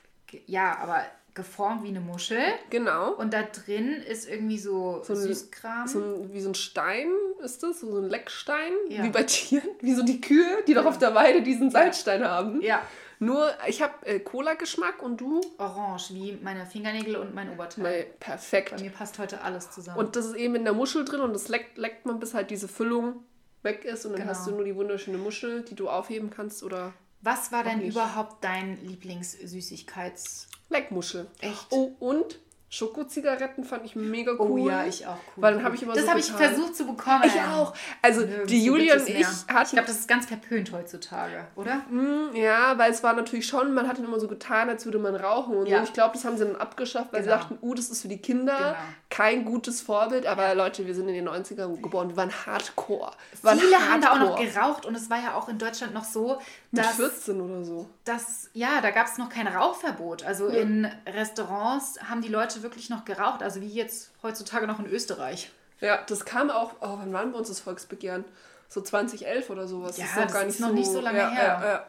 Ja, 0.47 0.77
aber 0.79 1.05
geformt 1.37 1.83
wie 1.83 1.89
eine 1.89 1.99
Muschel. 2.01 2.41
Genau. 2.71 3.13
Und 3.13 3.31
da 3.31 3.43
drin 3.43 4.01
ist 4.01 4.27
irgendwie 4.27 4.57
so, 4.57 5.01
so 5.03 5.13
ein, 5.13 5.19
Süßkram. 5.19 5.87
So 5.87 5.99
ein, 5.99 6.33
wie 6.33 6.41
so 6.41 6.49
ein 6.49 6.55
Stein 6.55 7.09
ist 7.43 7.61
das, 7.61 7.81
so 7.81 7.95
ein 7.95 8.09
Leckstein, 8.09 8.73
ja. 8.89 9.03
wie 9.03 9.09
bei 9.09 9.23
Tieren, 9.23 9.69
wie 9.81 9.93
so 9.93 10.03
die 10.03 10.19
Kühe, 10.19 10.63
die 10.67 10.71
ja. 10.71 10.81
doch 10.81 10.89
auf 10.89 10.97
der 10.97 11.13
Weide 11.13 11.43
diesen 11.43 11.69
Salzstein 11.69 12.25
haben. 12.25 12.61
Ja. 12.61 12.81
Nur, 13.19 13.49
ich 13.67 13.81
habe 13.81 14.05
äh, 14.05 14.19
Cola-Geschmack 14.19 15.01
und 15.01 15.19
du? 15.19 15.41
Orange, 15.57 16.13
wie 16.13 16.37
meine 16.41 16.65
Fingernägel 16.65 17.15
und 17.15 17.33
mein 17.33 17.51
Oberteil. 17.51 18.07
perfekt. 18.19 18.75
Bei 18.75 18.81
mir 18.81 18.91
passt 18.91 19.17
heute 19.17 19.41
alles 19.41 19.71
zusammen. 19.71 19.97
Und 19.97 20.15
das 20.15 20.25
ist 20.25 20.35
eben 20.35 20.55
in 20.55 20.63
der 20.63 20.73
Muschel 20.73 21.03
drin 21.03 21.21
und 21.21 21.33
das 21.33 21.47
leckt, 21.47 21.77
leckt 21.77 22.05
man, 22.05 22.19
bis 22.19 22.33
halt 22.33 22.51
diese 22.51 22.67
Füllung 22.67 23.23
weg 23.63 23.85
ist 23.85 24.05
und 24.05 24.11
dann 24.13 24.21
genau. 24.21 24.33
hast 24.33 24.47
du 24.47 24.51
nur 24.51 24.63
die 24.63 24.75
wunderschöne 24.75 25.17
Muschel, 25.17 25.63
die 25.63 25.75
du 25.75 25.89
aufheben 25.89 26.29
kannst 26.29 26.63
oder. 26.63 26.93
Was 27.21 27.51
war 27.51 27.63
denn 27.63 27.79
nicht. 27.79 27.89
überhaupt 27.89 28.43
dein 28.43 28.77
Lieblingssüßigkeits... 28.85 30.47
Leckmuschel. 30.69 31.27
Echt? 31.39 31.67
Oh, 31.71 31.95
und 31.99 32.39
Schokozigaretten 32.69 33.63
fand 33.63 33.85
ich 33.85 33.95
mega 33.95 34.33
oh 34.33 34.45
cool. 34.45 34.61
Oh 34.61 34.69
ja, 34.69 34.85
ich 34.85 35.07
auch 35.07 35.15
cool. 35.15 35.43
Weil 35.43 35.53
dann 35.53 35.63
habe 35.63 35.75
ich 35.75 35.83
immer 35.83 35.93
das 35.93 36.03
so 36.03 36.09
habe 36.09 36.19
ich 36.19 36.29
versucht 36.29 36.75
zu 36.75 36.85
bekommen. 36.85 37.23
Ich 37.25 37.39
auch. 37.39 37.73
Also 38.01 38.21
Nirgends 38.21 38.51
die 38.51 38.65
Julia 38.65 38.95
und 38.95 39.07
ich 39.07 39.25
hatten... 39.25 39.63
Ich 39.63 39.71
glaube, 39.71 39.87
das 39.87 39.99
ist 39.99 40.07
ganz 40.09 40.25
verpönt 40.25 40.73
heutzutage, 40.73 41.47
oder? 41.55 41.77
Mm, 41.89 42.35
ja, 42.35 42.77
weil 42.77 42.91
es 42.91 43.03
war 43.03 43.13
natürlich 43.13 43.47
schon, 43.47 43.73
man 43.73 43.87
hat 43.87 43.99
dann 43.99 44.05
immer 44.05 44.19
so 44.19 44.27
getan, 44.27 44.67
als 44.67 44.83
würde 44.83 44.99
man 44.99 45.15
rauchen 45.15 45.55
und 45.55 45.67
ja. 45.67 45.77
so. 45.77 45.85
Ich 45.85 45.93
glaube, 45.93 46.15
das 46.15 46.25
haben 46.25 46.37
sie 46.37 46.43
dann 46.43 46.57
abgeschafft, 46.57 47.13
weil 47.13 47.23
genau. 47.23 47.35
sie 47.35 47.39
dachten, 47.39 47.57
uh, 47.61 47.73
das 47.73 47.89
ist 47.89 48.01
für 48.01 48.09
die 48.09 48.17
Kinder 48.17 48.57
genau. 48.57 48.75
kein 49.09 49.45
gutes 49.45 49.79
Vorbild. 49.79 50.25
Aber 50.25 50.43
ja. 50.43 50.51
Leute, 50.51 50.85
wir 50.85 50.93
sind 50.93 51.07
in 51.07 51.15
den 51.15 51.29
90ern 51.29 51.81
geboren, 51.81 52.09
wir 52.09 52.17
waren 52.17 52.33
hardcore. 52.45 53.11
Wir 53.31 53.43
waren 53.43 53.59
Viele 53.59 53.77
hardcore. 53.77 53.93
haben 53.93 54.01
da 54.01 54.11
auch 54.11 54.19
noch 54.19 54.39
geraucht 54.39 54.85
und 54.85 54.95
es 54.95 55.09
war 55.09 55.21
ja 55.21 55.35
auch 55.35 55.47
in 55.47 55.57
Deutschland 55.57 55.93
noch 55.93 56.03
so, 56.03 56.41
dass... 56.73 56.97
Mit 56.97 57.11
14 57.11 57.39
oder 57.39 57.63
so. 57.63 57.89
Dass, 58.03 58.49
ja, 58.51 58.81
da 58.81 58.91
gab 58.91 59.07
es 59.07 59.17
noch 59.17 59.29
kein 59.29 59.47
Rauchverbot. 59.47 60.23
Also 60.23 60.49
ja. 60.49 60.59
in 60.59 60.91
Restaurants 61.07 61.97
haben 62.09 62.21
die 62.21 62.27
Leute 62.27 62.56
Leute 62.57 62.63
wirklich 62.63 62.89
noch 62.89 63.05
geraucht, 63.05 63.43
also 63.43 63.61
wie 63.61 63.67
jetzt 63.67 64.11
heutzutage 64.23 64.67
noch 64.67 64.79
in 64.79 64.85
Österreich. 64.87 65.51
Ja, 65.79 66.01
das 66.07 66.25
kam 66.25 66.49
auch, 66.49 66.73
oh, 66.81 66.97
wann 66.99 67.13
waren 67.13 67.31
bei 67.31 67.37
uns 67.37 67.49
das 67.49 67.59
Volksbegehren? 67.59 68.25
So 68.67 68.81
2011 68.81 69.49
oder 69.49 69.67
sowas. 69.67 69.97
Ja, 69.97 70.05
das 70.05 70.11
ist 70.11 70.17
noch 70.17 70.31
das 70.33 70.41
ist 70.41 70.47
nicht 70.47 70.59
noch 70.59 70.67
so, 70.69 70.73
nicht 70.73 70.91
so 70.91 70.99
lange 71.01 71.19
ja, 71.19 71.29
her. 71.29 71.59
Ja, 71.61 71.67
ja. 71.69 71.85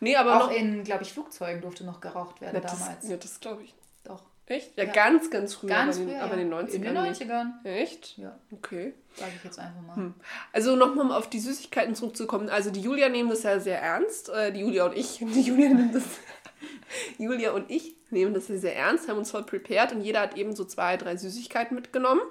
Nee, 0.00 0.16
aber 0.16 0.36
Auch 0.36 0.46
noch. 0.48 0.56
in, 0.56 0.82
glaube 0.84 1.02
ich, 1.02 1.12
Flugzeugen 1.12 1.60
durfte 1.60 1.84
noch 1.84 2.00
geraucht 2.00 2.40
werden 2.40 2.60
das, 2.62 2.78
damals. 2.78 3.08
ja, 3.08 3.16
das 3.16 3.38
glaube 3.40 3.62
ich. 3.64 3.74
Doch. 4.04 4.22
Echt? 4.46 4.76
Ja, 4.78 4.84
Ja. 4.84 4.92
ganz, 4.92 5.30
ganz 5.30 5.54
früh. 5.54 5.66
Ganz 5.66 5.96
aber, 5.96 6.02
in, 6.04 6.08
früher, 6.08 6.18
den- 6.18 6.22
aber 6.22 6.32
in 6.34 6.38
den 6.38 6.50
ja. 6.50 6.58
90ern. 6.58 6.74
In 6.74 6.82
den 6.94 7.02
nicht. 7.02 7.22
90ern. 7.22 7.64
Echt? 7.64 8.18
Ja, 8.18 8.38
Okay. 8.52 8.94
sage 9.16 9.32
ich 9.36 9.44
jetzt 9.44 9.58
einfach 9.58 9.82
mal. 9.82 9.96
Hm. 9.96 10.14
Also 10.52 10.74
nochmal 10.76 11.04
um 11.04 11.12
auf 11.12 11.28
die 11.28 11.40
Süßigkeiten 11.40 11.94
zurückzukommen. 11.94 12.48
Also 12.48 12.70
die 12.70 12.80
Julia 12.80 13.08
nehmen 13.10 13.28
das 13.28 13.42
ja 13.42 13.60
sehr 13.60 13.80
ernst. 13.82 14.30
Äh, 14.30 14.52
die 14.52 14.60
Julia 14.60 14.86
und 14.86 14.96
ich. 14.96 15.18
Die 15.20 15.42
Julia 15.42 15.68
nimmt 15.68 15.94
das. 15.94 16.04
Julia 17.18 17.52
und 17.52 17.70
ich 17.70 17.94
nehmen 18.10 18.34
das 18.34 18.46
sehr 18.46 18.76
ernst, 18.76 19.08
haben 19.08 19.18
uns 19.18 19.30
voll 19.30 19.44
prepared 19.44 19.92
und 19.92 20.00
jeder 20.00 20.20
hat 20.20 20.36
eben 20.36 20.54
so 20.56 20.64
zwei, 20.64 20.96
drei 20.96 21.16
Süßigkeiten 21.16 21.74
mitgenommen. 21.74 22.22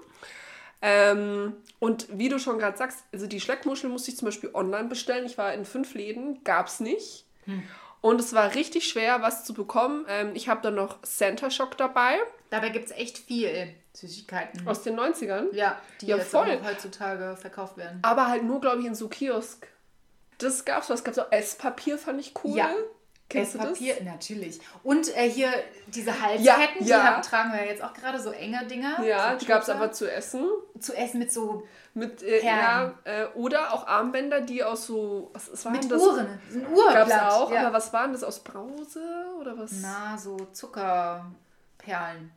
Ähm, 0.81 1.55
und 1.79 2.07
wie 2.17 2.29
du 2.29 2.39
schon 2.39 2.59
gerade 2.59 2.77
sagst, 2.77 2.99
also 3.11 3.27
die 3.27 3.39
Schleckmuschel 3.41 3.89
musste 3.89 4.11
ich 4.11 4.17
zum 4.17 4.27
Beispiel 4.27 4.51
online 4.53 4.87
bestellen. 4.89 5.25
Ich 5.25 5.37
war 5.37 5.53
in 5.53 5.65
fünf 5.65 5.93
Läden, 5.93 6.43
gab 6.43 6.67
es 6.67 6.79
nicht. 6.79 7.25
Und 8.01 8.19
es 8.19 8.33
war 8.33 8.53
richtig 8.53 8.87
schwer, 8.87 9.21
was 9.21 9.43
zu 9.45 9.53
bekommen. 9.53 10.05
Ähm, 10.09 10.31
ich 10.33 10.49
habe 10.49 10.61
dann 10.61 10.75
noch 10.75 11.01
Center 11.03 11.49
Shock 11.49 11.77
dabei 11.77 12.17
Dabei 12.49 12.69
gibt 12.69 12.85
es 12.85 12.91
echt 12.91 13.17
viel 13.17 13.73
Süßigkeiten. 13.93 14.67
aus 14.67 14.83
den 14.83 14.97
90ern. 14.99 15.53
ja, 15.53 15.81
die 16.01 16.07
Ja, 16.07 16.17
jetzt 16.17 16.29
voll. 16.31 16.49
auch 16.49 16.63
heutzutage 16.69 17.35
verkauft 17.37 17.75
werden. 17.77 17.99
Aber 18.03 18.27
halt 18.27 18.43
nur, 18.43 18.61
glaube 18.61 18.79
ich, 18.79 18.85
in 18.85 18.95
so 18.95 19.07
Kiosk. 19.09 19.67
Das 20.37 20.63
gab's 20.65 20.89
was. 20.89 21.03
gab's 21.03 21.17
auch 21.19 21.31
Esspapier, 21.31 21.97
fand 21.97 22.19
ich 22.21 22.33
cool. 22.43 22.55
Ja. 22.57 22.69
Kennst 23.29 23.55
du 23.55 23.59
Esspapier, 23.59 23.95
das? 23.95 24.03
natürlich. 24.05 24.59
Und 24.83 25.13
äh, 25.17 25.29
hier 25.29 25.51
diese 25.87 26.11
Halsketten, 26.21 26.45
Ja, 26.45 26.57
die 26.79 26.85
ja. 26.87 27.03
haben, 27.03 27.21
tragen 27.21 27.51
wir 27.51 27.65
jetzt 27.65 27.83
auch 27.83 27.93
gerade 27.93 28.19
so 28.21 28.31
enge 28.31 28.65
Dinger. 28.67 29.03
Ja, 29.03 29.33
so 29.33 29.39
die 29.39 29.45
gab's 29.45 29.65
Tupfer. 29.65 29.79
aber 29.81 29.91
zu 29.91 30.09
essen. 30.09 30.45
zu 30.79 30.95
essen 30.95 31.19
mit 31.19 31.31
so 31.33 31.67
Mit, 31.93 32.23
äh, 32.23 32.45
ja, 32.45 32.93
äh, 33.03 33.25
oder 33.35 33.73
auch 33.73 33.85
Armbänder, 33.85 34.39
die 34.41 34.63
aus 34.63 34.85
so. 34.87 35.29
Was, 35.33 35.51
was 35.51 35.65
waren 35.65 35.73
mit 35.73 35.91
das? 35.91 36.01
Uhren. 36.01 36.27
Ein 36.53 36.67
Uhrblatt. 36.67 37.09
Gab's 37.09 37.33
auch, 37.33 37.51
ja. 37.51 37.61
aber 37.67 37.73
was 37.73 37.91
waren 37.91 38.13
das? 38.13 38.23
Aus 38.23 38.41
Brause 38.43 39.01
oder 39.41 39.57
was? 39.57 39.71
Na, 39.81 40.17
so 40.17 40.37
Zuckerperlen. 40.53 42.31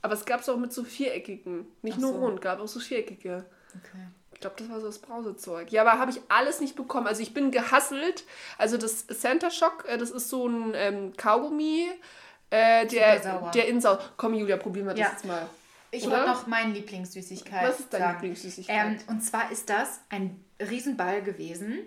Aber 0.00 0.14
es 0.14 0.24
gab's 0.24 0.48
auch 0.48 0.56
mit 0.56 0.72
so 0.72 0.82
viereckigen. 0.82 1.66
Nicht 1.82 1.98
Ach 1.98 2.00
nur 2.00 2.12
so. 2.14 2.18
rund, 2.18 2.40
gab 2.40 2.58
auch 2.58 2.66
so 2.66 2.80
viereckige. 2.80 3.44
Okay. 3.76 4.06
Ich 4.42 4.54
glaube, 4.54 4.56
das 4.58 4.70
war 4.70 4.80
so 4.80 4.86
das 4.88 4.98
Brausezeug. 4.98 5.70
Ja, 5.70 5.82
aber 5.82 6.00
habe 6.00 6.10
ich 6.10 6.20
alles 6.28 6.58
nicht 6.60 6.74
bekommen. 6.74 7.06
Also 7.06 7.22
ich 7.22 7.32
bin 7.32 7.52
gehasselt. 7.52 8.24
Also 8.58 8.76
das 8.76 9.06
Center 9.06 9.52
Shock, 9.52 9.84
äh, 9.86 9.96
das 9.98 10.10
ist 10.10 10.28
so 10.30 10.48
ein 10.48 10.72
ähm, 10.74 11.12
Kaugummi, 11.16 11.88
äh, 12.50 12.84
der, 12.88 13.50
der 13.52 13.68
in 13.68 13.80
Sau. 13.80 13.98
Komm, 14.16 14.34
Julia, 14.34 14.56
probieren 14.56 14.86
wir 14.86 14.94
das 14.94 15.00
Ja. 15.00 15.10
jetzt 15.12 15.24
mal. 15.24 15.48
Ich 15.92 16.10
wollte 16.10 16.26
noch 16.26 16.48
meine 16.48 16.72
Lieblingssüßigkeit 16.72 17.68
Was 17.68 17.78
ist 17.80 17.92
deine 17.92 18.04
sagen. 18.06 18.16
Lieblingssüßigkeit? 18.16 18.76
Ähm, 18.86 18.98
und 19.06 19.20
zwar 19.20 19.52
ist 19.52 19.70
das 19.70 20.00
ein 20.08 20.42
Riesenball 20.58 21.22
gewesen. 21.22 21.78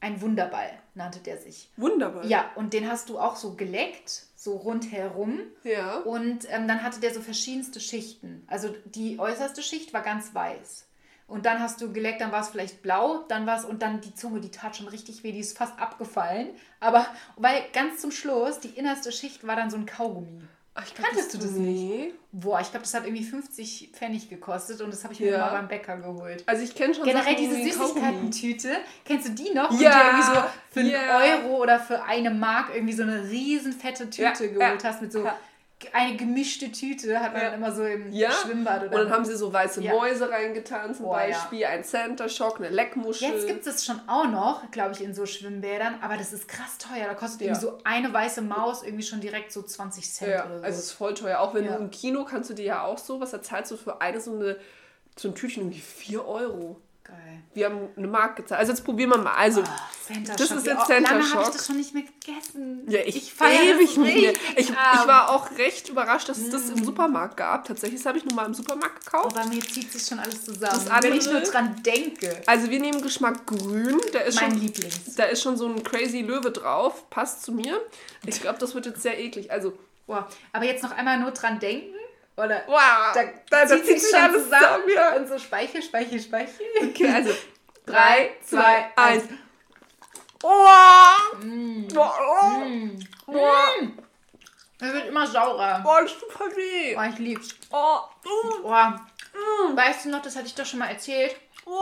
Ein 0.00 0.20
Wunderball 0.20 0.70
nannte 0.94 1.20
der 1.20 1.38
sich. 1.38 1.70
Wunderbar. 1.78 2.26
Ja, 2.26 2.50
und 2.56 2.74
den 2.74 2.90
hast 2.90 3.08
du 3.08 3.18
auch 3.18 3.36
so 3.36 3.54
geleckt, 3.54 4.24
so 4.36 4.54
rundherum. 4.56 5.40
Ja. 5.64 6.00
Und 6.00 6.46
ähm, 6.50 6.68
dann 6.68 6.82
hatte 6.82 7.00
der 7.00 7.14
so 7.14 7.20
verschiedenste 7.22 7.80
Schichten. 7.80 8.44
Also 8.48 8.74
die 8.84 9.18
äußerste 9.18 9.62
Schicht 9.62 9.94
war 9.94 10.02
ganz 10.02 10.34
weiß. 10.34 10.84
Und 11.28 11.44
dann 11.46 11.60
hast 11.60 11.80
du 11.82 11.92
geleckt, 11.92 12.20
dann 12.22 12.32
war 12.32 12.40
es 12.40 12.48
vielleicht 12.48 12.82
blau, 12.82 13.24
dann 13.28 13.46
war 13.46 13.58
es, 13.58 13.64
und 13.66 13.82
dann 13.82 14.00
die 14.00 14.14
Zunge, 14.14 14.40
die 14.40 14.50
tat 14.50 14.74
schon 14.76 14.88
richtig 14.88 15.22
weh, 15.22 15.30
die 15.30 15.40
ist 15.40 15.56
fast 15.56 15.78
abgefallen. 15.78 16.48
Aber 16.80 17.06
weil 17.36 17.62
ganz 17.74 18.00
zum 18.00 18.10
Schluss, 18.10 18.60
die 18.60 18.70
innerste 18.70 19.12
Schicht 19.12 19.46
war 19.46 19.54
dann 19.54 19.68
so 19.70 19.76
ein 19.76 19.84
Kaugummi. 19.84 20.40
Ach, 20.74 20.84
ich 20.86 20.94
glaub, 20.94 21.08
Kanntest 21.08 21.34
du 21.34 21.38
das 21.38 21.50
nicht? 21.50 21.82
Nee. 21.82 22.14
Boah, 22.32 22.60
ich 22.60 22.70
glaube, 22.70 22.84
das 22.84 22.94
hat 22.94 23.04
irgendwie 23.04 23.24
50 23.24 23.90
Pfennig 23.92 24.30
gekostet 24.30 24.80
und 24.80 24.92
das 24.92 25.02
habe 25.04 25.12
ich 25.12 25.20
mir 25.20 25.32
Ja. 25.32 25.36
immer 25.48 25.50
beim 25.58 25.68
Bäcker 25.68 25.96
geholt. 25.96 26.44
Also 26.46 26.62
ich 26.62 26.74
kenne 26.74 26.94
schon 26.94 27.04
Generell 27.04 27.36
Sachen 27.36 27.36
diese. 27.36 27.78
Süßigkeiten-Tüte, 27.78 28.70
kennst 29.04 29.28
du 29.28 29.32
die 29.32 29.50
noch? 29.50 29.70
Wo 29.70 29.82
Ja, 29.82 29.90
du 29.90 29.96
dir 29.96 30.04
irgendwie 30.06 30.34
so 30.34 30.44
für 30.70 30.80
ja. 30.82 31.18
einen 31.18 31.44
Euro 31.44 31.62
oder 31.62 31.78
für 31.80 32.02
eine 32.04 32.30
Mark 32.30 32.70
irgendwie 32.74 32.94
so 32.94 33.02
eine 33.02 33.28
riesen 33.28 33.72
fette 33.72 34.08
Tüte 34.08 34.22
Ja, 34.22 34.32
geholt 34.32 34.82
ja, 34.82 34.88
hast 34.88 35.02
mit 35.02 35.12
so. 35.12 35.26
Eine 35.92 36.16
gemischte 36.16 36.72
Tüte, 36.72 37.20
hat 37.20 37.32
man 37.32 37.42
Ja. 37.42 37.50
dann 37.50 37.58
immer 37.60 37.72
so 37.72 37.84
im 37.84 38.12
Ja. 38.12 38.30
Schwimmbad 38.32 38.82
oder 38.84 38.92
Und 38.98 39.04
dann 39.04 39.10
haben 39.12 39.24
sie 39.24 39.36
so 39.36 39.52
weiße 39.52 39.82
Ja. 39.82 39.92
Mäuse 39.92 40.28
reingetan 40.28 40.94
zum 40.94 41.06
ja. 41.06 41.12
Beispiel, 41.12 41.64
ein 41.66 41.84
Center 41.84 42.28
Shock, 42.28 42.56
eine 42.58 42.68
Leckmuschel. 42.68 43.28
Jetzt 43.28 43.46
gibt 43.46 43.60
es 43.66 43.74
das 43.76 43.84
schon 43.84 44.00
auch 44.08 44.26
noch, 44.28 44.70
glaube 44.70 44.92
ich, 44.92 45.00
in 45.02 45.14
so 45.14 45.24
Schwimmbädern, 45.26 45.96
aber 46.02 46.16
das 46.16 46.32
ist 46.32 46.48
krass 46.48 46.78
teuer. 46.78 47.06
Da 47.06 47.14
kostet 47.14 47.42
irgendwie 47.42 47.60
so 47.60 47.78
eine 47.84 48.12
weiße 48.12 48.42
Maus 48.42 48.82
irgendwie 48.82 49.04
schon 49.04 49.20
direkt 49.20 49.52
so 49.52 49.62
20 49.62 50.12
Cent 50.12 50.30
ja, 50.32 50.46
oder 50.46 50.58
so. 50.58 50.64
also 50.64 50.78
es 50.78 50.84
ist 50.86 50.92
voll 50.92 51.14
teuer. 51.14 51.38
Auch 51.40 51.54
wenn 51.54 51.64
du 51.66 51.74
im 51.74 51.90
Kino 51.90 52.24
kannst 52.24 52.50
du 52.50 52.54
dir 52.54 52.64
ja 52.64 52.82
auch 52.84 52.98
so, 52.98 53.20
was 53.20 53.30
da 53.30 53.40
zahlst 53.40 53.70
du 53.70 53.76
für 53.76 54.00
eine 54.00 54.20
so 54.20 54.34
eine 54.34 54.56
so 55.16 55.28
ein 55.28 55.34
Tütchen 55.34 55.62
irgendwie 55.64 55.80
4 55.80 56.24
Euro. 56.26 56.80
Geil. 57.08 57.16
Wir 57.54 57.66
haben 57.66 57.88
eine 57.96 58.06
Mark 58.06 58.36
gezahlt. 58.36 58.60
Also 58.60 58.72
jetzt 58.72 58.84
probieren 58.84 59.10
wir 59.10 59.18
mal. 59.18 59.34
Also, 59.34 59.64
Center 60.06 60.34
Das 60.36 60.48
Shock. 60.48 60.58
ist 60.58 60.66
jetzt 60.66 60.86
Center 60.86 61.12
Lange 61.12 61.32
habe 61.34 61.42
ich 61.42 61.48
das 61.48 61.66
schon 61.66 61.76
nicht 61.78 61.94
mehr 61.94 62.02
gegessen. 62.04 62.84
ja, 62.88 63.00
ich, 63.04 63.32
feier 63.32 63.62
ewig 63.74 63.88
das 63.88 63.96
mir. 63.96 64.04
richtig 64.06 64.38
Ich, 64.56 64.68
ich 64.70 64.76
war 64.76 65.30
auch 65.30 65.50
recht 65.58 65.88
überrascht, 65.88 66.28
dass 66.28 66.38
es 66.38 66.50
das 66.50 66.68
im 66.70 66.84
Supermarkt 66.84 67.36
gab. 67.38 67.64
Tatsächlich, 67.66 68.00
das 68.00 68.06
habe 68.06 68.18
ich 68.18 68.24
nur 68.24 68.34
mal 68.34 68.44
im 68.46 68.54
Supermarkt 68.54 69.04
gekauft. 69.06 69.36
Aber 69.36 69.48
mir 69.48 69.60
zieht 69.60 69.90
sich 69.90 70.06
schon 70.06 70.18
alles 70.18 70.44
zusammen. 70.44 70.84
Das 70.86 71.02
Wenn 71.02 71.14
ich 71.14 71.24
nur 71.26 71.36
andere- 71.36 71.50
dran 71.50 71.82
denke. 71.82 72.42
Also 72.46 72.70
wir 72.70 72.78
nehmen 72.80 73.00
Geschmack 73.02 73.46
grün. 73.46 73.98
Der 74.12 74.26
ist 74.26 74.40
Mein 74.40 74.50
schon, 74.52 74.60
Lieblings. 74.60 75.14
Da 75.16 75.24
ist 75.24 75.42
schon 75.42 75.56
so 75.56 75.66
ein 75.66 75.82
crazy 75.82 76.20
Löwe 76.20 76.50
drauf. 76.50 77.08
Passt 77.10 77.42
zu 77.42 77.52
mir. 77.52 77.80
Ich 78.26 78.40
glaube, 78.40 78.58
das 78.58 78.74
wird 78.74 78.86
jetzt 78.86 79.02
sehr 79.02 79.18
eklig. 79.18 79.50
Also, 79.50 79.72
Boah. 80.06 80.26
Aber 80.52 80.64
jetzt 80.64 80.82
noch 80.82 80.92
einmal 80.92 81.18
nur 81.20 81.32
dran 81.32 81.58
denken. 81.58 81.94
Oder 82.38 82.62
wow. 82.68 83.12
da, 83.14 83.24
da, 83.50 83.64
da 83.64 83.82
zieht 83.82 84.00
sich 84.00 84.14
alles 84.14 84.44
zusammen. 84.44 84.84
Ja. 84.94 85.16
Und 85.16 85.26
so 85.26 85.36
Speichel, 85.38 85.82
Speichel, 85.82 86.20
Speichel. 86.20 86.66
Okay, 86.80 87.10
also 87.12 87.34
3, 87.86 88.36
2, 88.44 88.92
1. 88.94 89.24
Oh! 90.44 91.36
Mm. 91.42 91.88
Boah, 91.88 92.14
oh! 92.20 93.32
Boah, 93.32 93.68
Es 94.80 94.92
wird 94.92 95.08
immer 95.08 95.26
saurer. 95.26 95.80
boah, 95.80 96.02
das 96.02 96.16
tut 96.16 96.30
voll 96.30 96.54
weh. 96.54 96.94
Boah, 96.94 97.06
ich 97.12 97.18
lieb's. 97.18 97.48
Oh, 97.72 97.98
mm, 98.24 98.62
Boah. 98.62 99.06
Weißt 99.74 100.04
du 100.04 100.10
noch, 100.10 100.22
das 100.22 100.36
hatte 100.36 100.46
ich 100.46 100.54
doch 100.54 100.64
schon 100.64 100.78
mal 100.78 100.90
erzählt. 100.90 101.34
oh, 101.66 101.72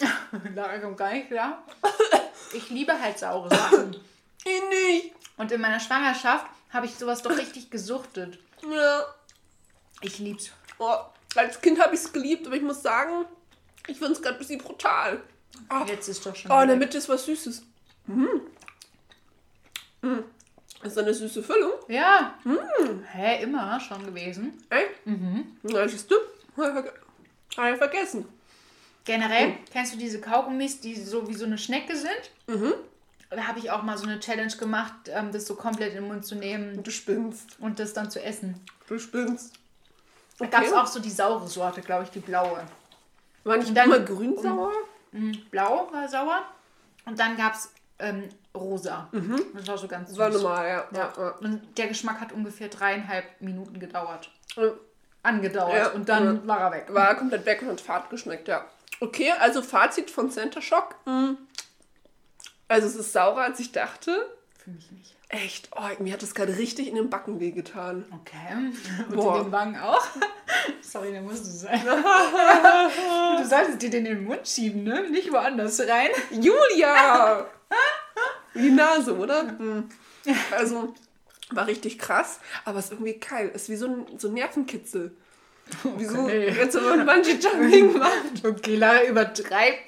Lara 0.56 0.78
kommt 0.78 0.96
gar 0.96 1.12
nicht 1.12 1.28
klar. 1.28 1.62
Ich 2.52 2.70
liebe 2.70 3.00
halt 3.00 3.18
saure 3.18 3.48
Sachen. 3.48 3.96
ich 4.44 4.62
nicht. 4.68 5.14
Und 5.36 5.50
in 5.50 5.60
meiner 5.60 5.80
Schwangerschaft 5.80 6.46
habe 6.72 6.86
ich 6.86 6.94
sowas 6.94 7.20
doch 7.22 7.36
richtig 7.36 7.68
gesuchtet. 7.68 8.38
Ja. 8.62 9.04
Ich 10.04 10.18
lieb's. 10.18 10.50
Oh, 10.78 10.96
als 11.34 11.60
Kind 11.60 11.80
habe 11.80 11.94
ich 11.94 12.00
es 12.00 12.12
geliebt, 12.12 12.46
aber 12.46 12.56
ich 12.56 12.62
muss 12.62 12.82
sagen, 12.82 13.24
ich 13.86 13.96
finde 13.98 14.12
es 14.12 14.20
gerade 14.22 14.36
ein 14.36 14.38
bisschen 14.38 14.60
brutal. 14.60 15.20
Oh, 15.70 15.84
Jetzt 15.86 16.08
ist 16.08 16.24
doch 16.26 16.34
schon. 16.36 16.50
oh 16.50 16.60
in 16.60 16.68
der. 16.68 16.76
Mitte 16.76 16.98
ist 16.98 17.08
was 17.08 17.24
Süßes. 17.24 17.62
Mm. 18.06 18.24
Mm. 20.02 20.18
Ist 20.82 20.96
da 20.96 21.00
eine 21.00 21.14
süße 21.14 21.42
Füllung? 21.42 21.72
Ja. 21.88 22.34
Mm. 22.44 23.02
Hä, 23.12 23.42
immer 23.42 23.80
schon 23.80 24.04
gewesen. 24.04 24.62
Echt? 24.68 25.06
Mhm. 25.06 25.56
Na, 25.62 25.88
siehst 25.88 26.10
du? 26.10 26.16
Habe 26.58 26.92
ich 27.72 27.76
vergessen. 27.78 28.26
Generell, 29.04 29.54
kennst 29.72 29.94
du 29.94 29.98
diese 29.98 30.20
Kaugummis, 30.20 30.80
die 30.80 30.94
so 30.96 31.26
wie 31.28 31.34
so 31.34 31.44
eine 31.46 31.56
Schnecke 31.58 31.96
sind? 31.96 32.30
Mhm. 32.46 32.74
Da 33.30 33.46
habe 33.46 33.58
ich 33.58 33.70
auch 33.70 33.82
mal 33.82 33.96
so 33.96 34.04
eine 34.06 34.20
Challenge 34.20 34.54
gemacht, 34.56 34.94
ähm, 35.08 35.32
das 35.32 35.46
so 35.46 35.54
komplett 35.56 35.90
in 35.94 36.02
den 36.02 36.08
Mund 36.08 36.24
zu 36.26 36.34
nehmen 36.36 36.82
Du 36.82 36.90
spinnst. 36.90 37.58
und 37.60 37.78
das 37.78 37.92
dann 37.94 38.10
zu 38.10 38.22
essen. 38.22 38.60
Du 38.86 38.98
spinnst. 38.98 39.54
Da 40.38 40.46
gab 40.46 40.62
es 40.64 40.72
auch 40.72 40.86
so 40.86 41.00
die 41.00 41.10
saure 41.10 41.46
Sorte, 41.48 41.80
glaube 41.80 42.04
ich, 42.04 42.10
die 42.10 42.20
blaue. 42.20 42.64
War 43.44 43.56
nicht 43.56 43.76
dann- 43.76 43.86
immer 43.86 44.00
grünsauer? 44.00 44.72
Mhm, 45.12 45.44
Blau 45.50 45.88
war 45.92 46.08
sauer. 46.08 46.42
Und 47.04 47.18
dann 47.18 47.36
gab 47.36 47.54
es 47.54 47.70
ähm, 48.00 48.28
rosa. 48.54 49.08
Das 49.54 49.68
war 49.68 49.78
so 49.78 49.86
ganz 49.86 50.08
süß. 50.08 50.18
Mhm. 50.18 50.22
War 50.22 50.30
normal, 50.30 50.68
ja. 50.68 50.84
ja. 50.92 51.12
ja. 51.16 51.28
Und 51.40 51.78
der 51.78 51.86
Geschmack 51.86 52.20
hat 52.20 52.32
ungefähr 52.32 52.68
dreieinhalb 52.68 53.40
Minuten 53.40 53.78
gedauert. 53.78 54.30
ja. 54.56 54.70
Angedauert. 55.22 55.94
Und 55.94 56.08
dann 56.08 56.46
war 56.46 56.60
er 56.60 56.72
weg. 56.72 56.86
War 56.90 57.14
komplett 57.14 57.46
weg 57.46 57.62
und 57.62 57.68
hat 57.70 57.80
Fahrt 57.80 58.10
geschmeckt, 58.10 58.46
ja. 58.46 58.66
Okay, 59.00 59.32
also 59.40 59.62
Fazit 59.62 60.10
von 60.10 60.30
Center 60.30 60.60
Shock. 60.60 60.96
Mm. 61.06 61.32
Also 62.68 62.86
es 62.86 62.94
ist 62.94 63.12
saurer, 63.12 63.42
als 63.42 63.58
ich 63.58 63.72
dachte. 63.72 64.28
Für 64.58 64.70
mich 64.70 64.90
nicht. 64.92 65.14
Echt, 65.34 65.68
oh, 65.74 65.82
mir 65.98 66.12
hat 66.12 66.22
das 66.22 66.32
gerade 66.34 66.56
richtig 66.56 66.86
in 66.86 66.94
den 66.94 67.10
Backen 67.10 67.40
wehgetan. 67.40 68.04
Okay. 68.20 68.72
Und 69.08 69.16
Boah. 69.16 69.38
in 69.38 69.44
den 69.44 69.52
Wangen 69.52 69.76
auch? 69.80 70.06
Sorry, 70.80 71.12
da 71.12 71.20
musst 71.20 71.44
du 71.44 71.50
sein. 71.50 71.82
du 73.38 73.48
solltest 73.48 73.82
dir 73.82 73.90
den 73.90 74.06
in 74.06 74.16
den 74.16 74.24
Mund 74.24 74.46
schieben, 74.46 74.84
ne? 74.84 75.10
Nicht 75.10 75.32
woanders 75.32 75.80
rein. 75.80 76.10
Julia! 76.30 77.46
Die 78.54 78.70
Nase, 78.70 79.16
oder? 79.16 79.42
Mm. 79.42 79.88
Also, 80.56 80.94
war 81.50 81.66
richtig 81.66 81.98
krass, 81.98 82.38
aber 82.64 82.78
es 82.78 82.86
ist 82.86 82.92
irgendwie 82.92 83.14
geil. 83.14 83.50
Es 83.52 83.62
ist 83.62 83.68
wie 83.70 83.76
so 83.76 83.86
ein, 83.86 84.06
so 84.18 84.28
ein 84.28 84.34
Nervenkitzel. 84.34 85.16
Wie 85.96 86.04
so, 86.04 86.18
Okay. 86.20 86.54
jetzt 86.56 86.76
wenn 86.76 87.04
man 87.04 87.06
Bungee-Jumping 87.06 87.98
macht. 87.98 88.44
Okay, 88.44 88.76
Lara, 88.76 89.02
übertreib. 89.04 89.78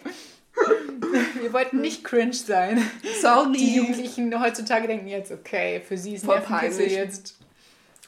Wir 1.41 1.53
wollten 1.53 1.81
nicht 1.81 2.03
cringe 2.05 2.33
sein. 2.33 2.83
Die 3.03 3.21
Sorry. 3.21 3.77
Jugendlichen 3.77 4.41
heutzutage 4.41 4.87
denken 4.89 5.09
jetzt, 5.09 5.31
okay, 5.33 5.81
für 5.87 5.97
sie 5.97 6.15
ist 6.15 6.25
Voll 6.25 6.39
Nervenkitzel 6.41 6.87
jetzt. 6.91 7.37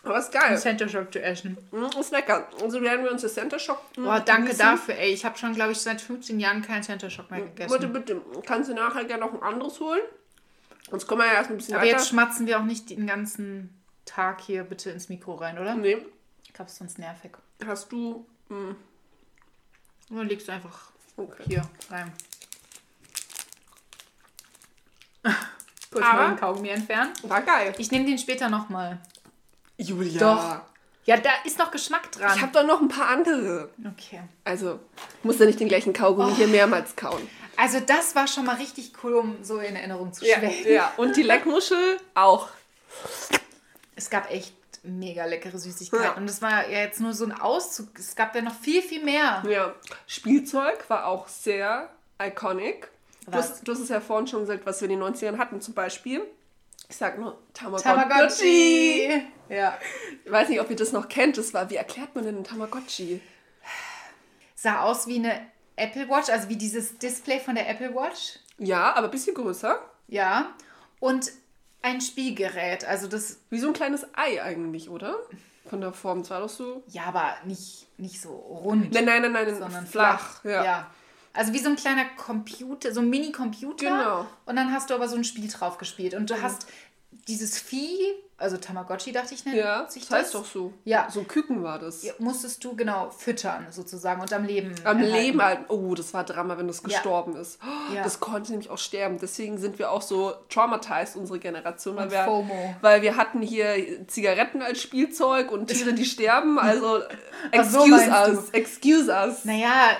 Aber 0.02 0.18
ist 0.18 0.32
geil. 0.32 0.56
Center 0.58 0.88
Shock 0.88 1.12
zu 1.12 1.20
essen. 1.20 1.58
Mm, 1.70 1.84
ist 2.00 2.12
lecker. 2.12 2.48
Also 2.62 2.80
werden 2.80 3.04
wir 3.04 3.10
uns 3.12 3.22
das 3.22 3.34
Center 3.34 3.58
Shock. 3.58 3.80
mm, 3.96 4.04
Boah, 4.04 4.20
danke 4.20 4.42
genießen. 4.50 4.58
dafür, 4.58 4.94
ey. 4.96 5.12
Ich 5.12 5.24
habe 5.24 5.36
schon, 5.36 5.54
glaube 5.54 5.72
ich, 5.72 5.78
seit 5.78 6.00
15 6.00 6.40
Jahren 6.40 6.62
keinen 6.62 6.82
Center 6.82 7.10
Shock 7.10 7.30
mehr 7.30 7.40
gegessen. 7.42 7.72
Bitte, 7.72 7.88
bitte. 7.88 8.22
Kannst 8.46 8.70
du 8.70 8.74
nachher 8.74 9.04
gerne 9.04 9.24
noch 9.26 9.34
ein 9.34 9.42
anderes 9.42 9.78
holen? 9.80 10.00
Sonst 10.90 11.06
kommen 11.06 11.20
wir 11.22 11.26
ja 11.26 11.34
erst 11.34 11.50
ein 11.50 11.56
bisschen 11.58 11.74
Aber 11.74 11.84
weiter. 11.84 11.96
jetzt 11.98 12.08
schmatzen 12.08 12.46
wir 12.46 12.58
auch 12.58 12.64
nicht 12.64 12.88
den 12.90 13.06
ganzen 13.06 13.70
Tag 14.06 14.40
hier 14.40 14.62
bitte 14.64 14.90
ins 14.90 15.08
Mikro 15.10 15.34
rein, 15.34 15.58
oder? 15.58 15.74
nee, 15.74 15.98
Ich 16.46 16.52
glaube, 16.54 16.66
es 16.68 16.72
ist 16.72 16.78
sonst 16.78 16.98
nervig. 16.98 17.32
hast 17.66 17.92
du. 17.92 18.24
mm, 18.48 18.70
Oder 20.14 20.24
legst 20.24 20.48
du 20.48 20.52
einfach 20.52 20.90
Okay. 21.16 21.42
hier 21.48 21.62
rein. 21.90 22.10
Kurz 25.92 26.04
Aber- 26.04 26.14
mal 26.22 26.28
den 26.30 26.38
Kaugummi 26.38 26.68
entfernen. 26.68 27.12
War 27.22 27.42
geil. 27.42 27.74
Ich 27.78 27.90
nehme 27.90 28.04
den 28.06 28.18
später 28.18 28.48
nochmal. 28.48 28.98
Julia. 29.78 30.18
Doch. 30.18 30.60
Ja, 31.06 31.16
da 31.16 31.30
ist 31.44 31.58
noch 31.58 31.70
Geschmack 31.70 32.12
dran. 32.12 32.32
Ich 32.36 32.42
habe 32.42 32.52
doch 32.52 32.66
noch 32.66 32.82
ein 32.82 32.88
paar 32.88 33.08
andere. 33.08 33.70
okay. 33.86 34.20
Also, 34.44 34.78
musst 35.22 35.40
du 35.40 35.46
nicht 35.46 35.58
den 35.58 35.68
gleichen 35.68 35.94
Kaugummi 35.94 36.34
hier 36.34 36.48
mehrmals 36.48 36.94
kauen. 36.96 37.26
Also 37.56 37.80
das 37.80 38.14
war 38.14 38.28
schon 38.28 38.44
mal 38.44 38.56
richtig 38.56 38.92
cool, 39.02 39.14
um 39.14 39.42
so 39.42 39.58
in 39.58 39.74
Erinnerung 39.74 40.12
zu 40.12 40.26
Ja, 40.26 40.36
schwelgen. 40.38 40.70
ja. 40.72 40.92
Und 40.98 41.16
die 41.16 41.22
Leckmuschel 41.22 41.96
auch. 42.14 42.48
Es 43.96 44.10
gab 44.10 44.30
echt 44.30 44.54
mega 44.84 45.24
leckere 45.24 45.58
Süßigkeiten. 45.58 46.04
Ja. 46.04 46.12
Und 46.12 46.26
das 46.28 46.40
war 46.42 46.68
ja 46.68 46.80
jetzt 46.80 47.00
nur 47.00 47.14
so 47.14 47.24
ein 47.24 47.32
Auszug. 47.32 47.98
Es 47.98 48.14
gab 48.14 48.34
ja 48.36 48.42
noch 48.42 48.54
viel, 48.54 48.82
viel 48.82 49.02
mehr. 49.02 49.42
Ja. 49.48 49.74
Spielzeug 50.06 50.84
war 50.88 51.06
auch 51.06 51.26
sehr 51.26 51.88
iconic. 52.22 52.88
Du 53.30 53.38
hast, 53.38 53.66
du 53.66 53.72
hast 53.72 53.80
es 53.80 53.88
ja 53.88 54.00
vorhin 54.00 54.26
schon 54.26 54.40
gesagt, 54.40 54.64
was 54.66 54.80
wir 54.80 54.88
in 54.90 54.98
den 55.00 55.14
90ern 55.14 55.38
hatten. 55.38 55.60
Zum 55.60 55.74
Beispiel, 55.74 56.22
ich 56.88 56.96
sag 56.96 57.18
nur 57.18 57.38
Tamagotchi. 57.54 57.82
Tamagotchi. 57.84 59.22
Ja. 59.48 59.78
Ich 60.24 60.30
weiß 60.30 60.48
nicht, 60.48 60.60
ob 60.60 60.70
ihr 60.70 60.76
das 60.76 60.92
noch 60.92 61.08
kennt. 61.08 61.38
Das 61.38 61.54
war, 61.54 61.68
wie 61.70 61.76
erklärt 61.76 62.14
man 62.14 62.24
denn 62.24 62.36
einen 62.36 62.44
Tamagotchi? 62.44 63.20
Sah 64.54 64.82
aus 64.82 65.06
wie 65.06 65.16
eine 65.16 65.40
Apple 65.76 66.08
Watch, 66.08 66.28
also 66.30 66.48
wie 66.48 66.56
dieses 66.56 66.98
Display 66.98 67.38
von 67.40 67.54
der 67.54 67.68
Apple 67.68 67.94
Watch. 67.94 68.38
Ja, 68.58 68.94
aber 68.94 69.06
ein 69.06 69.10
bisschen 69.10 69.34
größer. 69.34 69.80
Ja. 70.08 70.54
Und 71.00 71.30
ein 71.82 72.00
Spielgerät. 72.00 72.84
Also 72.84 73.06
das, 73.06 73.38
Wie 73.50 73.58
so 73.60 73.68
ein 73.68 73.72
kleines 73.72 74.04
Ei 74.14 74.42
eigentlich, 74.42 74.88
oder? 74.90 75.16
Von 75.70 75.80
der 75.80 75.92
Form. 75.92 76.20
Es 76.20 76.30
war 76.30 76.40
doch 76.40 76.48
so. 76.48 76.82
ja, 76.88 77.02
aber 77.04 77.36
nicht, 77.44 77.86
nicht 77.98 78.20
so 78.20 78.30
rund, 78.34 78.92
Nein, 78.92 79.04
nein, 79.04 79.22
nein, 79.22 79.32
nein, 79.32 79.56
sondern 79.58 79.86
flach. 79.86 80.40
flach. 80.40 80.44
Ja. 80.44 80.90
Also 81.38 81.52
wie 81.52 81.58
so 81.58 81.68
ein 81.70 81.76
kleiner 81.76 82.04
Computer, 82.16 82.92
so 82.92 83.00
ein 83.00 83.08
Mini-Computer. 83.10 83.86
Genau. 83.86 84.26
Und 84.46 84.56
dann 84.56 84.72
hast 84.72 84.90
du 84.90 84.94
aber 84.94 85.08
so 85.08 85.16
ein 85.16 85.24
Spiel 85.24 85.48
drauf 85.48 85.78
gespielt. 85.78 86.14
Und 86.14 86.28
du 86.30 86.42
hast 86.42 86.66
dieses 87.26 87.58
Vieh, 87.58 87.98
also 88.38 88.56
Tamagotchi, 88.56 89.12
dachte 89.12 89.34
ich, 89.34 89.44
nennt 89.44 89.56
Ja, 89.56 89.86
sich 89.88 90.06
das 90.08 90.18
heißt 90.18 90.34
doch 90.34 90.44
so. 90.44 90.72
Ja. 90.84 91.08
So 91.10 91.20
ein 91.20 91.28
Küken 91.28 91.62
war 91.62 91.78
das. 91.78 92.02
Ja, 92.02 92.12
musstest 92.18 92.62
du 92.64 92.74
genau 92.76 93.10
füttern 93.10 93.66
sozusagen 93.70 94.20
und 94.20 94.32
am 94.32 94.44
Leben. 94.44 94.74
Am 94.84 94.98
erhalten. 94.98 95.14
Leben 95.14 95.42
halten. 95.42 95.64
Oh, 95.68 95.94
das 95.94 96.12
war 96.14 96.24
Drama, 96.24 96.56
wenn 96.58 96.68
das 96.68 96.78
Ja. 96.82 96.88
gestorben 96.88 97.36
ist. 97.36 97.58
Oh, 97.62 97.94
Ja. 97.94 98.02
Das 98.02 98.20
konnte 98.20 98.50
nämlich 98.50 98.70
auch 98.70 98.78
sterben. 98.78 99.18
Deswegen 99.20 99.58
sind 99.58 99.78
wir 99.78 99.90
auch 99.90 100.02
so 100.02 100.32
traumatized, 100.48 101.16
unsere 101.16 101.38
Generation. 101.38 101.96
Weil 101.96 102.04
Und 102.04 102.10
wir, 102.12 102.24
FOMO. 102.24 102.74
weil 102.80 103.02
wir 103.02 103.16
hatten 103.16 103.42
hier 103.42 104.06
Zigaretten 104.06 104.62
als 104.62 104.80
Spielzeug 104.80 105.50
und 105.50 105.68
Tiere, 105.68 105.92
die 105.92 106.04
sterben. 106.06 106.58
Also, 106.58 106.98
so, 107.00 107.04
excuse 107.52 107.88
meinst 107.90 108.10
us. 108.38 108.50
Excuse 108.50 109.10
us. 109.12 109.44
Naja, 109.44 109.90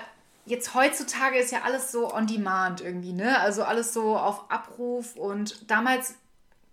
jetzt 0.49 0.75
heutzutage 0.75 1.39
ist 1.39 1.53
ja 1.53 1.61
alles 1.65 1.93
so 1.93 2.13
on 2.13 2.27
demand 2.27 2.81
irgendwie, 2.81 3.13
ne? 3.13 3.39
Also 3.41 3.63
alles 3.63 3.93
so 3.93 4.17
auf 4.17 4.51
Abruf 4.51 5.17
und 5.17 5.71
damals 5.71 6.15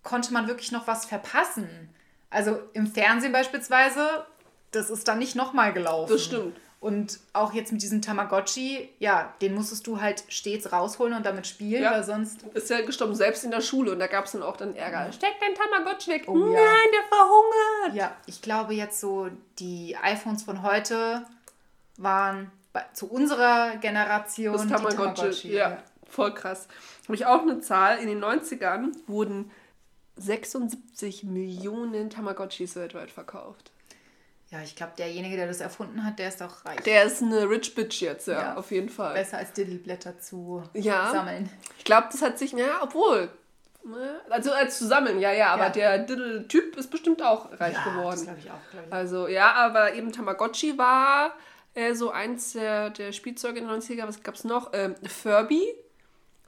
konnte 0.03 0.33
man 0.33 0.47
wirklich 0.47 0.71
noch 0.71 0.87
was 0.87 1.05
verpassen. 1.05 1.89
Also 2.29 2.59
im 2.73 2.87
Fernsehen 2.87 3.31
beispielsweise, 3.31 4.25
das 4.71 4.89
ist 4.89 5.07
dann 5.07 5.19
nicht 5.19 5.35
nochmal 5.35 5.73
gelaufen. 5.73 6.11
Das 6.13 6.23
stimmt. 6.23 6.57
Und 6.81 7.19
auch 7.33 7.53
jetzt 7.53 7.71
mit 7.71 7.81
diesem 7.81 8.01
Tamagotchi, 8.01 8.89
ja, 8.99 9.33
den 9.41 9.55
musstest 9.55 9.87
du 9.87 9.99
halt 10.01 10.23
stets 10.27 10.71
rausholen 10.71 11.13
und 11.15 11.25
damit 11.25 11.47
spielen, 11.47 11.81
Ja. 11.81 11.91
weil 11.93 12.03
sonst. 12.03 12.43
Ist 12.53 12.69
ja 12.69 12.81
gestorben, 12.85 13.15
selbst 13.15 13.43
in 13.43 13.49
der 13.49 13.61
Schule. 13.61 13.93
Und 13.93 13.99
da 13.99 14.05
gab 14.07 14.25
es 14.25 14.33
dann 14.33 14.43
auch 14.43 14.55
dann 14.57 14.75
Ärger. 14.75 15.11
Steck 15.11 15.33
dein 15.39 15.55
Tamagotchi 15.55 16.11
weg. 16.11 16.25
Oh, 16.27 16.35
Nein, 16.35 16.53
ja. 16.53 16.91
der 16.93 17.07
verhungert. 17.17 17.95
Ja, 17.95 18.15
ich 18.27 18.41
glaube 18.43 18.75
jetzt 18.75 18.99
so, 18.99 19.29
die 19.57 19.97
iPhones 19.99 20.43
von 20.43 20.61
heute 20.61 21.25
waren 21.97 22.51
zu 22.93 23.09
unserer 23.09 23.77
Generation 23.77 24.53
Das 24.53 24.61
die 24.63 24.67
Tamagotchi. 24.69 24.97
Tamagotchi. 24.97 25.53
Ja, 25.53 25.77
voll 26.09 26.33
krass. 26.33 26.67
Habe 27.05 27.15
ich 27.15 27.25
auch 27.25 27.41
eine 27.41 27.59
Zahl. 27.61 27.97
In 27.99 28.07
den 28.07 28.23
90ern 28.23 28.91
wurden 29.07 29.51
76 30.17 31.23
Millionen 31.23 32.09
Tamagotchis 32.09 32.75
weltweit 32.75 33.11
verkauft. 33.11 33.71
Ja, 34.51 34.59
ich 34.61 34.75
glaube, 34.75 34.93
derjenige, 34.97 35.35
der 35.35 35.47
das 35.47 35.59
erfunden 35.59 36.05
hat, 36.05 36.19
der 36.19 36.29
ist 36.29 36.41
auch 36.41 36.63
reich. 36.65 36.79
Der 36.81 37.03
ist 37.03 37.21
eine 37.21 37.49
Rich 37.49 37.73
Bitch 37.75 38.01
jetzt, 38.01 38.27
ja, 38.27 38.39
Ja. 38.39 38.55
auf 38.55 38.71
jeden 38.71 38.89
Fall. 38.89 39.13
Besser 39.15 39.39
als 39.39 39.51
Diddleblätter 39.53 40.19
zu 40.19 40.63
Ja. 40.73 41.11
sammeln. 41.11 41.49
Ich 41.77 41.83
glaube, 41.83 42.07
das 42.11 42.21
hat 42.21 42.37
sich, 42.37 42.51
ja, 42.53 42.81
obwohl. 42.81 43.29
ne, 43.83 44.21
Also 44.29 44.51
als 44.51 44.77
zu 44.79 44.87
sammeln, 44.87 45.19
ja, 45.19 45.31
ja, 45.31 45.49
aber 45.49 45.65
Ja. 45.65 45.69
der 45.69 45.97
Diddle-Typ 45.99 46.75
ist 46.77 46.89
bestimmt 46.89 47.21
auch 47.21 47.51
reich 47.59 47.75
Das 47.75 47.83
geworden. 47.83 48.21
glaube 48.23 48.39
ich 48.39 48.49
auch, 48.51 48.71
glaube 48.71 48.85
ich. 48.87 48.93
Also 48.93 49.27
ja, 49.27 49.51
aber 49.53 49.93
eben 49.93 50.11
Tamagotchi 50.11 50.77
war 50.77 51.33
äh, 51.75 51.93
so 51.93 52.09
eins 52.11 52.53
der, 52.53 52.89
der 52.89 53.11
Spielzeuge 53.11 53.59
in 53.59 53.67
den 53.67 53.79
90er. 53.81 54.07
Was 54.07 54.23
gab 54.23 54.35
es 54.35 54.43
noch? 54.43 54.71
Ähm, 54.73 54.95
Furby. 55.07 55.63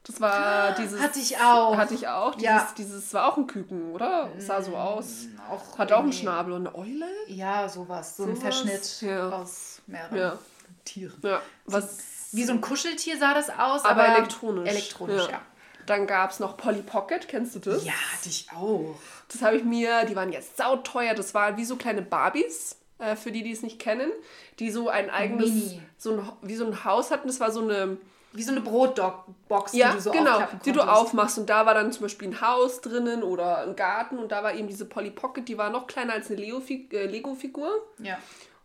Das 0.04 0.22
war 0.22 0.72
dieses. 0.76 1.02
Hatte 1.02 1.20
ich 1.20 1.38
auch. 1.38 1.76
Hatte 1.76 1.94
ich 1.94 2.08
auch. 2.08 2.36
Dieses, 2.36 2.46
Ja. 2.46 2.74
dieses 2.78 3.14
war 3.14 3.28
auch 3.28 3.38
ein 3.38 3.46
Küken, 3.46 3.92
oder? 3.92 4.30
Sah 4.38 4.62
so 4.62 4.76
aus. 4.76 5.26
Auch 5.52 5.78
Hat 5.78 5.92
auch 5.92 6.00
einen 6.00 6.14
Schnabel 6.14 6.54
und 6.54 6.66
eine 6.68 6.76
Eule. 6.78 7.06
Ja, 7.28 7.68
sowas. 7.68 8.16
So 8.16 8.24
ein 8.24 8.36
Sowas, 8.38 8.42
Verschnitt 8.42 9.02
ja. 9.02 9.30
aus 9.30 9.82
mehreren 9.86 10.18
Ja. 10.18 10.38
Tieren. 10.86 11.14
Ja. 11.24 11.42
Was, 11.66 11.98
Wie 12.32 12.46
so 12.46 12.54
ein 12.54 12.62
Kuscheltier 12.62 13.18
sah 13.18 13.34
das 13.34 13.50
aus, 13.50 13.84
aber, 13.84 14.06
aber, 14.06 14.18
elektronisch. 14.18 14.70
Elektronisch, 14.70 15.28
ja. 15.30 15.42
Dann 15.86 16.08
gab 16.08 16.32
es 16.32 16.40
noch 16.40 16.56
Polly 16.58 16.82
Pocket, 16.82 17.28
kennst 17.28 17.56
du 17.56 17.60
das? 17.60 17.84
Ja, 17.86 17.94
hatte 18.14 18.30
ich 18.30 18.48
auch. 18.56 18.96
Das 19.30 19.42
habe 19.42 19.58
ich 19.58 19.64
mir, 19.66 20.06
die 20.06 20.16
waren 20.16 20.32
jetzt 20.32 20.56
sauteuer. 20.58 21.14
Das 21.14 21.34
waren 21.34 21.58
wie 21.58 21.66
so 21.66 21.76
kleine 21.78 22.02
Barbies, 22.02 22.78
äh, 23.00 23.16
für 23.16 23.32
die, 23.32 23.44
die 23.44 23.52
es 23.52 23.62
nicht 23.62 23.80
kennen, 23.80 24.12
die 24.60 24.72
so 24.72 24.90
ein 24.90 25.10
eigenes, 25.10 25.50
Mini. 25.50 25.82
so 25.98 26.14
ein, 26.14 26.30
wie 26.42 26.56
so 26.56 26.66
ein 26.66 26.84
Haus 26.84 27.12
hatten. 27.12 27.28
Das 27.28 27.40
war 27.40 27.52
so 27.52 27.62
eine, 27.62 27.98
Wie 28.34 28.44
so 28.44 28.52
eine 28.52 28.62
Brotbox, 28.62 29.74
ja, 29.74 29.90
die 29.90 29.96
du 29.96 30.02
so 30.02 30.12
genau, 30.12 30.48
die 30.66 30.72
du 30.72 30.82
aufmachst. 30.82 31.38
Und 31.38 31.50
da 31.50 31.66
war 31.66 31.74
dann 31.74 31.92
zum 31.92 32.04
Beispiel 32.04 32.30
ein 32.30 32.42
Haus 32.42 32.82
drinnen 32.82 33.24
oder 33.24 33.60
ein 33.60 33.76
Garten. 33.76 34.18
Und 34.18 34.32
da 34.32 34.44
war 34.44 34.54
eben 34.54 34.68
diese 34.68 34.86
Polly 34.86 35.12
Pocket, 35.12 35.48
die 35.48 35.58
war 35.58 35.70
noch 35.70 35.88
kleiner 35.88 36.14
als 36.14 36.30
eine 36.30 36.42
äh, 36.42 37.06
Lego-Figur. 37.06 37.70
Ja. 38.00 38.18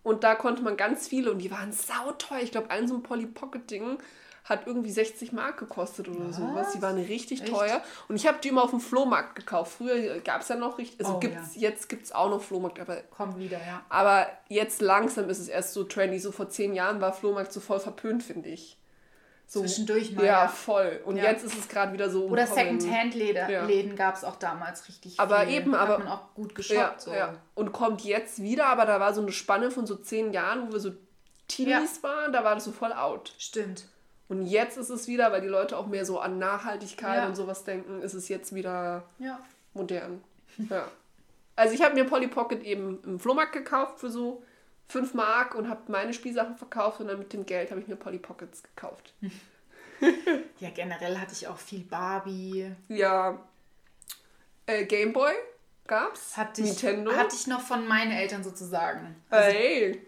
Und 0.03 0.25
da 0.25 0.35
konnte 0.35 0.63
man 0.63 0.77
ganz 0.77 1.07
viele 1.07 1.31
und 1.31 1.39
die 1.39 1.51
waren 1.51 1.73
sauteuer. 1.73 2.41
Ich 2.41 2.51
glaube, 2.51 2.71
ein 2.71 2.89
so 2.89 2.95
ein 2.95 3.03
Polly 3.03 3.27
Pocket-Ding 3.27 3.99
hat 4.45 4.67
irgendwie 4.67 4.91
60 4.91 5.33
Mark 5.33 5.59
gekostet 5.59 6.09
oder 6.09 6.33
sowas. 6.33 6.73
Die 6.73 6.83
waren 6.83 6.97
richtig 6.99 7.43
Echt? 7.43 7.53
teuer. 7.53 7.81
Und 8.09 8.17
ich 8.17 8.27
habe 8.27 8.39
die 8.43 8.49
immer 8.49 8.65
auf 8.65 8.71
dem 8.71 8.81
Flohmarkt 8.81 9.37
gekauft. 9.37 9.75
Früher 9.79 10.19
gab 10.21 10.41
es 10.43 10.49
ja 10.49 10.57
noch 10.57 10.79
richtig, 10.79 10.99
also 11.01 11.15
Oh, 11.17 11.21
gibt's, 11.21 11.51
jetzt 11.55 11.89
gibt 11.89 12.05
es 12.05 12.13
auch 12.13 12.29
noch 12.29 12.43
Flohmarkt, 12.43 12.81
aber 12.81 13.03
Komm 13.17 13.39
wieder, 13.39 13.59
ja. 13.59 13.83
aber 13.89 14.27
jetzt 14.49 14.81
langsam 14.83 15.29
ist 15.31 15.39
es 15.39 15.49
erst 15.49 15.75
so 15.75 15.85
trendy. 15.85 16.19
So 16.19 16.33
vor 16.33 16.49
zehn 16.49 16.75
Jahren 16.75 17.01
war 17.01 17.13
Flohmarkt 17.13 17.53
so 17.53 17.61
voll 17.61 17.79
verpönt, 17.79 18.23
finde 18.25 18.49
ich. 18.49 18.77
So, 19.47 19.61
Zwischendurch 19.61 20.13
mal, 20.13 20.25
Ja, 20.25 20.43
ja. 20.45 20.49
voll. 20.49 21.01
Und 21.05 21.17
Ja. 21.17 21.25
jetzt 21.25 21.45
ist 21.45 21.57
es 21.59 21.69
gerade 21.69 21.93
wieder 21.93 22.09
so. 22.09 22.25
Oder. 22.25 22.47
Secondhand-Läden 22.47 23.51
Ja. 23.91 23.95
Gab 23.97 24.17
es 24.17 24.25
auch 24.25 24.37
damals 24.37 24.89
richtig 24.89 25.21
Aber 25.21 25.41
viel. 25.43 25.55
eben, 25.57 25.75
Hat 25.75 25.89
aber- 25.89 25.99
man 25.99 26.09
auch 26.09 26.35
gut 26.35 26.51
Ja, 26.51 26.55
geshoppt. 26.57 27.01
so. 27.03 27.13
ja. 27.13 27.35
Und 27.55 27.73
kommt 27.73 28.03
jetzt 28.03 28.41
wieder, 28.43 28.67
aber 28.67 28.87
da 28.87 28.99
war 28.99 29.13
so 29.15 29.21
eine 29.21 29.31
Spanne 29.33 29.71
von 29.71 29.87
so 29.87 29.97
zehn 29.97 30.33
Jahren, 30.33 30.69
wo 30.69 30.73
wir 30.73 30.81
so 30.81 30.93
Teenies 31.49 32.03
waren, 32.03 32.33
da 32.33 32.45
war 32.45 32.55
das 32.55 32.65
so 32.65 32.73
voll 32.73 32.93
out. 32.95 33.35
Stimmt. 33.37 33.85
Und 34.33 34.47
jetzt 34.47 34.79
ist 34.79 34.89
es 34.89 35.09
wieder, 35.09 35.31
weil 35.31 35.43
die 35.43 35.47
Leute 35.49 35.77
auch 35.77 35.87
mehr 35.87 36.07
so 36.07 36.19
an 36.19 36.39
Nachhaltigkeit 36.39 37.19
Ja. 37.19 37.27
und 37.27 37.35
sowas 37.37 37.65
denken, 37.65 38.01
ist 38.01 38.15
es 38.15 38.29
jetzt 38.31 38.55
wieder 38.55 39.05
Ja. 39.19 39.39
modern. 39.75 40.25
Ja. 40.71 40.89
Also 41.55 41.75
ich 41.75 41.83
habe 41.83 41.95
mir 41.95 42.05
Polly 42.07 42.29
Pocket 42.29 42.63
eben 42.65 42.99
im 43.05 43.21
Flohmarkt 43.21 43.53
gekauft 43.53 44.01
für 44.01 44.09
so 44.11 44.43
5 44.89 45.13
Mark 45.13 45.55
und 45.55 45.69
habe 45.69 45.83
meine 45.89 46.15
Spielsachen 46.15 46.57
verkauft 46.57 47.01
und 47.01 47.09
dann 47.09 47.19
mit 47.19 47.35
dem 47.35 47.45
Geld 47.45 47.71
habe 47.71 47.81
ich 47.83 47.89
mir 47.89 47.97
Polly 47.97 48.19
Pockets 48.19 48.63
gekauft. 48.63 49.13
Ja, 50.59 50.71
generell 50.71 51.17
hatte 51.19 51.33
ich 51.33 51.47
auch 51.47 51.59
viel 51.59 51.85
Barbie. 51.85 52.73
Ja, 52.89 53.39
äh, 54.67 54.85
Gameboy 54.85 55.31
gab's. 55.87 56.37
Hatte 56.37 56.63
ich, 56.63 56.69
Nintendo. 56.71 57.13
hatte 57.13 57.37
ich 57.37 57.47
noch 57.47 57.61
von 57.61 57.87
meinen 57.87 58.11
Eltern 58.11 58.43
sozusagen. 58.43 59.15
Hey, 59.31 60.05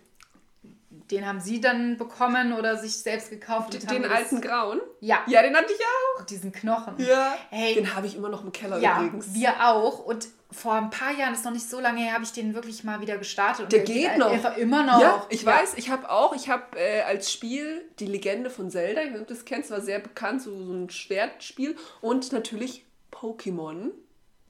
Den 1.14 1.26
haben 1.26 1.40
sie 1.40 1.60
dann 1.60 1.96
bekommen 1.96 2.52
oder 2.52 2.76
sich 2.76 2.96
selbst 2.98 3.30
gekauft. 3.30 3.74
und 3.74 3.90
den 3.90 4.02
das- 4.02 4.10
alten 4.12 4.40
grauen. 4.40 4.80
Ja, 5.00 5.20
Ja, 5.26 5.42
den 5.42 5.54
hatte 5.56 5.72
ich 5.72 5.80
auch. 6.20 6.24
diesen 6.26 6.52
Knochen. 6.52 6.94
Ja. 6.98 7.36
Hey. 7.50 7.74
Den 7.74 7.94
habe 7.94 8.06
ich 8.06 8.16
immer 8.16 8.28
noch 8.28 8.42
im 8.44 8.52
Keller 8.52 8.78
Ja, 8.78 9.00
übrigens. 9.02 9.32
wir 9.32 9.52
auch. 9.66 10.00
Und 10.00 10.28
vor 10.50 10.74
ein 10.74 10.90
paar 10.90 11.12
Jahren, 11.12 11.34
ist 11.34 11.44
noch 11.44 11.52
nicht 11.52 11.68
so 11.68 11.80
lange 11.80 12.00
her, 12.00 12.12
habe 12.14 12.22
ich 12.24 12.32
den 12.32 12.54
wirklich 12.54 12.84
mal 12.84 13.00
wieder 13.00 13.16
gestartet. 13.18 13.64
Und 13.64 13.72
Der 13.72 13.80
geht 13.80 14.18
noch. 14.18 14.30
Einfach 14.30 14.56
immer 14.56 14.84
noch. 14.84 15.00
Ja, 15.00 15.26
ich 15.28 15.44
weiß, 15.44 15.74
ich 15.76 15.90
habe 15.90 16.08
auch, 16.10 16.34
ich 16.34 16.48
habe 16.48 16.78
äh, 16.78 17.02
als 17.02 17.32
Spiel 17.32 17.82
die 17.98 18.06
Legende 18.06 18.50
von 18.50 18.70
Zelda, 18.70 19.00
ich 19.02 19.06
weiß 19.08 19.12
nicht, 19.14 19.22
ob 19.22 19.26
du 19.28 19.34
das 19.34 19.44
kennst, 19.44 19.70
war 19.70 19.80
sehr 19.80 19.98
bekannt, 19.98 20.42
so, 20.42 20.50
so 20.64 20.72
ein 20.72 20.90
Schwertspiel. 20.90 21.76
Und 22.00 22.32
natürlich 22.32 22.84
Pokémon 23.12 23.90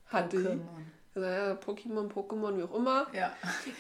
hatte 0.09 0.37
Pokémon. 0.39 0.59
Also, 1.17 1.29
ja, 1.29 1.53
Pokémon, 1.55 2.09
Pokémon, 2.11 2.57
wie 2.59 2.63
auch 2.65 2.75
immer. 2.75 3.07
Ja. 3.13 3.33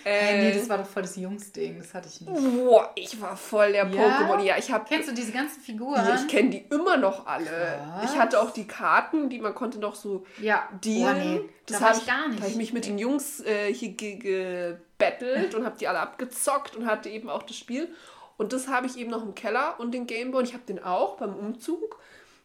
Äh, 0.04 0.38
nee, 0.40 0.52
das 0.58 0.68
war 0.68 0.78
doch 0.78 0.86
voll 0.86 1.02
das 1.02 1.16
Jungsding. 1.16 1.78
Das 1.78 1.92
hatte 1.92 2.08
ich 2.08 2.20
nicht. 2.20 2.32
Boah, 2.64 2.92
ich 2.94 3.20
war 3.20 3.36
voll 3.36 3.72
der 3.72 3.86
Ja? 3.88 4.20
Pokémon. 4.20 4.40
Ja, 4.40 4.56
ich 4.56 4.70
habe 4.70 4.84
Kennst 4.88 5.08
du 5.08 5.14
diese 5.14 5.32
ganzen 5.32 5.60
Figuren? 5.60 5.96
Ja, 5.96 6.14
ich 6.14 6.28
kenne 6.28 6.50
die 6.50 6.58
immer 6.70 6.96
noch 6.96 7.26
alle. 7.26 7.46
Krass. 7.46 8.12
Ich 8.12 8.18
hatte 8.18 8.40
auch 8.40 8.50
die 8.52 8.66
Karten, 8.68 9.28
die 9.30 9.40
man 9.40 9.52
konnte 9.54 9.80
noch 9.80 9.96
so 9.96 10.24
Ja. 10.40 10.68
dealen. 10.84 11.16
Oh, 11.16 11.42
nee. 11.42 11.48
Das 11.66 11.80
da 11.80 11.86
habe 11.88 11.98
ich 11.98 12.06
gar 12.06 12.28
nicht. 12.28 12.38
Da 12.38 12.42
habe 12.42 12.50
ich 12.52 12.56
mich 12.56 12.72
mit 12.72 12.86
den 12.86 12.98
Jungs 12.98 13.40
äh, 13.40 13.72
hier 13.74 13.90
ge- 13.90 14.16
gebettelt 14.16 15.54
und 15.54 15.64
habe 15.64 15.76
die 15.78 15.88
alle 15.88 15.98
abgezockt 16.00 16.76
und 16.76 16.86
hatte 16.86 17.08
eben 17.08 17.28
auch 17.28 17.42
das 17.42 17.56
Spiel. 17.56 17.88
Und 18.36 18.52
das 18.52 18.68
habe 18.68 18.86
ich 18.86 18.96
eben 18.96 19.10
noch 19.10 19.22
im 19.24 19.34
Keller 19.34 19.74
und 19.78 19.92
den 19.92 20.06
Gameboy. 20.06 20.40
Und 20.40 20.48
ich 20.48 20.54
habe 20.54 20.64
den 20.68 20.82
auch 20.82 21.16
beim 21.16 21.34
Umzug. 21.34 21.98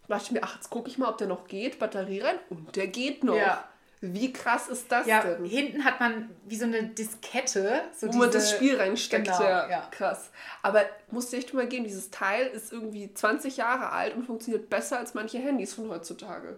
Da 0.07 0.15
dachte 0.15 0.25
ich 0.27 0.31
mir, 0.31 0.43
ach, 0.43 0.55
jetzt 0.55 0.69
gucke 0.69 0.89
ich 0.89 0.97
mal, 0.97 1.09
ob 1.09 1.17
der 1.17 1.27
noch 1.27 1.47
geht. 1.47 1.77
Batterie 1.79 2.21
rein. 2.21 2.35
Und 2.49 2.75
der 2.75 2.87
geht 2.87 3.23
noch. 3.23 3.35
Ja. 3.35 3.63
Wie 4.01 4.31
krass 4.31 4.69
ist 4.69 4.89
das 4.91 5.05
Ja, 5.07 5.21
denn? 5.21 5.43
hinten 5.43 5.83
hat 5.83 5.99
man 5.99 6.29
wie 6.45 6.55
so 6.55 6.63
eine 6.65 6.83
Diskette. 6.83 7.81
So 7.93 8.07
wo 8.07 8.13
man 8.17 8.29
diese- 8.31 8.39
das 8.39 8.51
Spiel 8.51 8.77
reinsteckt. 8.77 9.25
Genau, 9.25 9.41
ja, 9.43 9.69
ja. 9.69 9.87
krass. 9.91 10.29
Aber 10.61 10.85
musst 11.11 11.33
du 11.33 11.37
echt 11.37 11.53
mal 11.53 11.67
geben, 11.67 11.83
dieses 11.83 12.09
Teil 12.09 12.47
ist 12.47 12.71
irgendwie 12.71 13.13
20 13.13 13.57
Jahre 13.57 13.91
alt 13.91 14.15
und 14.15 14.25
funktioniert 14.25 14.69
besser 14.69 14.99
als 14.99 15.15
manche 15.15 15.39
Handys 15.39 15.73
von 15.73 15.89
heutzutage. 15.89 16.57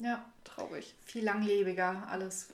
Ja, 0.00 0.24
Traurig. 0.42 0.94
viel 1.04 1.24
langlebiger 1.24 2.06
alles. 2.10 2.48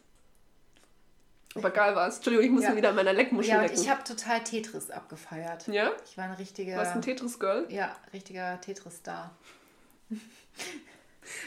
Aber 1.55 1.71
geil 1.71 1.95
war 1.95 2.09
es. 2.09 2.17
Entschuldigung, 2.17 2.45
ich 2.47 2.53
muss 2.53 2.65
Ja. 2.65 2.77
wieder 2.77 2.89
an 2.91 2.97
meiner 2.97 3.13
Leckmuschel 3.13 3.51
Ja, 3.53 3.57
und 3.61 3.69
lecken. 3.69 3.81
ich 3.81 3.89
habe 3.89 4.03
total 4.05 4.43
Tetris 4.45 4.91
abgefeiert. 4.91 5.67
ja? 5.69 5.93
Ich 6.05 6.19
war 6.19 6.25
eine 6.25 6.39
richtige. 6.39 6.77
Warst 6.77 6.93
du 6.93 6.99
ein 6.99 7.03
Tetris-Girl? 7.03 7.67
ja, 7.71 7.97
richtiger 8.13 8.61
Tetris-Star. 8.61 9.31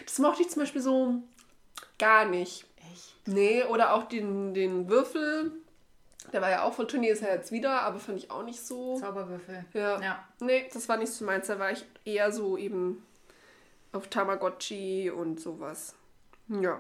Das 0.06 0.18
mochte 0.20 0.42
ich 0.42 0.50
zum 0.50 0.62
Beispiel 0.64 0.82
so 0.82 1.22
gar 2.00 2.26
nicht. 2.26 2.66
Echt? 2.92 3.16
Nee, 3.28 3.64
oder 3.64 3.94
auch 3.94 4.04
den, 4.08 4.54
den 4.54 4.90
Würfel. 4.90 5.52
Der 6.34 6.42
war 6.42 6.50
ja 6.50 6.64
auch 6.64 6.74
von 6.74 6.88
Turnier, 6.88 7.14
ist 7.14 7.22
ja 7.22 7.30
jetzt 7.30 7.52
wieder, 7.52 7.82
aber 7.84 8.00
fand 8.00 8.18
ich 8.18 8.30
auch 8.32 8.44
nicht 8.44 8.60
so. 8.60 9.00
Zauberwürfel. 9.00 9.64
Ja. 9.74 10.02
Ja. 10.02 10.24
Nee, 10.40 10.70
das 10.74 10.90
war 10.90 10.98
nicht 10.98 11.12
so 11.14 11.24
meins. 11.26 11.48
Da 11.48 11.58
war 11.58 11.72
ich 11.72 11.86
eher 12.04 12.32
so 12.32 12.58
eben 12.58 13.06
auf 13.94 14.08
Tamagotchi 14.10 15.10
und 15.10 15.40
sowas. 15.40 15.96
Ja. 16.50 16.80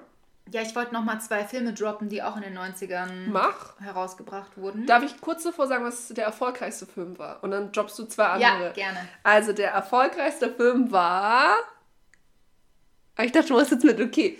Ja, 0.51 0.61
ich 0.61 0.73
wollte 0.77 0.93
nochmal 0.93 1.19
zwei 1.19 1.43
Filme 1.43 1.73
droppen, 1.73 2.07
die 2.07 2.23
auch 2.23 2.37
in 2.37 2.41
den 2.41 2.57
90ern 2.57 3.27
Mach. 3.27 3.77
herausgebracht 3.81 4.57
wurden. 4.57 4.85
Darf 4.85 5.03
ich 5.03 5.19
kurz 5.19 5.43
davor 5.43 5.67
sagen, 5.67 5.83
was 5.83 6.07
der 6.09 6.23
erfolgreichste 6.25 6.85
Film 6.85 7.17
war? 7.17 7.43
Und 7.43 7.51
dann 7.51 7.71
droppst 7.73 7.99
du 7.99 8.05
zwei 8.05 8.25
andere. 8.27 8.67
ja, 8.67 8.71
gerne. 8.71 8.99
Also 9.23 9.51
der 9.51 9.71
erfolgreichste 9.71 10.53
Film 10.53 10.89
war. 10.91 11.55
Ah, 13.17 13.23
Ich 13.23 13.31
dachte, 13.33 13.47
du 13.49 13.55
machst 13.55 13.71
jetzt 13.71 13.83
mit, 13.83 13.99
okay. 13.99 14.37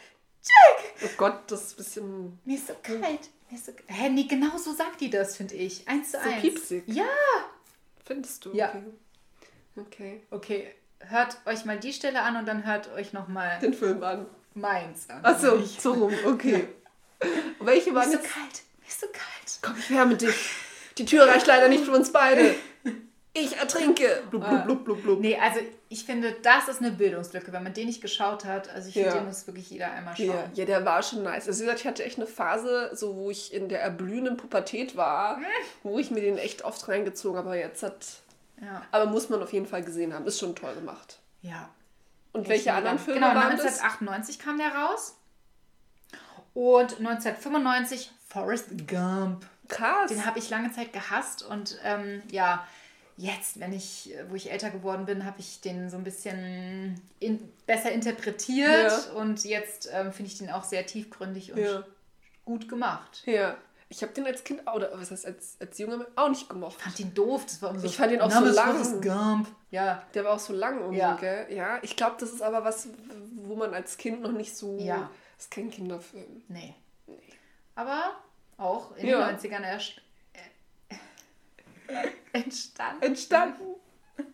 Jack. 0.43 0.93
Oh 1.05 1.11
Gott, 1.16 1.41
das 1.49 1.62
ist 1.62 1.72
ein 1.72 1.76
bisschen 1.76 2.39
Mir 2.45 2.57
ist 2.57 2.66
so 2.68 2.74
kalt. 2.83 3.03
Mir 3.51 3.57
ist 3.57 3.66
so 3.66 3.72
Hä, 3.87 4.09
nee, 4.11 4.24
genau 4.24 4.57
so 4.59 4.72
sagt 4.72 5.01
die 5.01 5.11
das, 5.11 5.37
finde 5.37 5.55
ich. 5.57 5.87
Eins 5.89 6.12
zu 6.12 6.18
so 6.18 6.28
eins. 6.28 6.41
piepsig. 6.41 6.85
Ja. 6.87 7.05
Findest 8.05 8.45
du? 8.45 8.53
Ja. 8.55 8.68
Okay. 8.68 8.83
okay. 9.76 10.20
Okay, 10.31 10.74
hört 11.01 11.36
euch 11.46 11.64
mal 11.64 11.78
die 11.78 11.92
Stelle 11.92 12.22
an 12.22 12.36
und 12.36 12.46
dann 12.46 12.64
hört 12.66 12.92
euch 12.94 13.12
nochmal 13.12 13.59
Den 13.61 13.74
Film 13.74 14.03
an. 14.03 14.26
meins 14.55 15.09
an. 15.11 15.24
Achso, 15.24 15.59
so 15.62 15.92
rum, 15.92 16.12
okay. 16.26 16.68
Welche 17.61 17.90
Mir 17.90 17.96
waren 17.96 18.12
ist 18.12 18.22
so 18.22 18.28
kalt. 18.28 18.62
Mir 18.80 18.88
ist 18.88 19.01
so 19.01 19.07
kalt. 19.09 19.59
Komm, 19.62 19.74
ich 19.78 19.90
wärme 19.90 20.16
dich. 20.16 20.34
Die 20.98 21.05
Tür 21.05 21.26
reicht 21.26 21.46
leider 21.46 21.68
nicht 21.68 21.84
für 21.84 21.92
uns 21.92 22.12
beide. 22.12 22.55
Ich 23.32 23.57
ertrinke. 23.57 24.22
Blub, 24.30 24.44
blub, 24.48 24.64
blub, 24.64 24.84
blub, 24.84 25.03
blub. 25.03 25.20
Nee, 25.20 25.38
also 25.40 25.61
ich 25.88 26.05
finde, 26.05 26.34
das 26.42 26.66
ist 26.68 26.80
eine 26.80 26.90
Bildungslücke, 26.90 27.53
wenn 27.53 27.62
man 27.62 27.72
den 27.72 27.86
nicht 27.86 28.01
geschaut 28.03 28.44
hat. 28.44 28.68
Also 28.70 28.88
ich 28.88 28.94
finde, 28.94 29.11
Ja. 29.11 29.14
den 29.14 29.26
muss 29.26 29.46
wirklich 29.46 29.70
jeder 29.70 29.92
einmal 29.92 30.16
schauen. 30.16 30.26
Ja, 30.26 30.51
ja, 30.55 30.64
der 30.64 30.84
war 30.84 31.03
schon 31.03 31.22
nice. 31.22 31.46
Also 31.46 31.61
wie 31.61 31.64
gesagt, 31.66 31.80
ich 31.80 31.86
hatte 31.86 32.05
echt 32.05 32.16
eine 32.18 32.26
Phase, 32.26 32.90
so 32.92 33.14
wo 33.16 33.30
ich 33.30 33.55
in 33.55 33.68
der 33.68 33.82
erblühenden 33.82 34.36
Pubertät 34.36 34.96
war, 34.96 35.38
wo 35.84 35.98
ich 36.01 36.11
mir 36.11 36.20
den 36.22 36.38
echt 36.38 36.64
oft 36.64 36.88
reingezogen 36.88 37.38
habe. 37.38 37.51
Aber 37.51 37.59
jetzt 37.59 37.82
hat. 37.84 38.05
Ja. 38.61 38.83
Aber 38.93 39.07
muss 39.07 39.29
man 39.29 39.43
auf 39.43 39.53
jeden 39.53 39.67
Fall 39.67 39.83
gesehen 39.83 40.13
haben. 40.15 40.27
Ist 40.27 40.39
schon 40.39 40.55
toll 40.57 40.75
gemacht. 40.75 41.19
ja. 41.43 41.69
Und 42.33 42.49
welche 42.49 42.73
anderen. 42.73 42.97
Filme 43.01 43.19
Genau, 43.19 43.35
waren 43.35 43.57
das? 43.57 43.81
1998 43.81 44.39
kam 44.39 44.57
der 44.57 44.73
raus. 44.73 45.17
Und 46.55 46.99
1995 46.99 48.11
Forrest 48.29 48.87
Gump. 48.89 49.45
Krass. 49.69 50.11
Den 50.11 50.25
habe 50.25 50.39
ich 50.39 50.51
lange 50.51 50.71
Zeit 50.73 50.93
gehasst 50.93 51.43
und 51.45 51.79
ähm, 51.85 52.23
ja, 52.31 52.67
jetzt, 53.17 53.61
wenn 53.61 53.73
ich, 53.73 54.15
wo 54.29 54.35
ich 54.35 54.51
älter 54.51 54.71
geworden 54.71 55.07
bin, 55.07 55.25
habe 55.25 55.39
ich 55.41 55.61
den 55.61 55.91
so 55.91 55.97
ein 55.97 56.05
bisschen 56.05 57.01
in, 57.21 57.41
besser 57.67 57.93
interpretiert 57.93 58.91
Ja. 59.07 59.13
und 59.15 59.45
jetzt 59.45 59.89
ähm, 59.93 60.13
finde 60.13 60.31
ich 60.31 60.39
den 60.39 60.51
auch 60.51 60.65
sehr 60.65 60.87
tiefgründig 60.87 61.53
und 61.53 61.59
Ja. 61.59 61.83
gut 62.45 62.69
gemacht. 62.69 63.23
ja. 63.27 63.57
Ich 63.93 64.03
habe 64.03 64.12
den 64.12 64.24
als 64.24 64.45
Kind, 64.45 64.62
oder 64.72 64.91
was 64.95 65.11
heißt, 65.11 65.26
als, 65.26 65.57
als 65.61 65.76
Junge 65.78 66.07
auch 66.14 66.28
nicht 66.28 66.49
gemocht. 66.49 66.76
Ich 66.78 66.84
fand 66.84 66.99
den 67.01 67.12
doof, 67.12 67.43
das 67.45 67.61
war 67.61 67.76
so. 67.76 67.84
Ich 67.84 67.97
fand 67.97 68.12
ihn 68.12 68.20
auch 68.20 68.30
so 68.30 68.45
lang. 68.45 69.01
Gump. 69.03 69.49
Ja, 69.72 70.05
Der 70.14 70.24
war 70.24 70.34
auch 70.34 70.38
so 70.38 70.53
lang 70.53 70.80
und 70.84 70.93
Ja. 70.95 71.16
gell? 71.16 71.47
Ja, 71.53 71.78
ich 71.82 71.97
glaube, 71.97 72.14
das 72.20 72.30
ist 72.32 72.41
aber 72.41 72.62
was, 72.64 72.88
wo 73.34 73.57
man 73.57 73.74
als 73.74 73.97
Kind 73.97 74.22
noch 74.22 74.30
nicht 74.32 74.57
so. 74.57 74.78
Ja. 74.78 75.11
Das 75.36 75.47
ist 75.47 75.51
kein 75.51 75.70
Kinderfilm. 75.70 76.43
nee. 76.49 76.74
Aber 77.74 78.12
auch 78.59 78.95
in 78.97 79.09
Ja. 79.09 79.26
den 79.28 79.38
90ern 79.38 79.62
erst, 79.64 80.01
äh, 80.88 80.95
entstanden. 82.32 83.03
Entstanden. 83.03 83.62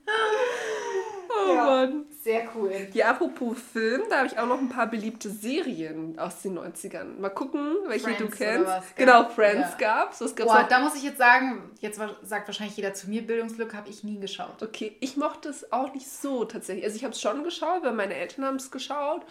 Oh 1.29 1.53
Ja. 1.55 1.65
Mann. 1.65 2.05
Sehr 2.23 2.49
cool. 2.55 2.73
Ja, 2.93 3.11
apropos 3.11 3.57
Film, 3.73 4.03
da 4.09 4.19
habe 4.19 4.27
ich 4.27 4.39
auch 4.39 4.47
noch 4.47 4.59
ein 4.59 4.69
paar 4.69 4.87
beliebte 4.89 5.29
Serien 5.31 6.19
aus 6.19 6.41
den 6.43 6.59
90ern. 6.59 7.19
Mal 7.21 7.29
gucken, 7.29 7.77
welche 7.87 8.05
Friends 8.07 8.19
du 8.19 8.29
kennst. 8.31 8.67
was, 8.67 8.85
genau, 8.97 9.29
Friends 9.29 9.69
Ja. 9.73 9.77
gab's. 9.79 10.21
Was 10.21 10.35
gab's 10.35 10.51
Boah, 10.51 10.63
noch? 10.63 10.69
da 10.69 10.81
muss 10.81 10.95
ich 10.97 11.03
jetzt 11.03 11.19
sagen, 11.19 11.71
jetzt 11.81 12.01
sagt 12.23 12.49
wahrscheinlich 12.49 12.77
jeder 12.77 12.95
zu 12.95 13.09
mir, 13.11 13.25
Bildungslücke 13.25 13.77
habe 13.77 13.89
ich 13.91 14.03
nie 14.03 14.19
geschaut. 14.19 14.63
Okay, 14.63 14.97
ich 15.01 15.17
mochte 15.17 15.51
es 15.51 15.71
auch 15.73 15.93
nicht 15.95 16.09
so 16.11 16.45
tatsächlich. 16.47 16.85
Also 16.85 16.97
ich 16.97 17.05
habe 17.05 17.13
es 17.13 17.21
schon 17.21 17.45
geschaut, 17.45 17.83
weil 17.85 17.93
meine 17.93 18.15
Eltern 18.15 18.45
haben 18.45 18.57
es 18.57 18.71
geschaut. 18.71 19.23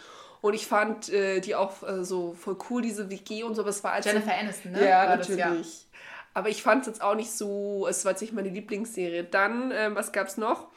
Und 0.42 0.54
ich 0.54 0.68
fand 0.68 1.10
äh, 1.10 1.40
die 1.42 1.56
auch 1.56 1.82
äh, 1.84 2.04
so 2.06 2.34
voll 2.34 2.56
cool, 2.70 2.82
diese 2.84 3.10
WG 3.10 3.44
und 3.44 3.56
so. 3.56 3.62
Aber 3.62 3.72
es 3.72 3.84
war 3.84 3.94
als 3.94 4.06
Jennifer 4.06 4.38
Aniston, 4.38 4.74
ne? 4.74 4.88
Ja, 4.88 5.08
War 5.08 5.18
das, 5.18 5.28
natürlich. 5.30 5.88
Aber 6.36 6.50
ich 6.50 6.62
fand 6.62 6.82
es 6.82 6.88
jetzt 6.88 7.02
auch 7.02 7.16
nicht 7.16 7.32
so, 7.32 7.88
es 7.88 8.06
war 8.06 8.12
jetzt 8.12 8.22
nicht 8.22 8.34
meine 8.34 8.50
Lieblingsserie. 8.50 9.24
Dann, 9.24 9.72
ähm, 9.74 9.96
was 9.96 10.12
gab's 10.12 10.38
noch? 10.38 10.68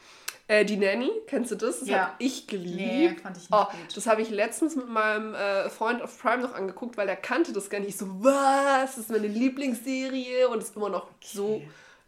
Äh, 0.47 0.65
die 0.65 0.77
Nanny, 0.77 1.11
kennst 1.27 1.51
du 1.51 1.55
das? 1.55 1.81
Das 1.81 1.89
Ja. 1.89 1.97
habe 1.99 2.11
ich 2.17 2.47
geliebt. 2.47 2.75
Nee, 2.77 3.15
fand 3.21 3.37
ich 3.37 3.43
nicht 3.43 3.53
oh, 3.53 3.65
gut. 3.65 3.95
Das 3.97 4.07
habe 4.07 4.21
ich 4.23 4.29
letztens 4.31 4.75
mit 4.75 4.89
meinem 4.89 5.35
äh, 5.35 5.69
Freund 5.69 6.01
auf 6.01 6.19
Prime 6.19 6.41
noch 6.41 6.55
angeguckt, 6.55 6.97
weil 6.97 7.05
der 7.05 7.17
kannte 7.17 7.53
das 7.53 7.69
gar 7.69 7.79
nicht. 7.79 7.89
Ich 7.89 7.97
so, 7.97 8.07
was? 8.23 8.95
Das 8.95 8.97
ist 8.97 9.11
meine 9.11 9.27
Lieblingsserie 9.27 10.47
und 10.47 10.63
ist 10.63 10.75
immer 10.75 10.89
noch 10.89 11.07
so 11.21 11.61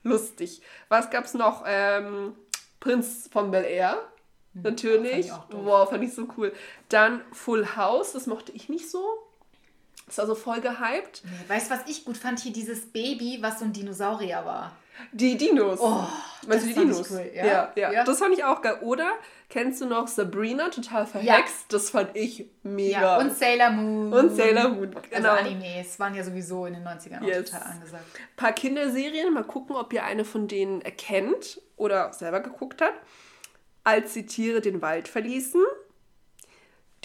lustig. 0.03 0.61
Was 0.89 1.11
gab's 1.11 1.33
noch? 1.35 1.63
Ähm, 1.67 2.33
Prinz 2.79 3.29
von 3.31 3.51
Bel 3.51 3.65
Air. 3.65 3.99
Natürlich. 4.53 5.03
Hm, 5.03 5.11
fand 5.11 5.25
ich 5.25 5.31
auch 5.33 5.49
doof. 5.49 5.61
wow, 5.65 5.89
fand 5.89 6.03
ich 6.03 6.13
so 6.13 6.27
cool. 6.37 6.51
Dann 6.89 7.21
Full 7.33 7.75
House, 7.75 8.13
das 8.13 8.27
mochte 8.27 8.51
ich 8.53 8.69
nicht 8.69 8.89
so. 8.89 9.03
Das 10.12 10.18
war 10.18 10.26
so 10.28 10.36
voll 10.36 10.59
gehypt. 10.59 11.24
Weißt 11.47 11.72
du, 11.72 11.76
was 11.76 11.80
ich 11.88 12.03
gut 12.03 12.18
fand? 12.18 12.39
Hier 12.41 12.51
dieses 12.51 12.86
Baby, 12.91 13.38
was 13.41 13.59
so 13.59 13.66
ein 13.66 13.72
Dinosaurier 13.72 14.43
war. 14.45 14.76
Die 15.14 15.38
Dinos. 15.38 15.80
Oh, 15.82 16.03
Meinst 16.47 16.66
du 16.66 16.70
die 16.70 16.74
das 16.76 16.76
fand 16.76 16.91
ich 16.91 17.07
Dinos? 17.07 17.12
cool, 17.12 17.32
Ja, 17.34 17.45
ja. 17.45 17.72
ja, 17.78 17.91
Ja. 17.93 18.03
Das 18.03 18.20
fand 18.20 18.34
ich 18.34 18.43
auch 18.43 18.62
geil. 18.62 18.80
Oder 18.82 19.09
kennst 19.49 19.80
du 19.80 19.86
noch 19.86 20.09
Sabrina, 20.09 20.68
total 20.68 21.07
verhext? 21.07 21.66
Das 21.70 21.91
fand 21.91 22.14
ich 22.16 22.45
mega. 22.62 23.01
Ja, 23.01 23.18
und 23.20 23.36
Sailor 23.36 23.70
Moon. 23.72 24.12
Und 24.14 24.36
Sailor 24.36 24.68
Moon, 24.70 24.91
genau. 24.91 25.30
Also 25.30 25.47
Animes 25.47 25.97
waren 25.97 26.14
ja 26.14 26.24
sowieso 26.26 26.66
in 26.66 26.74
den 26.74 26.84
90ern 26.84 27.24
Yes. 27.24 27.47
auch 27.53 27.53
total 27.59 27.72
angesagt. 27.72 28.03
Ein 28.20 28.36
paar 28.36 28.51
Kinderserien. 28.51 29.34
Mal 29.34 29.45
gucken, 29.45 29.78
ob 29.78 29.93
ihr 29.93 30.03
eine 30.03 30.26
von 30.26 30.49
denen 30.49 30.82
erkennt 30.82 31.62
oder 31.78 32.12
selber 32.12 32.41
geguckt 32.41 32.82
habt. 32.82 32.99
Als 33.86 34.12
die 34.14 34.26
Tiere 34.26 34.59
den 34.59 34.82
Wald 34.82 35.07
verließen. 35.07 35.64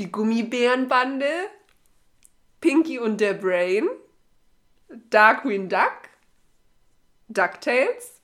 Die 0.01 0.11
Gummibärenbande. 0.11 1.27
Pinky 2.67 2.99
und 2.99 3.21
der 3.21 3.35
Brain. 3.35 3.87
Darkwing 5.11 5.69
Duck. 5.69 6.09
DuckTales. 7.29 8.21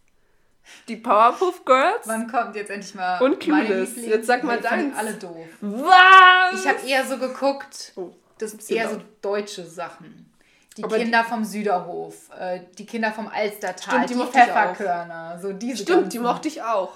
Die 0.89 0.97
Powerpuff 0.97 1.65
Girls. 1.65 2.07
Wann 2.07 2.31
kommt 2.31 2.57
jetzt 2.57 2.71
endlich 2.71 2.95
mal 2.95 3.21
Und 3.23 3.39
Clueless. 3.41 3.97
Jetzt 3.97 4.27
sag 4.27 4.43
mal 4.45 4.59
Ich 4.59 4.67
fand 4.67 4.95
deins. 4.95 4.99
alle 4.99 5.15
doof. 5.15 5.47
Was? 5.61 6.61
Ich 6.61 6.69
habe 6.69 6.79
eher 6.87 7.05
so 7.05 7.19
geguckt, 7.19 7.93
Oh, 7.97 8.11
das 8.39 8.57
bisschen 8.57 8.77
eher 8.79 8.89
so 8.91 9.01
deutsche 9.21 9.65
Sachen. 9.65 10.29
Die 10.77 10.83
Aber 10.85 10.97
die- 10.97 11.05
Kinder 11.05 11.23
vom 11.25 11.45
Süderhof, 11.45 12.31
äh, 12.39 12.61
die 12.79 12.87
Kinder 12.87 13.13
vom 13.13 13.29
Alstertal, 13.29 14.05
Stimmt, 14.05 14.11
die 14.11 14.15
die. 14.15 14.33
Pfefferkörner, 14.33 15.39
so 15.41 15.53
diese 15.53 15.83
Stimmt, 15.83 16.13
die 16.13 16.17
ganzen. 16.19 16.23
mochte 16.33 16.49
ich 16.49 16.63
auch. 16.63 16.93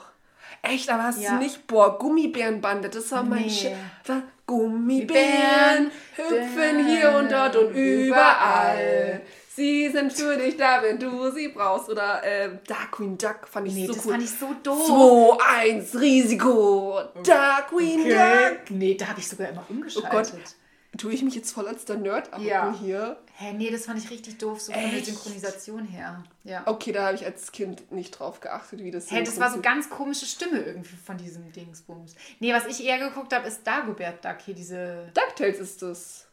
Echt, 0.63 0.89
aber 0.89 1.03
hast 1.05 1.21
Ja. 1.21 1.33
du 1.33 1.37
nicht, 1.39 1.67
boah, 1.67 1.99
Gummibärenbande, 1.99 2.89
das 2.89 3.11
war 3.13 3.23
mein 3.23 3.43
Nee. 3.43 3.51
Shit. 3.51 3.73
Gummibären 4.47 5.91
hüpfen 6.15 6.87
hier 6.87 7.13
und 7.19 7.31
dort 7.33 7.57
und 7.57 7.75
überall. 7.75 9.21
Sie 9.55 9.89
sind 9.89 10.13
für 10.13 10.37
dich 10.37 10.57
da, 10.59 10.83
wenn 10.83 10.99
du 10.99 11.31
sie 11.31 11.49
brauchst. 11.49 11.89
Oder 11.89 12.21
ähm, 12.25 12.59
Darkwing 12.67 13.17
Duck 13.17 13.49
fand 13.51 13.67
ich 13.69 13.75
Nee, 13.75 13.87
so 13.87 13.95
das 13.95 14.05
cool. 14.05 14.13
fand 14.13 14.23
ich 14.25 14.31
so 14.31 14.55
doof. 14.63 15.39
2, 15.39 15.71
1, 15.73 16.01
Risiko. 16.01 17.01
Darkwing 17.25 18.05
Duck. 18.09 18.59
Nee, 18.71 18.95
da 18.95 19.07
habe 19.09 19.19
ich 19.21 19.29
sogar 19.29 19.49
immer 19.49 19.65
Oh 19.69 19.73
umgeschaltet. 19.73 20.11
Gott, 20.13 21.01
tue 21.01 21.13
ich 21.13 21.23
mich 21.23 21.35
jetzt 21.35 21.53
voll 21.53 21.67
als 21.69 21.85
der 21.87 21.97
Nerd 21.97 22.33
ab 22.35 22.41
Ja. 22.43 22.75
hier? 22.81 23.17
Hä, 23.39 23.53
nee, 23.53 23.71
das 23.71 23.85
fand 23.85 24.03
ich 24.03 24.11
richtig 24.11 24.39
doof, 24.39 24.63
so 24.63 24.73
von 24.73 24.81
der? 24.91 25.05
Synchronisation 25.05 25.85
her. 25.85 26.25
Ja. 26.45 26.63
Okay, 26.65 26.91
da 26.93 27.07
habe 27.09 27.17
ich 27.17 27.25
als 27.27 27.53
Kind 27.53 27.93
nicht 27.93 28.13
drauf 28.13 28.41
geachtet, 28.41 28.83
wie 28.83 28.91
das 28.91 29.11
Hä, 29.11 29.23
das 29.23 29.39
war 29.39 29.51
so 29.53 29.61
ganz 29.61 29.91
komische 29.91 30.25
Stimme 30.25 30.61
irgendwie 30.61 30.97
von 30.97 31.19
diesem 31.19 31.53
Dingsbums. 31.53 32.15
Nee, 32.41 32.55
was 32.55 32.65
ich 32.65 32.83
eher 32.83 32.99
geguckt 32.99 33.35
habe, 33.35 33.47
ist 33.47 33.67
Dagobert 33.67 34.25
Duck, 34.25 34.37
hier 34.43 34.55
diese... 34.55 35.11
DuckTales 35.13 35.59
ist 35.59 35.83
das. 35.83 36.27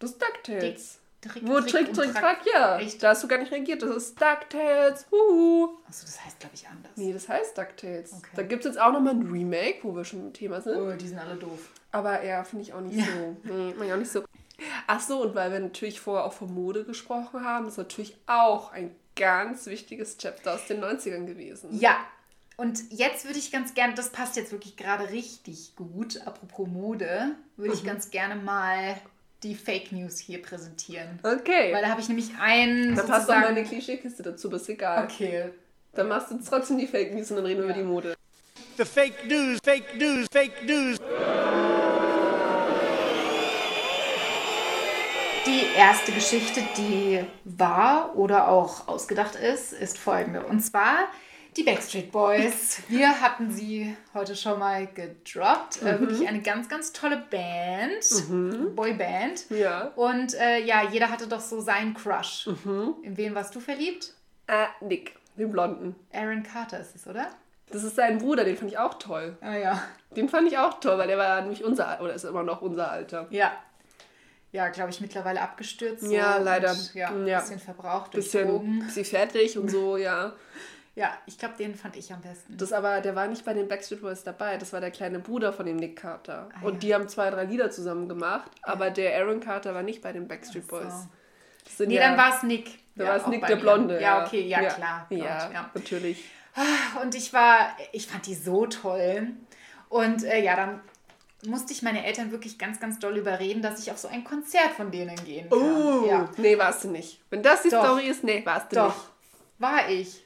Das 0.00 0.10
ist 0.10 0.20
DuckTales. 0.20 0.98
Trick, 1.20 1.46
Wo 1.46 1.60
Trick, 1.60 1.88
und 1.88 1.94
Trick, 1.94 2.14
Track. 2.14 2.38
Ja. 2.52 2.78
Echt? 2.78 3.02
Da 3.02 3.10
hast 3.10 3.22
du 3.22 3.28
gar 3.28 3.38
nicht 3.38 3.52
reagiert. 3.52 3.82
Das 3.82 3.90
ist 3.90 4.20
DuckTales. 4.20 5.06
Huhu. 5.12 5.68
Achso, 5.86 6.06
das 6.06 6.24
heißt, 6.24 6.40
glaube 6.40 6.54
ich, 6.54 6.66
anders. 6.66 6.92
Nee, 6.96 7.12
das 7.12 7.28
heißt 7.28 7.56
DuckTales. 7.58 8.12
Okay. 8.14 8.30
Da 8.34 8.42
gibt 8.42 8.64
es 8.64 8.72
jetzt 8.72 8.80
auch 8.80 8.90
nochmal 8.90 9.14
ein 9.14 9.30
Remake, 9.30 9.80
wo 9.82 9.94
wir 9.94 10.04
schon 10.04 10.20
im 10.20 10.32
Thema 10.32 10.60
sind. 10.62 10.78
Oh, 10.78 10.92
die 10.96 11.06
sind 11.06 11.18
alle 11.18 11.36
doof. 11.36 11.68
Aber 11.92 12.24
ja, 12.24 12.42
finde 12.42 12.62
ich 12.62 12.72
auch 12.72 12.80
nicht 12.80 12.96
Ja. 12.98 13.04
so. 13.04 13.36
Nee, 13.44 13.74
mag 13.76 13.86
ich 13.86 13.92
auch 13.92 13.98
nicht 13.98 14.10
so. 14.10 14.24
Ach 14.86 15.00
so, 15.00 15.22
und 15.22 15.34
weil 15.34 15.52
wir 15.52 15.60
natürlich 15.60 16.00
vorher 16.00 16.24
auch 16.24 16.32
von 16.32 16.52
Mode 16.54 16.84
gesprochen 16.84 17.44
haben, 17.44 17.68
ist 17.68 17.78
natürlich 17.78 18.16
auch 18.26 18.72
ein 18.72 18.94
ganz 19.16 19.66
wichtiges 19.66 20.16
Chapter 20.18 20.54
aus 20.54 20.66
den 20.66 20.82
90ern 20.82 21.26
gewesen. 21.26 21.68
Ja. 21.78 21.96
Und 22.56 22.78
jetzt 22.90 23.24
würde 23.24 23.38
ich 23.38 23.50
ganz 23.50 23.72
gerne, 23.74 23.94
das 23.94 24.10
passt 24.10 24.36
jetzt 24.36 24.52
wirklich 24.52 24.76
gerade 24.76 25.10
richtig 25.10 25.74
gut, 25.76 26.20
apropos 26.26 26.68
Mode, 26.68 27.30
würde 27.56 27.72
Mhm. 27.72 27.78
ich 27.78 27.84
ganz 27.84 28.10
gerne 28.10 28.36
mal 28.36 28.96
die 29.42 29.54
Fake 29.54 29.92
News 29.92 30.18
hier 30.18 30.42
präsentieren. 30.42 31.18
Okay. 31.22 31.72
Weil 31.72 31.80
da 31.80 31.88
habe 31.88 32.02
ich 32.02 32.08
nämlich 32.08 32.28
einen. 32.38 32.94
da 32.94 33.02
passt 33.04 33.30
auch 33.30 33.34
meine 33.40 33.64
Klischeekiste 33.64 34.22
dazu, 34.22 34.48
aber 34.48 34.56
ist 34.56 34.68
egal. 34.68 35.04
Okay. 35.04 35.50
Dann 35.94 36.08
machst 36.08 36.30
du 36.30 36.38
trotzdem 36.46 36.76
die 36.76 36.86
Fake 36.86 37.14
News 37.14 37.30
und 37.30 37.36
dann 37.38 37.46
reden 37.46 37.60
wir 37.62 37.68
Ja. 37.68 37.74
über 37.74 37.80
die 37.82 37.86
Mode. 37.88 38.14
The 38.76 38.84
fake 38.84 39.26
news, 39.26 39.58
fake 39.64 39.96
news, 39.96 40.26
fake 40.30 40.62
news. 40.66 40.98
Die 45.46 45.64
erste 45.74 46.12
Geschichte, 46.12 46.60
die 46.76 47.24
wahr 47.44 48.12
oder 48.14 48.48
auch 48.48 48.88
ausgedacht 48.88 49.36
ist, 49.36 49.72
ist 49.72 49.96
folgende. 49.96 50.44
Und 50.44 50.60
zwar 50.60 51.08
die 51.56 51.62
Backstreet 51.62 52.12
Boys. 52.12 52.82
Wir 52.88 53.22
hatten 53.22 53.50
sie 53.50 53.96
heute 54.12 54.36
schon 54.36 54.58
mal 54.58 54.86
gedroppt. 54.86 55.82
Äh, 55.82 55.98
wirklich 55.98 56.28
eine 56.28 56.42
ganz, 56.42 56.68
ganz 56.68 56.92
tolle 56.92 57.24
Band. 57.30 58.76
Boyband. 58.76 59.48
Ja. 59.50 59.92
Und 59.96 60.34
äh, 60.34 60.62
ja, 60.62 60.82
jeder 60.90 61.10
hatte 61.10 61.26
doch 61.26 61.40
so 61.40 61.60
seinen 61.60 61.94
Crush. 61.94 62.46
In 63.02 63.16
wen 63.16 63.34
warst 63.34 63.54
du 63.54 63.60
verliebt? 63.60 64.12
Äh, 64.46 64.66
Nick, 64.82 65.16
den 65.36 65.50
Blonden. 65.50 65.96
Aaron 66.12 66.42
Carter 66.42 66.80
ist 66.80 66.94
es, 66.94 67.06
oder? 67.06 67.28
Das 67.70 67.82
ist 67.82 67.96
sein 67.96 68.18
Bruder, 68.18 68.44
den 68.44 68.56
fand 68.56 68.70
ich 68.70 68.78
auch 68.78 68.94
toll. 68.94 69.38
Ah 69.40 69.56
ja. 69.56 69.82
Den 70.14 70.28
fand 70.28 70.48
ich 70.48 70.58
auch 70.58 70.80
toll, 70.80 70.98
weil 70.98 71.06
der 71.06 71.18
war 71.18 71.40
nämlich 71.40 71.64
unser 71.64 72.00
oder 72.02 72.12
ist 72.12 72.24
immer 72.24 72.42
noch 72.42 72.62
unser 72.62 72.90
Alter. 72.90 73.26
Ja. 73.30 73.52
Ja, 74.52 74.68
glaube 74.68 74.90
ich, 74.90 75.00
mittlerweile 75.00 75.40
abgestürzt. 75.40 76.02
so 76.04 76.12
Ja, 76.12 76.38
leider. 76.38 76.72
Und, 76.72 76.94
ja, 76.94 77.08
ein 77.10 77.26
Ja. 77.26 77.40
bisschen 77.40 77.60
verbraucht 77.60 78.14
durch 78.14 78.24
Bisschen, 78.26 78.48
Drogen. 78.48 78.78
bisschen 78.84 79.04
fertig 79.04 79.56
und 79.58 79.70
so, 79.70 79.96
ja. 79.96 80.32
Ja, 80.96 81.16
ich 81.24 81.38
glaube, 81.38 81.54
den 81.56 81.76
fand 81.76 81.96
ich 81.96 82.12
am 82.12 82.20
besten. 82.20 82.56
Das 82.58 82.72
aber, 82.72 83.00
der 83.00 83.14
war 83.14 83.28
nicht 83.28 83.44
bei 83.44 83.54
den 83.54 83.68
Backstreet 83.68 84.02
Boys 84.02 84.24
dabei. 84.24 84.56
Das 84.56 84.72
war 84.72 84.80
der 84.80 84.90
kleine 84.90 85.20
Bruder 85.20 85.52
von 85.52 85.64
dem 85.64 85.76
Nick 85.76 85.96
Carter. 85.96 86.48
Ah, 86.52 86.66
und 86.66 86.74
ja. 86.74 86.78
die 86.80 86.94
haben 86.94 87.08
zwei, 87.08 87.30
drei 87.30 87.44
Lieder 87.44 87.70
zusammen 87.70 88.08
gemacht. 88.08 88.50
Aber 88.62 88.90
der 88.90 89.16
Aaron 89.16 89.38
Carter 89.38 89.72
war 89.72 89.84
nicht 89.84 90.02
bei 90.02 90.12
den 90.12 90.26
Backstreet 90.26 90.64
Ach 90.66 90.70
so. 90.70 90.76
Boys. 90.82 90.94
Das 91.64 91.76
sind 91.78 91.88
Nee, 91.90 91.98
dann 91.98 92.18
war 92.18 92.34
es 92.36 92.42
Nick. 92.42 92.80
Da 92.96 93.04
Ja, 93.04 93.10
war 93.10 93.16
es 93.18 93.26
Nick 93.28 93.46
der. 93.46 93.56
Blonde. 93.56 94.00
Ja, 94.02 94.26
okay, 94.26 94.42
ja, 94.46 94.64
klar. 94.64 95.06
blond, 95.08 95.22
Ja, 95.24 95.50
ja. 95.52 95.70
natürlich. 95.72 96.24
Und 97.00 97.14
ich 97.14 97.32
war, 97.32 97.68
ich 97.92 98.08
fand 98.08 98.26
die 98.26 98.34
so 98.34 98.66
toll. 98.66 99.28
Und 99.88 100.24
äh, 100.24 100.42
ja, 100.42 100.56
dann 100.56 100.80
musste 101.46 101.72
ich 101.72 101.82
meine 101.82 102.04
Eltern 102.04 102.30
wirklich 102.32 102.58
ganz, 102.58 102.80
ganz 102.80 102.98
doll 102.98 103.16
überreden, 103.16 103.62
dass 103.62 103.78
ich 103.80 103.90
auf 103.90 103.98
so 103.98 104.08
ein 104.08 104.24
Konzert 104.24 104.72
von 104.76 104.90
denen 104.90 105.16
gehen 105.24 105.48
kann. 105.48 105.58
Oh, 105.58 106.06
Ja, 106.08 106.28
nee, 106.36 106.58
warst 106.58 106.84
du 106.84 106.88
nicht. 106.88 107.20
Wenn 107.30 107.42
das 107.42 107.62
die 107.62 107.70
Doch. 107.70 107.82
Story 107.84 108.06
ist, 108.08 108.24
nee, 108.24 108.44
warst 108.44 108.72
du 108.72 108.76
doch, 108.76 108.94
nicht. 108.94 109.06
war 109.58 109.88
ich. 109.88 110.24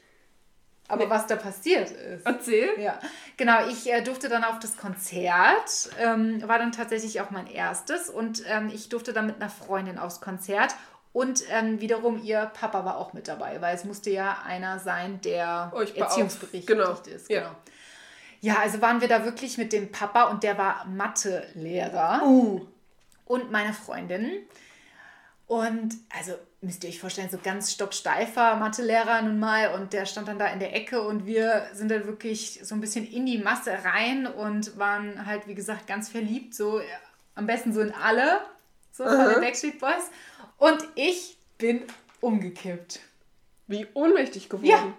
Aber 0.87 1.05
Nee. 1.05 1.09
was 1.09 1.25
da 1.25 1.35
passiert 1.35 1.89
ist. 1.89 2.25
Erzähl. 2.27 2.69
Ja, 2.79 2.99
genau. 3.37 3.67
Ich 3.69 3.91
äh, 3.91 4.01
durfte 4.03 4.29
dann 4.29 4.43
auf 4.43 4.59
das 4.59 4.77
Konzert, 4.77 5.89
ähm, 5.99 6.47
war 6.47 6.59
dann 6.59 6.71
tatsächlich 6.71 7.21
auch 7.21 7.31
mein 7.31 7.47
erstes 7.47 8.09
und 8.09 8.43
ähm, 8.47 8.69
ich 8.71 8.89
durfte 8.89 9.11
dann 9.11 9.25
mit 9.25 9.37
einer 9.37 9.49
Freundin 9.49 9.97
aufs 9.97 10.21
Konzert 10.21 10.75
und 11.11 11.43
ähm, 11.49 11.81
wiederum 11.81 12.21
ihr 12.21 12.51
Papa 12.53 12.85
war 12.85 12.97
auch 12.97 13.13
mit 13.13 13.27
dabei, 13.27 13.61
weil 13.61 13.73
es 13.73 13.83
musste 13.83 14.11
ja 14.11 14.37
einer 14.45 14.77
sein, 14.77 15.21
der 15.21 15.71
beauf- 15.73 15.95
erziehungsberechtigt 15.97 16.67
genau, 16.67 16.91
ist. 16.91 17.29
Genau. 17.29 17.41
Ja, 17.41 17.55
also 18.53 18.81
waren 18.81 19.01
wir 19.01 19.07
da 19.07 19.23
wirklich 19.25 19.57
mit 19.57 19.73
dem 19.73 19.91
Papa 19.91 20.25
und 20.25 20.43
der 20.43 20.57
war 20.57 20.85
Mathelehrer 20.85 22.21
Uh. 22.23 22.65
und 23.25 23.51
meine 23.51 23.73
Freundin. 23.73 24.29
Und 25.47 25.95
also 26.17 26.33
müsst 26.61 26.83
ihr 26.83 26.89
euch 26.89 26.99
vorstellen, 26.99 27.29
so 27.29 27.37
ganz 27.37 27.71
stocksteifer 27.71 28.55
Mathelehrer 28.55 29.21
nun 29.21 29.39
mal 29.39 29.73
und 29.75 29.93
der 29.93 30.05
stand 30.05 30.27
dann 30.27 30.39
da 30.39 30.47
in 30.47 30.59
der 30.59 30.75
Ecke 30.75 31.01
und 31.01 31.25
wir 31.25 31.67
sind 31.73 31.91
dann 31.91 32.07
wirklich 32.07 32.59
so 32.63 32.73
ein 32.73 32.81
bisschen 32.81 33.05
in 33.07 33.25
die 33.25 33.37
Masse 33.37 33.71
rein 33.83 34.25
und 34.25 34.77
waren 34.77 35.25
halt, 35.25 35.47
wie 35.47 35.53
gesagt, 35.55 35.85
ganz 35.85 36.09
verliebt, 36.09 36.55
so 36.55 36.79
äh, 36.79 36.83
am 37.35 37.45
besten 37.45 37.73
so 37.73 37.81
in 37.81 37.93
alle, 37.93 38.41
so 38.91 39.03
von 39.05 39.29
den 39.29 39.41
Backstreet 39.41 39.79
Boys. 39.79 40.09
Und 40.57 40.79
ich 40.95 41.37
bin 41.57 41.83
umgekippt. 42.21 43.01
Wie 43.67 43.87
ohnmächtig 43.93 44.49
geworden. 44.49 44.67
Ja. 44.67 44.93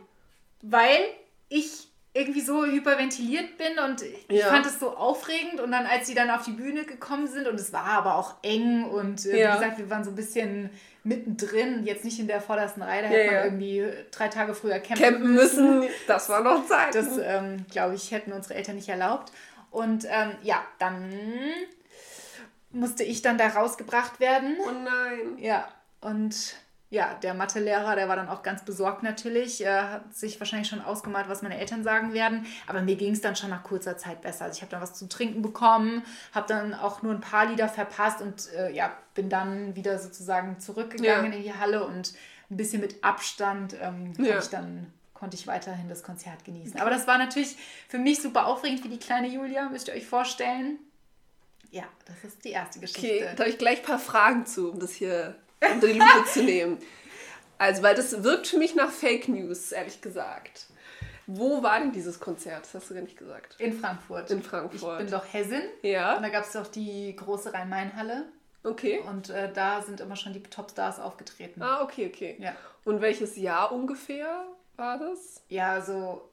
weil 0.62 1.00
ich 1.48 1.85
irgendwie 2.16 2.40
so 2.40 2.64
hyperventiliert 2.64 3.58
bin 3.58 3.78
und 3.78 4.02
ich 4.02 4.26
Ja. 4.40 4.46
fand 4.48 4.66
es 4.66 4.80
so 4.80 4.96
aufregend 4.96 5.60
und 5.60 5.70
dann 5.72 5.86
als 5.86 6.06
sie 6.06 6.14
dann 6.14 6.30
auf 6.30 6.44
die 6.44 6.52
Bühne 6.52 6.84
gekommen 6.84 7.26
sind 7.26 7.46
und 7.46 7.60
es 7.60 7.72
war 7.72 7.84
aber 7.84 8.16
auch 8.16 8.34
eng 8.42 8.84
und 8.84 9.24
äh, 9.26 9.38
Ja. 9.40 9.48
wie 9.54 9.58
gesagt, 9.60 9.78
wir 9.78 9.90
waren 9.90 10.02
so 10.04 10.10
ein 10.10 10.16
bisschen 10.16 10.70
mittendrin, 11.04 11.84
jetzt 11.84 12.04
nicht 12.04 12.18
in 12.18 12.26
der 12.26 12.40
vordersten 12.40 12.82
Reihe, 12.82 13.02
da 13.02 13.08
Ja, 13.10 13.14
hätte 13.14 13.34
man 13.34 13.44
irgendwie 13.44 13.84
drei 14.10 14.28
Tage 14.28 14.54
früher 14.54 14.78
campen, 14.80 15.04
Campen 15.04 15.34
müssen, 15.34 15.84
das 16.08 16.28
war 16.28 16.42
noch 16.42 16.66
Zeit. 16.66 16.94
Das, 16.94 17.18
ähm, 17.22 17.64
glaube 17.70 17.94
ich, 17.94 18.10
hätten 18.10 18.32
unsere 18.32 18.54
Eltern 18.54 18.74
nicht 18.76 18.88
erlaubt. 18.88 19.30
Und 19.70 20.04
ähm, 20.08 20.32
ja, 20.42 20.64
dann 20.78 21.12
musste 22.70 23.04
ich 23.04 23.22
dann 23.22 23.38
da 23.38 23.48
rausgebracht 23.48 24.20
werden. 24.20 24.56
oh 24.66 24.70
nein. 24.72 25.38
Ja, 25.38 25.68
und 26.00 26.56
ja, 26.88 27.14
der 27.14 27.34
Mathelehrer, 27.34 27.96
der 27.96 28.08
war 28.08 28.14
dann 28.14 28.28
auch 28.28 28.42
ganz 28.44 28.64
besorgt 28.64 29.02
natürlich, 29.02 29.64
äh, 29.64 29.68
hat 29.82 30.14
sich 30.14 30.38
wahrscheinlich 30.40 30.68
schon 30.68 30.80
ausgemalt, 30.80 31.28
was 31.28 31.42
meine 31.42 31.58
Eltern 31.58 31.82
sagen 31.82 32.12
werden. 32.12 32.46
Aber 32.68 32.80
mir 32.80 32.94
ging 32.94 33.12
es 33.12 33.20
dann 33.20 33.34
schon 33.34 33.50
nach 33.50 33.64
kurzer 33.64 33.96
Zeit 33.98 34.20
besser. 34.22 34.44
Also 34.44 34.56
ich 34.56 34.62
habe 34.62 34.70
dann 34.70 34.80
was 34.80 34.94
zu 34.94 35.08
trinken 35.08 35.42
bekommen, 35.42 36.04
habe 36.32 36.46
dann 36.46 36.74
auch 36.74 37.02
nur 37.02 37.12
ein 37.12 37.20
paar 37.20 37.46
Lieder 37.46 37.68
verpasst 37.68 38.20
und 38.22 38.52
äh, 38.54 38.70
ja, 38.72 38.96
bin 39.14 39.28
dann 39.28 39.74
wieder 39.74 39.98
sozusagen 39.98 40.60
zurückgegangen 40.60 41.32
Ja. 41.32 41.36
in 41.38 41.42
die 41.42 41.54
Halle 41.54 41.84
und 41.84 42.12
ein 42.50 42.56
bisschen 42.56 42.80
mit 42.80 43.02
Abstand 43.02 43.74
ähm, 43.80 44.12
Ja. 44.18 44.38
ich 44.38 44.46
dann 44.46 44.92
konnte 45.12 45.34
ich 45.34 45.46
weiterhin 45.48 45.88
das 45.88 46.02
Konzert 46.04 46.44
genießen. 46.44 46.78
Aber 46.78 46.90
das 46.90 47.06
war 47.08 47.18
natürlich 47.18 47.56
für 47.88 47.98
mich 47.98 48.20
super 48.22 48.46
aufregend 48.46 48.84
wie 48.84 48.88
die 48.90 48.98
kleine 48.98 49.26
Julia, 49.28 49.68
müsst 49.70 49.88
ihr 49.88 49.94
euch 49.94 50.06
vorstellen. 50.06 50.78
Ja, 51.70 51.84
das 52.04 52.22
ist 52.22 52.44
die 52.44 52.50
erste 52.50 52.78
Geschichte. 52.78 53.00
Okay, 53.06 53.28
da 53.34 53.40
habe 53.40 53.48
ich 53.50 53.58
gleich 53.58 53.78
ein 53.80 53.84
paar 53.86 53.98
Fragen 53.98 54.46
zu, 54.46 54.70
um 54.70 54.78
das 54.78 54.92
hier 54.92 55.34
unter 55.60 55.86
die 55.86 55.98
Lupe 55.98 56.24
zu 56.32 56.42
nehmen. 56.42 56.78
Also, 57.58 57.82
weil 57.82 57.94
das 57.94 58.22
wirkt 58.22 58.46
für 58.48 58.58
mich 58.58 58.74
nach 58.74 58.90
Fake 58.90 59.28
News, 59.28 59.72
ehrlich 59.72 60.00
gesagt. 60.00 60.66
Wo 61.26 61.62
war 61.62 61.80
denn 61.80 61.90
dieses 61.92 62.20
Konzert? 62.20 62.64
Das 62.64 62.74
hast 62.74 62.90
du 62.90 62.94
gar 62.94 63.00
nicht 63.02 63.16
gesagt. 63.16 63.56
In 63.58 63.72
Frankfurt. 63.72 64.30
In 64.30 64.42
Frankfurt. 64.42 65.00
Ich 65.00 65.06
bin 65.06 65.10
doch 65.10 65.24
Hessin. 65.32 65.62
Ja. 65.82 66.16
Und 66.16 66.22
da 66.22 66.28
gab 66.28 66.44
es 66.44 66.52
doch 66.52 66.66
die 66.68 67.16
große 67.16 67.52
Rhein-Main-Halle. 67.52 68.26
Okay. 68.62 69.00
Und 69.08 69.30
äh, 69.30 69.52
da 69.52 69.82
sind 69.82 70.00
immer 70.00 70.16
schon 70.16 70.32
die 70.34 70.42
Topstars 70.42 71.00
aufgetreten. 71.00 71.62
Ah, 71.62 71.82
okay, 71.82 72.10
okay. 72.12 72.36
Ja. 72.38 72.54
Und 72.84 73.00
welches 73.00 73.36
Jahr 73.36 73.72
ungefähr 73.72 74.44
war 74.76 74.98
das? 74.98 75.42
Ja, 75.48 75.80
so 75.80 76.28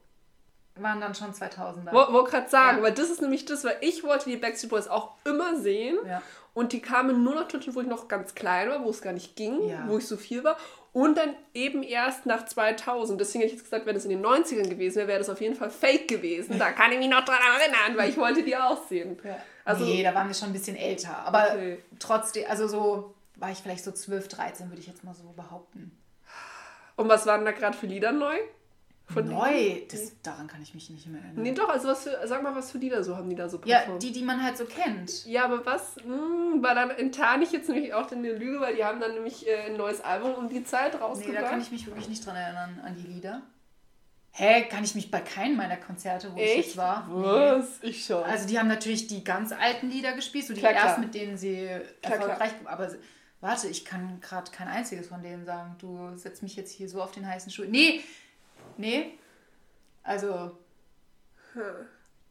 waren 0.76 1.00
dann 1.00 1.14
schon 1.16 1.32
2000er. 1.34 1.92
Wollte 1.92 2.14
wollt 2.14 2.30
gerade 2.30 2.50
sagen, 2.50 2.78
Ja. 2.78 2.84
weil 2.84 2.94
das 2.94 3.10
ist 3.10 3.22
nämlich 3.22 3.46
das, 3.46 3.64
weil 3.64 3.78
ich 3.82 4.04
wollte 4.04 4.30
die 4.30 4.38
Backstreet 4.38 4.70
Boys 4.72 4.88
auch 4.88 5.14
immer 5.26 5.56
sehen. 5.60 5.98
Ja. 6.06 6.22
Und 6.54 6.72
die 6.72 6.82
kamen 6.82 7.24
nur 7.24 7.34
nach 7.36 7.48
Deutschland, 7.48 7.76
wo 7.76 7.82
ich 7.82 7.88
noch 7.88 8.08
ganz 8.08 8.36
klein 8.36 8.70
war, 8.70 8.84
wo 8.84 8.90
es 8.90 9.02
gar 9.02 9.14
nicht 9.14 9.36
ging, 9.36 9.68
Ja. 9.68 9.86
wo 9.88 9.98
ich 9.98 10.08
so 10.08 10.18
viel 10.18 10.44
war. 10.44 10.58
Und 10.92 11.18
dann 11.18 11.36
eben 11.56 11.82
erst 11.82 12.28
nach 12.28 12.46
2000. 12.46 13.20
Deswegen 13.20 13.42
hätte 13.42 13.54
ich 13.54 13.60
jetzt 13.60 13.64
gesagt, 13.64 13.88
wenn 13.88 13.96
es 13.96 14.04
in 14.06 14.12
den 14.12 14.22
90ern 14.22 14.70
gewesen 14.70 14.98
wäre, 14.98 15.08
wäre 15.08 15.18
das 15.20 15.30
auf 15.30 15.42
jeden 15.42 15.56
Fall 15.56 15.72
fake 15.72 16.08
gewesen. 16.08 16.60
Da 16.60 16.72
kann 16.72 16.92
ich 16.92 17.00
mich 17.00 17.10
noch 17.10 17.26
dran 17.26 17.40
erinnern, 17.58 17.98
weil 17.98 18.10
ich 18.12 18.18
wollte 18.18 18.44
die 18.44 18.56
auch 18.56 18.88
sehen. 18.88 19.18
Ja. 19.24 19.38
Also- 19.66 19.86
nee, 19.86 20.04
da 20.04 20.14
waren 20.14 20.28
wir 20.28 20.36
schon 20.36 20.50
ein 20.50 20.54
bisschen 20.54 20.76
älter. 20.76 21.18
Aber 21.26 21.46
Okay. 21.54 21.80
trotzdem, 21.98 22.46
also 22.48 22.68
so 22.68 23.16
war 23.38 23.50
ich 23.50 23.58
vielleicht 23.58 23.84
so 23.84 23.92
12, 23.92 24.28
13, 24.28 24.70
würde 24.70 24.80
ich 24.82 24.88
jetzt 24.88 25.04
mal 25.04 25.16
so 25.16 25.24
behaupten. 25.36 25.98
Und 26.96 27.10
was 27.10 27.26
waren 27.26 27.44
da 27.46 27.52
gerade 27.52 27.76
für 27.76 27.88
Lieder 27.88 28.12
neu? 28.12 28.36
Von? 29.06 29.28
Neu, 29.28 29.82
das, 29.92 30.14
daran 30.24 30.48
kann 30.48 30.62
ich 30.62 30.74
mich 30.74 30.90
nicht 30.90 31.06
mehr 31.08 31.22
erinnern. 31.22 31.44
Nee, 31.44 31.52
doch, 31.52 31.68
also 31.70 31.90
was 31.90 32.04
für, 32.04 32.18
sag 32.26 32.42
mal, 32.42 32.56
was 32.56 32.72
für 32.72 32.78
Lieder 32.78 33.04
so 33.04 33.18
haben 33.18 33.30
die 33.30 33.36
da 33.36 33.50
so 33.50 33.60
ja, 33.66 33.80
performt? 33.80 34.02
die, 34.02 34.12
die 34.14 34.24
man 34.24 34.42
halt 34.42 34.58
so 34.58 34.66
kennt. 34.66 35.26
Ja, 35.26 35.44
aber 35.46 35.66
was? 35.66 35.98
Hm, 35.98 36.64
weil 36.64 36.74
dann 36.74 36.90
enttarne 36.90 37.44
ich 37.44 37.52
jetzt 37.52 37.68
nämlich 37.70 37.94
auch 37.94 38.10
eine 38.12 38.32
Lüge, 38.32 38.62
weil 38.62 38.76
die 38.76 38.84
haben 38.86 39.00
dann 39.02 39.14
nämlich 39.14 39.46
äh, 39.48 39.66
ein 39.68 39.78
neues 39.78 40.00
Album 40.02 40.34
um 40.36 40.50
die 40.50 40.64
Zeit 40.64 40.94
Nee, 40.94 41.00
rausgebracht. 41.00 41.44
da 41.44 41.50
kann 41.50 41.62
ich 41.62 41.70
mich 41.72 41.86
wirklich 41.86 42.08
nicht 42.08 42.26
dran 42.26 42.36
erinnern, 42.38 42.80
an 42.84 42.96
die 42.96 43.06
Lieder. 43.08 43.42
Hä, 44.32 44.64
kann 44.64 44.84
ich 44.84 44.96
mich 44.96 45.12
bei 45.12 45.20
keinem 45.22 45.58
meiner 45.58 45.78
Konzerte, 45.78 46.34
wo 46.34 46.38
ich 46.38 46.44
Echt? 46.44 46.68
jetzt 46.70 46.78
war? 46.78 47.08
Nee. 47.08 47.24
Was? 47.60 47.80
Ich 47.84 48.04
schon. 48.06 48.24
Also 48.24 48.48
die 48.48 48.58
haben 48.58 48.68
natürlich 48.68 49.06
die 49.08 49.24
ganz 49.24 49.52
alten 49.52 49.90
Lieder 49.92 50.14
gespielt, 50.14 50.48
so 50.48 50.54
die 50.56 50.60
Klar, 50.62 50.72
klar. 50.74 50.86
ersten, 50.86 51.02
mit 51.02 51.14
denen 51.14 51.38
sie 51.38 51.68
Klar, 52.02 52.16
erfolgreich 52.16 52.52
Aber 52.66 52.88
s- 52.88 52.98
warte, 53.42 53.68
ich 53.68 53.86
kann 53.86 54.20
gerade 54.22 54.50
kein 54.50 54.68
einziges 54.70 55.08
von 55.08 55.22
denen 55.22 55.46
sagen. 55.46 55.76
Du 55.78 56.16
setzt 56.16 56.42
mich 56.42 56.56
jetzt 56.56 56.72
hier 56.72 56.90
so 56.90 57.00
auf 57.04 57.12
den 57.12 57.28
heißen 57.28 57.52
Stuhl. 57.52 57.68
Nee, 57.68 58.02
nee. 58.78 59.18
Also, 60.04 60.58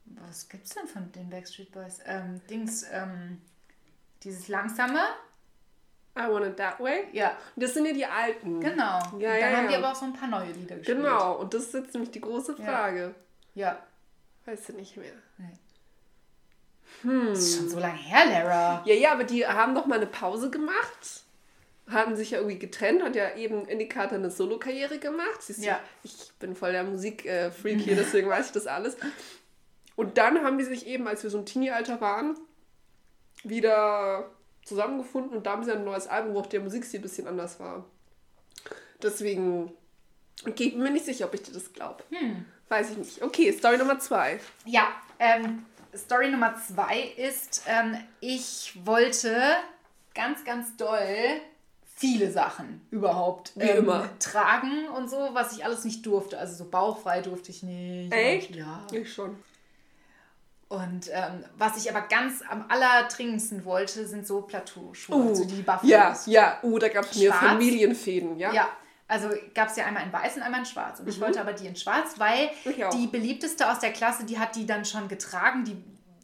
was 0.04 0.48
gibt's 0.48 0.74
denn 0.74 0.86
von 0.86 1.10
den 1.12 1.30
Backstreet 1.30 1.72
Boys? 1.72 2.00
Ähm, 2.04 2.40
Dings, 2.48 2.84
ähm, 2.92 3.40
dieses 4.22 4.48
langsame. 4.48 5.00
I 6.14 6.28
Want 6.28 6.44
It 6.44 6.56
That 6.58 6.78
Way. 6.78 7.06
Ja, 7.12 7.38
Das 7.56 7.72
sind 7.72 7.86
ja 7.86 7.92
die 7.94 8.04
alten. 8.04 8.60
genau. 8.60 8.98
Ja, 8.98 9.10
Und 9.12 9.20
ja, 9.22 9.38
dann 9.40 9.56
haben 9.56 9.66
die 9.68 9.72
ja. 9.72 9.78
aber 9.78 9.92
auch 9.92 9.94
so 9.94 10.04
ein 10.04 10.12
paar 10.12 10.28
neue 10.28 10.52
Lieder 10.52 10.76
gespielt. 10.76 10.98
Genau, 10.98 11.36
und 11.36 11.54
das 11.54 11.64
ist 11.64 11.74
jetzt 11.74 11.94
nämlich 11.94 12.10
die 12.10 12.20
große 12.20 12.54
Frage. 12.56 13.14
Ja. 13.54 13.78
Weißt 14.44 14.68
du 14.68 14.72
nicht 14.74 14.96
mehr. 14.96 15.12
Das 17.04 17.38
ist 17.38 17.56
schon 17.56 17.68
so 17.70 17.78
lange 17.78 17.96
her, 17.96 18.26
Lara. 18.26 18.82
Ja, 18.84 18.94
ja, 18.94 19.12
aber 19.12 19.24
die 19.24 19.46
haben 19.46 19.74
doch 19.74 19.86
mal 19.86 19.96
eine 19.96 20.06
Pause 20.06 20.50
gemacht. 20.50 21.22
Haben 21.90 22.14
sich 22.16 22.30
ja 22.30 22.38
irgendwie 22.38 22.58
getrennt, 22.58 23.02
hat 23.02 23.16
ja 23.16 23.34
eben 23.34 23.66
Indikator 23.66 24.16
eine 24.16 24.30
Solo-Karriere 24.30 24.98
gemacht. 24.98 25.40
Siehst 25.42 25.60
du, 25.62 25.66
Ja. 25.66 25.80
Ich 26.04 26.32
bin 26.38 26.54
voll 26.54 26.72
der 26.72 26.84
Musik-Freak 26.84 27.80
hier, 27.80 27.96
deswegen 27.96 28.28
weiß 28.28 28.46
ich 28.46 28.52
das 28.52 28.66
alles. 28.66 28.96
Und 29.96 30.16
dann 30.16 30.42
haben 30.42 30.58
die 30.58 30.64
sich 30.64 30.86
eben, 30.86 31.06
als 31.08 31.22
wir 31.22 31.30
so 31.30 31.38
im 31.38 31.46
Teenie-Alter 31.46 32.00
waren, 32.00 32.36
wieder 33.44 34.30
zusammengefunden 34.64 35.36
und 35.36 35.44
da 35.46 35.52
haben 35.52 35.64
sie 35.64 35.72
ein 35.72 35.84
neues 35.84 36.06
Album, 36.06 36.34
wo 36.34 36.40
auch 36.40 36.46
der 36.46 36.60
Musikstil 36.60 37.00
ein 37.00 37.02
bisschen 37.02 37.26
anders 37.26 37.58
war. 37.58 37.84
Deswegen 39.02 39.72
geht 40.54 40.76
mir 40.76 40.90
nicht 40.90 41.04
sicher, 41.04 41.26
ob 41.26 41.34
ich 41.34 41.42
dir 41.42 41.52
das 41.52 41.72
glaube. 41.72 42.04
Weiß 42.68 42.90
ich 42.92 42.96
nicht. 42.96 43.22
Okay, 43.22 43.52
Story 43.52 43.76
Nummer 43.76 43.98
zwei. 43.98 44.40
Ja, 44.64 44.88
ähm, 45.18 45.66
Story 45.94 46.30
Nummer 46.30 46.54
zwei 46.56 47.12
ist, 47.16 47.64
ähm, 47.66 47.96
ich 48.20 48.78
wollte 48.84 49.56
ganz, 50.14 50.44
ganz 50.44 50.76
doll 50.76 51.00
viele 51.94 52.30
Sachen 52.30 52.84
überhaupt 52.90 53.52
ähm, 53.58 53.78
immer. 53.78 54.08
tragen 54.18 54.88
und 54.96 55.08
so, 55.08 55.30
was 55.32 55.56
ich 55.56 55.64
alles 55.64 55.84
nicht 55.84 56.04
durfte. 56.06 56.38
Also 56.38 56.54
so 56.56 56.70
bauchfrei 56.70 57.20
durfte 57.20 57.50
ich 57.50 57.62
nicht. 57.62 58.12
Echt? 58.12 58.50
Und, 58.50 58.56
ja. 58.56 58.86
Ich 58.92 59.12
schon. 59.12 59.36
Und 60.68 61.10
ähm, 61.12 61.44
was 61.58 61.76
ich 61.76 61.90
aber 61.94 62.06
ganz 62.08 62.42
am 62.48 62.64
allerdringendsten 62.68 63.64
wollte, 63.66 64.06
sind 64.06 64.26
so 64.26 64.40
Plateauschuhe, 64.40 65.14
Uh, 65.14 65.28
also 65.28 65.44
die 65.44 65.56
Buffalos. 65.60 65.86
Ja, 65.86 66.16
ja. 66.26 66.58
Uh, 66.62 66.78
da 66.78 66.88
gab 66.88 67.04
es 67.04 67.18
mir? 67.18 67.30
Familienfäden, 67.32 68.38
ja? 68.38 68.52
Ja, 68.54 68.68
also 69.06 69.28
gab 69.54 69.68
es 69.68 69.76
ja 69.76 69.84
einmal 69.84 70.02
in 70.04 70.12
weiß 70.12 70.36
und 70.36 70.42
einmal 70.42 70.60
in 70.60 70.66
schwarz. 70.66 70.98
Und 71.00 71.08
ich 71.08 71.20
wollte 71.20 71.40
aber 71.42 71.52
die 71.52 71.66
in 71.66 71.76
schwarz, 71.76 72.14
weil 72.16 72.48
Mhm. 72.64 72.90
Die 72.94 73.06
beliebteste 73.06 73.70
aus 73.70 73.80
der 73.80 73.92
Klasse, 73.92 74.24
die 74.24 74.38
hat 74.38 74.56
die 74.56 74.64
dann 74.64 74.86
schon 74.86 75.08
getragen. 75.08 75.64
Die 75.64 75.76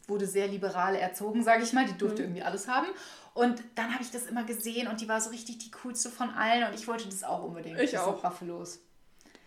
wurde 0.07 0.25
sehr 0.25 0.47
liberal 0.47 0.95
erzogen, 0.95 1.43
sage 1.43 1.61
ich 1.61 1.71
mal. 1.71 1.85
Die 1.85 1.93
Mhm. 1.93 1.97
durfte 1.99 2.23
irgendwie 2.23 2.41
alles 2.41 2.67
haben. 2.67 2.87
Und 3.39 3.63
dann 3.75 3.93
habe 3.93 4.03
ich 4.03 4.11
das 4.11 4.25
immer 4.25 4.43
gesehen 4.43 4.89
und 4.89 4.99
die 4.99 5.07
war 5.07 5.21
so 5.21 5.29
richtig 5.29 5.59
die 5.59 5.71
coolste 5.71 6.09
von 6.09 6.29
allen. 6.31 6.67
Und 6.67 6.73
ich 6.73 6.89
wollte 6.89 7.07
das 7.07 7.23
auch 7.23 7.41
unbedingt. 7.41 7.79
Ich 7.79 7.91
diese 7.91 8.03
auch. 8.03 8.21
Buffalos. 8.21 8.81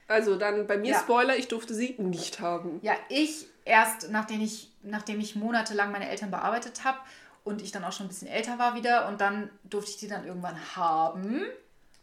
Also 0.08 0.36
dann 0.36 0.66
bei 0.66 0.78
mir 0.78 0.92
Ja. 0.92 0.98
Spoiler, 0.98 1.36
ich 1.36 1.48
durfte 1.48 1.74
sie 1.74 1.96
nicht 1.98 2.40
haben. 2.40 2.80
Ja, 2.80 2.94
ich 3.10 3.46
erst, 3.66 4.10
nachdem 4.10 4.40
ich, 4.40 4.72
nachdem 4.82 5.20
ich 5.20 5.36
monatelang 5.36 5.92
meine 5.92 6.08
Eltern 6.08 6.30
bearbeitet 6.30 6.84
habe 6.84 7.00
und 7.44 7.60
ich 7.60 7.70
dann 7.70 7.84
auch 7.84 7.92
schon 7.92 8.06
ein 8.06 8.08
bisschen 8.08 8.28
älter 8.28 8.58
war 8.58 8.74
wieder 8.74 9.08
und 9.08 9.20
dann 9.20 9.50
durfte 9.64 9.90
ich 9.90 9.96
die 9.98 10.08
dann 10.08 10.26
irgendwann 10.26 10.56
haben. 10.74 11.42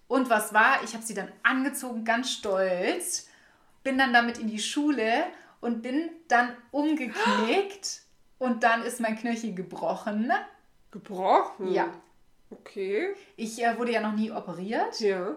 Und 0.08 0.30
was 0.30 0.54
war? 0.54 0.84
Ich 0.84 0.94
habe 0.94 1.04
sie 1.04 1.16
dann 1.16 1.32
angezogen, 1.42 2.06
ganz 2.06 2.32
stolz, 2.32 3.28
bin 3.82 3.98
dann 3.98 4.14
damit 4.14 4.38
in 4.38 4.48
die 4.48 4.60
Schule 4.60 5.24
und 5.60 5.82
bin 5.82 6.12
dann 6.28 6.56
umgeknickt 6.70 8.04
und 8.38 8.62
dann 8.62 8.84
ist 8.84 9.00
mein 9.00 9.18
Knöchel 9.18 9.56
gebrochen. 9.56 10.32
Gebrochen? 10.92 11.72
Ja. 11.74 11.88
Okay. 12.52 13.10
Ich 13.36 13.62
äh, 13.64 13.78
wurde 13.78 13.92
ja 13.92 14.02
noch 14.02 14.14
nie 14.14 14.32
operiert, 14.32 15.00
Ja. 15.00 15.36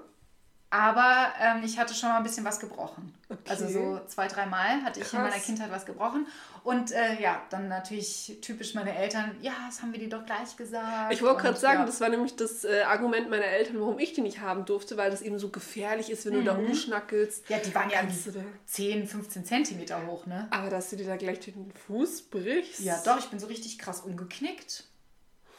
aber 0.71 1.31
ähm, 1.39 1.63
ich 1.63 1.79
hatte 1.79 1.93
schon 1.93 2.09
mal 2.09 2.17
ein 2.17 2.23
bisschen 2.23 2.45
was 2.47 2.59
gebrochen. 2.59 3.13
Okay. 3.29 3.41
Also 3.51 3.69
so 3.69 4.01
zwei, 4.07 4.29
dreimal 4.29 4.83
hatte 4.83 5.01
ich 5.01 5.13
in 5.13 5.19
meiner 5.19 5.33
Krass. 5.33 5.45
Kindheit 5.45 5.71
was 5.71 5.85
gebrochen. 5.85 6.27
Und 6.65 6.91
äh, 6.93 7.21
ja, 7.21 7.43
dann 7.51 7.69
natürlich 7.69 8.39
typisch 8.41 8.75
meine 8.75 8.97
Eltern, 8.97 9.37
ja, 9.43 9.53
das 9.67 9.83
haben 9.83 9.93
wir 9.93 9.99
dir 10.01 10.09
doch 10.09 10.25
gleich 10.25 10.57
gesagt. 10.57 11.13
Ich 11.13 11.21
wollte 11.21 11.43
gerade 11.43 11.59
sagen, 11.59 11.81
ja. 11.81 11.85
das 11.87 12.01
war 12.01 12.09
nämlich 12.09 12.35
das 12.37 12.65
äh, 12.65 12.83
Argument 12.83 13.29
meiner 13.29 13.45
Eltern, 13.45 13.79
warum 13.81 13.99
ich 13.99 14.15
die 14.15 14.23
nicht 14.23 14.41
haben 14.41 14.65
durfte, 14.65 14.97
weil 14.97 15.11
das 15.11 15.21
eben 15.21 15.39
so 15.39 15.51
gefährlich 15.51 16.09
ist, 16.11 16.25
wenn 16.25 16.33
du 16.35 16.45
da 16.45 16.55
umschnackelst. 16.57 17.51
Mhm. 17.51 17.55
Ja, 17.55 17.61
die 17.63 17.75
waren 17.75 17.91
ja 17.91 17.99
Kannst 18.01 18.27
du 18.29 18.31
da- 18.31 18.41
10, 18.67 19.07
15 19.07 19.45
Zentimeter 19.45 20.07
hoch, 20.07 20.25
ne? 20.25 20.47
Aber 20.51 20.71
dass 20.71 20.89
du 20.89 20.97
dir 20.97 21.07
da 21.07 21.17
gleich 21.17 21.41
den 21.41 21.71
Fuß 21.87 22.23
brichst. 22.31 22.81
Ja, 22.81 22.99
doch, 23.05 23.19
ich 23.19 23.27
bin 23.29 23.39
so 23.39 23.49
richtig 23.49 23.79
krass 23.79 24.01
umgeknickt. 24.01 24.85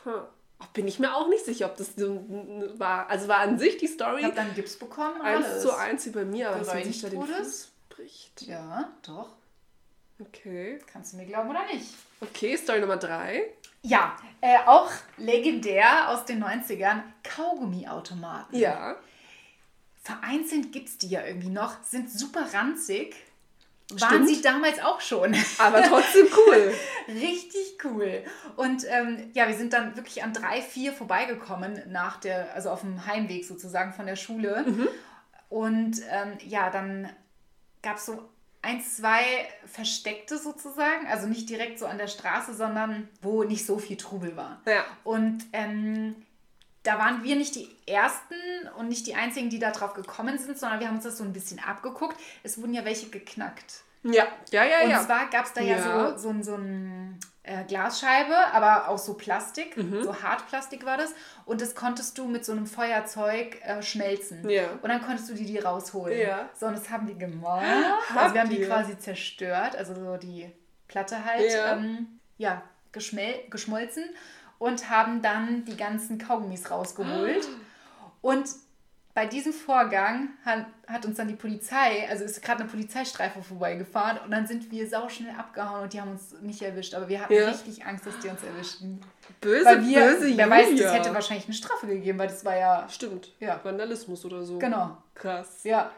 Hm. 0.04 0.22
Bin 0.74 0.88
ich 0.88 1.00
mir 1.00 1.14
auch 1.16 1.28
nicht 1.28 1.44
sicher, 1.44 1.66
ob 1.66 1.76
das 1.78 1.96
so 1.96 2.24
war. 2.78 3.10
Also 3.10 3.28
war 3.28 3.40
an 3.40 3.60
sich 3.60 3.78
die 3.78 3.88
Story 3.88 4.20
Ich 4.20 4.26
habe 4.26 4.36
dann 4.36 4.56
Gips 4.56 4.78
bekommen 4.78 5.22
eins 5.22 5.62
zu 5.62 5.76
eins 5.76 6.06
wie 6.06 6.12
bei 6.12 6.26
mir, 6.26 6.50
aber 6.50 6.60
dass 6.60 6.74
man 6.74 6.84
sich 6.84 7.02
da 7.02 7.10
den 7.10 7.22
Fuß 7.22 7.72
bricht. 7.90 8.42
Ja, 8.44 8.92
doch. 9.06 9.30
Okay. 10.20 10.80
Kannst 10.88 11.14
du 11.14 11.18
mir 11.18 11.26
glauben 11.26 11.50
oder 11.50 11.66
nicht? 11.66 11.90
Okay, 12.22 12.56
Story 12.56 12.80
Nummer 12.80 12.98
drei. 12.98 13.50
Ja, 13.82 14.16
äh, 14.40 14.60
auch 14.66 14.90
legendär 15.18 16.10
aus 16.10 16.24
den 16.26 16.42
90ern, 16.42 17.02
Kaugummiautomaten. 17.24 18.58
Ja. 18.58 18.96
Vereinzelt 20.02 20.72
gibt 20.72 20.90
es 20.90 20.98
die 20.98 21.10
ja 21.10 21.26
irgendwie 21.26 21.50
noch, 21.50 21.84
sind 21.84 22.10
super 22.10 22.54
ranzig. 22.54 23.16
Waren 23.90 24.24
Stimmt. 24.24 24.30
sie 24.30 24.42
damals 24.42 24.80
auch 24.82 25.02
schon. 25.02 25.36
Aber 25.58 25.84
trotzdem 25.84 26.28
cool. 26.48 26.74
Richtig 27.08 27.78
cool. 27.84 28.24
Und 28.56 28.86
ähm, 28.90 29.30
ja, 29.34 29.48
wir 29.48 29.56
sind 29.56 29.74
dann 29.74 29.96
wirklich 29.96 30.24
an 30.24 30.34
drei, 30.34 30.62
vier 30.62 30.94
vorbeigekommen 30.94 31.82
nach 31.92 32.20
der, 32.20 32.54
also 32.54 32.70
auf 32.70 32.82
dem 32.82 33.06
Heimweg 33.06 33.46
sozusagen 33.46 33.94
von 33.94 34.06
der 34.06 34.16
Schule. 34.16 34.66
Und 35.50 36.02
ähm, 36.10 36.38
ja, 36.48 36.70
dann 36.70 37.10
gab 37.84 37.98
es 37.98 38.06
so 38.06 38.30
ein, 38.64 38.82
zwei 38.82 39.24
Versteckte 39.66 40.38
sozusagen, 40.38 41.06
also 41.08 41.28
nicht 41.28 41.50
direkt 41.50 41.78
so 41.78 41.86
an 41.86 41.98
der 41.98 42.08
Straße, 42.08 42.54
sondern 42.56 43.10
wo 43.22 43.44
nicht 43.44 43.66
so 43.66 43.78
viel 43.78 43.98
Trubel 43.98 44.36
war. 44.38 44.62
Ja. 44.66 44.86
Und 45.04 45.44
ähm, 45.52 46.16
da 46.84 47.00
waren 47.00 47.24
wir 47.24 47.36
nicht 47.36 47.56
die 47.56 47.70
Ersten 47.88 48.36
und 48.78 48.90
nicht 48.90 49.08
die 49.08 49.16
Einzigen, 49.16 49.50
die 49.50 49.60
da 49.60 49.72
drauf 49.72 49.94
gekommen 49.94 50.38
sind, 50.38 50.58
sondern 50.60 50.80
wir 50.80 50.88
haben 50.88 50.96
uns 50.96 51.06
das 51.06 51.18
so 51.18 51.24
ein 51.24 51.34
bisschen 51.34 51.60
abgeguckt. 51.60 52.18
Es 52.44 52.62
wurden 52.62 52.74
ja 52.74 52.84
welche 52.86 53.10
geknackt. 53.10 53.84
Ja, 54.04 54.26
ja, 54.52 54.66
ja, 54.66 54.82
Und 54.84 54.90
ja. 54.90 55.02
zwar 55.02 55.30
gab 55.30 55.46
es 55.46 55.54
da 55.54 55.62
ja, 55.62 55.78
Ja. 55.78 56.18
so, 56.18 56.34
so, 56.34 56.42
so 56.44 56.56
ein 56.56 57.18
äh, 57.44 57.64
Glasscheibe, 57.66 58.36
aber 58.52 58.90
auch 58.90 58.98
so 58.98 59.14
Plastik, 59.14 59.78
Mhm. 59.78 60.04
so 60.04 60.22
Hartplastik 60.22 60.86
war 60.86 60.98
das. 60.98 61.14
Und 61.46 61.62
das 61.62 61.74
konntest 61.74 62.18
du 62.18 62.26
mit 62.26 62.44
so 62.44 62.52
einem 62.52 62.68
Feuerzeug 62.68 63.62
äh, 63.64 63.82
schmelzen. 63.82 64.50
Ja. 64.50 64.64
Und 64.82 64.90
dann 64.90 65.02
konntest 65.02 65.30
du 65.30 65.34
die, 65.36 65.46
die 65.46 65.58
rausholen. 65.60 66.20
Ja. 66.20 66.50
So, 66.60 66.66
und 66.66 66.74
das 66.78 66.90
haben 66.90 67.08
wir 67.08 67.16
gemacht. 67.16 67.64
Habt 68.10 68.18
also 68.18 68.34
wir 68.34 68.42
haben 68.42 68.50
die 68.50 68.60
ihr? 68.60 68.68
quasi 68.68 68.98
zerstört, 69.00 69.78
also 69.78 69.94
so 69.96 70.18
die 70.18 70.52
Platte 70.90 71.24
halt, 71.24 71.50
Ja. 71.54 71.74
ähm, 71.74 72.20
ja, 72.38 72.62
geschmolzen 73.50 74.04
und 74.64 74.90
haben 74.90 75.22
dann 75.22 75.66
die 75.66 75.76
ganzen 75.76 76.18
Kaugummis 76.18 76.72
rausgeholt. 76.72 77.50
Und 78.22 78.46
bei 79.14 79.26
diesem 79.26 79.52
Vorgang 79.52 80.30
hat, 80.46 80.66
hat 80.88 81.06
uns 81.06 81.18
dann 81.18 81.28
die 81.28 81.36
Polizei, 81.36 82.08
also 82.10 82.24
ist 82.24 82.42
gerade 82.42 82.62
eine 82.62 82.70
Polizeistreife 82.72 83.44
vorbeigefahren 83.44 84.20
und 84.24 84.32
dann 84.32 84.48
sind 84.48 84.72
wir 84.72 84.88
sauschnell 84.88 85.36
abgehauen 85.38 85.84
und 85.84 85.94
die 85.94 86.00
haben 86.00 86.12
uns 86.12 86.34
nicht 86.42 86.62
erwischt. 86.62 86.96
Aber 86.96 87.10
wir 87.10 87.22
hatten 87.22 87.34
Ja. 87.34 87.50
richtig 87.50 87.86
Angst, 87.86 88.06
dass 88.08 88.18
die 88.20 88.30
uns 88.30 88.42
erwischten. 88.42 89.02
Böse, 89.42 89.66
Weil 89.66 89.86
wir, 89.86 90.00
böse 90.00 90.38
wer 90.38 90.50
weiß, 90.50 90.70
Julia. 90.70 90.84
das 90.86 90.94
hätte 90.94 91.14
wahrscheinlich 91.14 91.46
eine 91.46 91.54
Strafe 91.56 91.86
gegeben, 91.88 92.18
weil 92.18 92.28
das 92.30 92.46
war 92.46 92.56
ja, 92.56 92.88
Stimmt. 92.90 93.34
Ja. 93.42 93.60
Vandalismus 93.64 94.24
oder 94.24 94.44
so. 94.46 94.58
genau, 94.60 94.98
Krass. 95.14 95.60
ja. 95.64 95.92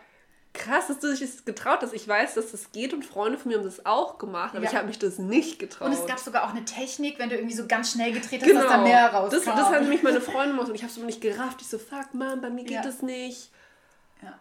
Krass, 0.57 0.87
dass 0.87 0.99
du 0.99 1.09
dich 1.11 1.19
das 1.19 1.45
getraut 1.45 1.79
hast. 1.81 1.93
Ich 1.93 2.07
weiß, 2.07 2.33
dass 2.35 2.51
das 2.51 2.71
geht 2.71 2.93
und 2.93 3.05
Freunde 3.05 3.37
von 3.37 3.51
mir 3.51 3.57
haben 3.57 3.65
das 3.65 3.85
auch 3.85 4.17
gemacht, 4.17 4.55
aber 4.55 4.63
Ja. 4.63 4.69
ich 4.71 4.75
habe 4.75 4.87
mich 4.87 4.97
das 4.99 5.19
nicht 5.19 5.59
getraut. 5.59 5.87
Und 5.87 5.93
es 5.93 6.05
gab 6.05 6.17
sogar 6.19 6.43
auch 6.45 6.49
eine 6.49 6.65
Technik, 6.65 7.19
wenn 7.19 7.29
du 7.29 7.35
irgendwie 7.35 7.55
so 7.55 7.67
ganz 7.67 7.91
schnell 7.91 8.11
gedreht 8.11 8.41
hast, 8.43 8.53
dass 8.53 8.67
da 8.67 8.77
mehr 8.79 9.13
rauskam. 9.13 9.39
Genau. 9.39 9.45
Das, 9.55 9.55
das 9.65 9.69
hat 9.75 9.81
nämlich 9.81 10.01
meine 10.03 10.21
Freundin 10.21 10.51
gemacht 10.55 10.69
und 10.69 10.75
ich 10.75 10.81
habe 10.81 10.91
es 10.91 10.97
aber 10.97 11.05
nicht 11.05 11.21
gerafft. 11.21 11.61
Ich 11.61 11.67
so, 11.67 11.77
fuck, 11.77 12.13
Mann, 12.13 12.41
bei 12.41 12.49
mir 12.49 12.63
geht 12.63 12.71
Ja. 12.75 12.81
das 12.81 13.01
nicht. 13.01 13.51
Ja. 14.23 14.39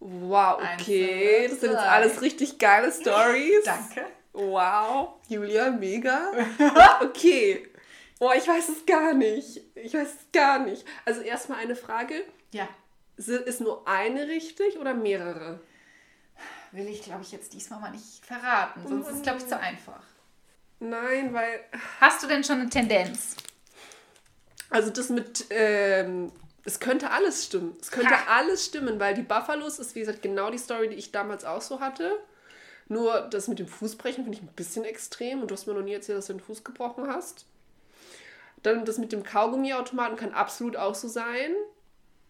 Wow, 0.00 0.58
okay. 0.74 1.46
zwei, 1.46 1.48
Das 1.48 1.60
sind 1.60 1.70
jetzt 1.72 1.82
alles 1.82 2.22
richtig 2.22 2.58
geile 2.58 2.92
Stories. 2.92 3.62
Danke. 3.64 4.06
Wow, 4.32 5.14
Julia, 5.28 5.70
mega. 5.70 6.30
Okay. 7.02 7.66
Boah, 8.18 8.34
ich 8.34 8.46
weiß 8.48 8.68
es 8.70 8.86
gar 8.86 9.12
nicht. 9.14 9.60
Ich 9.74 9.92
weiß 9.94 10.08
es 10.08 10.32
gar 10.32 10.58
nicht. 10.60 10.84
Also 11.04 11.20
erstmal 11.20 11.58
eine 11.58 11.76
Frage. 11.76 12.14
Ja, 12.52 12.66
Ist 13.16 13.60
nur 13.60 13.86
eine 13.88 14.28
richtig 14.28 14.78
oder 14.78 14.94
mehrere? 14.94 15.60
will 16.72 16.88
ich, 16.88 17.02
glaube 17.02 17.22
ich, 17.22 17.32
jetzt 17.32 17.52
diesmal 17.52 17.80
mal 17.80 17.90
nicht 17.90 18.24
verraten, 18.24 18.86
sonst 18.86 19.08
ist 19.08 19.16
es, 19.16 19.22
glaube 19.22 19.38
ich, 19.38 19.46
zu 19.46 19.58
einfach. 19.58 20.02
Nein, 20.78 21.32
weil. 21.32 21.60
Hast 22.00 22.22
du 22.22 22.26
denn 22.26 22.44
schon 22.44 22.60
eine 22.60 22.68
Tendenz? 22.68 23.36
Also 24.70 24.90
das 24.90 25.08
mit. 25.08 25.46
Ähm, 25.50 26.30
es 26.64 26.80
könnte 26.80 27.10
alles 27.10 27.44
stimmen. 27.46 27.76
Es 27.80 27.90
könnte 27.90 28.10
Ha. 28.10 28.38
alles 28.38 28.66
stimmen, 28.66 28.98
weil 28.98 29.14
die 29.14 29.22
Buffalos 29.22 29.78
ist, 29.78 29.94
wie 29.94 30.00
gesagt, 30.00 30.20
genau 30.20 30.50
die 30.50 30.58
Story, 30.58 30.88
die 30.88 30.96
ich 30.96 31.12
damals 31.12 31.44
auch 31.44 31.62
so 31.62 31.80
hatte. 31.80 32.12
Nur 32.88 33.22
das 33.30 33.48
mit 33.48 33.58
dem 33.58 33.68
Fußbrechen 33.68 34.24
finde 34.24 34.38
ich 34.38 34.42
ein 34.44 34.52
bisschen 34.54 34.84
extrem 34.84 35.42
und 35.42 35.50
du 35.50 35.54
hast 35.54 35.66
mir 35.66 35.74
noch 35.74 35.82
nie 35.82 35.94
erzählt, 35.94 36.18
dass 36.18 36.26
du 36.26 36.34
den 36.34 36.40
Fuß 36.40 36.64
gebrochen 36.64 37.06
hast. 37.06 37.46
Dann 38.62 38.84
das 38.84 38.98
mit 38.98 39.12
dem 39.12 39.22
Kaugummiautomaten 39.22 40.16
kann 40.16 40.32
absolut 40.32 40.76
auch 40.76 40.94
so 40.94 41.08
sein. 41.08 41.52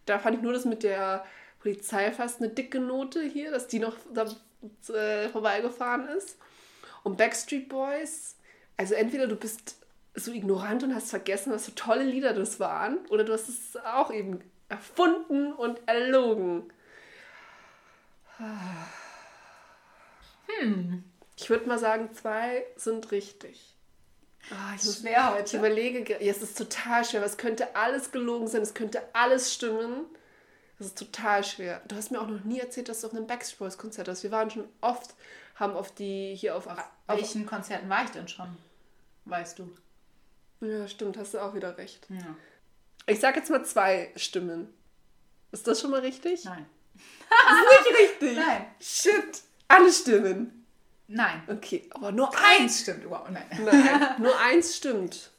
Da 0.07 0.19
fand 0.19 0.37
ich 0.37 0.41
nur 0.41 0.53
das 0.53 0.65
mit 0.65 0.83
der 0.83 1.25
Polizei 1.59 2.11
fast 2.11 2.41
eine 2.41 2.49
dicke 2.49 2.79
Note 2.79 3.21
hier, 3.21 3.51
dass 3.51 3.67
die 3.67 3.79
noch 3.79 3.95
da, 4.13 4.25
äh, 4.93 5.29
vorbeigefahren 5.29 6.07
ist. 6.07 6.37
Und 7.03 7.17
Backstreet 7.17 7.69
Boys, 7.69 8.37
also 8.75 8.95
entweder 8.95 9.27
du 9.27 9.35
bist 9.35 9.75
so 10.15 10.31
ignorant 10.31 10.83
und 10.83 10.95
hast 10.95 11.11
vergessen, 11.11 11.53
was 11.53 11.65
für 11.65 11.75
tolle 11.75 12.03
Lieder 12.03 12.33
das 12.33 12.59
waren, 12.59 13.05
oder 13.09 13.23
du 13.23 13.33
hast 13.33 13.49
es 13.49 13.77
auch 13.77 14.11
eben 14.11 14.39
erfunden 14.67 15.53
und 15.53 15.79
erlogen. 15.87 16.71
Hm. 20.47 21.03
Ich 21.37 21.49
würde 21.49 21.67
mal 21.67 21.77
sagen, 21.77 22.13
zwei 22.13 22.65
sind 22.75 23.11
richtig. 23.11 23.76
Ah, 24.51 24.73
ich 24.75 24.81
Schwer 24.83 25.33
ich 25.35 25.39
heute. 25.41 25.57
überlege, 25.57 26.03
ge- 26.03 26.23
ja, 26.23 26.31
es 26.31 26.41
ist 26.41 26.57
total 26.57 27.03
schwer, 27.03 27.21
weil 27.21 27.27
es 27.29 27.37
könnte 27.37 27.75
alles 27.75 28.11
gelogen 28.11 28.47
sein, 28.47 28.61
es 28.61 28.73
könnte 28.73 29.01
alles 29.13 29.53
stimmen. 29.53 30.05
Das 30.77 30.87
ist 30.87 30.97
total 30.97 31.43
schwer. 31.43 31.81
Du 31.87 31.95
hast 31.95 32.11
mir 32.11 32.21
auch 32.21 32.27
noch 32.27 32.43
nie 32.43 32.59
erzählt, 32.59 32.87
dass 32.87 33.01
du 33.01 33.07
auf 33.07 33.13
einem 33.13 33.25
Backstreet 33.27 33.59
Boys 33.59 33.77
Konzert 33.77 34.07
warst. 34.07 34.23
Wir 34.23 34.31
waren 34.31 34.49
schon 34.51 34.69
oft, 34.79 35.15
haben 35.55 35.73
auf 35.73 35.93
die 35.93 36.35
hier 36.35 36.55
auf, 36.55 36.67
auf 36.67 36.77
Welchen 37.07 37.45
Konzerten 37.45 37.89
war 37.89 38.03
ich 38.03 38.11
denn 38.11 38.27
schon? 38.27 38.55
Weißt 39.25 39.59
du? 39.59 39.69
Ja, 40.61 40.87
stimmt, 40.87 41.17
hast 41.17 41.33
du 41.33 41.39
auch 41.39 41.53
wieder 41.55 41.77
recht. 41.77 42.05
Ja. 42.09 42.35
Ich 43.07 43.19
sag 43.19 43.35
jetzt 43.35 43.49
mal 43.49 43.65
zwei 43.65 44.11
Stimmen. 44.15 44.73
Ist 45.51 45.67
das 45.67 45.81
schon 45.81 45.91
mal 45.91 46.01
richtig? 46.01 46.45
Nein. 46.45 46.65
Nicht 46.95 47.99
richtig. 47.99 48.37
Nein. 48.45 48.65
Shit. 48.79 49.41
Alle 49.67 49.91
Stimmen. 49.91 50.56
Nein. 51.07 51.41
Okay, 51.47 51.87
aber 51.91 52.11
nur 52.11 52.29
eins. 52.29 52.59
Eins 52.59 52.81
stimmt. 52.81 53.09
Wow, 53.09 53.29
nein. 53.29 53.45
Nein, 53.63 54.15
nur 54.19 54.37
eins 54.39 54.75
stimmt. 54.75 55.31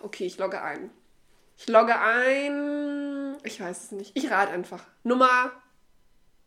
Okay, 0.00 0.26
ich 0.26 0.38
logge 0.38 0.60
ein. 0.60 0.90
Ich 1.56 1.68
logge 1.68 1.96
ein. 1.96 3.36
Ich 3.44 3.60
weiß 3.60 3.84
es 3.84 3.92
nicht. 3.92 4.16
Ich 4.16 4.30
rate 4.30 4.52
einfach. 4.52 4.84
Nummer 5.04 5.52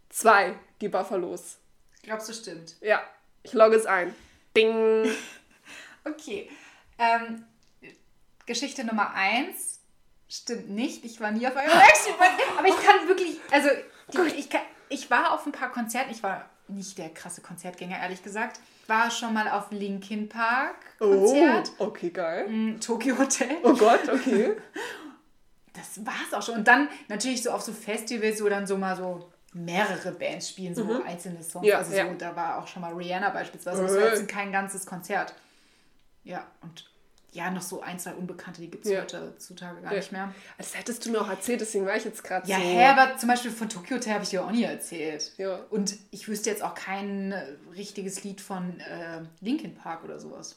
zwei, 0.09 0.59
die 0.81 0.89
Buffalos. 0.89 1.57
Glaubst 2.03 2.27
du, 2.29 2.33
stimmt? 2.33 2.75
Ja, 2.81 3.01
ich 3.43 3.53
logge 3.53 3.77
es 3.77 3.85
ein. 3.85 4.13
Ding. 4.55 5.09
Okay. 6.07 6.51
Ähm, 6.99 7.43
Geschichte 8.45 8.83
Nummer 8.83 9.11
eins 9.15 9.79
stimmt 10.29 10.69
nicht. 10.69 11.03
Ich 11.03 11.19
war 11.19 11.31
nie 11.31 11.47
auf 11.47 11.55
einem 11.57 11.71
Backstreet 11.71 12.15
Boys. 12.15 12.29
Aber 12.59 12.67
ich 12.67 12.79
kann 12.79 13.07
wirklich, 13.07 13.39
also 13.49 13.69
die, 14.13 14.35
ich, 14.35 14.47
kann, 14.47 14.61
ich 14.89 15.09
war 15.09 15.31
auf 15.31 15.47
ein 15.47 15.51
paar 15.51 15.71
Konzerten. 15.71 16.11
Ich 16.11 16.21
war 16.21 16.47
nicht 16.67 16.97
der 16.97 17.09
krasse 17.09 17.41
Konzertgänger, 17.41 17.99
ehrlich 17.99 18.23
gesagt. 18.23 18.59
War 18.87 19.09
schon 19.09 19.33
mal 19.33 19.49
auf 19.49 19.71
Linkin 19.71 20.29
Park 20.29 20.75
Konzert. 20.99 21.71
Oh, 21.79 21.85
okay, 21.85 22.09
geil. 22.09 22.45
im 22.47 22.79
Tokyo 22.79 23.17
Hotel. 23.17 23.57
Oh 23.63 23.73
Gott, 23.73 24.07
okay. 24.09 24.55
Das 25.73 26.05
war's 26.05 26.33
auch 26.33 26.41
schon. 26.41 26.55
Und 26.59 26.67
dann 26.69 26.87
natürlich 27.09 27.43
so 27.43 27.51
auf 27.51 27.61
so 27.61 27.73
Festivals, 27.73 28.41
wo 28.41 28.47
dann 28.47 28.65
so 28.65 28.77
mal 28.77 28.95
so 28.95 29.29
mehrere 29.53 30.13
Bands 30.13 30.47
spielen, 30.49 30.73
so 30.73 31.03
einzelne 31.03 31.43
Songs. 31.43 31.63
Mhm. 31.63 31.69
Ja, 31.69 31.77
also 31.79 31.93
ja. 31.93 32.07
so, 32.07 32.13
da 32.13 32.33
war 32.33 32.59
auch 32.63 32.67
schon 32.67 32.81
mal 32.81 32.93
Rihanna 32.93 33.29
beispielsweise. 33.31 33.81
Das 33.83 33.93
Äh. 33.93 34.01
war 34.01 34.07
jetzt 34.13 34.27
kein 34.29 34.53
ganzes 34.53 34.85
Konzert. 34.85 35.33
Ja, 36.23 36.45
und 36.61 36.85
ja, 37.35 37.51
noch 37.51 37.61
so 37.61 37.81
ein, 37.81 37.99
zwei 37.99 38.13
Unbekannte, 38.13 38.61
die 38.61 38.71
gibt 38.71 38.85
es 38.85 38.91
Ja. 38.91 39.01
heutzutage 39.01 39.81
gar 39.81 39.91
Ja. 39.91 39.97
nicht 39.99 40.11
mehr. 40.11 40.33
Das 40.57 40.75
hättest 40.77 41.05
du 41.05 41.11
mir 41.11 41.21
auch 41.21 41.29
erzählt, 41.29 41.61
deswegen 41.61 41.85
war 41.85 41.95
ich 41.95 42.05
jetzt 42.05 42.23
gerade 42.23 42.47
Ja, 42.49 42.57
so. 42.57 42.63
hä, 42.63 42.85
aber 42.85 43.17
zum 43.17 43.29
Beispiel 43.29 43.51
von 43.51 43.69
Tokyo 43.69 43.97
Hotel 43.97 44.13
habe 44.13 44.23
ich 44.23 44.29
dir 44.31 44.43
auch 44.43 44.51
nie 44.51 44.63
erzählt. 44.63 45.33
Ja. 45.37 45.59
Und 45.69 45.95
ich 46.11 46.27
wüsste 46.27 46.49
jetzt 46.49 46.63
auch 46.63 46.73
kein 46.73 47.31
äh, 47.33 47.43
richtiges 47.75 48.23
Lied 48.23 48.41
von 48.41 48.79
äh, 48.79 49.21
Linkin 49.41 49.75
Park 49.75 50.03
oder 50.03 50.19
sowas. 50.19 50.55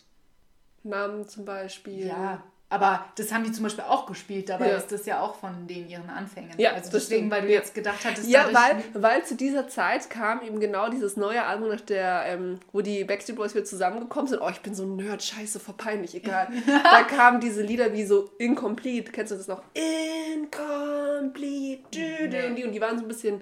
Namen 0.85 1.29
zum 1.29 1.45
Beispiel. 1.45 2.07
Ja, 2.07 2.43
aber 2.71 3.07
das 3.17 3.33
haben 3.33 3.45
die 3.45 3.53
zum 3.53 3.63
Beispiel 3.65 3.85
auch 3.85 4.05
gespielt. 4.05 4.51
Dabei 4.51 4.69
Ja. 4.71 4.77
ist 4.77 4.93
das 4.93 5.07
ja 5.07 5.21
auch 5.21 5.37
von 5.37 5.67
denen 5.67 5.89
ihren 5.89 6.11
Anfängen. 6.11 6.51
Ja, 6.59 6.73
also 6.73 6.91
deswegen, 6.91 7.21
stimmt. 7.21 7.31
weil 7.31 7.41
du 7.43 7.49
Ja. 7.49 7.55
jetzt 7.55 7.75
gedacht 7.75 8.05
hattest, 8.05 8.29
Ja, 8.29 8.47
weil, 8.53 8.85
weil 8.93 9.25
zu 9.25 9.37
dieser 9.37 9.69
Zeit 9.69 10.11
kam 10.11 10.43
eben 10.43 10.61
genau 10.61 10.91
dieses 10.91 11.17
neue 11.17 11.43
Album, 11.45 11.69
nach 11.71 11.81
der, 11.81 12.25
ähm, 12.27 12.61
wo 12.73 12.83
die 12.83 13.05
Backstreet 13.05 13.37
Boys 13.37 13.55
wieder 13.55 13.65
zusammengekommen 13.65 14.27
sind. 14.29 14.43
Oh, 14.43 14.51
ich 14.51 14.61
bin 14.61 14.75
so 14.75 14.83
ein 14.83 14.97
Nerd, 14.97 15.23
scheiße, 15.23 15.61
voll 15.61 15.77
peinlich, 15.79 16.15
egal. 16.15 16.49
da 16.85 17.05
kamen 17.05 17.41
diese 17.41 17.63
Lieder 17.63 17.95
wie 17.95 18.05
so 18.05 18.31
Incomplete. 18.39 19.13
Kennst 19.13 19.33
du 19.33 19.37
das 19.37 19.49
noch? 19.49 19.63
Incomplete. 19.75 21.85
Dü, 22.29 22.65
und, 22.67 22.73
die, 22.73 22.81
waren 22.83 22.99
so 22.99 23.05
ein 23.05 23.09
bisschen 23.09 23.41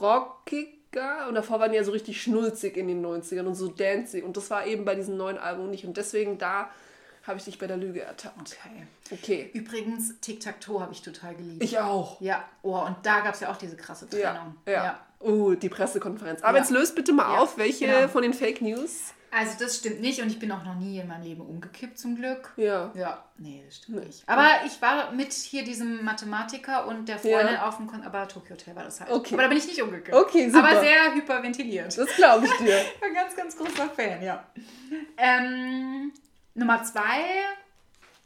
rockiger 0.00 1.28
und 1.28 1.34
davor 1.36 1.60
waren 1.60 1.70
die 1.70 1.76
ja 1.76 1.84
so 1.84 1.92
richtig 1.92 2.20
schnulzig 2.20 2.76
in 2.76 2.88
den 2.88 3.04
90ern 3.04 3.46
und 3.46 3.54
so 3.54 3.68
dancing. 3.68 4.24
Und 4.24 4.36
das 4.36 4.50
war 4.50 4.66
eben 4.66 4.84
bei 4.84 4.94
diesem 4.94 5.16
neuen 5.16 5.38
Album 5.38 5.70
nicht. 5.70 5.84
Und 5.84 5.96
deswegen 5.96 6.38
da 6.38 6.70
habe 7.26 7.38
ich 7.38 7.44
dich 7.44 7.58
bei 7.58 7.66
der 7.66 7.76
Lüge 7.76 8.02
ertappt. 8.02 8.38
Okay. 8.40 8.86
Okay. 9.10 9.50
Übrigens, 9.54 10.18
Tic-Tac-Toe 10.20 10.80
habe 10.80 10.92
ich 10.92 11.02
total 11.02 11.34
geliebt. 11.34 11.62
Ich 11.62 11.78
auch. 11.78 12.20
ja, 12.20 12.44
oh, 12.62 12.78
und 12.78 12.96
da 13.02 13.20
gab 13.20 13.34
es 13.34 13.40
ja 13.40 13.50
auch 13.50 13.56
diese 13.56 13.76
krasse 13.76 14.08
Trennung. 14.08 14.56
Ja, 14.66 14.72
ja. 14.72 15.00
Uh, 15.20 15.54
die 15.54 15.68
Pressekonferenz. 15.68 16.42
Aber 16.42 16.58
Ja. 16.58 16.64
jetzt 16.64 16.70
löst 16.72 16.96
bitte 16.96 17.12
mal 17.12 17.32
Ja, 17.34 17.38
auf, 17.40 17.56
welche 17.58 17.86
genau. 17.86 18.08
von 18.08 18.22
den 18.22 18.34
Fake 18.34 18.60
News. 18.60 19.14
Also 19.34 19.52
das 19.58 19.78
stimmt 19.78 20.02
nicht 20.02 20.20
und 20.20 20.28
ich 20.28 20.38
bin 20.38 20.52
auch 20.52 20.62
noch 20.62 20.74
nie 20.74 20.98
in 20.98 21.08
meinem 21.08 21.22
Leben 21.22 21.40
umgekippt 21.40 21.98
zum 21.98 22.16
Glück. 22.16 22.52
Ja. 22.56 22.90
Ja, 22.94 23.24
nee, 23.38 23.62
das 23.64 23.76
stimmt 23.76 24.04
nicht. 24.04 24.28
Aber 24.28 24.46
ich 24.66 24.82
war 24.82 25.10
mit 25.12 25.32
hier 25.32 25.64
diesem 25.64 26.04
Mathematiker 26.04 26.86
und 26.86 27.08
der 27.08 27.18
Freundin 27.18 27.54
Ja. 27.54 27.66
auf 27.66 27.78
dem 27.78 27.86
Kon 27.86 28.02
aber 28.02 28.28
Tokyo 28.28 28.56
Hotel 28.56 28.76
war 28.76 28.84
das 28.84 29.00
halt. 29.00 29.10
Okay. 29.10 29.32
Aber 29.32 29.44
da 29.44 29.48
bin 29.48 29.56
ich 29.56 29.66
nicht 29.66 29.80
umgekippt. 29.80 30.14
Okay, 30.14 30.50
super. 30.50 30.68
Aber 30.68 30.80
sehr 30.80 31.14
hyperventiliert. 31.14 31.96
Das 31.96 32.14
glaube 32.14 32.44
ich 32.44 32.52
dir. 32.58 32.76
Ich 32.94 33.00
bin 33.00 33.14
ganz, 33.14 33.34
ganz 33.34 33.56
großer 33.56 33.88
Fan, 33.88 34.22
ja. 34.22 34.44
Ähm, 35.16 36.12
Nummer 36.54 36.82
zwei, 36.84 37.24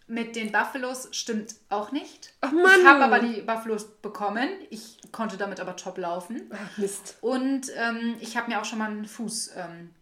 mit 0.09 0.37
den 0.37 0.53
Buffalos 0.53 1.09
stimmt 1.13 1.55
auch 1.69 1.91
nicht. 1.93 2.33
Ach. 2.41 2.53
Ich 2.53 2.85
habe 2.87 3.05
aber 3.05 3.19
die 3.21 3.41
Buffalos 3.43 3.89
bekommen. 4.03 4.49
Ich 4.71 4.99
konnte 5.13 5.37
damit 5.37 5.59
aber 5.61 5.75
top 5.77 5.99
laufen. 5.99 6.51
Ach, 6.53 6.79
Mist. 6.79 7.17
Und 7.21 7.71
ähm, 7.77 8.17
ich 8.21 8.37
habe 8.37 8.49
mir 8.51 8.61
auch 8.61 8.65
schon 8.65 8.79
mal 8.79 8.91
einen 8.91 9.05
Fuß 9.07 9.53
ähm, 9.57 9.93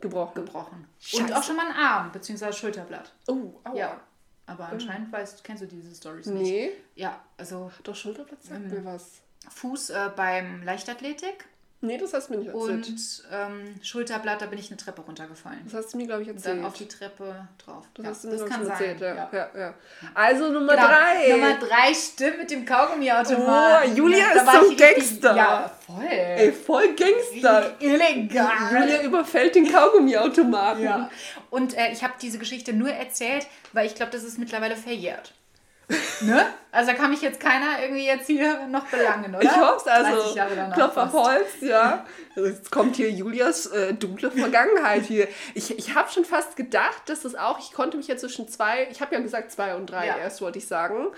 Gebrochen. 0.00 0.34
gebrochen. 0.34 0.88
Scheiße. 1.00 1.22
Und 1.24 1.32
auch 1.32 1.42
schon 1.44 1.56
mal 1.56 1.66
einen 1.66 1.76
Arm, 1.76 2.12
beziehungsweise 2.12 2.58
Schulterblatt. 2.58 3.12
Oh, 3.28 3.54
aua. 3.64 3.76
Ja. 3.76 4.00
Aber 4.46 4.66
anscheinend 4.68 5.12
weißt, 5.12 5.44
kennst 5.44 5.62
du 5.62 5.66
diese 5.68 5.94
Stories 5.94 6.26
nicht. 6.26 6.42
Nee. 6.42 6.72
Ja, 6.96 7.20
also 7.38 7.70
Doch, 7.84 7.94
Schulterblatt 7.94 8.42
sagt 8.42 8.60
Mhm. 8.64 8.70
mir 8.70 8.84
was. 8.84 9.20
Fuß 9.48 9.90
äh, 9.90 10.10
beim 10.16 10.62
Leichtathletik 10.64 11.46
Nee, 11.84 11.98
das 11.98 12.14
hast 12.14 12.28
du 12.28 12.34
mir 12.34 12.38
nicht 12.38 12.54
erzählt. 12.54 12.86
und 12.88 13.24
ähm, 13.32 13.74
Schulterblatt, 13.82 14.40
da 14.40 14.46
bin 14.46 14.56
ich 14.56 14.70
eine 14.70 14.76
Treppe 14.76 15.00
runtergefallen. 15.02 15.60
das 15.64 15.74
hast 15.74 15.92
du 15.92 15.96
mir, 15.98 16.06
glaube 16.06 16.22
ich, 16.22 16.28
Und 16.28 16.36
erzählt. 16.36 16.58
dann 16.58 16.64
auf 16.64 16.74
die 16.74 16.86
Treppe 16.86 17.48
drauf. 17.58 17.84
das 17.94 18.04
ja, 18.04 18.10
hast 18.10 18.22
du 18.24 18.28
mir, 18.28 18.36
das 18.36 18.48
kann 18.48 18.58
schon 18.58 18.66
sein. 18.68 18.72
erzählt. 18.72 19.00
Ja. 19.00 19.30
ja. 19.32 19.48
Ja. 19.58 19.74
Also 20.14 20.52
Nummer 20.52 20.74
Genau. 20.76 20.86
drei. 20.86 21.28
Nummer 21.32 21.54
drei 21.58 21.92
stimmt 21.92 22.38
mit 22.38 22.50
dem 22.52 22.64
Kaugummiautomaten. 22.64 23.92
Oh, 23.92 23.96
Julia 23.96 24.30
ist 24.30 24.46
so 24.46 24.58
richtig- 24.60 24.78
Gangster. 24.78 25.36
Ja, 25.36 25.70
voll. 25.86 26.04
Ey, 26.08 26.52
voll 26.52 26.94
Gangster. 26.94 27.72
Illegal. 27.80 28.48
Julia 28.70 29.02
überfällt 29.02 29.54
den 29.56 29.70
Kaugummiautomaten. 29.70 30.84
Ja. 30.84 31.10
Und 31.50 31.76
äh, 31.76 31.90
ich 31.92 32.02
habe 32.04 32.14
diese 32.22 32.38
Geschichte 32.38 32.72
nur 32.72 32.90
erzählt, 32.90 33.46
weil 33.72 33.86
ich 33.86 33.94
glaube, 33.94 34.12
das 34.12 34.22
ist 34.22 34.38
mittlerweile 34.38 34.76
verjährt. 34.76 35.32
Ne? 36.20 36.46
Also 36.70 36.92
da 36.92 36.96
kann 36.96 37.10
mich 37.10 37.20
jetzt 37.20 37.40
keiner 37.40 37.82
irgendwie 37.82 38.06
jetzt 38.06 38.26
hier 38.26 38.66
noch 38.66 38.86
belangen, 38.86 39.34
oder? 39.34 39.42
Ich 39.42 39.56
hoffe 39.56 39.84
30 39.84 40.40
also. 40.40 40.74
Klopf 40.74 40.96
auf. 40.96 41.12
Holz, 41.12 41.48
ja. 41.60 42.06
Jetzt 42.34 42.70
kommt 42.70 42.96
hier 42.96 43.10
Julias 43.10 43.66
äh, 43.66 43.92
dunkle 43.92 44.30
Vergangenheit 44.30 45.04
hier. 45.04 45.28
Ich, 45.54 45.76
ich 45.76 45.94
habe 45.94 46.10
schon 46.10 46.24
fast 46.24 46.56
gedacht, 46.56 47.02
dass 47.06 47.22
das 47.22 47.34
auch, 47.34 47.58
ich 47.58 47.72
konnte 47.72 47.96
mich 47.96 48.08
ja 48.08 48.16
zwischen 48.16 48.48
zwei, 48.48 48.88
ich 48.90 49.00
habe 49.00 49.14
ja 49.14 49.20
gesagt 49.20 49.52
zwei 49.52 49.74
und 49.74 49.86
drei 49.86 50.06
Ja. 50.06 50.16
erst, 50.16 50.40
wollte 50.40 50.58
ich 50.58 50.66
sagen, 50.66 51.08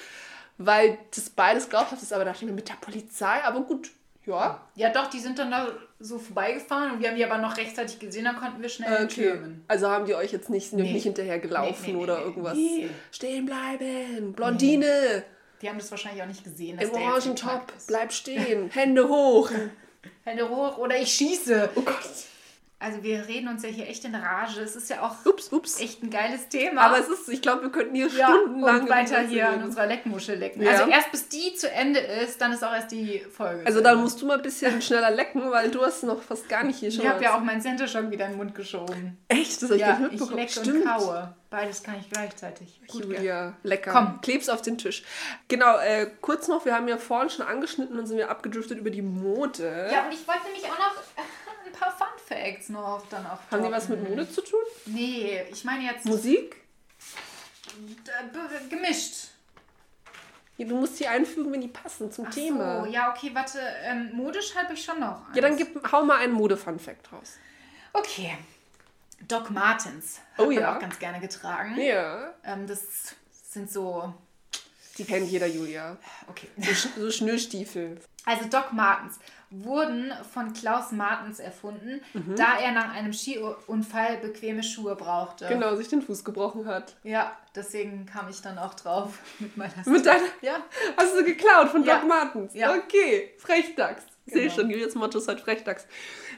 weil 0.59 0.99
das 1.15 1.31
beides 1.31 1.69
glaubhaft 1.69 2.03
ist, 2.03 2.13
aber 2.13 2.25
dachte 2.25 2.39
ich 2.41 2.49
mir 2.49 2.53
mit 2.53 2.69
der 2.69 2.75
Polizei, 2.81 3.43
aber 3.45 3.61
gut, 3.61 3.91
ja. 4.27 4.61
Ja, 4.75 4.91
doch, 4.91 5.09
die 5.09 5.19
sind 5.21 5.39
dann 5.39 5.51
da 5.51 5.69
so 6.01 6.19
vorbeigefahren 6.19 6.93
und 6.93 7.01
wir 7.01 7.09
haben 7.09 7.17
die 7.17 7.25
aber 7.25 7.39
noch 7.39 7.57
rechtzeitig 7.57 7.99
gesehen, 7.99 8.25
dann 8.25 8.37
konnten 8.37 8.61
wir 8.63 8.69
schnell 8.69 8.93
Okay. 8.93 9.03
entschirmen. 9.03 9.65
Also 9.69 9.89
haben 9.89 10.07
die 10.07 10.15
euch 10.15 10.33
jetzt 10.33 10.51
nicht, 10.51 10.73
Nee. 10.73 10.93
nicht 10.93 11.05
hinterher 11.05 11.39
gelaufen 11.39 11.83
Nee, 11.87 11.93
nee, 11.93 12.03
oder 12.03 12.21
irgendwas. 12.21 12.59
Stehen 13.13 13.47
bleiben, 13.47 14.33
Blondine, 14.33 15.25
Die 15.63 15.69
haben 15.69 15.79
das 15.79 15.91
wahrscheinlich 15.91 16.23
auch 16.23 16.27
nicht 16.27 16.45
gesehen. 16.45 16.79
Im 16.79 16.91
orangen 16.93 17.37
Top, 17.37 17.73
bleib 17.87 18.13
stehen, 18.13 18.71
Hände 18.71 19.09
hoch. 19.09 19.51
Hände 20.25 20.49
hoch 20.49 20.77
oder 20.79 20.97
ich 20.99 21.11
schieße. 21.13 21.71
Oh 21.75 21.81
Gott. 21.83 21.95
Also 22.85 23.03
wir 23.03 23.27
reden 23.27 23.49
uns 23.49 23.63
ja 23.63 23.71
hier 23.71 23.89
echt 23.89 24.05
in 24.05 24.15
Rage. 24.15 24.61
Es 24.61 24.77
ist 24.77 24.91
ja 24.91 25.01
auch 25.01 25.25
Ups, 25.25 25.51
ups. 25.51 25.81
echt 25.81 26.03
ein 26.03 26.11
geiles 26.11 26.51
Thema. 26.51 26.83
Aber 26.83 26.99
es 26.99 27.09
ist, 27.09 27.31
ich 27.31 27.41
glaube, 27.41 27.63
wir 27.63 27.71
könnten 27.71 27.95
hier 27.95 28.09
ja, 28.09 28.27
stundenlang 28.27 28.83
und 28.83 28.91
weiter 28.91 29.21
hier 29.21 29.49
an 29.49 29.63
unserer 29.63 29.87
Leckmuschel 29.87 30.37
lecken. 30.37 30.63
Ja. 30.63 30.73
Also 30.73 30.91
erst 30.91 31.11
bis 31.11 31.29
die 31.31 31.55
zu 31.55 31.71
Ende 31.71 31.99
ist, 31.99 32.43
dann 32.43 32.53
ist 32.53 32.63
auch 32.63 32.75
erst 32.75 32.93
die 32.93 33.21
Folge. 33.21 33.67
Also 33.67 33.81
dann 33.81 34.03
musst 34.03 34.21
du 34.21 34.27
mal 34.27 34.37
ein 34.37 34.43
bisschen 34.43 34.83
schneller 34.83 35.11
lecken, 35.11 35.51
weil 35.51 35.71
du 35.71 35.81
hast 35.81 36.05
noch 36.05 36.21
fast 36.21 36.47
gar 36.51 36.63
nicht 36.63 36.79
hier 36.79 36.91
schon. 36.91 37.05
Ich 37.05 37.09
habe 37.09 37.25
ja 37.25 37.35
auch 37.35 37.41
meinen 37.41 37.63
Center 37.63 37.89
schon 37.89 38.11
wieder 38.11 38.27
in 38.27 38.33
den 38.33 38.37
Mund 38.37 38.55
geschoben. 38.55 39.17
Echt? 39.29 39.63
Das 39.63 39.71
habe 39.71 39.77
ich 39.77 39.81
Ja, 39.81 39.99
nicht 40.01 40.21
ich 40.21 40.31
lecke 40.31 40.61
und 40.61 40.85
kaue. 40.85 41.35
Beides 41.49 41.83
kann 41.85 41.95
ich 41.99 42.11
gleichzeitig. 42.11 42.83
Gut? 42.89 43.05
Julia, 43.05 43.55
lecker. 43.63 43.93
Komm. 43.93 44.21
Kleb's 44.21 44.51
auf 44.51 44.61
den 44.61 44.77
Tisch. 44.77 45.05
Genau, 45.49 45.79
äh, 45.79 46.11
kurz 46.21 46.49
noch, 46.49 46.67
wir 46.67 46.75
haben 46.75 46.89
ja 46.89 46.99
vorhin 46.99 47.31
schon 47.31 47.47
angeschnitten 47.47 47.99
und 47.99 48.07
sind 48.07 48.19
wir 48.19 48.29
abgedriftet 48.29 48.79
über 48.79 48.91
die 48.91 49.03
Mode. 49.03 49.89
Ja, 49.91 50.05
und 50.05 50.13
ich 50.13 50.27
wollte 50.27 50.43
nämlich 50.47 50.65
auch 50.65 50.79
noch 50.79 50.97
paar 51.79 51.93
Fun 51.97 52.07
Facts 52.27 52.69
noch 52.69 53.05
dann 53.11 53.27
auch 53.27 53.39
Haben 53.51 53.65
die 53.65 53.71
was 53.71 53.89
mit. 53.89 54.09
Mode 54.09 54.31
zu 54.31 54.41
tun? 54.43 54.61
Nee, 54.87 55.43
ich 55.51 55.65
meine 55.65 55.85
jetzt 55.85 56.05
Musik? 56.07 56.57
gemischt. 58.71 59.29
Ja, 60.57 60.67
du 60.67 60.77
musst 60.77 61.01
die 61.01 61.07
einfügen, 61.09 61.51
wenn 61.53 61.61
die 61.61 61.69
passen 61.69 62.13
zum 62.13 62.27
Ach 62.29 62.33
Thema. 62.35 62.85
So, 62.85 62.91
ja, 62.91 63.11
okay, 63.11 63.31
warte. 63.35 63.59
Ähm, 63.83 64.11
modisch 64.15 64.55
habe 64.55 64.75
ich 64.75 64.85
schon 64.85 65.01
noch. 65.01 65.23
Ja, 65.35 65.43
dann 65.43 65.53
eins. 65.53 65.59
gib, 65.59 65.93
hau 65.93 66.05
mal 66.05 66.19
einen 66.19 66.33
Mode-Fun-Fact 66.35 67.13
raus. 67.13 67.35
Okay. 67.93 68.39
Doc 69.27 69.51
Martens. 69.51 70.21
Oh 70.37 70.43
Hat 70.43 70.47
man 70.49 70.57
ja. 70.59 70.77
auch 70.77 70.81
ganz 70.81 70.99
gerne 70.99 71.19
getragen. 71.21 71.77
Ja, 71.81 72.35
Ähm, 72.45 72.67
das 72.69 73.15
sind 73.51 73.71
so. 73.71 74.15
die 74.99 75.05
kennt 75.05 75.29
jeder, 75.29 75.47
Julia. 75.47 75.97
Okay. 76.29 76.49
So, 76.59 76.89
so 77.01 77.11
Schnürstiefel. 77.11 77.99
Also 78.27 78.49
Doc 78.49 78.73
Martens 78.73 79.19
wurden 79.51 80.13
von 80.33 80.53
Klaus 80.53 80.91
Martens 80.93 81.39
erfunden, 81.39 82.01
Mhm. 82.13 82.35
da 82.37 82.59
er 82.59 82.73
nach 82.73 82.93
einem 82.95 83.13
Skiunfall 83.13 84.17
bequeme 84.19 84.63
Schuhe 84.63 84.97
brauchte. 84.97 85.47
Genau, 85.47 85.77
sich 85.77 85.89
den 85.89 86.03
Fuß 86.03 86.25
gebrochen 86.25 86.67
hat. 86.67 86.97
Ja, 87.05 87.37
deswegen 87.55 88.07
kam 88.07 88.29
ich 88.29 88.41
dann 88.43 88.59
auch 88.59 88.75
drauf 88.75 89.19
mit 89.39 89.57
meiner 89.57 89.73
Mit 89.87 90.07
deiner, 90.07 90.25
Ja. 90.41 90.57
Hast 90.97 91.15
du 91.17 91.25
geklaut 91.25 91.69
von 91.69 91.85
Ja. 91.85 91.99
Doc 91.99 92.09
Martens? 92.09 92.55
Ja. 92.55 92.75
Okay, 92.75 93.33
Frechdachs. 93.39 94.03
Sehe 94.27 94.45
Genau. 94.45 94.55
schon, 94.55 94.71
Julias 94.71 94.95
Motto 94.95 95.19
ist 95.19 95.29
halt 95.29 95.41
Frechdachs. 95.41 95.87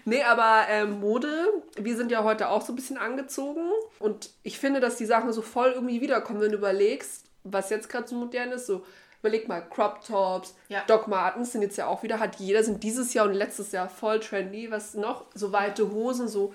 Nee, 0.05 0.22
aber 0.24 0.64
ähm, 0.68 0.99
Mode, 1.01 1.30
wir 1.76 1.97
sind 1.97 2.11
ja 2.11 2.24
heute 2.24 2.49
auch 2.49 2.62
so 2.62 2.72
ein 2.72 2.76
bisschen 2.76 2.99
angezogen 2.99 3.70
und 4.01 4.30
ich 4.43 4.59
finde, 4.59 4.80
dass 4.80 4.97
die 4.97 5.07
Sachen 5.07 5.32
so 5.32 5.41
voll 5.41 5.70
irgendwie 5.72 6.01
wiederkommen, 6.01 6.41
wenn 6.41 6.51
du 6.51 6.59
überlegst, 6.59 7.26
was 7.45 7.70
jetzt 7.70 7.89
gerade 7.89 8.09
so 8.09 8.16
modern 8.16 8.51
ist, 8.51 8.66
so 8.66 8.84
überleg 9.27 9.49
mal, 9.49 9.61
Crop 9.68 10.05
Tops, 10.07 10.55
Ja. 10.68 10.83
Doc 10.87 11.09
Martens 11.09 11.53
sind 11.53 11.62
jetzt 11.62 11.77
ja 11.77 11.87
auch 11.87 12.03
wieder, 12.03 12.18
hat 12.20 12.37
jeder, 12.37 12.62
sind 12.62 12.83
dieses 12.83 13.12
Jahr 13.14 13.27
und 13.27 13.35
letztes 13.35 13.72
Jahr 13.72 13.89
voll 13.89 14.20
trendy, 14.20 14.70
was 14.70 14.95
noch, 14.95 15.24
so 15.35 15.53
weite 15.53 15.91
Hosen, 15.91 16.29
so 16.29 16.55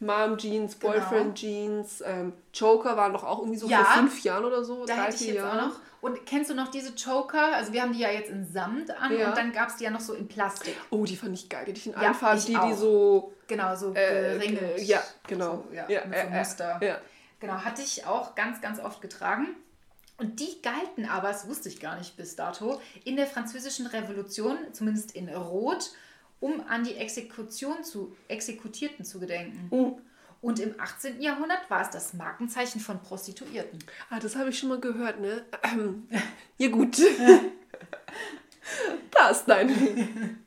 Mom 0.00 0.36
Jeans, 0.38 0.76
Boyfriend 0.76 1.36
Jeans, 1.36 2.02
ähm, 2.06 2.32
Joker 2.54 2.96
waren 2.96 3.12
doch 3.12 3.24
auch 3.24 3.38
irgendwie 3.40 3.58
so 3.58 3.66
Genau. 3.66 3.80
Ja. 3.80 3.84
vor 3.84 3.94
fünf 4.02 4.22
Jahren 4.22 4.44
oder 4.44 4.62
so, 4.64 4.86
Da 4.86 4.94
drei, 4.94 5.02
hätte 5.04 5.14
ich 5.16 5.20
jetzt 5.28 5.36
Jahren. 5.36 5.60
auch 5.60 5.66
noch. 5.68 5.74
Und 6.00 6.24
kennst 6.26 6.48
du 6.50 6.54
noch 6.54 6.68
diese 6.68 6.92
Choker? 6.94 7.56
Also 7.56 7.72
wir 7.72 7.82
haben 7.82 7.92
die 7.92 7.98
ja 7.98 8.10
jetzt 8.10 8.30
in 8.30 8.46
Samt 8.46 8.88
an 8.96 9.18
Ja. 9.18 9.30
und 9.30 9.36
dann 9.36 9.52
gab 9.52 9.68
es 9.68 9.76
die 9.76 9.84
ja 9.84 9.90
noch 9.90 9.98
so 9.98 10.14
in 10.14 10.28
Plastik. 10.28 10.76
Oh, 10.90 11.04
die 11.04 11.16
fand 11.16 11.34
ich 11.34 11.48
geil. 11.48 11.64
Die 11.66 11.72
ich 11.72 11.86
in 11.88 11.94
Ja, 12.00 12.14
Farben, 12.14 12.40
die, 12.46 12.56
die 12.56 12.74
so. 12.74 13.32
Genau, 13.48 13.74
so 13.74 13.92
Äh, 13.94 14.34
geringelt. 14.38 14.78
äh, 14.78 14.82
ja, 14.82 15.02
genau. 15.26 15.64
So, 15.68 15.74
ja, 15.74 15.84
Ja, 15.88 16.04
mit 16.04 16.14
so 16.16 16.26
äh, 16.26 16.30
äh, 16.30 16.38
Muster. 16.38 16.78
ja. 16.80 16.98
Genau, 17.40 17.54
hatte 17.54 17.82
ich 17.82 18.06
auch 18.06 18.36
ganz, 18.36 18.60
ganz 18.60 18.78
oft 18.78 19.00
getragen. 19.00 19.56
Und 20.18 20.40
die 20.40 20.60
galten 20.62 21.06
aber, 21.06 21.28
das 21.28 21.48
wusste 21.48 21.68
ich 21.68 21.80
gar 21.80 21.96
nicht 21.96 22.16
bis 22.16 22.34
dato, 22.34 22.80
in 23.04 23.16
der 23.16 23.26
französischen 23.26 23.86
Revolution, 23.86 24.58
zumindest 24.72 25.12
in 25.12 25.28
Rot, 25.28 25.92
um 26.40 26.60
an 26.68 26.82
die 26.82 26.96
Exekution 26.96 27.84
zu 27.84 28.16
Exekutierten 28.26 29.04
zu 29.04 29.20
gedenken. 29.20 29.68
Uh. 29.70 30.00
Und 30.40 30.60
im 30.60 30.74
18. 30.78 31.20
Jahrhundert 31.20 31.68
war 31.68 31.82
es 31.82 31.90
das 31.90 32.14
Markenzeichen 32.14 32.80
von 32.80 33.00
Prostituierten. 33.00 33.78
Ah, 34.10 34.20
das 34.20 34.36
habe 34.36 34.50
ich 34.50 34.58
schon 34.58 34.68
mal 34.68 34.80
gehört, 34.80 35.20
ne? 35.20 35.44
Ähm, 35.64 36.08
ja, 36.58 36.68
gut. 36.68 36.96
Passt, 39.10 39.48
nein. 39.48 40.44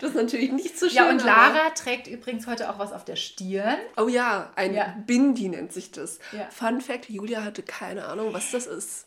Das 0.00 0.10
ist 0.10 0.16
natürlich 0.16 0.52
nicht 0.52 0.78
so 0.78 0.86
schön. 0.86 0.96
Ja, 0.96 1.10
und 1.10 1.24
Lara 1.24 1.70
trägt 1.70 2.06
übrigens 2.06 2.46
heute 2.46 2.70
auch 2.70 2.78
was 2.78 2.92
auf 2.92 3.04
der 3.04 3.16
Stirn. 3.16 3.76
Oh 3.96 4.08
ja, 4.08 4.52
ein 4.56 4.74
Ja. 4.74 4.96
Bindi 5.06 5.48
nennt 5.48 5.72
sich 5.72 5.90
das. 5.90 6.18
Ja. 6.32 6.48
Fun 6.50 6.80
Fact: 6.80 7.08
Julia 7.08 7.42
hatte 7.42 7.62
keine 7.62 8.06
Ahnung, 8.06 8.32
was 8.32 8.50
das 8.50 8.66
ist. 8.66 9.06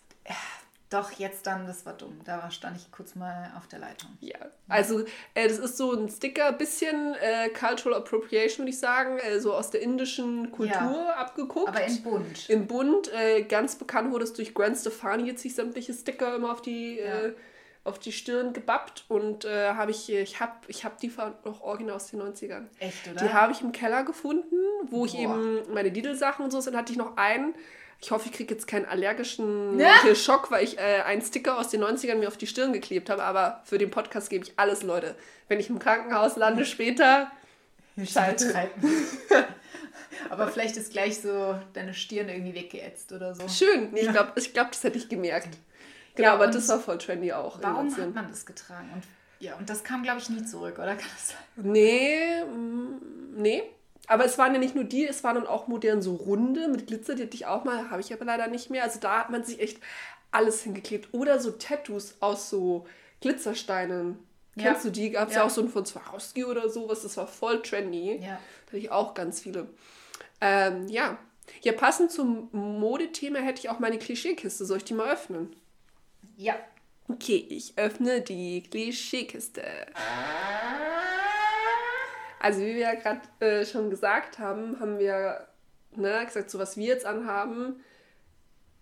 Doch, 0.89 1.11
jetzt 1.11 1.45
dann, 1.45 1.67
das 1.67 1.86
war 1.86 1.93
dumm. 1.93 2.21
Da 2.23 2.49
stand 2.49 2.78
ich 2.78 2.89
kurz 2.93 3.15
mal 3.15 3.51
auf 3.57 3.67
der 3.67 3.80
Leitung. 3.80 4.09
Ja, 4.21 4.38
also 4.69 5.01
äh, 5.34 5.47
das 5.47 5.57
ist 5.57 5.75
so 5.75 5.91
ein 5.91 6.07
Sticker, 6.07 6.53
bisschen 6.53 7.13
äh, 7.15 7.49
Cultural 7.49 7.99
Appropriation, 7.99 8.59
würde 8.59 8.69
ich 8.69 8.80
sagen, 8.80 9.17
äh, 9.19 9.41
so 9.41 9.53
aus 9.53 9.69
der 9.69 9.82
indischen 9.82 10.49
Kultur 10.51 11.13
abgeguckt. 11.17 11.67
Aber 11.67 11.84
in 11.84 12.03
bunt. 12.03 12.49
Im 12.49 12.67
Bund, 12.67 13.11
äh, 13.13 13.43
ganz 13.43 13.75
bekannt 13.75 14.13
wurde 14.13 14.23
es 14.23 14.32
durch 14.32 14.53
Gwen 14.53 14.75
Stefani, 14.75 15.28
jetzt 15.28 15.41
sich 15.41 15.55
sämtliche 15.55 15.93
Sticker 15.93 16.36
immer 16.36 16.53
auf 16.53 16.61
die, 16.61 16.99
äh, 16.99 17.34
auf 17.84 17.99
die 17.99 18.13
Stirn 18.13 18.53
gebappt 18.53 19.03
und 19.09 19.43
äh, 19.43 19.71
habe 19.71 19.91
ich, 19.91 20.09
ich 20.09 20.39
habe 20.39 20.53
ich 20.67 20.86
hab 20.86 20.99
die 20.99 21.11
noch 21.43 21.61
original 21.61 21.97
aus 21.97 22.07
den 22.07 22.21
90ern. 22.21 22.67
Echt, 22.80 23.09
oder? 23.09 23.25
Die 23.25 23.34
habe 23.34 23.51
ich 23.51 23.59
im 23.59 23.73
Keller 23.73 24.05
gefunden, 24.05 24.55
wo 24.83 25.05
ich 25.05 25.13
Boah. 25.13 25.21
eben 25.21 25.74
meine 25.74 25.89
Lidl-Sachen 25.89 26.45
und 26.45 26.51
so 26.51 26.62
sind, 26.62 26.78
hatte 26.78 26.93
ich 26.93 26.97
noch 26.97 27.17
einen. 27.17 27.54
Ich 27.99 28.11
hoffe, 28.11 28.28
ich 28.29 28.32
kriege 28.36 28.53
jetzt 28.53 28.67
keinen 28.67 28.86
allergischen 28.86 29.79
Ja. 29.79 30.01
hier 30.03 30.15
Schock, 30.15 30.51
weil 30.51 30.63
ich 30.63 30.78
äh, 30.78 31.01
einen 31.05 31.21
Sticker 31.21 31.57
aus 31.57 31.69
den 31.69 31.83
90ern 31.83 32.15
mir 32.15 32.28
auf 32.28 32.37
die 32.37 32.45
Stirn 32.47 32.71
geklebt 32.74 33.09
habe. 33.09 33.24
Aber 33.24 33.61
für 33.65 33.78
den 33.78 33.89
Podcast 33.89 34.29
gebe 34.29 34.45
ich 34.45 34.53
alles, 34.57 34.83
Leute. 34.83 35.15
Wenn 35.47 35.59
ich 35.59 35.69
im 35.69 35.79
Krankenhaus 35.79 36.36
lande 36.36 36.65
später. 36.65 37.32
Übertreiben. 37.95 38.71
Aber 40.29 40.47
vielleicht 40.47 40.78
ist 40.78 40.91
gleich 40.91 41.19
so 41.19 41.59
deine 41.74 41.93
Stirn 41.93 42.29
irgendwie 42.29 42.53
weggeätzt 42.53 43.11
oder 43.11 43.33
so. 43.33 43.47
schön. 43.47 43.89
Nee, 43.91 44.01
ich 44.01 44.11
glaube, 44.11 44.33
ich 44.36 44.53
glaub, 44.53 44.71
das 44.71 44.83
hätte 44.83 44.97
ich 44.97 45.09
gemerkt. 45.09 45.49
Genau, 46.15 46.29
Ja, 46.29 46.33
aber 46.33 46.47
das 46.47 46.67
war 46.69 46.79
voll 46.79 46.97
trendy 46.97 47.32
auch. 47.32 47.59
Warum 47.61 47.95
hat 47.95 48.13
man 48.15 48.28
das 48.29 48.45
getragen? 48.45 48.89
Und, 48.93 49.03
ja, 49.39 49.55
und 49.55 49.69
das 49.69 49.83
kam, 49.83 50.01
glaube 50.03 50.19
ich, 50.19 50.29
nie 50.29 50.43
zurück, 50.43 50.79
oder? 50.79 50.95
Kann 50.95 51.05
das 51.15 51.29
sein? 51.29 51.37
Nee, 51.57 52.43
mm, 52.43 53.41
nee. 53.41 53.63
Aber 54.08 54.25
es 54.25 54.38
waren 54.38 54.54
ja 54.54 54.59
nicht 54.59 54.74
nur 54.74 54.86
die, 54.86 55.05
es 55.05 55.24
waren 55.24 55.36
dann 55.36 55.47
auch 55.47 55.67
modern 55.67 56.01
so 56.01 56.16
runde 56.16 56.70
mit 56.70 56.88
Glitzer, 56.88 57.16
die 57.16 57.24
hatte 57.24 57.36
ich 57.36 57.46
auch 57.46 57.66
mal, 57.66 57.92
habe 57.92 58.01
ich 58.01 58.13
aber 58.13 58.25
leider 58.25 58.47
nicht 58.47 58.70
mehr. 58.70 58.84
Also 58.84 59.00
da 59.00 59.20
hat 59.20 59.29
man 59.29 59.43
sich 59.43 59.59
echt 59.59 59.79
alles 60.32 60.63
hingeklebt. 60.63 61.09
Oder 61.12 61.39
so 61.39 61.51
Tattoos 61.51 62.16
aus 62.21 62.50
so 62.50 62.88
Glitzersteinen. 63.21 64.20
Ja. 64.55 64.63
Kennst 64.63 64.86
du 64.86 64.89
die? 64.89 65.12
Gab 65.12 65.28
es 65.28 65.36
ja. 65.36 65.42
Ja. 65.42 65.46
auch 65.46 65.50
so 65.50 65.62
einen 65.62 65.70
von 65.70 65.86
Swarovski 65.86 66.46
oder 66.46 66.70
sowas. 66.70 67.04
Das 67.04 67.17
war 67.17 67.28
voll 67.28 67.62
trendy. 67.62 68.16
Ja. 68.16 68.39
Da 68.66 68.67
hatte 68.67 68.78
ich 68.78 68.92
auch 68.92 69.13
ganz 69.13 69.42
viele. 69.42 69.67
Ähm, 70.42 70.88
ja. 70.88 71.17
Ja, 71.62 71.74
passend 71.74 72.12
zum 72.12 72.50
Modethema 72.51 73.39
hätte 73.39 73.59
ich 73.59 73.70
auch 73.70 73.79
meine 73.79 74.00
Klischeekiste. 74.00 74.66
Soll 74.66 74.78
ich 74.78 74.84
die 74.84 74.93
mal 74.93 75.12
öffnen? 75.12 75.55
Ja. 76.38 76.55
Okay, 77.09 77.46
ich 77.50 77.78
öffne 77.78 78.21
die 78.21 78.63
Klischeekiste. 78.63 79.63
Also 82.39 82.62
wie 82.62 82.76
wir 82.76 82.82
ja 82.82 82.96
gerade 82.96 83.22
äh, 83.39 83.66
schon 83.66 83.89
gesagt 83.89 84.39
haben, 84.39 84.80
haben 84.80 85.00
wir 85.00 85.47
ne, 85.96 86.24
gesagt, 86.26 86.50
so 86.50 86.59
was 86.59 86.78
wir 86.78 86.88
jetzt 86.88 87.05
anhaben, 87.05 87.84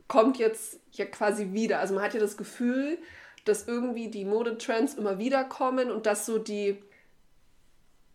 kommt 0.07 0.38
jetzt 0.38 0.80
ja 0.91 1.06
quasi 1.06 1.53
wieder. 1.53 1.80
Also 1.80 1.94
man 1.94 2.03
hat 2.03 2.14
ja 2.14 2.19
das 2.19 2.38
Gefühl, 2.38 2.98
dass 3.45 3.68
irgendwie 3.68 4.10
die 4.10 4.26
Modetrends 4.26 4.95
immer 4.95 5.18
wieder 5.18 5.44
kommen 5.44 5.91
und 5.91 6.06
dass 6.06 6.26
so 6.26 6.38
die, 6.38 6.84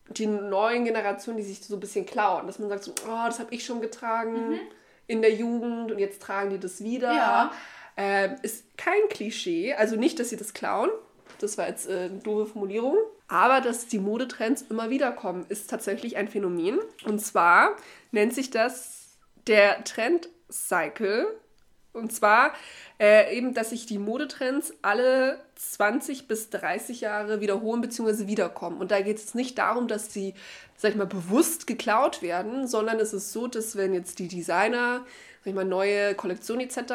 die 0.08 0.26
neuen 0.26 0.84
Generationen, 0.84 1.38
die 1.38 1.44
sich 1.44 1.64
so 1.64 1.76
ein 1.76 1.80
bisschen 1.80 2.06
klauen. 2.06 2.46
Dass 2.46 2.58
man 2.58 2.68
sagt 2.68 2.84
so, 2.84 2.92
oh, 3.06 3.26
das 3.26 3.38
habe 3.38 3.54
ich 3.54 3.64
schon 3.64 3.80
getragen 3.80 4.60
in 5.06 5.22
der 5.22 5.32
Jugend 5.32 5.90
und 5.90 5.98
jetzt 5.98 6.22
tragen 6.22 6.50
die 6.50 6.58
das 6.58 6.82
wieder. 6.82 7.12
Ja. 7.12 7.52
Ähm, 7.96 8.36
ist 8.42 8.76
kein 8.76 9.08
Klischee, 9.08 9.74
also 9.74 9.96
nicht, 9.96 10.18
dass 10.20 10.30
sie 10.30 10.36
das 10.36 10.54
klauen. 10.54 10.90
Das 11.38 11.58
war 11.58 11.68
jetzt 11.68 11.88
äh, 11.88 12.08
eine 12.10 12.18
doofe 12.18 12.46
Formulierung. 12.46 12.96
Aber 13.30 13.60
dass 13.60 13.86
die 13.86 14.00
Modetrends 14.00 14.62
immer 14.62 14.90
wieder 14.90 15.12
kommen, 15.12 15.46
ist 15.48 15.70
tatsächlich 15.70 16.16
ein 16.16 16.26
Phänomen. 16.26 16.80
Und 17.04 17.20
zwar 17.20 17.76
nennt 18.10 18.34
sich 18.34 18.50
das 18.50 19.06
der 19.46 19.84
Trend 19.84 20.28
Cycle 20.50 21.28
Und 21.92 22.12
zwar 22.12 22.52
äh, 22.98 23.36
eben, 23.36 23.54
dass 23.54 23.70
sich 23.70 23.86
die 23.86 23.98
Modetrends 23.98 24.74
alle 24.82 25.38
20 25.54 26.26
bis 26.26 26.50
30 26.50 27.02
Jahre 27.02 27.40
wiederholen 27.40 27.80
bzw. 27.80 28.26
wiederkommen. 28.26 28.80
Und 28.80 28.90
da 28.90 29.00
geht 29.00 29.18
es 29.18 29.34
nicht 29.36 29.58
darum, 29.58 29.86
dass 29.86 30.12
sie, 30.12 30.34
sag 30.76 30.90
ich 30.90 30.96
mal, 30.96 31.06
bewusst 31.06 31.68
geklaut 31.68 32.22
werden, 32.22 32.66
sondern 32.66 32.98
es 32.98 33.12
ist 33.12 33.32
so, 33.32 33.46
dass 33.46 33.76
wenn 33.76 33.94
jetzt 33.94 34.18
die 34.18 34.26
Designer, 34.26 35.06
sag 35.38 35.46
ich 35.46 35.54
mal, 35.54 35.64
neue 35.64 36.16
Kollektionen 36.16 36.66
etc. 36.66 36.94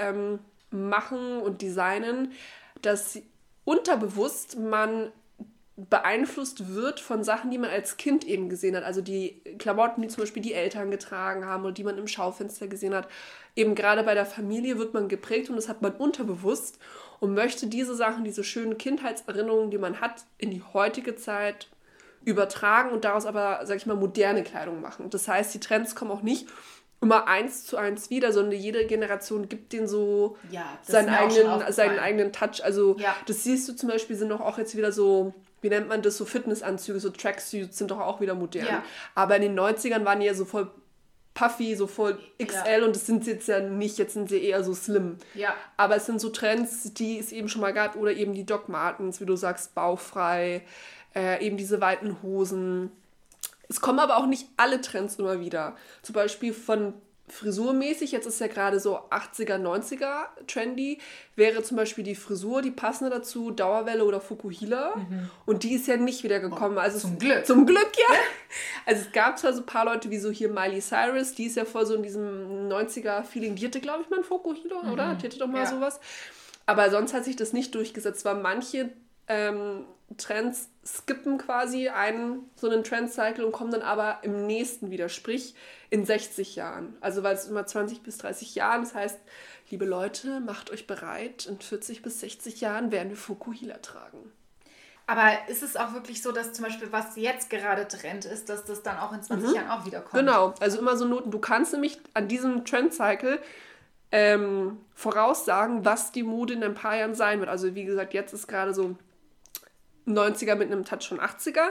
Ähm, 0.00 0.40
machen 0.72 1.38
und 1.38 1.62
designen, 1.62 2.32
dass 2.82 3.20
unterbewusst 3.64 4.58
man 4.58 5.12
beeinflusst 5.76 6.74
wird 6.74 7.00
von 7.00 7.22
Sachen, 7.22 7.50
die 7.50 7.58
man 7.58 7.68
als 7.70 7.98
Kind 7.98 8.24
eben 8.24 8.48
gesehen 8.48 8.74
hat. 8.76 8.84
Also 8.84 9.02
die 9.02 9.42
Klamotten, 9.58 10.00
die 10.00 10.08
zum 10.08 10.22
Beispiel 10.22 10.42
die 10.42 10.54
Eltern 10.54 10.90
getragen 10.90 11.44
haben 11.44 11.64
oder 11.64 11.72
die 11.72 11.84
man 11.84 11.98
im 11.98 12.08
Schaufenster 12.08 12.66
gesehen 12.66 12.94
hat. 12.94 13.08
Eben 13.54 13.74
gerade 13.74 14.02
bei 14.02 14.14
der 14.14 14.24
Familie 14.26 14.78
wird 14.78 14.94
man 14.94 15.08
geprägt 15.08 15.50
und 15.50 15.56
das 15.56 15.68
hat 15.68 15.82
man 15.82 15.92
unterbewusst 15.92 16.78
und 17.20 17.34
möchte 17.34 17.66
diese 17.66 17.94
Sachen, 17.94 18.24
diese 18.24 18.42
schönen 18.42 18.78
Kindheitserinnerungen, 18.78 19.70
die 19.70 19.78
man 19.78 20.00
hat, 20.00 20.24
in 20.38 20.50
die 20.50 20.62
heutige 20.62 21.14
Zeit 21.16 21.68
übertragen 22.24 22.90
und 22.90 23.04
daraus 23.04 23.26
aber, 23.26 23.60
sag 23.64 23.76
ich 23.76 23.86
mal, 23.86 23.96
moderne 23.96 24.42
Kleidung 24.42 24.80
machen. 24.80 25.10
Das 25.10 25.28
heißt, 25.28 25.52
die 25.54 25.60
Trends 25.60 25.94
kommen 25.94 26.10
auch 26.10 26.22
nicht 26.22 26.48
immer 27.02 27.28
eins 27.28 27.64
zu 27.66 27.76
eins 27.76 28.08
wieder, 28.10 28.32
sondern 28.32 28.58
jede 28.58 28.86
Generation 28.86 29.48
gibt 29.48 29.72
den 29.72 29.86
so 29.86 30.36
Ja, 30.50 30.64
seinen, 30.82 31.10
auch 31.10 31.30
eigenen, 31.30 31.72
seinen 31.72 31.98
eigenen 31.98 32.32
Touch. 32.32 32.64
Also 32.64 32.96
Ja. 32.98 33.14
das 33.26 33.44
siehst 33.44 33.68
du 33.68 33.74
zum 33.74 33.90
Beispiel, 33.90 34.16
sind 34.16 34.30
doch 34.30 34.40
auch 34.40 34.58
jetzt 34.58 34.76
wieder 34.76 34.90
so, 34.92 35.34
wie 35.66 35.70
nennt 35.70 35.88
man 35.88 36.00
das, 36.00 36.16
so 36.16 36.24
Fitnessanzüge, 36.24 37.00
so 37.00 37.10
Tracksuits 37.10 37.76
sind 37.76 37.90
doch 37.90 37.98
auch 37.98 38.20
wieder 38.20 38.36
modern. 38.36 38.66
Ja. 38.66 38.84
Aber 39.16 39.34
in 39.34 39.42
den 39.42 39.58
90ern 39.58 40.04
waren 40.04 40.20
die 40.20 40.26
ja 40.26 40.34
so 40.34 40.44
voll 40.44 40.70
puffy, 41.34 41.74
so 41.74 41.88
voll 41.88 42.18
XL 42.40 42.84
und 42.84 42.94
das 42.94 43.04
sind 43.04 43.24
sie 43.24 43.32
jetzt 43.32 43.48
ja 43.48 43.58
nicht, 43.58 43.98
jetzt 43.98 44.14
sind 44.14 44.28
sie 44.28 44.42
eher 44.42 44.62
so 44.62 44.74
slim. 44.74 45.18
Ja. 45.34 45.54
Aber 45.76 45.96
es 45.96 46.06
sind 46.06 46.20
so 46.20 46.28
Trends, 46.28 46.94
die 46.94 47.18
es 47.18 47.32
eben 47.32 47.48
schon 47.48 47.60
mal 47.60 47.72
gab 47.72 47.96
oder 47.96 48.12
eben 48.12 48.32
die 48.32 48.46
Doc 48.46 48.68
Martens, 48.68 49.20
wie 49.20 49.26
du 49.26 49.34
sagst, 49.34 49.74
bauchfrei, 49.74 50.62
äh, 51.16 51.44
eben 51.44 51.56
diese 51.56 51.80
weiten 51.80 52.22
Hosen. 52.22 52.92
Es 53.68 53.80
kommen 53.80 53.98
aber 53.98 54.18
auch 54.18 54.26
nicht 54.26 54.48
alle 54.56 54.80
Trends 54.80 55.16
immer 55.16 55.40
wieder. 55.40 55.74
Zum 56.02 56.14
Beispiel 56.14 56.54
von 56.54 56.94
frisurmäßig, 57.28 58.12
jetzt 58.12 58.26
ist 58.26 58.40
ja 58.40 58.46
gerade 58.46 58.78
so 58.80 58.98
80er, 59.10 59.58
90er 59.58 60.26
trendy, 60.46 60.98
wäre 61.34 61.62
zum 61.62 61.76
Beispiel 61.76 62.04
die 62.04 62.14
Frisur, 62.14 62.62
die 62.62 62.70
passende 62.70 63.10
dazu, 63.10 63.50
Dauerwelle 63.50 64.04
oder 64.04 64.20
Fukuhila. 64.20 64.94
Und 65.44 65.62
die 65.64 65.74
ist 65.74 65.86
ja 65.86 65.96
nicht 65.96 66.22
wieder 66.24 66.40
gekommen. 66.40 66.78
Also 66.78 66.96
Mhm. 66.98 67.00
zum 67.00 67.12
es, 67.14 67.18
Glück. 67.18 67.46
Zum 67.46 67.66
Glück, 67.66 67.90
ja. 67.96 68.14
Also 68.86 69.02
es 69.06 69.12
gab 69.12 69.38
zwar 69.38 69.52
so 69.52 69.60
ein 69.62 69.66
paar 69.66 69.84
Leute 69.84 70.10
wie 70.10 70.18
so 70.18 70.30
hier 70.30 70.48
Miley 70.48 70.80
Cyrus, 70.80 71.34
die 71.34 71.46
ist 71.46 71.56
ja 71.56 71.64
voll 71.64 71.84
so 71.86 71.94
in 71.94 72.02
diesem 72.02 72.68
90er-Feeling, 72.68 73.56
die 73.56 73.66
hatte, 73.66 73.80
glaube 73.80 74.02
ich, 74.02 74.10
mal 74.10 74.18
ein 74.18 74.24
Fukuhila, 74.24 74.92
oder? 74.92 75.14
Die 75.14 75.26
hatte 75.26 75.38
doch 75.38 75.48
mal 75.48 75.60
Ja. 75.64 75.66
sowas. 75.66 75.98
Aber 76.64 76.90
sonst 76.90 77.12
hat 77.14 77.24
sich 77.24 77.36
das 77.36 77.52
nicht 77.52 77.74
durchgesetzt, 77.74 78.24
weil 78.24 78.36
manche 78.36 78.90
ähm, 79.28 79.84
Trends 80.16 80.68
skippen 80.84 81.38
quasi 81.38 81.88
einen, 81.88 82.48
so 82.54 82.70
einen 82.70 82.84
Trendcycle 82.84 83.44
und 83.44 83.52
kommen 83.52 83.72
dann 83.72 83.82
aber 83.82 84.20
im 84.22 84.46
nächsten 84.46 84.90
wieder, 84.90 85.08
sprich 85.08 85.54
in 85.90 86.04
60 86.04 86.56
Jahren. 86.56 86.96
Also 87.00 87.22
weil 87.22 87.34
es 87.34 87.46
immer 87.46 87.66
20 87.66 88.02
bis 88.02 88.18
30 88.18 88.54
Jahren, 88.54 88.82
das 88.82 88.94
heißt, 88.94 89.18
liebe 89.70 89.84
Leute, 89.84 90.40
macht 90.40 90.70
euch 90.70 90.86
bereit, 90.86 91.46
in 91.46 91.60
40 91.60 92.02
bis 92.02 92.20
60 92.20 92.60
Jahren 92.60 92.92
werden 92.92 93.10
wir 93.10 93.16
Fukuhila 93.16 93.78
tragen. 93.78 94.32
Aber 95.08 95.30
ist 95.48 95.62
es 95.62 95.76
auch 95.76 95.92
wirklich 95.92 96.20
so, 96.20 96.32
dass 96.32 96.52
zum 96.52 96.64
Beispiel, 96.64 96.90
was 96.90 97.14
jetzt 97.16 97.48
gerade 97.48 97.86
Trend 97.86 98.24
ist, 98.24 98.48
dass 98.48 98.64
das 98.64 98.82
dann 98.82 98.98
auch 98.98 99.12
in 99.12 99.22
20 99.22 99.54
Jahren 99.54 99.70
auch 99.70 99.86
wieder 99.86 100.00
kommt? 100.00 100.20
Genau, 100.20 100.54
also 100.58 100.78
immer 100.78 100.96
so 100.96 101.04
Noten. 101.04 101.30
Du 101.30 101.38
kannst 101.38 101.72
nämlich 101.72 102.00
an 102.14 102.26
diesem 102.26 102.64
Trendcycle 102.64 103.40
ähm, 104.10 104.78
voraussagen, 104.94 105.84
was 105.84 106.10
die 106.10 106.24
Mode 106.24 106.54
in 106.54 106.64
ein 106.64 106.74
paar 106.74 106.96
Jahren 106.96 107.14
sein 107.14 107.38
wird. 107.38 107.48
Also 107.48 107.76
wie 107.76 107.84
gesagt, 107.84 108.14
jetzt 108.14 108.32
ist 108.32 108.48
gerade 108.48 108.74
so 108.74 108.96
90er 110.06 110.54
mit 110.54 110.70
einem 110.70 110.84
Touch 110.84 111.08
von 111.08 111.20
80er. 111.20 111.68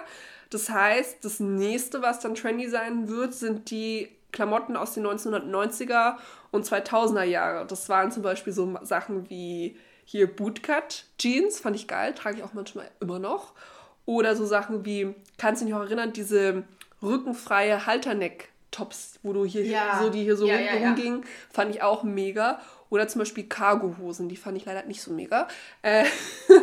Das 0.50 0.70
heißt, 0.70 1.24
das 1.24 1.40
nächste, 1.40 2.02
was 2.02 2.20
dann 2.20 2.36
trendy 2.36 2.70
sein 2.70 3.08
wird, 3.08 3.34
sind 3.34 3.72
die 3.72 4.10
Klamotten 4.32 4.76
aus 4.76 4.94
den 4.94 5.06
1990er 5.08 6.16
und 6.52 6.66
2000er 6.66 7.24
Jahre. 7.24 7.66
Das 7.66 7.88
waren 7.90 8.12
zum 8.12 8.22
Beispiel 8.24 8.54
so 8.54 8.78
Sachen 8.84 9.30
wie 9.30 9.78
hier 10.04 10.28
Bootcut 10.34 11.06
Jeans, 11.18 11.60
fand 11.60 11.76
ich 11.76 11.88
geil, 11.88 12.14
trage 12.14 12.38
ich 12.38 12.44
auch 12.44 12.54
manchmal 12.54 12.90
immer 13.00 13.18
noch. 13.20 13.54
Oder 14.06 14.36
so 14.36 14.46
Sachen 14.46 14.86
wie, 14.86 15.16
kannst 15.38 15.62
du 15.62 15.66
dich 15.66 15.74
noch 15.74 15.82
erinnern, 15.82 16.14
diese 16.14 16.64
rückenfreie 17.02 17.86
Halterneck-Tops, 17.88 19.20
wo 19.24 19.34
du 19.34 19.46
hier 19.46 19.66
Ja. 19.66 20.00
so, 20.02 20.10
die 20.10 20.24
hier 20.24 20.36
so 20.36 20.46
Ja, 20.46 20.56
rum- 20.58 20.66
ja, 20.66 20.76
ja. 20.76 20.88
rumgingen, 20.90 21.26
fand 21.52 21.74
ich 21.74 21.82
auch 21.82 22.04
mega. 22.04 22.60
Oder 22.90 23.08
zum 23.08 23.20
Beispiel 23.20 23.48
Cargo-Hosen, 23.48 24.30
die 24.30 24.38
fand 24.38 24.58
ich 24.58 24.66
leider 24.66 24.84
nicht 24.84 25.02
so 25.02 25.12
mega. 25.12 25.48
Äh, 25.82 26.06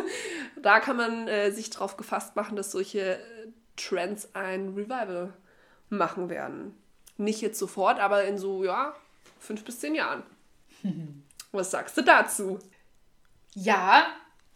da 0.61 0.79
kann 0.79 0.97
man 0.97 1.27
äh, 1.27 1.51
sich 1.51 1.69
drauf 1.69 1.97
gefasst 1.97 2.35
machen, 2.35 2.55
dass 2.55 2.71
solche 2.71 3.17
äh, 3.17 3.47
Trends 3.75 4.29
ein 4.33 4.69
Revival 4.69 5.33
machen 5.89 6.29
werden. 6.29 6.77
Nicht 7.17 7.41
jetzt 7.41 7.59
sofort, 7.59 7.99
aber 7.99 8.23
in 8.23 8.37
so, 8.37 8.63
ja, 8.63 8.95
fünf 9.39 9.63
bis 9.63 9.79
zehn 9.79 9.95
Jahren. 9.95 10.23
Was 11.51 11.71
sagst 11.71 11.97
du 11.97 12.01
dazu? 12.01 12.59
Ja, 13.53 14.05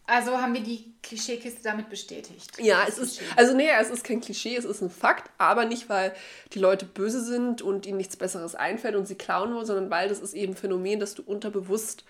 also 0.08 0.38
haben 0.38 0.54
wir 0.54 0.62
die 0.62 0.94
Klischeekiste 1.04 1.62
damit 1.64 1.90
bestätigt. 1.90 2.58
Ja, 2.60 2.86
es 2.88 2.98
ist, 2.98 3.18
Klischee. 3.18 3.34
also 3.36 3.56
nee, 3.56 3.70
es 3.80 3.90
ist 3.90 4.04
kein 4.04 4.22
Klischee, 4.22 4.56
es 4.56 4.66
ist 4.66 4.82
ein 4.82 4.90
Fakt, 4.90 5.30
aber 5.38 5.66
nicht, 5.66 5.90
weil 5.90 6.16
die 6.54 6.60
Leute 6.60 6.86
böse 6.86 7.24
sind 7.24 7.62
und 7.62 7.86
ihnen 7.86 7.98
nichts 7.98 8.16
Besseres 8.16 8.56
einfällt 8.56 8.96
und 8.96 9.06
sie 9.06 9.16
klauen 9.16 9.54
wollen, 9.54 9.66
sondern 9.66 9.90
weil 9.90 10.08
das 10.08 10.20
ist 10.20 10.34
eben 10.34 10.54
ein 10.54 10.58
Phänomen, 10.58 11.00
dass 11.00 11.14
du 11.14 11.24
unterbewusst 11.24 12.06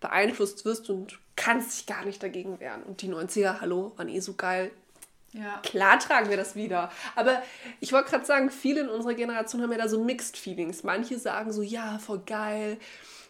beeinflusst 0.00 0.64
wirst 0.64 0.90
und 0.90 1.18
kannst 1.36 1.78
dich 1.78 1.86
gar 1.86 2.04
nicht 2.04 2.22
dagegen 2.22 2.58
wehren. 2.58 2.82
Und 2.82 3.02
die 3.02 3.08
90er, 3.08 3.60
hallo, 3.60 3.92
waren 3.96 4.08
eh 4.08 4.20
so 4.20 4.34
geil. 4.34 4.70
Ja. 5.32 5.60
Klar 5.62 5.98
tragen 5.98 6.28
wir 6.28 6.36
das 6.36 6.56
wieder. 6.56 6.90
Aber 7.14 7.42
ich 7.80 7.92
wollte 7.92 8.10
gerade 8.10 8.24
sagen, 8.24 8.50
viele 8.50 8.80
in 8.82 8.88
unserer 8.88 9.14
Generation 9.14 9.62
haben 9.62 9.72
ja 9.72 9.78
da 9.78 9.88
so 9.88 10.02
Mixed 10.02 10.36
Feelings. 10.36 10.82
Manche 10.82 11.18
sagen 11.18 11.52
so, 11.52 11.62
ja, 11.62 11.98
voll 11.98 12.20
geil. 12.26 12.78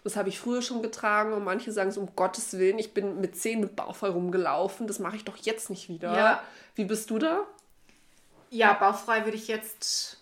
Das 0.04 0.16
habe 0.16 0.28
ich 0.28 0.38
früher 0.40 0.62
schon 0.62 0.82
getragen. 0.82 1.32
Und 1.32 1.44
manche 1.44 1.70
sagen 1.72 1.90
so, 1.92 2.00
um 2.00 2.14
Gottes 2.16 2.52
Willen, 2.58 2.78
ich 2.78 2.92
bin 2.94 3.20
mit 3.20 3.36
10 3.36 3.60
mit 3.60 3.76
Bauchfrei 3.76 4.08
rumgelaufen. 4.08 4.86
Das 4.86 4.98
mache 4.98 5.16
ich 5.16 5.24
doch 5.24 5.36
jetzt 5.36 5.70
nicht 5.70 5.88
wieder. 5.88 6.16
Ja. 6.16 6.42
Wie 6.74 6.84
bist 6.84 7.10
du 7.10 7.18
da? 7.18 7.46
ja, 8.50 8.74
bauchfrei 8.74 9.24
würde 9.24 9.36
ich 9.38 9.48
jetzt, 9.48 10.18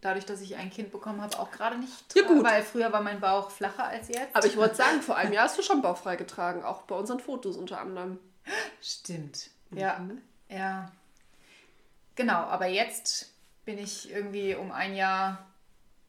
dadurch, 0.00 0.24
dass 0.26 0.40
ich 0.40 0.56
ein 0.56 0.70
Kind 0.70 0.90
bekommen 0.90 1.20
habe, 1.22 1.38
auch 1.38 1.52
gerade 1.52 1.78
nicht 1.78 2.16
Ja, 2.16 2.22
tragen, 2.22 2.34
gut. 2.38 2.44
weil 2.44 2.62
früher 2.64 2.92
war 2.92 3.00
mein 3.00 3.20
Bauch 3.20 3.48
flacher 3.52 3.84
als 3.84 4.08
jetzt. 4.08 4.34
Aber 4.34 4.44
ich 4.46 4.56
wollte 4.56 4.74
sagen, 4.74 5.00
vor 5.02 5.14
einem 5.16 5.32
Jahr 5.32 5.44
hast 5.44 5.56
du 5.56 5.62
schon 5.62 5.80
bauchfrei 5.80 6.16
getragen. 6.16 6.64
Auch 6.64 6.82
bei 6.82 6.96
unseren 6.96 7.20
Fotos 7.20 7.56
unter 7.56 7.80
anderem. 7.80 8.18
Stimmt. 8.82 9.50
Ja, 9.70 9.98
Mhm. 10.00 10.20
ja. 10.48 10.90
Genau, 12.16 12.38
aber 12.38 12.66
jetzt 12.66 13.30
bin 13.64 13.78
ich 13.78 14.10
irgendwie 14.10 14.54
um 14.56 14.72
ein 14.72 14.96
Jahr 14.96 15.46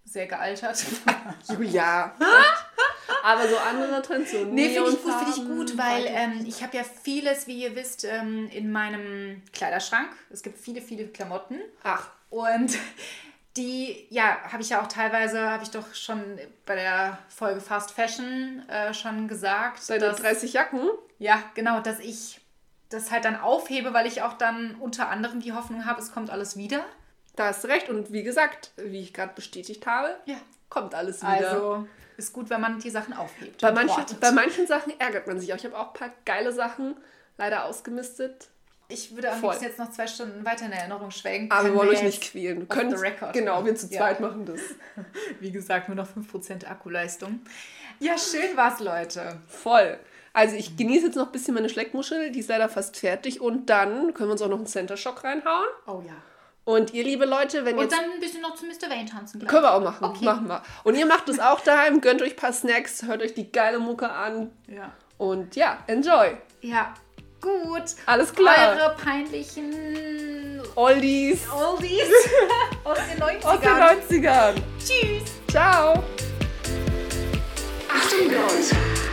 sehr 0.03 0.25
gealtert. 0.25 0.83
Julia. 1.47 2.15
Aber 3.23 3.47
so 3.47 3.57
andere 3.57 4.01
Trends, 4.01 4.31
so 4.31 4.45
Nee, 4.45 4.69
finde 4.73 4.89
ich 4.91 5.01
gut, 5.03 5.13
finde 5.13 5.31
ich 5.35 5.45
gut, 5.45 5.77
weil 5.77 6.05
ähm, 6.07 6.45
ich 6.47 6.61
habe 6.63 6.75
ja 6.77 6.83
vieles, 6.83 7.47
wie 7.47 7.63
ihr 7.63 7.75
wisst, 7.75 8.03
ähm, 8.05 8.47
in 8.51 8.71
meinem 8.71 9.41
Kleiderschrank. 9.53 10.09
Es 10.29 10.41
gibt 10.43 10.57
viele, 10.57 10.81
viele 10.81 11.07
Klamotten. 11.07 11.59
Ach, 11.83 12.07
Und 12.29 12.77
die, 13.57 14.07
ja, 14.09 14.37
habe 14.51 14.61
ich 14.61 14.69
ja 14.69 14.81
auch 14.81 14.87
teilweise, 14.87 15.49
habe 15.49 15.63
ich 15.63 15.71
doch 15.71 15.93
schon 15.93 16.21
bei 16.65 16.75
der 16.75 17.17
Folge 17.29 17.59
Fast 17.61 17.91
Fashion 17.91 18.63
äh, 18.69 18.93
schon 18.93 19.27
gesagt. 19.27 19.89
deine 19.89 19.99
dass- 20.07 20.21
30 20.21 20.53
Jacken? 20.53 20.89
Ja, 21.19 21.43
genau, 21.53 21.79
dass 21.81 21.99
ich 21.99 22.39
das 22.89 23.11
halt 23.11 23.25
dann 23.25 23.39
aufhebe, 23.39 23.93
weil 23.93 24.07
ich 24.07 24.21
auch 24.21 24.33
dann 24.33 24.75
unter 24.75 25.09
anderem 25.09 25.39
die 25.39 25.53
Hoffnung 25.53 25.85
habe, 25.85 26.01
es 26.01 26.11
kommt 26.11 26.29
alles 26.29 26.57
wieder. 26.57 26.83
Da 27.35 27.45
hast 27.47 27.63
du 27.63 27.67
recht. 27.69 27.87
Und 27.89 28.11
wie 28.11 28.23
gesagt, 28.23 28.71
wie 28.75 28.99
ich 29.01 29.13
gerade 29.13 29.33
bestätigt 29.33 29.85
habe, 29.85 30.15
Ja. 30.25 30.35
kommt 30.69 30.93
alles 30.95 31.21
wieder. 31.21 31.31
Also 31.51 31.87
ist 32.25 32.33
gut, 32.33 32.49
wenn 32.49 32.61
man 32.61 32.79
die 32.79 32.89
Sachen 32.89 33.13
aufhebt. 33.13 33.61
bei, 33.61 33.71
manchen, 33.71 34.03
bei 34.19 34.31
manchen 34.31 34.67
Sachen 34.67 34.99
ärgert 34.99 35.27
man 35.27 35.39
sich 35.39 35.51
auch. 35.53 35.57
Ich 35.57 35.65
habe 35.65 35.77
auch 35.77 35.87
ein 35.87 35.93
paar 35.93 36.11
geile 36.25 36.51
Sachen 36.51 36.95
leider 37.37 37.65
ausgemistet. 37.65 38.49
ich 38.87 39.15
würde 39.15 39.31
am 39.31 39.41
liebsten 39.41 39.63
jetzt 39.63 39.79
noch 39.79 39.91
zwei 39.91 40.05
Stunden 40.07 40.45
weiter 40.45 40.65
in 40.65 40.71
Erinnerung 40.71 41.11
schwelgen. 41.11 41.49
Aber 41.51 41.65
wir 41.69 41.75
wollen 41.75 41.89
euch 41.89 42.03
nicht 42.03 42.21
quälen. 42.21 42.59
Wir 42.59 42.67
können 42.67 42.95
Genau, 43.33 43.65
wir 43.65 43.75
zu 43.75 43.87
Ja. 43.87 43.99
zweit 43.99 44.19
machen 44.19 44.45
das. 44.45 44.59
Wie 45.39 45.51
gesagt, 45.51 45.87
nur 45.87 45.95
noch 45.95 46.07
5% 46.07 46.67
Akkuleistung. 46.67 47.41
Ja, 47.99 48.17
schön 48.17 48.55
war's, 48.57 48.79
Leute. 48.79 49.37
Voll. 49.47 49.97
Also 50.33 50.55
ich 50.55 50.77
genieße 50.77 51.07
jetzt 51.07 51.15
noch 51.15 51.25
ein 51.27 51.31
bisschen 51.31 51.53
meine 51.53 51.69
Schleckmuschel, 51.69 52.31
die 52.31 52.39
ist 52.39 52.49
leider 52.49 52.69
fast 52.69 52.97
fertig. 52.97 53.41
Und 53.41 53.69
dann 53.69 54.13
können 54.13 54.29
wir 54.29 54.33
uns 54.33 54.41
auch 54.41 54.47
noch 54.49 54.57
einen 54.57 54.65
Center 54.65 54.97
Shock 54.97 55.23
reinhauen. 55.23 55.67
Oh 55.87 56.01
ja. 56.05 56.13
Und 56.63 56.93
ihr, 56.93 57.03
liebe 57.03 57.25
Leute, 57.25 57.65
wenn 57.65 57.75
Und 57.75 57.83
jetzt... 57.83 57.97
dann 57.97 58.11
ein 58.11 58.19
bisschen 58.19 58.41
noch 58.41 58.55
zu 58.55 58.65
Mr. 58.65 58.89
Wayne 58.89 59.09
tanzen. 59.09 59.39
gleich. 59.39 59.49
Können 59.49 59.63
wir 59.63 59.73
auch 59.73 59.81
machen. 59.81 60.05
Okay. 60.05 60.25
Machen 60.25 60.47
wir. 60.47 60.61
Und 60.83 60.95
ihr 60.95 61.05
macht 61.07 61.27
es 61.27 61.39
auch 61.39 61.59
daheim, 61.61 62.01
gönnt 62.01 62.21
euch 62.21 62.33
ein 62.33 62.35
paar 62.35 62.53
Snacks, 62.53 63.03
hört 63.03 63.21
euch 63.23 63.33
die 63.33 63.51
geile 63.51 63.79
Mucke 63.79 64.09
an. 64.09 64.51
Ja. 64.67 64.91
Und 65.17 65.55
ja, 65.55 65.79
enjoy. 65.87 66.37
Ja, 66.61 66.93
gut. 67.41 67.83
Alles 68.05 68.33
klar. 68.33 68.77
Eure 68.77 68.95
peinlichen 68.95 70.61
Oldies 70.75 71.47
Oldies 71.51 72.09
aus 72.83 72.97
den 73.11 73.21
90ern. 73.21 73.43
aus 73.43 73.59
den 74.07 74.23
90ern. 74.23 74.53
Tschüss. 74.77 75.31
Ciao. 75.49 76.03
Achtung 77.89 78.29
Gott. 78.29 79.10